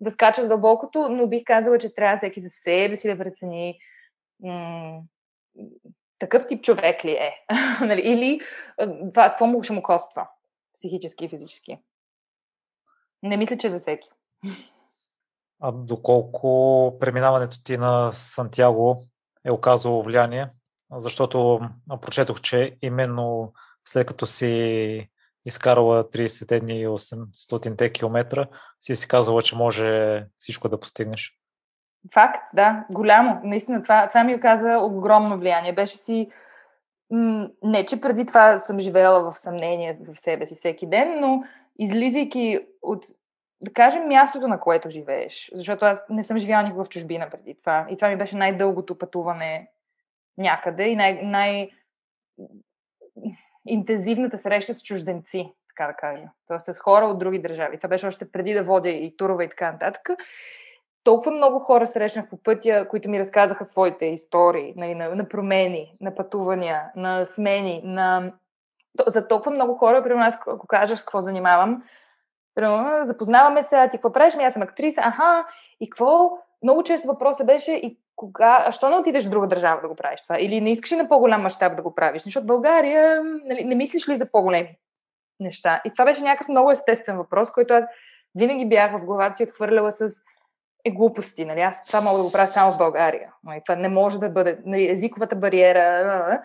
да 0.00 0.10
скачат 0.10 0.48
дълбокото, 0.48 1.08
но 1.08 1.26
бих 1.26 1.42
казала, 1.44 1.78
че 1.78 1.94
трябва 1.94 2.16
всеки 2.16 2.40
за 2.40 2.48
себе 2.50 2.96
си 2.96 3.08
да 3.08 3.18
прецени 3.18 3.78
м- 4.42 5.00
такъв 6.18 6.46
тип 6.46 6.64
човек 6.64 7.04
ли 7.04 7.12
е. 7.12 7.34
Нали, 7.80 8.00
или 8.00 8.40
това, 9.10 9.28
какво 9.28 9.46
му 9.46 9.62
ще 9.62 9.72
му 9.72 9.82
коства 9.82 10.28
психически 10.74 11.24
и 11.24 11.28
физически. 11.28 11.78
Не 13.22 13.36
мисля, 13.36 13.56
че 13.56 13.68
за 13.68 13.78
всеки. 13.78 14.08
А 15.60 15.72
доколко 15.72 16.96
преминаването 17.00 17.62
ти 17.62 17.76
на 17.76 18.12
Сантьяго 18.12 19.02
е 19.44 19.52
оказало 19.52 20.02
влияние? 20.02 20.50
Защото 20.92 21.60
прочетох, 22.00 22.40
че 22.40 22.76
именно 22.82 23.52
след 23.84 24.06
като 24.06 24.26
си 24.26 25.10
изкарала 25.44 26.10
30 26.10 26.60
дни 26.60 26.80
и 26.80 26.86
800 26.86 27.92
км, 27.92 28.48
си 28.80 28.96
си 28.96 29.08
казала, 29.08 29.42
че 29.42 29.56
може 29.56 30.24
всичко 30.38 30.68
да 30.68 30.80
постигнеш. 30.80 31.38
Факт, 32.14 32.40
да, 32.54 32.84
голямо. 32.92 33.40
Наистина, 33.44 33.82
това, 33.82 34.08
това 34.08 34.24
ми 34.24 34.34
оказа 34.34 34.78
огромно 34.80 35.38
влияние. 35.38 35.72
Беше 35.72 35.96
си 35.96 36.28
не, 37.62 37.86
че 37.86 38.00
преди 38.00 38.26
това 38.26 38.58
съм 38.58 38.80
живеела 38.80 39.30
в 39.30 39.38
съмнение 39.38 39.98
в 40.08 40.20
себе 40.20 40.46
си 40.46 40.54
всеки 40.54 40.86
ден, 40.86 41.20
но 41.20 41.42
излизайки 41.78 42.60
от, 42.82 43.04
да 43.62 43.72
кажем, 43.72 44.08
мястото, 44.08 44.48
на 44.48 44.60
което 44.60 44.90
живееш. 44.90 45.50
Защото 45.54 45.84
аз 45.84 46.04
не 46.10 46.24
съм 46.24 46.38
живяла 46.38 46.62
никога 46.62 46.84
в 46.84 46.88
чужбина 46.88 47.28
преди 47.30 47.58
това. 47.60 47.86
И 47.90 47.96
това 47.96 48.08
ми 48.08 48.16
беше 48.16 48.36
най-дългото 48.36 48.98
пътуване 48.98 49.70
някъде 50.38 50.88
и 50.88 50.96
най- 50.96 51.22
най- 51.22 51.70
интензивната 53.66 54.38
среща 54.38 54.74
с 54.74 54.82
чужденци, 54.82 55.52
така 55.68 55.86
да 55.86 55.94
кажа. 55.96 56.24
Тоест 56.46 56.66
с 56.66 56.78
хора 56.78 57.04
от 57.04 57.18
други 57.18 57.38
държави. 57.38 57.76
Това 57.76 57.88
беше 57.88 58.06
още 58.06 58.32
преди 58.32 58.54
да 58.54 58.62
водя 58.62 58.90
и 58.90 59.16
турове 59.16 59.44
и 59.44 59.48
така 59.48 59.72
нататък. 59.72 60.08
Толкова 61.04 61.30
много 61.30 61.58
хора 61.58 61.86
срещнах 61.86 62.28
по 62.28 62.42
пътя, 62.42 62.86
които 62.88 63.10
ми 63.10 63.18
разказаха 63.18 63.64
своите 63.64 64.06
истории, 64.06 64.74
нали, 64.76 64.94
на, 64.94 65.14
на 65.14 65.28
промени, 65.28 65.96
на 66.00 66.14
пътувания, 66.14 66.82
на 66.96 67.26
смени, 67.26 67.80
на 67.84 68.32
за 69.06 69.28
толкова 69.28 69.50
много 69.50 69.74
хора, 69.74 70.02
при 70.02 70.14
нас, 70.14 70.38
ако 70.46 70.66
кажеш 70.66 70.98
с 70.98 71.02
какво 71.02 71.20
занимавам, 71.20 71.82
примерно, 72.54 73.04
запознаваме 73.04 73.62
се, 73.62 73.76
а 73.76 73.88
ти 73.88 73.96
какво 73.96 74.12
правиш? 74.12 74.34
Ми 74.34 74.44
аз 74.44 74.52
съм 74.52 74.62
актриса, 74.62 75.00
аха, 75.04 75.46
и 75.80 75.90
какво? 75.90 76.30
Много 76.62 76.82
често 76.82 77.08
въпросът 77.08 77.46
беше 77.46 77.72
и 77.72 77.98
кога, 78.16 78.64
а 78.66 78.72
що 78.72 78.88
не 78.88 78.96
отидеш 78.96 79.26
в 79.26 79.30
друга 79.30 79.46
държава 79.46 79.80
да 79.80 79.88
го 79.88 79.94
правиш 79.94 80.22
това? 80.22 80.40
Или 80.40 80.60
не 80.60 80.70
искаш 80.70 80.92
ли 80.92 80.96
на 80.96 81.08
по-голям 81.08 81.42
мащаб 81.42 81.76
да 81.76 81.82
го 81.82 81.94
правиш? 81.94 82.22
Защото 82.22 82.46
България, 82.46 83.22
нали, 83.24 83.64
не 83.64 83.74
мислиш 83.74 84.08
ли 84.08 84.16
за 84.16 84.30
по-големи 84.30 84.76
неща? 85.40 85.80
И 85.84 85.90
това 85.90 86.04
беше 86.04 86.22
някакъв 86.22 86.48
много 86.48 86.70
естествен 86.70 87.16
въпрос, 87.16 87.50
който 87.50 87.74
аз 87.74 87.84
винаги 88.34 88.68
бях 88.68 88.92
в 88.92 89.04
главата 89.04 89.36
си 89.36 89.42
отхвърляла 89.42 89.92
с 89.92 90.08
е 90.84 90.90
глупости. 90.90 91.44
Нали? 91.44 91.60
Аз 91.60 91.84
това 91.84 92.00
мога 92.00 92.16
да 92.18 92.24
го 92.24 92.32
правя 92.32 92.46
само 92.46 92.72
в 92.72 92.78
България. 92.78 93.32
Нали? 93.44 93.60
Това 93.66 93.76
не 93.76 93.88
може 93.88 94.20
да 94.20 94.30
бъде 94.30 94.58
нали, 94.64 94.90
езиковата 94.90 95.36
бариера. 95.36 96.42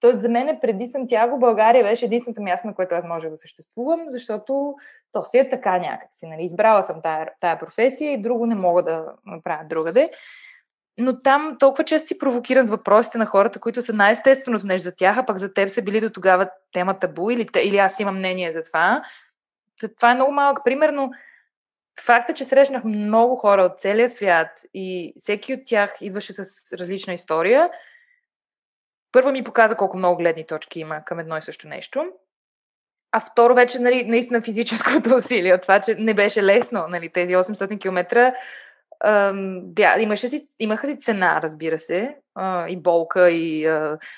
Тоест 0.00 0.20
за 0.20 0.28
мен 0.28 0.58
преди 0.60 0.86
Сантьяго 0.86 1.38
България 1.38 1.84
беше 1.84 2.04
единственото 2.04 2.42
място, 2.42 2.66
на 2.66 2.74
което 2.74 2.94
аз 2.94 3.04
може 3.04 3.28
да 3.28 3.38
съществувам, 3.38 4.04
защото 4.08 4.74
то 5.12 5.24
си 5.24 5.38
е 5.38 5.50
така 5.50 5.78
някакси. 5.78 6.26
Нали? 6.26 6.42
Избрала 6.42 6.82
съм 6.82 7.02
тая, 7.02 7.28
тая 7.40 7.58
професия 7.58 8.12
и 8.12 8.22
друго 8.22 8.46
не 8.46 8.54
мога 8.54 8.82
да 8.82 9.06
направя 9.26 9.64
другаде. 9.64 10.10
Но 11.00 11.18
там 11.18 11.56
толкова 11.58 11.84
често 11.84 12.08
си 12.08 12.18
провокиран 12.18 12.64
с 12.64 12.70
въпросите 12.70 13.18
на 13.18 13.26
хората, 13.26 13.60
които 13.60 13.82
са 13.82 13.92
най-естественото 13.92 14.66
нещо 14.66 14.82
за 14.82 14.94
тях, 14.94 15.18
а 15.18 15.26
пък 15.26 15.38
за 15.38 15.52
теб 15.52 15.68
са 15.68 15.82
били 15.82 16.00
до 16.00 16.10
тогава 16.10 16.50
тема 16.72 16.98
табу 16.98 17.30
или, 17.30 17.46
или 17.62 17.78
аз 17.78 18.00
имам 18.00 18.18
мнение 18.18 18.52
за 18.52 18.62
това. 18.62 19.02
Това 19.96 20.10
е 20.10 20.14
много 20.14 20.32
малък 20.32 20.58
пример, 20.64 20.88
но 20.88 21.10
факта, 22.00 22.34
че 22.34 22.44
срещнах 22.44 22.84
много 22.84 23.36
хора 23.36 23.62
от 23.62 23.80
целия 23.80 24.08
свят 24.08 24.48
и 24.74 25.14
всеки 25.18 25.54
от 25.54 25.60
тях 25.66 25.96
идваше 26.00 26.32
с 26.32 26.72
различна 26.78 27.14
история, 27.14 27.70
първо 29.12 29.32
ми 29.32 29.44
показа 29.44 29.74
колко 29.74 29.96
много 29.96 30.16
гледни 30.16 30.46
точки 30.46 30.80
има 30.80 31.04
към 31.04 31.18
едно 31.18 31.36
и 31.36 31.42
също 31.42 31.68
нещо. 31.68 32.06
А 33.12 33.20
второ 33.20 33.54
вече, 33.54 33.78
нали, 33.78 34.04
наистина 34.04 34.42
физическото 34.42 35.14
усилие, 35.14 35.60
това, 35.60 35.80
че 35.80 35.94
не 35.94 36.14
беше 36.14 36.42
лесно, 36.42 36.84
нали, 36.88 37.08
тези 37.08 37.34
800 37.34 37.80
км, 37.80 38.32
имаше 39.98 40.28
си, 40.28 40.48
имаха 40.58 40.86
си 40.86 41.00
цена, 41.00 41.40
разбира 41.42 41.78
се, 41.78 42.16
и 42.68 42.76
болка, 42.76 43.30
и 43.30 43.68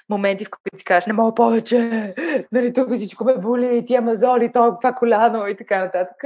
моменти, 0.09 0.44
в 0.44 0.50
които 0.50 0.78
си 0.78 0.84
кажеш, 0.84 1.06
не 1.06 1.12
мога 1.12 1.34
повече, 1.34 2.14
нали, 2.52 2.72
тук 2.72 2.94
всичко 2.94 3.24
ме 3.24 3.34
боли, 3.38 3.84
тия 3.86 4.02
мазоли, 4.02 4.52
това 4.52 4.94
коляно 4.96 5.46
и 5.46 5.56
така 5.56 5.78
нататък. 5.78 6.24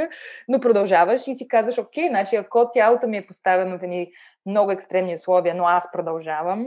Но 0.48 0.60
продължаваш 0.60 1.26
и 1.26 1.34
си 1.34 1.48
казваш, 1.48 1.78
окей, 1.78 2.08
значи 2.08 2.36
ако 2.36 2.70
тялото 2.72 3.08
ми 3.08 3.16
е 3.16 3.26
поставено 3.26 3.78
в 3.78 3.82
едни 3.82 4.12
много 4.46 4.70
екстремни 4.70 5.14
условия, 5.14 5.54
но 5.54 5.64
аз 5.64 5.92
продължавам, 5.92 6.66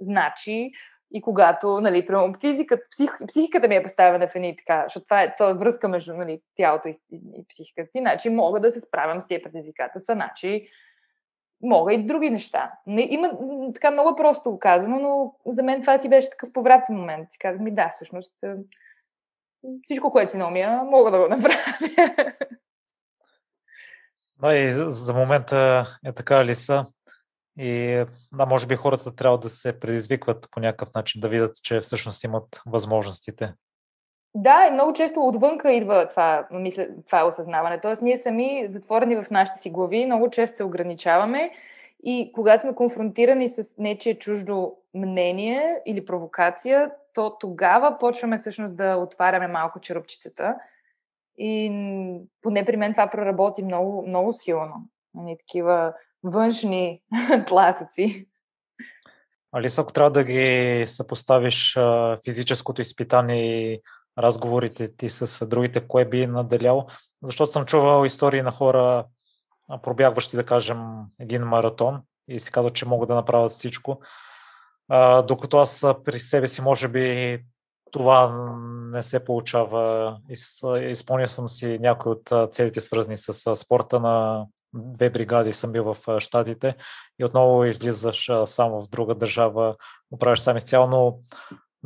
значи 0.00 0.70
и 1.14 1.22
когато, 1.22 1.80
нали, 1.80 2.06
прямо 2.06 2.34
физиката, 2.40 2.82
псих, 2.90 3.10
психиката 3.28 3.68
ми 3.68 3.76
е 3.76 3.82
поставена 3.82 4.28
в 4.28 4.34
едни 4.34 4.56
така, 4.56 4.82
защото 4.84 5.04
това 5.04 5.22
е, 5.22 5.34
това 5.36 5.50
е 5.50 5.54
връзка 5.54 5.88
между 5.88 6.14
нали, 6.14 6.40
тялото 6.56 6.88
и, 6.88 6.98
и, 7.12 7.16
и 7.16 7.44
психиката 7.48 7.90
ти, 7.92 8.00
значи 8.00 8.28
мога 8.28 8.60
да 8.60 8.70
се 8.70 8.80
справям 8.80 9.20
с 9.20 9.26
тези 9.26 9.42
предизвикателства, 9.42 10.14
значи 10.14 10.68
мога 11.62 11.94
и 11.94 12.06
други 12.06 12.30
неща. 12.30 12.72
Не, 12.86 13.02
има 13.10 13.30
така 13.74 13.90
много 13.90 14.16
просто 14.16 14.58
казано, 14.58 14.98
но 14.98 15.34
за 15.52 15.62
мен 15.62 15.80
това 15.80 15.98
си 15.98 16.08
беше 16.08 16.30
такъв 16.30 16.52
повратен 16.52 16.96
момент. 16.96 17.34
И 17.34 17.38
казах 17.38 17.60
ми, 17.60 17.74
да, 17.74 17.88
всъщност 17.88 18.32
е, 18.44 18.54
всичко, 19.82 20.12
което 20.12 20.32
си 20.32 20.38
наумия, 20.38 20.82
мога 20.84 21.10
да 21.10 21.18
го 21.18 21.28
направя. 21.28 22.32
Да, 24.42 24.56
и 24.56 24.72
за 24.72 25.14
момента 25.14 25.86
е 26.04 26.12
така, 26.12 26.44
Лиса. 26.44 26.84
И 27.58 28.04
да, 28.32 28.46
може 28.46 28.66
би 28.66 28.76
хората 28.76 29.14
трябва 29.14 29.38
да 29.38 29.48
се 29.50 29.80
предизвикват 29.80 30.48
по 30.50 30.60
някакъв 30.60 30.94
начин, 30.94 31.20
да 31.20 31.28
видят, 31.28 31.56
че 31.62 31.80
всъщност 31.80 32.24
имат 32.24 32.60
възможностите. 32.66 33.54
Да, 34.34 34.66
и 34.66 34.70
много 34.70 34.92
често 34.92 35.20
отвънка 35.20 35.72
идва 35.72 36.08
това, 36.08 36.46
мисля, 36.50 36.86
това 37.06 37.26
осъзнаване. 37.26 37.80
Тоест, 37.80 38.02
ние 38.02 38.18
сами, 38.18 38.64
затворени 38.68 39.16
в 39.16 39.30
нашите 39.30 39.58
си 39.58 39.70
глави, 39.70 40.06
много 40.06 40.30
често 40.30 40.56
се 40.56 40.64
ограничаваме 40.64 41.50
и 42.02 42.30
когато 42.34 42.62
сме 42.62 42.74
конфронтирани 42.74 43.48
с 43.48 43.78
нечие 43.78 44.18
чуждо 44.18 44.76
мнение 44.94 45.80
или 45.86 46.04
провокация, 46.04 46.90
то 47.14 47.36
тогава 47.40 47.98
почваме 47.98 48.38
всъщност 48.38 48.76
да 48.76 48.96
отваряме 48.96 49.48
малко 49.48 49.80
черупчицата. 49.80 50.54
И 51.38 51.70
поне 52.42 52.64
при 52.64 52.76
мен 52.76 52.92
това 52.92 53.10
проработи 53.10 53.62
много, 53.62 54.04
много 54.06 54.32
силно. 54.32 54.74
Ани, 55.18 55.38
такива 55.38 55.94
външни 56.22 57.02
тласъци. 57.46 58.26
Алиса, 59.52 59.80
ако 59.80 59.92
трябва 59.92 60.10
да 60.10 60.24
ги 60.24 60.84
съпоставиш 60.86 61.78
физическото 62.24 62.80
изпитание 62.80 63.72
и 63.72 63.82
разговорите 64.18 64.96
ти 64.96 65.08
с 65.08 65.46
другите, 65.46 65.88
кое 65.88 66.04
би 66.04 66.26
наделял? 66.26 66.86
Защото 67.22 67.52
съм 67.52 67.64
чувал 67.64 68.04
истории 68.04 68.42
на 68.42 68.52
хора, 68.52 69.04
пробягващи, 69.82 70.36
да 70.36 70.46
кажем, 70.46 70.78
един 71.20 71.42
маратон 71.42 72.00
и 72.28 72.40
си 72.40 72.50
казват, 72.50 72.74
че 72.74 72.88
могат 72.88 73.08
да 73.08 73.14
направят 73.14 73.52
всичко. 73.52 74.00
А, 74.88 75.22
докато 75.22 75.58
аз 75.58 75.84
при 76.04 76.20
себе 76.20 76.48
си, 76.48 76.62
може 76.62 76.88
би, 76.88 77.38
това 77.90 78.48
не 78.92 79.02
се 79.02 79.24
получава. 79.24 80.16
Изпълнил 80.80 81.28
съм 81.28 81.48
си 81.48 81.78
някои 81.80 82.12
от 82.12 82.54
целите, 82.54 82.80
свързани 82.80 83.16
с 83.16 83.56
спорта 83.56 84.00
на 84.00 84.46
две 84.74 85.10
бригади 85.10 85.52
съм 85.52 85.72
бил 85.72 85.94
в 85.94 86.20
Штатите 86.20 86.76
и 87.18 87.24
отново 87.24 87.64
излизаш 87.64 88.30
само 88.46 88.82
в 88.82 88.88
друга 88.88 89.14
държава, 89.14 89.74
го 90.10 90.18
правиш 90.18 90.40
сам 90.40 90.56
изцяло, 90.56 90.86
но 90.86 91.18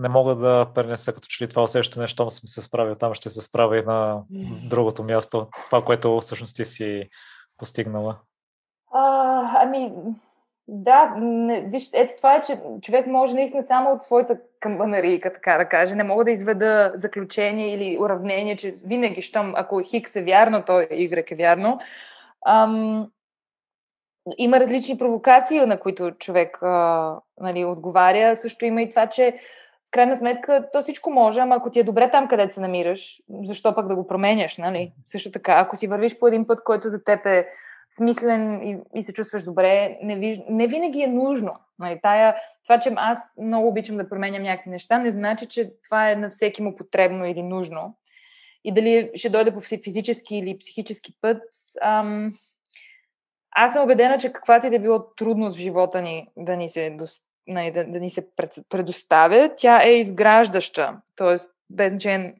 не 0.01 0.09
мога 0.09 0.35
да 0.35 0.66
пренеса 0.74 1.12
като 1.12 1.27
че 1.31 1.44
ли 1.44 1.48
това 1.48 1.62
усещане, 1.62 2.06
щом 2.06 2.31
съм 2.31 2.48
се 2.48 2.62
справил 2.62 2.94
там, 2.94 3.14
ще 3.14 3.28
се 3.28 3.40
справя 3.40 3.78
и 3.78 3.82
на 3.82 4.22
другото 4.70 5.05
място. 5.05 5.47
Това, 5.66 5.85
което 5.85 6.20
всъщност 6.20 6.56
ти 6.56 6.64
си 6.64 7.09
постигнала. 7.59 8.16
А, 8.93 9.62
ами, 9.62 9.93
да, 10.68 11.14
не, 11.16 11.60
виж, 11.60 11.90
ето 11.94 12.14
това 12.16 12.35
е, 12.35 12.40
че 12.40 12.60
човек 12.82 13.06
може 13.06 13.35
наистина 13.35 13.62
само 13.62 13.93
от 13.93 14.02
своята 14.02 14.39
камбанарийка, 14.60 15.32
така 15.32 15.59
да 15.59 15.68
каже. 15.68 15.94
Не 15.94 16.05
мога 16.05 16.24
да 16.24 16.31
изведа 16.31 16.93
заключение 16.94 17.74
или 17.74 17.98
уравнение, 18.01 18.56
че 18.56 18.74
винаги, 18.85 19.22
щом, 19.22 19.52
ако 19.56 19.82
Хикс 19.82 20.16
е 20.16 20.22
вярно, 20.22 20.62
то 20.66 20.72
Y 20.72 21.32
е 21.32 21.35
вярно. 21.35 21.81
Ам, 22.47 23.10
има 24.39 24.60
различни 24.60 24.98
провокации, 24.98 25.60
на 25.60 25.81
които 25.81 26.10
човек 26.10 26.59
а, 26.62 27.16
нали, 27.40 27.64
отговаря. 27.64 28.36
Също 28.36 28.64
има 28.64 28.82
и 28.82 28.89
това, 28.89 29.06
че 29.06 29.40
в 29.90 29.92
крайна 29.92 30.16
сметка 30.16 30.68
то 30.72 30.82
всичко 30.82 31.10
може, 31.10 31.40
ама 31.40 31.56
ако 31.56 31.70
ти 31.70 31.80
е 31.80 31.84
добре 31.84 32.10
там, 32.10 32.28
където 32.28 32.54
се 32.54 32.60
намираш, 32.60 33.22
защо 33.42 33.74
пък 33.74 33.88
да 33.88 33.94
го 33.94 34.06
променяш, 34.06 34.56
нали? 34.56 34.92
Също 35.06 35.30
така, 35.30 35.52
ако 35.52 35.76
си 35.76 35.86
вървиш 35.86 36.18
по 36.18 36.28
един 36.28 36.46
път, 36.46 36.64
който 36.64 36.90
за 36.90 37.04
теб 37.04 37.26
е 37.26 37.48
смислен 37.90 38.62
и, 38.62 38.98
и 38.98 39.02
се 39.02 39.12
чувстваш 39.12 39.42
добре, 39.42 39.98
не, 40.02 40.16
виж... 40.16 40.40
не 40.48 40.66
винаги 40.66 41.02
е 41.02 41.06
нужно. 41.06 41.52
Нали? 41.78 42.00
Тая, 42.02 42.36
това, 42.64 42.78
че 42.78 42.92
аз 42.96 43.34
много 43.42 43.68
обичам 43.68 43.96
да 43.96 44.08
променям 44.08 44.42
някакви 44.42 44.70
неща, 44.70 44.98
не 44.98 45.10
значи, 45.10 45.46
че 45.46 45.72
това 45.84 46.10
е 46.10 46.16
на 46.16 46.30
всеки 46.30 46.62
му 46.62 46.76
потребно 46.76 47.26
или 47.26 47.42
нужно. 47.42 47.96
И 48.64 48.74
дали 48.74 49.10
ще 49.14 49.30
дойде 49.30 49.54
по 49.54 49.60
физически 49.60 50.36
или 50.36 50.58
психически 50.58 51.12
път, 51.20 51.42
ам... 51.82 52.32
аз 53.50 53.72
съм 53.72 53.84
убедена, 53.84 54.18
че 54.18 54.32
каквато 54.32 54.66
и 54.66 54.70
да 54.70 54.76
е 54.76 54.78
било 54.78 55.14
трудност 55.16 55.56
в 55.56 55.60
живота 55.60 56.02
ни 56.02 56.28
да 56.36 56.56
ни 56.56 56.68
се 56.68 56.90
нали, 57.52 57.70
да, 57.70 57.85
да 57.85 58.01
ни 58.01 58.10
се 58.10 58.27
предоставя, 58.68 59.51
тя 59.56 59.82
е 59.85 59.90
изграждаща. 59.90 60.97
Тоест, 61.16 61.51
без 61.70 61.93
значение 61.93 62.35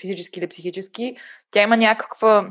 физически 0.00 0.38
или 0.38 0.48
психически, 0.48 1.16
тя 1.50 1.62
има 1.62 1.76
някаква, 1.76 2.50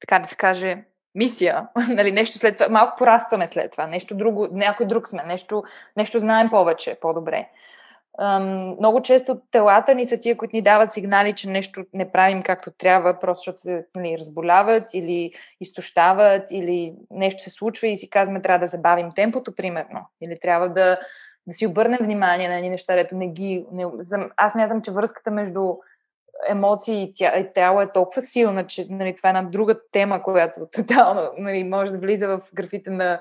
така 0.00 0.18
да 0.18 0.28
се 0.28 0.36
каже, 0.36 0.84
мисия, 1.14 1.68
нали, 1.88 2.12
нещо 2.12 2.38
след 2.38 2.56
това, 2.56 2.68
малко 2.68 2.98
порастваме 2.98 3.48
след 3.48 3.72
това, 3.72 3.86
нещо 3.86 4.14
друго, 4.14 4.48
някой 4.52 4.86
друг 4.86 5.08
сме, 5.08 5.22
нещо, 5.22 5.64
нещо 5.96 6.18
знаем 6.18 6.50
повече, 6.50 6.98
по-добре. 7.00 7.48
Много 8.78 9.02
често 9.02 9.40
телата 9.50 9.94
ни 9.94 10.06
са 10.06 10.18
тия, 10.18 10.36
които 10.36 10.56
ни 10.56 10.62
дават 10.62 10.92
сигнали, 10.92 11.32
че 11.32 11.48
нещо 11.48 11.84
не 11.94 12.12
правим 12.12 12.42
както 12.42 12.70
трябва, 12.70 13.18
просто 13.18 13.40
защото 13.40 13.58
се 13.58 13.86
нали, 13.96 14.16
разболяват 14.18 14.94
или 14.94 15.32
изтощават, 15.60 16.50
или 16.50 16.94
нещо 17.10 17.42
се 17.42 17.50
случва 17.50 17.88
и 17.88 17.96
си 17.96 18.10
казваме, 18.10 18.42
трябва 18.42 18.58
да 18.58 18.66
забавим 18.66 19.10
темпото, 19.16 19.54
примерно, 19.54 20.00
или 20.20 20.38
трябва 20.40 20.68
да, 20.68 20.98
да 21.46 21.54
си 21.54 21.66
обърнем 21.66 21.98
внимание 22.02 22.48
на 22.48 22.56
едни 22.56 22.70
неща, 22.70 22.94
дето 22.94 23.16
не 23.16 23.28
ги... 23.28 23.66
Не, 23.72 23.86
аз 24.36 24.54
мятам, 24.54 24.82
че 24.82 24.90
връзката 24.90 25.30
между 25.30 25.74
емоции 26.48 27.02
и, 27.02 27.12
тя, 27.14 27.38
и 27.38 27.52
тяло 27.52 27.80
е 27.80 27.92
толкова 27.92 28.22
силна, 28.22 28.66
че 28.66 28.86
нали, 28.90 29.16
това 29.16 29.28
е 29.28 29.30
една 29.30 29.42
друга 29.42 29.80
тема, 29.92 30.22
която 30.22 30.60
тотално 30.72 31.30
нали, 31.38 31.64
може 31.64 31.92
да 31.92 31.98
влиза 31.98 32.28
в 32.28 32.40
графите 32.54 32.90
на 32.90 33.20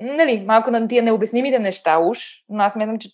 нали, 0.00 0.44
малко 0.46 0.70
на 0.70 0.88
тия 0.88 1.02
необяснимите 1.02 1.58
неща 1.58 1.98
уж, 1.98 2.18
но 2.48 2.62
аз 2.62 2.76
мятам, 2.76 2.98
че 2.98 3.08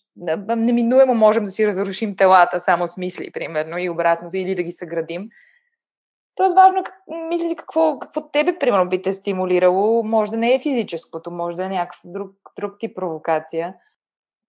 неминуемо 0.56 1.14
можем 1.14 1.44
да 1.44 1.50
си 1.50 1.66
разрушим 1.66 2.14
телата 2.14 2.60
само 2.60 2.88
с 2.88 2.96
мисли, 2.96 3.32
примерно, 3.32 3.78
и 3.78 3.88
обратно, 3.88 4.28
или 4.34 4.54
да 4.54 4.62
ги 4.62 4.72
съградим. 4.72 5.28
Тоест 6.34 6.54
важно, 6.54 6.84
мисли 7.28 7.56
какво, 7.56 7.98
какво 7.98 8.28
тебе, 8.28 8.58
примерно, 8.58 8.88
би 8.88 9.02
те 9.02 9.12
стимулирало. 9.12 10.02
Може 10.02 10.30
да 10.30 10.36
не 10.36 10.54
е 10.54 10.60
физическото, 10.60 11.30
може 11.30 11.56
да 11.56 11.64
е 11.64 11.68
някакъв 11.68 12.00
друг, 12.04 12.30
друг 12.56 12.78
тип 12.78 12.96
провокация. 12.96 13.74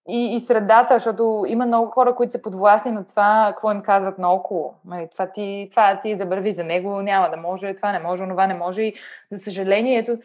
и, 0.08 0.36
и 0.36 0.40
средата, 0.40 0.94
защото 0.94 1.44
има 1.48 1.66
много 1.66 1.92
хора, 1.92 2.16
които 2.16 2.32
са 2.32 2.42
подвластни 2.42 2.92
на 2.92 3.08
това, 3.08 3.48
какво 3.50 3.72
им 3.72 3.82
казват 3.82 4.18
наоколо. 4.18 4.74
Нали, 4.86 5.08
това, 5.12 5.32
ти, 5.32 5.68
това 5.70 6.00
ти 6.00 6.16
забрави 6.16 6.54
за 6.54 6.64
него, 6.64 7.02
няма 7.02 7.30
да 7.30 7.38
може, 7.38 7.74
това 7.74 7.92
не 7.92 8.00
може, 8.00 8.28
това 8.28 8.48
не 8.48 8.54
може. 8.54 8.82
И 8.82 8.94
за 9.32 9.40
съжаление, 9.40 9.98
ето, 9.98 10.18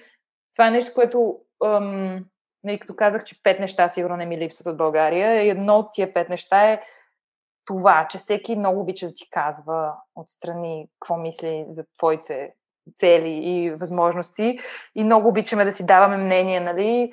това 0.52 0.66
е 0.66 0.70
нещо, 0.70 0.92
което, 0.94 1.36
ъм, 1.64 2.24
нали, 2.64 2.78
като 2.78 2.96
казах, 2.96 3.24
че 3.24 3.42
пет 3.42 3.60
неща 3.60 3.88
сигурно 3.88 4.16
не 4.16 4.26
ми 4.26 4.38
липсват 4.38 4.66
от 4.66 4.76
България, 4.76 5.42
и 5.44 5.48
едно 5.48 5.76
от 5.76 5.92
тия 5.92 6.14
пет 6.14 6.28
неща 6.28 6.70
е 6.70 6.82
това, 7.64 8.06
че 8.10 8.18
всеки 8.18 8.56
много 8.56 8.80
обича 8.80 9.06
да 9.06 9.14
ти 9.14 9.30
казва 9.30 9.94
отстрани 10.14 10.88
какво 11.00 11.16
мисли 11.16 11.66
за 11.68 11.84
твоите 11.98 12.52
цели 12.94 13.30
и 13.30 13.70
възможности 13.70 14.58
и 14.94 15.04
много 15.04 15.28
обичаме 15.28 15.64
да 15.64 15.72
си 15.72 15.86
даваме 15.86 16.16
мнение, 16.16 16.60
нали, 16.60 17.12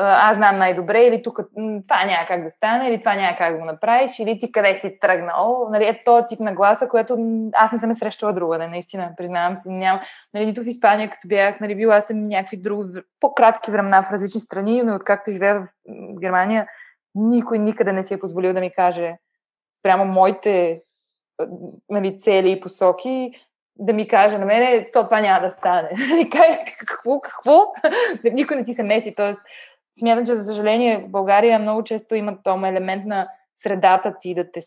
аз 0.00 0.36
знам 0.36 0.58
най-добре, 0.58 1.02
или 1.02 1.22
тук 1.22 1.40
това 1.88 2.04
няма 2.04 2.26
как 2.28 2.44
да 2.44 2.50
стане, 2.50 2.88
или 2.88 2.98
това 2.98 3.14
няма 3.14 3.36
как 3.36 3.52
да 3.52 3.58
го 3.58 3.64
направиш, 3.64 4.18
или 4.18 4.38
ти 4.38 4.52
къде 4.52 4.78
си 4.78 4.98
тръгнал. 5.00 5.68
Нали, 5.70 5.84
е 5.84 6.02
този 6.04 6.26
тип 6.28 6.40
на 6.40 6.54
гласа, 6.54 6.88
което 6.88 7.18
аз 7.52 7.72
не 7.72 7.78
съм 7.78 7.90
е 7.90 7.94
срещала 7.94 8.32
друга, 8.32 8.58
да, 8.58 8.68
наистина, 8.68 9.12
признавам 9.16 9.56
се. 9.56 9.68
Ням, 9.68 10.00
нали, 10.34 10.46
нито 10.46 10.62
в 10.62 10.66
Испания, 10.66 11.10
като 11.10 11.28
бях, 11.28 11.60
нали, 11.60 11.74
била 11.74 12.00
съм 12.00 12.28
някакви 12.28 12.56
други, 12.56 13.00
по-кратки 13.20 13.70
времена 13.70 14.02
в 14.02 14.12
различни 14.12 14.40
страни, 14.40 14.82
но 14.82 14.94
откакто 14.94 15.30
живея 15.30 15.60
в 15.60 15.66
Германия, 16.20 16.66
никой 17.14 17.58
никъде 17.58 17.92
не 17.92 18.04
си 18.04 18.14
е 18.14 18.18
позволил 18.18 18.52
да 18.52 18.60
ми 18.60 18.70
каже 18.70 19.16
спрямо 19.78 20.04
моите 20.04 20.82
нали, 21.88 22.18
цели 22.18 22.50
и 22.50 22.60
посоки, 22.60 23.30
да 23.78 23.92
ми 23.92 24.08
каже 24.08 24.38
на 24.38 24.46
мене, 24.46 24.90
то 24.92 25.04
това 25.04 25.20
няма 25.20 25.40
да 25.40 25.50
стане. 25.50 25.88
Нали, 26.10 26.30
какво? 26.30 27.20
Какво? 27.20 27.72
Никой 28.32 28.56
не 28.56 28.64
ти 28.64 28.74
се 28.74 28.82
меси. 28.82 29.14
Тоест, 29.14 29.40
смятам, 29.98 30.26
че 30.26 30.34
за 30.34 30.44
съжаление 30.44 30.98
в 30.98 31.08
България 31.08 31.58
много 31.58 31.84
често 31.84 32.14
има 32.14 32.42
този 32.42 32.64
елемент 32.64 33.04
на 33.04 33.28
средата 33.56 34.14
ти 34.20 34.34
да 34.34 34.50
те, 34.50 34.60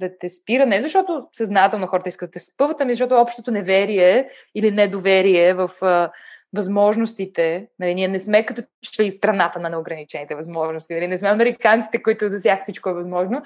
да 0.00 0.18
те 0.18 0.28
спира. 0.28 0.66
Не 0.66 0.80
защото 0.80 1.28
съзнателно 1.32 1.86
хората 1.86 2.08
искат 2.08 2.28
да 2.28 2.32
те 2.32 2.38
спъват, 2.38 2.80
ами 2.80 2.92
защото 2.92 3.14
общото 3.14 3.50
неверие 3.50 4.28
или 4.54 4.70
недоверие 4.70 5.54
в 5.54 5.70
а, 5.82 6.10
възможностите. 6.56 7.68
Нали, 7.78 7.94
ние 7.94 8.08
не 8.08 8.20
сме 8.20 8.46
като 8.46 8.62
че 8.82 9.10
страната 9.10 9.60
на 9.60 9.68
неограничените 9.68 10.34
възможности. 10.34 10.94
Нали, 10.94 11.06
не 11.06 11.18
сме 11.18 11.28
американците, 11.28 12.02
които 12.02 12.28
за 12.28 12.38
всяк 12.38 12.62
всичко 12.62 12.88
е 12.88 12.94
възможно. 12.94 13.42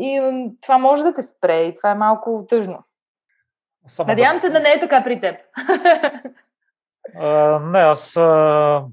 И 0.00 0.20
това 0.62 0.78
може 0.78 1.02
да 1.02 1.14
те 1.14 1.22
спре 1.22 1.62
и 1.62 1.74
това 1.74 1.90
е 1.90 1.94
малко 1.94 2.44
тъжно. 2.48 2.84
Само 3.86 4.08
Надявам 4.08 4.36
да... 4.36 4.40
се 4.40 4.50
да 4.50 4.60
не 4.60 4.68
е 4.68 4.80
така 4.80 5.04
при 5.04 5.20
теб. 5.20 5.36
А, 7.18 7.58
не, 7.58 7.78
аз 7.78 8.16
а, 8.16 8.84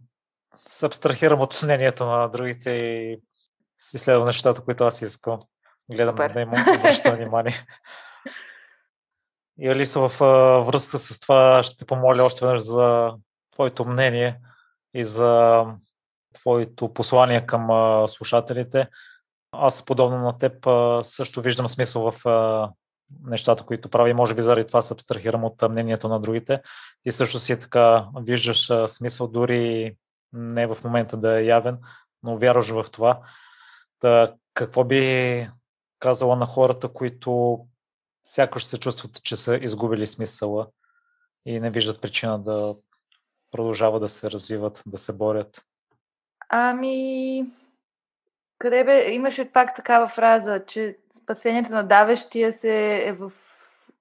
се 0.83 0.87
абстрахирам 0.87 1.41
от 1.41 1.63
мнението 1.63 2.05
на 2.05 2.27
другите 2.27 2.69
и 2.71 3.19
си 3.79 3.97
следвам 3.97 4.25
нещата, 4.25 4.61
които 4.61 4.83
аз 4.83 5.01
искам. 5.01 5.39
Гледам 5.91 6.13
Супер. 6.13 6.33
да 6.33 6.41
имам 6.41 6.65
обръща 6.79 7.11
внимание. 7.15 7.53
И 9.59 9.69
Алиса, 9.69 9.99
в 9.99 10.19
връзка 10.65 10.99
с 10.99 11.19
това 11.19 11.63
ще 11.63 11.77
те 11.77 11.85
помоля 11.85 12.23
още 12.23 12.45
веднъж 12.45 12.61
за 12.61 13.13
твоето 13.51 13.85
мнение 13.85 14.39
и 14.93 15.03
за 15.03 15.65
твоето 16.33 16.93
послание 16.93 17.45
към 17.45 17.67
слушателите. 18.07 18.87
Аз, 19.51 19.85
подобно 19.85 20.17
на 20.17 20.37
теб, 20.37 20.67
също 21.05 21.41
виждам 21.41 21.67
смисъл 21.67 22.11
в 22.11 22.25
нещата, 23.25 23.63
които 23.63 23.89
прави. 23.89 24.13
Може 24.13 24.33
би 24.33 24.41
заради 24.41 24.67
това 24.67 24.81
се 24.81 24.93
абстрахирам 24.93 25.43
от 25.43 25.61
мнението 25.61 26.07
на 26.07 26.19
другите. 26.19 26.61
Ти 27.03 27.11
също 27.11 27.39
си 27.39 27.59
така 27.59 28.07
виждаш 28.15 28.71
смисъл 28.87 29.27
дори 29.27 29.95
не 30.33 30.67
в 30.67 30.77
момента 30.83 31.17
да 31.17 31.39
е 31.39 31.45
явен, 31.45 31.77
но 32.23 32.37
вярваш 32.37 32.69
в 32.69 32.85
това. 32.91 33.21
Та, 33.99 34.33
какво 34.53 34.83
би 34.83 35.47
казала 35.99 36.35
на 36.35 36.45
хората, 36.45 36.89
които 36.89 37.59
сякаш 38.23 38.65
се 38.65 38.79
чувстват, 38.79 39.23
че 39.23 39.37
са 39.37 39.55
изгубили 39.55 40.07
смисъла 40.07 40.67
и 41.45 41.59
не 41.59 41.69
виждат 41.69 42.01
причина 42.01 42.39
да 42.39 42.75
продължават 43.51 44.01
да 44.01 44.09
се 44.09 44.31
развиват, 44.31 44.83
да 44.85 44.97
се 44.97 45.13
борят? 45.13 45.65
Ами, 46.49 47.45
къде 48.57 48.83
бе, 48.83 49.11
имаше 49.11 49.51
пак 49.51 49.75
такава 49.75 50.07
фраза, 50.07 50.65
че 50.65 50.97
спасението 51.21 51.71
на 51.71 51.83
давещия 51.83 52.53
се 52.53 53.07
е 53.07 53.13
в 53.13 53.31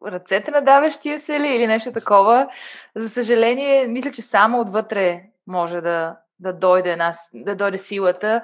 ръцете 0.07 0.51
на 0.51 0.61
давещия 0.61 1.21
се 1.21 1.41
ли 1.41 1.49
или 1.49 1.67
нещо 1.67 1.93
такова. 1.93 2.49
За 2.97 3.09
съжаление, 3.11 3.87
мисля, 3.87 4.11
че 4.11 4.23
само 4.23 4.61
отвътре 4.61 5.25
може 5.47 5.81
да, 5.81 6.17
да, 6.43 6.53
дойде, 6.53 6.97
нас, 6.97 7.31
да 7.35 7.57
дойде 7.57 7.79
силата. 7.79 8.43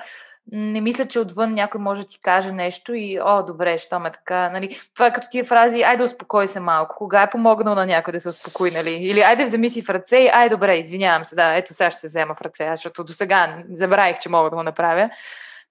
Не 0.53 0.81
мисля, 0.81 1.07
че 1.07 1.19
отвън 1.19 1.55
някой 1.55 1.81
може 1.81 2.03
да 2.03 2.09
ти 2.09 2.21
каже 2.21 2.53
нещо 2.53 2.95
и, 2.95 3.19
о, 3.23 3.43
добре, 3.43 3.79
що 3.79 3.99
ме 3.99 4.11
така, 4.11 4.51
нали? 4.51 4.81
Това 4.95 5.07
е 5.07 5.13
като 5.13 5.29
тия 5.31 5.45
фрази, 5.45 5.83
айде 5.83 6.03
успокой 6.03 6.49
се 6.49 6.61
малко. 6.61 6.97
Кога 6.97 7.23
е 7.23 7.31
помогнал 7.31 7.75
на 7.75 7.87
някой 7.87 8.13
да 8.13 8.21
се 8.21 8.29
успокои, 8.29 8.71
нали? 8.71 8.91
Или 8.91 9.21
айде 9.21 9.45
вземи 9.45 9.71
си 9.71 9.83
в 9.83 9.91
ръце 9.91 10.17
и, 10.17 10.31
ай, 10.33 10.49
добре, 10.49 10.77
извинявам 10.77 11.25
се, 11.25 11.35
да, 11.35 11.55
ето 11.55 11.75
сега 11.75 11.91
ще 11.91 12.01
се 12.01 12.09
взема 12.09 12.35
в 12.35 12.41
ръце, 12.41 12.71
защото 12.71 13.05
до 13.05 13.13
сега 13.13 13.63
забравих, 13.73 14.19
че 14.19 14.29
мога 14.29 14.51
да 14.51 14.57
го 14.57 14.63
направя. 14.63 15.11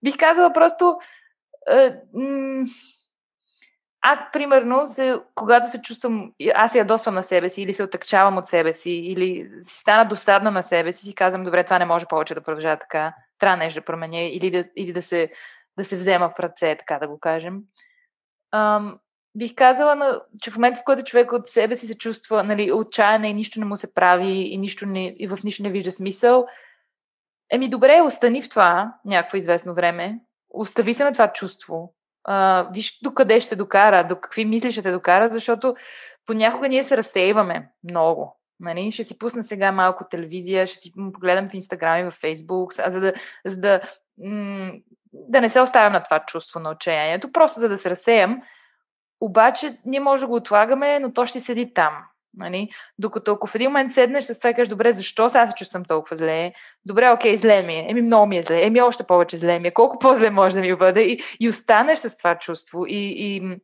Бих 0.03 0.17
казала 0.17 0.53
просто, 0.53 0.97
е, 1.71 1.93
м- 2.13 2.65
аз, 4.09 4.19
примерно, 4.33 4.87
се, 4.87 5.19
когато 5.35 5.69
се 5.69 5.81
чувствам, 5.81 6.31
аз 6.55 6.71
се 6.71 6.77
ядосвам 6.77 7.15
на 7.15 7.23
себе 7.23 7.49
си 7.49 7.61
или 7.61 7.73
се 7.73 7.83
отъкчавам 7.83 8.37
от 8.37 8.47
себе 8.47 8.73
си 8.73 8.91
или 8.91 9.49
си 9.61 9.77
стана 9.77 10.05
досадна 10.05 10.51
на 10.51 10.63
себе 10.63 10.93
си, 10.93 11.05
си 11.05 11.15
казвам, 11.15 11.43
добре, 11.43 11.63
това 11.63 11.79
не 11.79 11.85
може 11.85 12.05
повече 12.05 12.35
да 12.35 12.41
продължава 12.41 12.77
така, 12.77 13.13
трябва 13.39 13.57
нещо 13.57 13.79
да 13.79 13.85
променя 13.85 14.21
или 14.21 14.51
да, 14.51 14.63
или 14.75 14.93
да, 14.93 15.01
се, 15.01 15.29
да 15.77 15.85
се 15.85 15.97
взема 15.97 16.29
в 16.29 16.39
ръце, 16.39 16.75
така 16.75 16.99
да 16.99 17.07
го 17.07 17.19
кажем. 17.19 17.61
Ам, 18.51 18.99
бих 19.35 19.55
казала, 19.55 20.21
че 20.41 20.51
в 20.51 20.55
момента, 20.55 20.79
в 20.79 20.83
който 20.83 21.03
човек 21.03 21.31
от 21.31 21.47
себе 21.47 21.75
си 21.75 21.87
се 21.87 21.97
чувства 21.97 22.43
нали, 22.43 22.71
отчаян 22.71 23.25
и 23.25 23.33
нищо 23.33 23.59
не 23.59 23.65
му 23.65 23.77
се 23.77 23.93
прави 23.93 24.29
и, 24.29 24.57
нищо 24.57 24.85
не, 24.85 25.15
и 25.19 25.27
в 25.27 25.39
нищо 25.43 25.63
не 25.63 25.69
вижда 25.69 25.91
смисъл, 25.91 26.47
еми 27.51 27.69
добре, 27.69 28.01
остани 28.01 28.41
в 28.41 28.49
това 28.49 28.93
някакво 29.05 29.37
известно 29.37 29.73
време, 29.73 30.19
остави 30.49 30.93
се 30.93 31.03
на 31.03 31.13
това 31.13 31.33
чувство, 31.33 31.93
а, 32.27 32.67
виж 32.73 32.99
до 33.03 33.13
къде 33.13 33.39
ще 33.39 33.55
докара, 33.55 34.07
до 34.07 34.15
какви 34.15 34.45
мисли 34.45 34.71
ще 34.71 34.81
те 34.81 34.91
докара, 34.91 35.29
защото 35.29 35.75
понякога 36.25 36.69
ние 36.69 36.83
се 36.83 36.97
разсейваме 36.97 37.69
много. 37.83 38.39
Нали? 38.59 38.91
Ще 38.91 39.03
си 39.03 39.17
пусна 39.17 39.43
сега 39.43 39.71
малко 39.71 40.05
телевизия, 40.09 40.67
ще 40.67 40.77
си 40.77 40.91
погледам 41.13 41.47
в 41.47 41.53
Инстаграм 41.53 41.99
и 41.99 42.09
в 42.09 42.11
Фейсбук, 42.11 42.73
за 42.87 42.99
да, 42.99 43.13
за 43.45 43.57
да, 43.57 43.81
м- 44.17 44.71
да 45.13 45.41
не 45.41 45.49
се 45.49 45.61
оставям 45.61 45.93
на 45.93 46.03
това 46.03 46.19
чувство 46.19 46.59
на 46.59 46.69
отчаянието, 46.69 47.31
просто 47.31 47.59
за 47.59 47.69
да 47.69 47.77
се 47.77 47.89
разсеям. 47.89 48.41
Обаче 49.21 49.77
ние 49.85 49.99
може 49.99 50.21
да 50.21 50.27
го 50.27 50.35
отлагаме, 50.35 50.99
но 50.99 51.13
то 51.13 51.25
ще 51.25 51.39
седи 51.39 51.73
там. 51.73 51.93
Нали? 52.37 52.69
Докато 52.99 53.31
ако 53.31 53.47
в 53.47 53.55
един 53.55 53.69
момент 53.69 53.91
седнеш 53.91 54.25
с 54.25 54.39
това 54.39 54.49
и 54.49 54.53
кажеш, 54.53 54.69
добре, 54.69 54.91
защо 54.91 55.29
сега 55.29 55.47
се 55.47 55.53
чувствам 55.53 55.85
толкова 55.85 56.17
зле? 56.17 56.53
Добре, 56.85 57.11
окей, 57.11 57.37
зле 57.37 57.63
ми 57.63 57.73
е. 57.73 57.85
Еми, 57.89 58.01
много 58.01 58.25
ми 58.25 58.37
е 58.37 58.43
зле. 58.43 58.65
Еми, 58.65 58.81
още 58.81 59.03
повече 59.03 59.37
зле 59.37 59.59
ми 59.59 59.67
е. 59.67 59.71
Колко 59.71 59.99
по-зле 59.99 60.29
може 60.29 60.55
да 60.55 60.61
ми 60.61 60.75
бъде? 60.75 61.01
И, 61.01 61.21
и 61.39 61.49
останеш 61.49 61.99
с 61.99 62.17
това 62.17 62.35
чувство. 62.35 62.85
И, 62.87 63.13
и, 63.17 63.57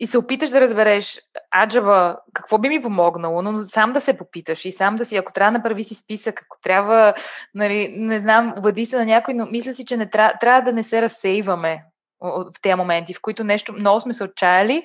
и 0.00 0.06
се 0.06 0.18
опиташ 0.18 0.50
да 0.50 0.60
разбереш, 0.60 1.20
аджаба, 1.62 2.16
какво 2.32 2.58
би 2.58 2.68
ми 2.68 2.82
помогнало, 2.82 3.42
но 3.42 3.64
сам 3.64 3.92
да 3.92 4.00
се 4.00 4.16
попиташ 4.16 4.64
и 4.64 4.72
сам 4.72 4.96
да 4.96 5.04
си, 5.04 5.16
ако 5.16 5.32
трябва 5.32 5.52
да 5.52 5.58
направи 5.58 5.84
си 5.84 5.94
списък, 5.94 6.42
ако 6.42 6.56
трябва, 6.62 7.14
нали, 7.54 7.94
не 7.96 8.20
знам, 8.20 8.54
обади 8.58 8.86
се 8.86 8.96
на 8.96 9.04
някой, 9.04 9.34
но 9.34 9.46
мисля 9.46 9.74
си, 9.74 9.84
че 9.84 9.96
не 9.96 10.10
трябва, 10.10 10.34
трябва 10.40 10.62
да 10.62 10.72
не 10.72 10.84
се 10.84 11.02
разсейваме 11.02 11.84
в 12.20 12.52
тези 12.62 12.74
моменти, 12.74 13.14
в 13.14 13.20
които 13.22 13.44
нещо 13.44 13.72
много 13.72 14.00
сме 14.00 14.12
се 14.12 14.24
отчаяли, 14.24 14.84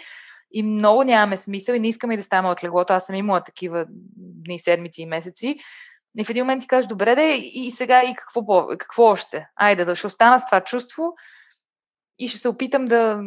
и 0.56 0.64
много 0.64 1.04
нямаме 1.04 1.38
смисъл 1.38 1.74
и 1.74 1.80
не 1.80 1.88
искаме 1.88 2.18
да 2.18 2.24
ставаме 2.24 2.50
от 2.50 2.64
леглото. 2.64 2.94
Аз 2.94 3.06
съм 3.06 3.16
имала 3.16 3.44
такива 3.44 3.86
дни, 4.18 4.60
седмици 4.60 5.02
и 5.02 5.06
месеци. 5.06 5.58
И 6.18 6.26
в 6.26 6.30
един 6.30 6.44
момент 6.44 6.62
ти 6.62 6.68
кажеш, 6.68 6.88
добре, 6.88 7.16
да, 7.16 7.22
и 7.38 7.72
сега 7.72 8.04
и 8.04 8.16
какво, 8.16 8.68
какво 8.78 9.04
още? 9.04 9.48
Айде, 9.56 9.86
да 9.86 9.96
ще 9.96 10.08
остана 10.08 10.40
с 10.40 10.46
това 10.46 10.62
чувство 10.62 11.14
и 12.20 12.28
ще 12.28 12.38
се 12.38 12.48
опитам 12.48 12.86
да 12.86 13.22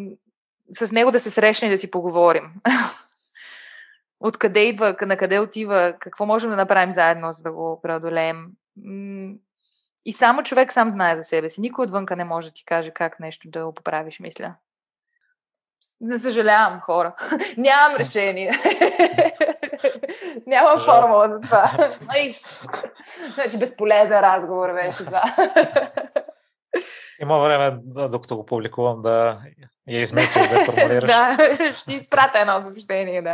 с 0.78 0.92
него 0.92 1.10
да 1.10 1.20
се 1.20 1.30
срещне 1.30 1.68
и 1.68 1.70
да 1.70 1.78
си 1.78 1.90
поговорим. 1.90 2.52
Откъде 4.20 4.60
идва, 4.60 4.96
на 5.00 5.16
къде 5.16 5.38
отива, 5.38 5.94
какво 5.98 6.26
можем 6.26 6.50
да 6.50 6.56
направим 6.56 6.92
заедно, 6.92 7.32
за 7.32 7.42
да 7.42 7.52
го 7.52 7.80
преодолеем. 7.82 8.46
И 10.04 10.12
само 10.12 10.42
човек 10.42 10.72
сам 10.72 10.90
знае 10.90 11.16
за 11.16 11.22
себе 11.22 11.50
си. 11.50 11.60
Никой 11.60 11.84
отвънка 11.84 12.16
не 12.16 12.24
може 12.24 12.48
да 12.48 12.54
ти 12.54 12.64
каже 12.64 12.90
как 12.90 13.20
нещо 13.20 13.48
да 13.50 13.66
го 13.66 13.74
поправиш, 13.74 14.20
мисля. 14.20 14.54
Не 16.00 16.18
съжалявам, 16.18 16.80
хора. 16.80 17.14
Нямам 17.56 17.96
решение. 17.96 18.50
Нямам 20.46 20.80
формула 20.80 21.28
за 21.28 21.40
това. 21.40 21.70
Значи 23.34 23.58
безполезен 23.58 24.20
разговор 24.20 24.72
беше 24.72 25.04
това. 25.04 25.22
Има 27.22 27.38
време, 27.38 27.78
докато 28.08 28.36
го 28.36 28.46
публикувам, 28.46 29.02
да 29.02 29.40
я 29.88 30.02
измислиш, 30.02 30.48
да 30.48 30.64
формулираш. 30.64 31.10
да, 31.10 31.72
ще 31.72 31.92
изпратя 31.92 32.38
едно 32.38 32.60
съобщение, 32.60 33.22
да. 33.22 33.30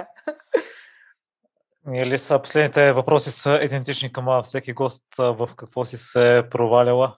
Или 1.95 2.19
са 2.19 2.39
последните 2.39 2.93
въпроси 2.93 3.31
са 3.31 3.61
идентични 3.62 4.12
към 4.12 4.43
всеки 4.43 4.73
гост. 4.73 5.05
В 5.19 5.49
какво 5.57 5.85
си 5.85 5.97
се 5.97 6.43
проваляла? 6.51 7.16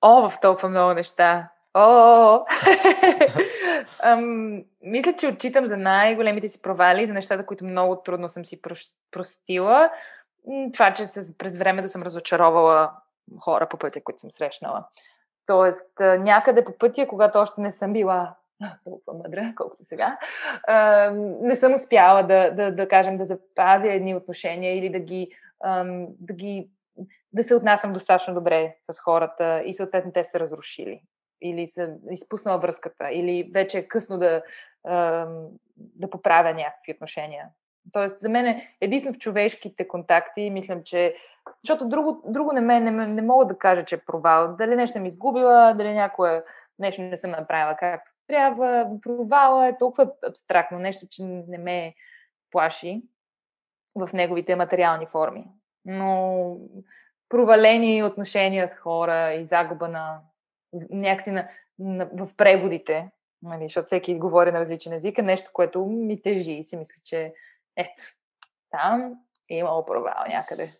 О, 0.00 0.30
в 0.30 0.40
толкова 0.40 0.68
много 0.68 0.94
неща. 0.94 1.48
О, 1.74 2.44
Ам, 3.98 4.62
мисля, 4.82 5.12
че 5.18 5.26
отчитам 5.26 5.66
за 5.66 5.76
най-големите 5.76 6.48
си 6.48 6.62
провали, 6.62 7.06
за 7.06 7.12
нещата, 7.12 7.46
които 7.46 7.64
много 7.64 7.96
трудно 7.96 8.28
съм 8.28 8.44
си 8.44 8.60
простила. 9.10 9.90
Това, 10.72 10.94
че 10.94 11.04
през 11.38 11.56
времето 11.56 11.88
съм 11.88 12.02
разочаровала 12.02 12.92
хора 13.40 13.68
по 13.68 13.76
пътя, 13.76 14.00
които 14.04 14.20
съм 14.20 14.30
срещнала. 14.30 14.84
Тоест, 15.46 15.90
някъде 16.00 16.64
по 16.64 16.78
пътя, 16.78 17.08
когато 17.08 17.38
още 17.38 17.60
не 17.60 17.72
съм 17.72 17.92
била 17.92 18.34
толкова 18.84 19.18
мъдра, 19.18 19.52
колкото 19.56 19.84
сега, 19.84 20.18
не 21.40 21.56
съм 21.56 21.74
успяла 21.74 22.22
да, 22.22 22.50
да, 22.50 22.72
да 22.72 22.88
кажем, 22.88 23.18
да 23.18 23.24
запазя 23.24 23.92
едни 23.92 24.14
отношения 24.14 24.78
или 24.78 24.90
да 24.90 24.98
ги, 24.98 25.30
да 26.20 26.34
ги 26.34 26.68
да 27.32 27.44
се 27.44 27.54
отнасям 27.54 27.92
достатъчно 27.92 28.34
добре 28.34 28.76
с 28.90 29.00
хората 29.00 29.62
и 29.64 29.74
съответно 29.74 30.12
те 30.12 30.24
са 30.24 30.40
разрушили 30.40 31.02
или 31.42 31.66
са 31.66 31.94
изпуснала 32.10 32.58
връзката, 32.58 33.10
или 33.12 33.50
вече 33.54 33.78
е 33.78 33.88
късно 33.88 34.18
да, 34.18 34.42
да 35.76 36.10
поправя 36.10 36.54
някакви 36.54 36.92
отношения. 36.92 37.48
Тоест, 37.92 38.18
за 38.18 38.28
мен 38.28 38.46
е 38.46 38.76
единствено 38.80 39.14
в 39.14 39.18
човешките 39.18 39.88
контакти, 39.88 40.50
мислям, 40.50 40.82
че. 40.84 41.16
Защото 41.64 41.88
друго, 41.88 42.22
друго 42.26 42.52
не, 42.52 42.60
ме, 42.60 42.80
не, 42.80 42.90
не 42.90 43.22
мога 43.22 43.46
да 43.46 43.58
кажа, 43.58 43.84
че 43.84 43.94
е 43.94 44.04
провал. 44.06 44.56
Дали 44.58 44.76
нещо 44.76 44.92
съм 44.92 45.06
изгубила, 45.06 45.74
дали 45.74 45.92
някое 45.92 46.42
нещо 46.78 47.02
не 47.02 47.16
съм 47.16 47.30
направила 47.30 47.76
както 47.76 48.10
трябва. 48.26 48.86
Провала 49.02 49.68
е 49.68 49.78
толкова 49.78 50.12
абстрактно, 50.28 50.78
нещо, 50.78 51.06
че 51.10 51.24
не 51.24 51.58
ме 51.58 51.94
плаши 52.50 53.02
в 53.94 54.10
неговите 54.12 54.56
материални 54.56 55.06
форми. 55.06 55.46
Но 55.84 56.56
провалени 57.28 58.02
отношения 58.02 58.68
с 58.68 58.74
хора 58.74 59.32
и 59.32 59.46
загуба 59.46 59.88
на 59.88 60.20
някакси 60.90 61.30
на, 61.30 61.48
на, 61.78 62.08
в 62.12 62.36
преводите, 62.36 63.10
нали, 63.42 63.64
защото 63.64 63.86
всеки 63.86 64.18
говори 64.18 64.52
на 64.52 64.60
различен 64.60 64.92
език, 64.92 65.18
е 65.18 65.22
нещо, 65.22 65.50
което 65.52 65.86
ми 65.86 66.22
тежи 66.22 66.52
и 66.52 66.64
си 66.64 66.76
мисля, 66.76 67.02
че 67.04 67.32
ето, 67.76 68.02
там 68.70 69.14
е 69.50 69.56
имало 69.56 69.84
провал 69.84 70.24
някъде. 70.28 70.72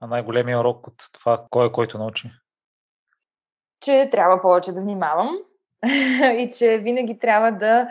А 0.00 0.06
най-големият 0.06 0.60
урок 0.60 0.86
от 0.86 1.08
това, 1.12 1.46
кой 1.50 1.66
е 1.66 1.72
който 1.72 1.98
научи? 1.98 2.30
Че 3.80 4.08
трябва 4.12 4.42
повече 4.42 4.72
да 4.72 4.80
внимавам 4.80 5.38
и 6.38 6.50
че 6.58 6.78
винаги 6.78 7.18
трябва 7.18 7.52
да 7.52 7.88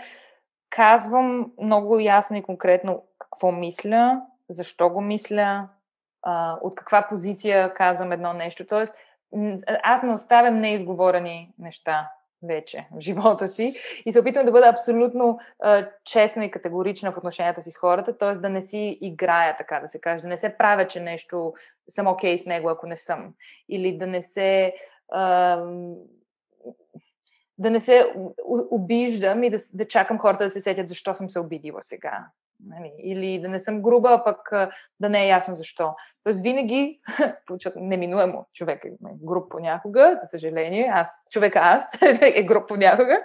казвам 0.69 1.51
много 1.61 1.99
ясно 1.99 2.37
и 2.37 2.43
конкретно 2.43 3.03
какво 3.19 3.51
мисля, 3.51 4.21
защо 4.49 4.89
го 4.89 5.01
мисля, 5.01 5.69
от 6.61 6.75
каква 6.75 7.07
позиция 7.07 7.73
казвам 7.73 8.11
едно 8.11 8.33
нещо. 8.33 8.65
Тоест, 8.67 8.93
аз 9.83 10.03
не 10.03 10.13
оставям 10.13 10.59
неизговорени 10.59 11.53
неща 11.59 12.09
вече 12.43 12.87
в 12.91 12.99
живота 12.99 13.47
си 13.47 13.75
и 14.05 14.11
се 14.11 14.19
опитвам 14.19 14.45
да 14.45 14.51
бъда 14.51 14.67
абсолютно 14.67 15.39
а, 15.59 15.89
честна 16.03 16.45
и 16.45 16.51
категорична 16.51 17.11
в 17.11 17.17
отношенията 17.17 17.61
си 17.61 17.71
с 17.71 17.77
хората, 17.77 18.17
т.е. 18.17 18.31
да 18.31 18.49
не 18.49 18.61
си 18.61 18.97
играя, 19.01 19.57
така 19.57 19.79
да 19.79 19.87
се 19.87 20.01
каже, 20.01 20.21
да 20.21 20.27
не 20.29 20.37
се 20.37 20.57
правя, 20.57 20.87
че 20.87 20.99
нещо 20.99 21.53
съм 21.89 22.07
окей 22.07 22.35
okay 22.35 22.37
с 22.37 22.45
него, 22.45 22.69
ако 22.69 22.87
не 22.87 22.97
съм. 22.97 23.33
Или 23.69 23.97
да 23.97 24.07
не 24.07 24.21
се 24.21 24.73
а, 25.11 25.57
да 27.57 27.69
не 27.69 27.79
се 27.79 28.13
обиждам 28.71 29.43
и 29.43 29.49
да, 29.49 29.57
да 29.73 29.87
чакам 29.87 30.19
хората 30.19 30.43
да 30.43 30.49
се 30.49 30.61
сетят 30.61 30.87
защо 30.87 31.15
съм 31.15 31.29
се 31.29 31.39
обидила 31.39 31.81
сега. 31.81 32.25
Нали? 32.67 32.93
Или 32.99 33.41
да 33.41 33.49
не 33.49 33.59
съм 33.59 33.81
груба, 33.81 34.09
а 34.09 34.23
пък 34.23 34.71
да 34.99 35.09
не 35.09 35.23
е 35.23 35.27
ясно 35.27 35.55
защо. 35.55 35.95
Тоест 36.23 36.41
винаги, 36.41 36.99
неминуемо 37.75 38.45
човек 38.53 38.85
е 38.85 38.91
груб 39.01 39.51
понякога, 39.51 40.15
за 40.21 40.27
съжаление, 40.27 40.91
аз, 40.93 41.25
човека 41.29 41.59
аз 41.63 41.89
е 42.21 42.43
груб 42.43 42.67
понякога, 42.67 43.23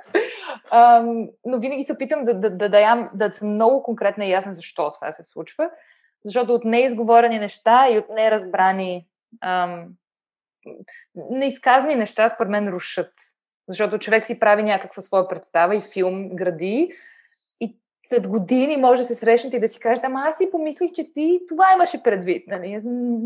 ам, 0.70 1.28
но 1.44 1.58
винаги 1.58 1.84
се 1.84 1.92
опитам 1.92 2.24
да, 2.24 2.34
да, 2.34 2.50
да, 2.50 2.68
да, 2.68 3.10
да 3.14 3.32
съм 3.32 3.48
много 3.48 3.82
конкретна 3.82 4.24
и 4.24 4.30
ясна 4.30 4.54
защо 4.54 4.92
това 4.92 5.12
се 5.12 5.24
случва, 5.24 5.70
защото 6.24 6.54
от 6.54 6.64
неизговорени 6.64 7.38
неща 7.38 7.88
и 7.90 7.98
от 7.98 8.08
неразбрани 8.08 9.06
ам, 9.40 9.86
неизказани 11.14 11.94
неща, 11.94 12.28
според 12.28 12.50
мен, 12.50 12.68
рушат. 12.68 13.12
Защото 13.68 13.98
човек 13.98 14.26
си 14.26 14.38
прави 14.38 14.62
някаква 14.62 15.02
своя 15.02 15.28
представа 15.28 15.76
и 15.76 15.80
филм 15.80 16.28
гради, 16.28 16.92
след 18.02 18.28
години 18.28 18.76
може 18.76 19.02
да 19.02 19.06
се 19.06 19.14
срещнете 19.14 19.56
и 19.56 19.60
да 19.60 19.68
си 19.68 19.80
кажете, 19.80 20.06
ама 20.06 20.20
аз 20.20 20.36
си 20.36 20.50
помислих, 20.50 20.92
че 20.92 21.12
ти 21.12 21.40
това 21.48 21.72
имаше 21.74 22.02
предвид. 22.02 22.48
Нали? 22.48 22.78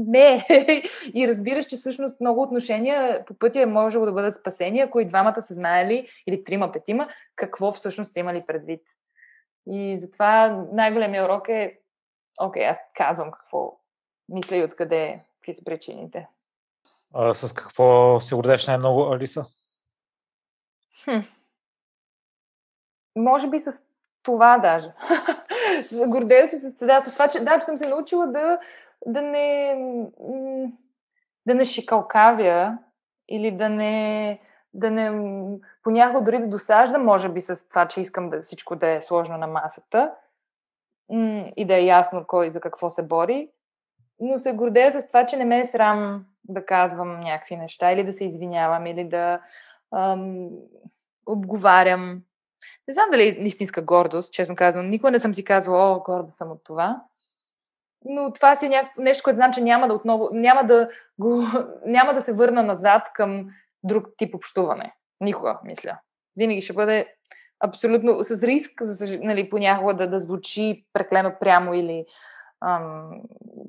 Не. 0.07 0.47
и 1.15 1.29
разбираш, 1.29 1.65
че 1.65 1.77
всъщност 1.77 2.21
много 2.21 2.43
отношения 2.43 3.25
по 3.25 3.35
пътя 3.35 3.61
е 3.61 3.67
можело 3.67 4.05
да 4.05 4.13
бъдат 4.13 4.35
спасени, 4.35 4.81
ако 4.81 5.01
и 5.01 5.05
двамата 5.05 5.43
са 5.43 5.55
знаели, 5.55 6.09
или 6.27 6.45
трима, 6.45 6.73
петима, 6.73 7.09
какво 7.37 7.73
всъщност 7.73 8.11
сте 8.11 8.21
имали 8.21 8.47
предвид. 8.47 8.83
И 9.67 9.97
затова 9.97 10.65
най-големият 10.73 11.25
урок 11.25 11.49
е, 11.49 11.79
окей, 12.41 12.67
аз 12.67 12.79
казвам 12.95 13.31
какво 13.31 13.79
мисля 14.29 14.57
и 14.57 14.65
откъде, 14.65 15.21
какви 15.35 15.53
са 15.53 15.65
причините. 15.65 16.29
А, 17.15 17.35
с 17.35 17.55
какво 17.55 18.21
се 18.21 18.35
гордееш 18.35 18.67
най-много, 18.67 19.13
Алиса? 19.13 19.45
Хм. 21.05 21.19
Може 23.17 23.49
би 23.49 23.61
с 23.61 23.73
това 24.23 24.59
даже. 24.59 24.93
Гордея 26.07 26.49
се 26.49 26.59
с, 26.59 26.87
да, 26.87 27.01
с 27.01 27.13
това, 27.13 27.29
че, 27.29 27.45
да, 27.45 27.59
че 27.59 27.65
съм 27.65 27.79
се 27.79 27.89
научила 27.89 28.27
да, 28.27 28.59
да 29.07 29.23
не 29.23 29.77
да 31.47 31.55
не 31.55 31.65
шикалкавя 31.65 32.79
или 33.29 33.51
да 33.51 33.69
не 33.69 34.39
да 34.75 34.91
не 34.91 35.59
понякога 35.83 36.25
дори 36.25 36.39
да 36.39 36.47
досаждам, 36.47 37.05
може 37.05 37.29
би 37.29 37.41
с 37.41 37.69
това, 37.69 37.89
че 37.89 38.01
искам 38.01 38.31
да 38.31 38.43
всичко 38.43 38.77
да 38.77 38.89
е 38.89 39.03
сложно 39.03 39.39
на 39.39 39.47
масата 39.47 40.13
и 41.57 41.65
да 41.67 41.75
е 41.75 41.85
ясно 41.85 42.25
кой 42.27 42.51
за 42.51 42.61
какво 42.61 42.91
се 42.91 43.03
бори, 43.03 43.51
но 44.21 44.39
се 44.39 44.53
гордея 44.53 44.93
с 44.93 45.09
това, 45.09 45.27
че 45.27 45.37
не 45.37 45.45
ме 45.45 45.61
е 45.61 45.65
срам 45.65 46.25
да 46.45 46.67
казвам 46.67 47.21
някакви 47.21 47.57
неща 47.57 47.93
или 47.93 48.05
да 48.05 48.13
се 48.13 48.25
извинявам 48.25 48.87
или 48.87 49.05
да 49.05 49.41
ам, 49.95 50.49
обговарям 51.27 52.23
не 52.89 52.95
знам 52.95 53.07
дали 53.11 53.23
е 53.23 53.45
истинска 53.45 53.83
гордост, 53.83 54.33
честно 54.33 54.57
казвам. 54.57 54.91
Никога 54.91 55.11
не 55.11 55.19
съм 55.19 55.35
си 55.35 55.45
казвала, 55.45 55.97
о, 55.97 56.01
горда 56.01 56.33
съм 56.33 56.51
от 56.51 56.65
това. 56.65 57.03
Но 58.05 58.33
това 58.33 58.57
си 58.57 58.67
е 58.67 58.69
някакво 58.69 59.03
нещо, 59.03 59.25
което 59.25 59.37
знам, 59.37 59.53
че 59.53 59.61
няма 59.61 59.89
да 59.89 59.95
отново, 59.95 60.29
няма 60.33 60.65
да, 60.65 60.89
го, 61.19 61.45
няма 61.87 62.15
да 62.15 62.23
се 62.23 62.33
върна 62.33 62.63
назад 62.63 63.03
към 63.15 63.51
друг 63.83 64.09
тип 64.17 64.35
общуване. 64.35 64.95
Никога, 65.21 65.61
мисля. 65.65 65.99
Винаги 66.37 66.61
ще 66.61 66.73
бъде 66.73 67.15
абсолютно 67.61 68.25
с 68.25 68.43
риск, 68.43 68.83
за, 68.83 69.19
нали, 69.23 69.51
понякога 69.51 69.95
да, 69.95 70.07
да 70.11 70.19
звучи 70.19 70.87
преклено 70.93 71.33
прямо 71.41 71.75
или 71.75 72.05
ам, 72.61 73.23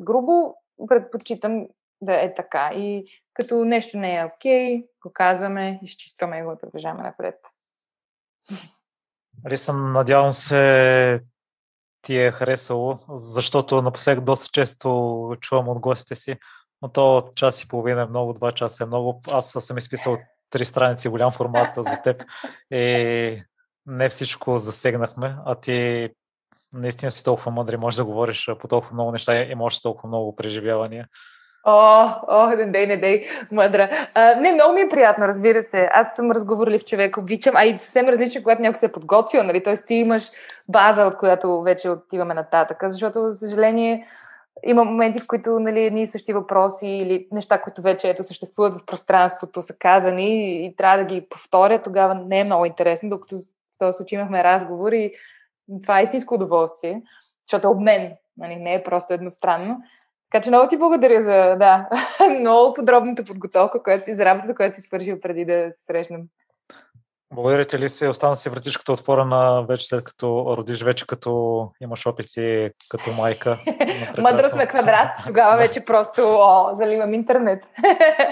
грубо, 0.05 0.55
предпочитам 0.87 1.67
да 2.01 2.23
е 2.23 2.33
така. 2.33 2.71
И 2.75 3.05
като 3.33 3.65
нещо 3.65 3.97
не 3.97 4.15
е 4.15 4.25
окей, 4.25 4.83
го 5.01 5.13
казваме, 5.13 5.79
изчистваме 5.83 6.37
и 6.37 6.43
го 6.43 6.57
продължаваме 6.61 7.03
напред. 7.03 7.35
Али 9.45 9.57
съм, 9.57 9.93
надявам 9.93 10.31
се, 10.31 11.21
ти 12.01 12.17
е 12.19 12.31
харесало, 12.31 12.99
защото 13.09 13.81
напоследък 13.81 14.23
доста 14.23 14.49
често 14.51 15.35
чувам 15.41 15.69
от 15.69 15.79
гостите 15.79 16.15
си, 16.15 16.37
но 16.81 16.89
то 16.89 17.31
час 17.35 17.61
и 17.61 17.67
половина 17.67 18.01
е 18.01 18.05
много, 18.05 18.33
два 18.33 18.51
часа 18.51 18.83
е 18.83 18.87
много. 18.87 19.21
Аз 19.31 19.51
съм 19.59 19.77
изписал 19.77 20.17
три 20.49 20.65
страници 20.65 21.09
голям 21.09 21.31
формат 21.31 21.69
за 21.77 22.01
теб 22.03 22.23
и 22.71 23.43
не 23.85 24.09
всичко 24.09 24.57
засегнахме, 24.57 25.37
а 25.45 25.55
ти 25.55 26.09
наистина 26.73 27.11
си 27.11 27.23
толкова 27.23 27.51
мъдри, 27.51 27.77
можеш 27.77 27.97
да 27.97 28.05
говориш 28.05 28.49
по 28.59 28.67
толкова 28.67 28.93
много 28.93 29.11
неща 29.11 29.43
и 29.43 29.55
можеш 29.55 29.81
толкова 29.81 30.07
много 30.07 30.35
преживявания. 30.35 31.07
О, 31.65 32.09
о, 32.27 32.49
не 32.49 32.65
дей, 32.65 32.87
не 32.87 32.97
дей, 32.97 33.25
мъдра. 33.51 33.89
А, 34.13 34.35
не, 34.35 34.51
много 34.51 34.73
ми 34.73 34.81
е 34.81 34.89
приятно, 34.89 35.27
разбира 35.27 35.63
се. 35.63 35.89
Аз 35.91 36.15
съм 36.15 36.31
разговорлив 36.31 36.85
човек, 36.85 37.17
обичам, 37.17 37.55
а 37.55 37.65
и 37.65 37.77
съвсем 37.77 38.09
различно, 38.09 38.43
когато 38.43 38.61
някой 38.61 38.77
се 38.77 38.85
е 38.85 38.91
подготвил, 38.91 39.43
нали? 39.43 39.63
Тоест 39.63 39.87
ти 39.87 39.95
имаш 39.95 40.31
база, 40.69 41.05
от 41.05 41.17
която 41.17 41.61
вече 41.61 41.89
отиваме 41.89 42.33
нататък, 42.33 42.77
защото, 42.87 43.29
за 43.29 43.37
съжаление, 43.37 44.05
има 44.65 44.83
моменти, 44.83 45.19
в 45.19 45.27
които 45.27 45.59
нали, 45.59 45.83
едни 45.83 46.01
и 46.01 46.07
същи 46.07 46.33
въпроси 46.33 46.87
или 46.87 47.27
неща, 47.31 47.61
които 47.61 47.81
вече 47.81 48.09
ето, 48.09 48.23
съществуват 48.23 48.73
в 48.73 48.85
пространството, 48.85 49.61
са 49.61 49.77
казани 49.77 50.55
и 50.65 50.75
трябва 50.75 50.97
да 50.97 51.03
ги 51.03 51.27
повторя, 51.29 51.81
тогава 51.81 52.15
не 52.15 52.39
е 52.39 52.43
много 52.43 52.65
интересно, 52.65 53.09
докато 53.09 53.35
в 53.75 53.79
този 53.79 53.97
случай 53.97 54.19
имахме 54.19 54.43
разговор 54.43 54.91
и 54.91 55.13
това 55.81 55.99
е 55.99 56.03
истинско 56.03 56.35
удоволствие, 56.35 57.01
защото 57.45 57.67
е 57.67 57.71
обмен, 57.71 58.13
нали, 58.37 58.55
не 58.55 58.73
е 58.73 58.83
просто 58.83 59.13
едностранно. 59.13 59.77
Така 60.33 60.43
че 60.43 60.49
много 60.49 60.67
ти 60.67 60.77
благодаря 60.77 61.21
за 61.21 61.55
да, 61.55 61.89
много 62.39 62.73
подробната 62.73 63.23
подготовка, 63.23 63.83
която, 63.83 64.13
за 64.13 64.25
работата, 64.25 64.55
която 64.55 64.75
си 64.75 64.81
свършил 64.81 65.19
преди 65.19 65.45
да 65.45 65.67
се 65.71 65.83
срещнем. 65.83 66.21
Благодаря 67.33 67.65
ти 67.65 67.79
ли 67.79 67.89
се? 67.89 68.07
Остана 68.07 68.35
си 68.35 68.49
вратичката 68.49 68.93
отворена 68.93 69.65
вече 69.69 69.87
след 69.87 70.03
като 70.03 70.57
родиш, 70.57 70.83
вече 70.83 71.07
като 71.07 71.71
имаш 71.81 72.05
опити 72.05 72.69
като 72.89 73.11
майка. 73.11 73.59
Мъдрост 74.17 74.55
на 74.55 74.67
квадрат. 74.67 75.09
Тогава 75.25 75.57
вече 75.57 75.85
просто 75.85 76.21
о, 76.25 76.73
заливам 76.73 77.13
интернет. 77.13 77.63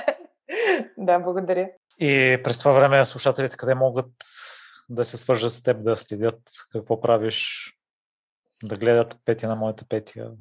да, 0.97 1.19
благодаря. 1.19 1.69
И 1.99 2.39
през 2.43 2.59
това 2.59 2.71
време 2.71 3.05
слушателите 3.05 3.57
къде 3.57 3.75
могат 3.75 4.11
да 4.89 5.05
се 5.05 5.17
свържат 5.17 5.53
с 5.53 5.63
теб, 5.63 5.83
да 5.83 5.97
следят 5.97 6.41
какво 6.71 7.01
правиш, 7.01 7.71
да 8.63 8.75
гледат 8.75 9.17
пети 9.25 9.45
на 9.45 9.55
моята 9.55 9.85
петия? 9.89 10.31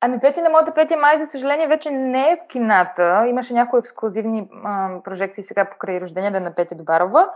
Ами 0.00 0.20
Пети 0.20 0.40
на 0.40 0.50
моята 0.50 0.74
петия 0.74 0.98
май, 0.98 1.18
за 1.18 1.26
съжаление, 1.26 1.66
вече 1.68 1.90
не 1.90 2.30
е 2.30 2.36
в 2.36 2.48
кината. 2.48 3.24
Имаше 3.26 3.54
някои 3.54 3.78
ексклюзивни 3.78 4.48
а, 4.64 5.02
прожекции 5.04 5.44
сега 5.44 5.64
покрай 5.64 6.00
рождения 6.00 6.32
ден 6.32 6.42
на 6.42 6.54
Петя 6.54 6.74
Добарова. 6.74 7.30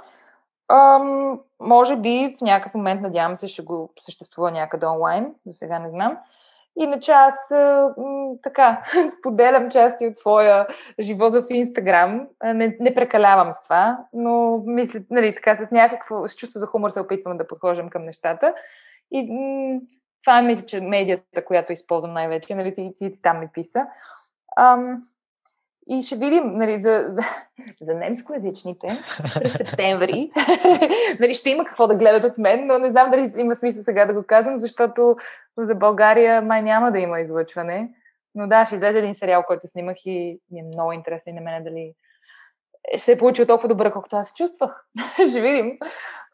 Ам, 0.69 1.41
може 1.61 1.97
би 1.97 2.35
в 2.39 2.41
някакъв 2.41 2.75
момент, 2.75 3.01
надявам 3.01 3.37
се, 3.37 3.47
ще 3.49 3.63
го 3.63 3.93
съществува 4.01 4.51
някъде 4.51 4.87
онлайн, 4.87 5.35
за 5.47 5.53
сега 5.59 5.79
не 5.79 5.89
знам. 5.89 6.19
Иначе 6.77 7.13
аз 7.13 7.51
м, 7.97 8.35
така 8.43 8.83
споделям 9.19 9.71
части 9.71 10.07
от 10.07 10.17
своя 10.17 10.67
живот 11.01 11.35
в 11.35 11.47
Инстаграм. 11.51 12.29
Не, 12.45 12.77
не 12.81 12.95
прекалявам 12.95 13.53
с 13.53 13.63
това, 13.63 13.99
но 14.13 14.63
мисля, 14.67 15.01
нали, 15.11 15.35
така 15.35 15.57
с 15.57 15.71
някакво 15.71 16.29
с 16.29 16.35
чувство 16.35 16.59
за 16.59 16.67
хумор 16.67 16.91
се 16.91 17.01
опитвам 17.01 17.39
да 17.39 17.47
подхождам 17.47 17.91
към 17.91 18.03
нещата. 18.03 18.55
И 19.13 19.33
м, 19.33 19.81
това 20.25 20.39
е, 20.39 20.43
мисля, 20.43 20.67
че 20.67 20.81
медията, 20.81 21.45
която 21.45 21.73
използвам 21.73 22.13
най-вече, 22.13 22.55
нали, 22.55 22.75
ти, 22.75 22.93
ти, 22.99 23.13
ти 23.13 23.23
там 23.23 23.41
ми 23.41 23.49
писа. 23.55 23.87
Ам, 24.59 25.03
и 25.89 26.03
ще 26.03 26.17
видим 26.17 26.53
нали, 26.53 26.79
за, 26.79 27.17
за 27.81 27.95
немскоязичните 27.95 28.89
през 29.35 29.53
септември. 29.57 30.31
нали, 31.21 31.35
ще 31.35 31.51
има 31.51 31.65
какво 31.65 31.87
да 31.87 31.97
гледат 31.97 32.25
от 32.33 32.39
мен, 32.39 32.67
но 32.67 32.79
не 32.79 32.91
знам 32.91 33.11
дали 33.11 33.33
има 33.37 33.57
смисъл 33.57 33.83
сега 33.83 34.05
да 34.07 34.15
го 34.15 34.23
казвам, 34.27 34.57
защото 34.57 35.17
за 35.59 35.75
България 35.75 36.43
май 36.43 36.63
няма 36.63 36.93
да 36.93 36.99
има 36.99 37.21
излъчване. 37.21 37.91
Но 38.35 38.49
да, 38.49 38.67
ще 38.67 38.75
излезе 38.75 38.99
един 38.99 39.15
сериал, 39.15 39.43
който 39.47 39.69
снимах 39.69 39.97
и 40.07 40.41
ми 40.51 40.61
е 40.61 40.63
много 40.63 40.93
интересно 40.93 41.31
и 41.31 41.35
на 41.35 41.41
мен 41.41 41.65
дали 41.65 41.93
ще 42.89 42.99
се 42.99 43.13
е 43.13 43.19
получил 43.19 43.47
толкова 43.47 43.69
добре, 43.69 43.93
колкото 43.93 44.17
аз 44.17 44.29
се 44.29 44.35
чувствах. 44.35 44.85
ще 45.31 45.41
видим. 45.41 45.79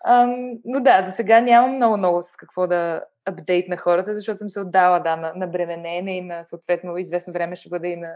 Um, 0.09 0.61
но 0.65 0.81
да, 0.81 1.03
за 1.03 1.11
сега 1.11 1.41
нямам 1.41 1.77
много-много 1.77 2.23
с 2.23 2.37
какво 2.37 2.67
да 2.67 3.05
апдейт 3.27 3.69
на 3.69 3.77
хората, 3.77 4.15
защото 4.15 4.39
съм 4.39 4.51
се 4.51 4.61
отдала 4.61 5.01
да, 5.01 5.17
на, 5.17 5.33
на 5.37 5.47
бременене 5.47 6.17
и 6.17 6.23
на 6.23 6.45
съответно 6.45 6.99
известно 6.99 7.33
време 7.33 7.57
ще 7.57 7.69
бъде 7.69 7.89
и 7.89 7.97
на 7.97 8.15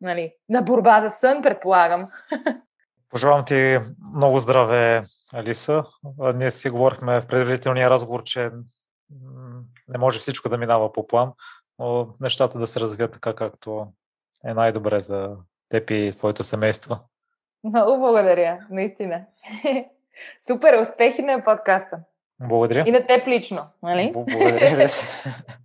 нали, 0.00 0.32
на 0.48 0.62
борба 0.62 1.00
за 1.00 1.10
сън, 1.10 1.42
предполагам. 1.42 2.08
Пожелавам 3.10 3.44
ти 3.44 3.78
много 4.14 4.38
здраве, 4.38 5.04
Алиса. 5.32 5.84
Ние 6.34 6.50
си 6.50 6.70
говорихме 6.70 7.20
в 7.20 7.26
предварителния 7.26 7.90
разговор, 7.90 8.22
че 8.22 8.50
не 9.88 9.98
може 9.98 10.18
всичко 10.18 10.48
да 10.48 10.58
минава 10.58 10.92
по 10.92 11.06
план, 11.06 11.32
но 11.78 12.14
нещата 12.20 12.58
да 12.58 12.66
се 12.66 12.80
развият 12.80 13.12
така, 13.12 13.34
както 13.34 13.86
е 14.44 14.54
най-добре 14.54 15.00
за 15.00 15.36
теб 15.68 15.90
и 15.90 16.12
твоето 16.18 16.44
семейство. 16.44 16.98
Много 17.64 17.96
благодаря, 17.96 18.58
наистина. 18.70 19.24
Супер, 20.40 20.80
успехи 20.80 21.22
на 21.22 21.44
подкаста. 21.44 22.04
Благодаря. 22.40 22.84
И 22.86 22.90
на 22.90 23.06
теб 23.06 23.26
лично, 23.26 23.66
нали? 23.82 24.10
Благодаря. 24.12 24.88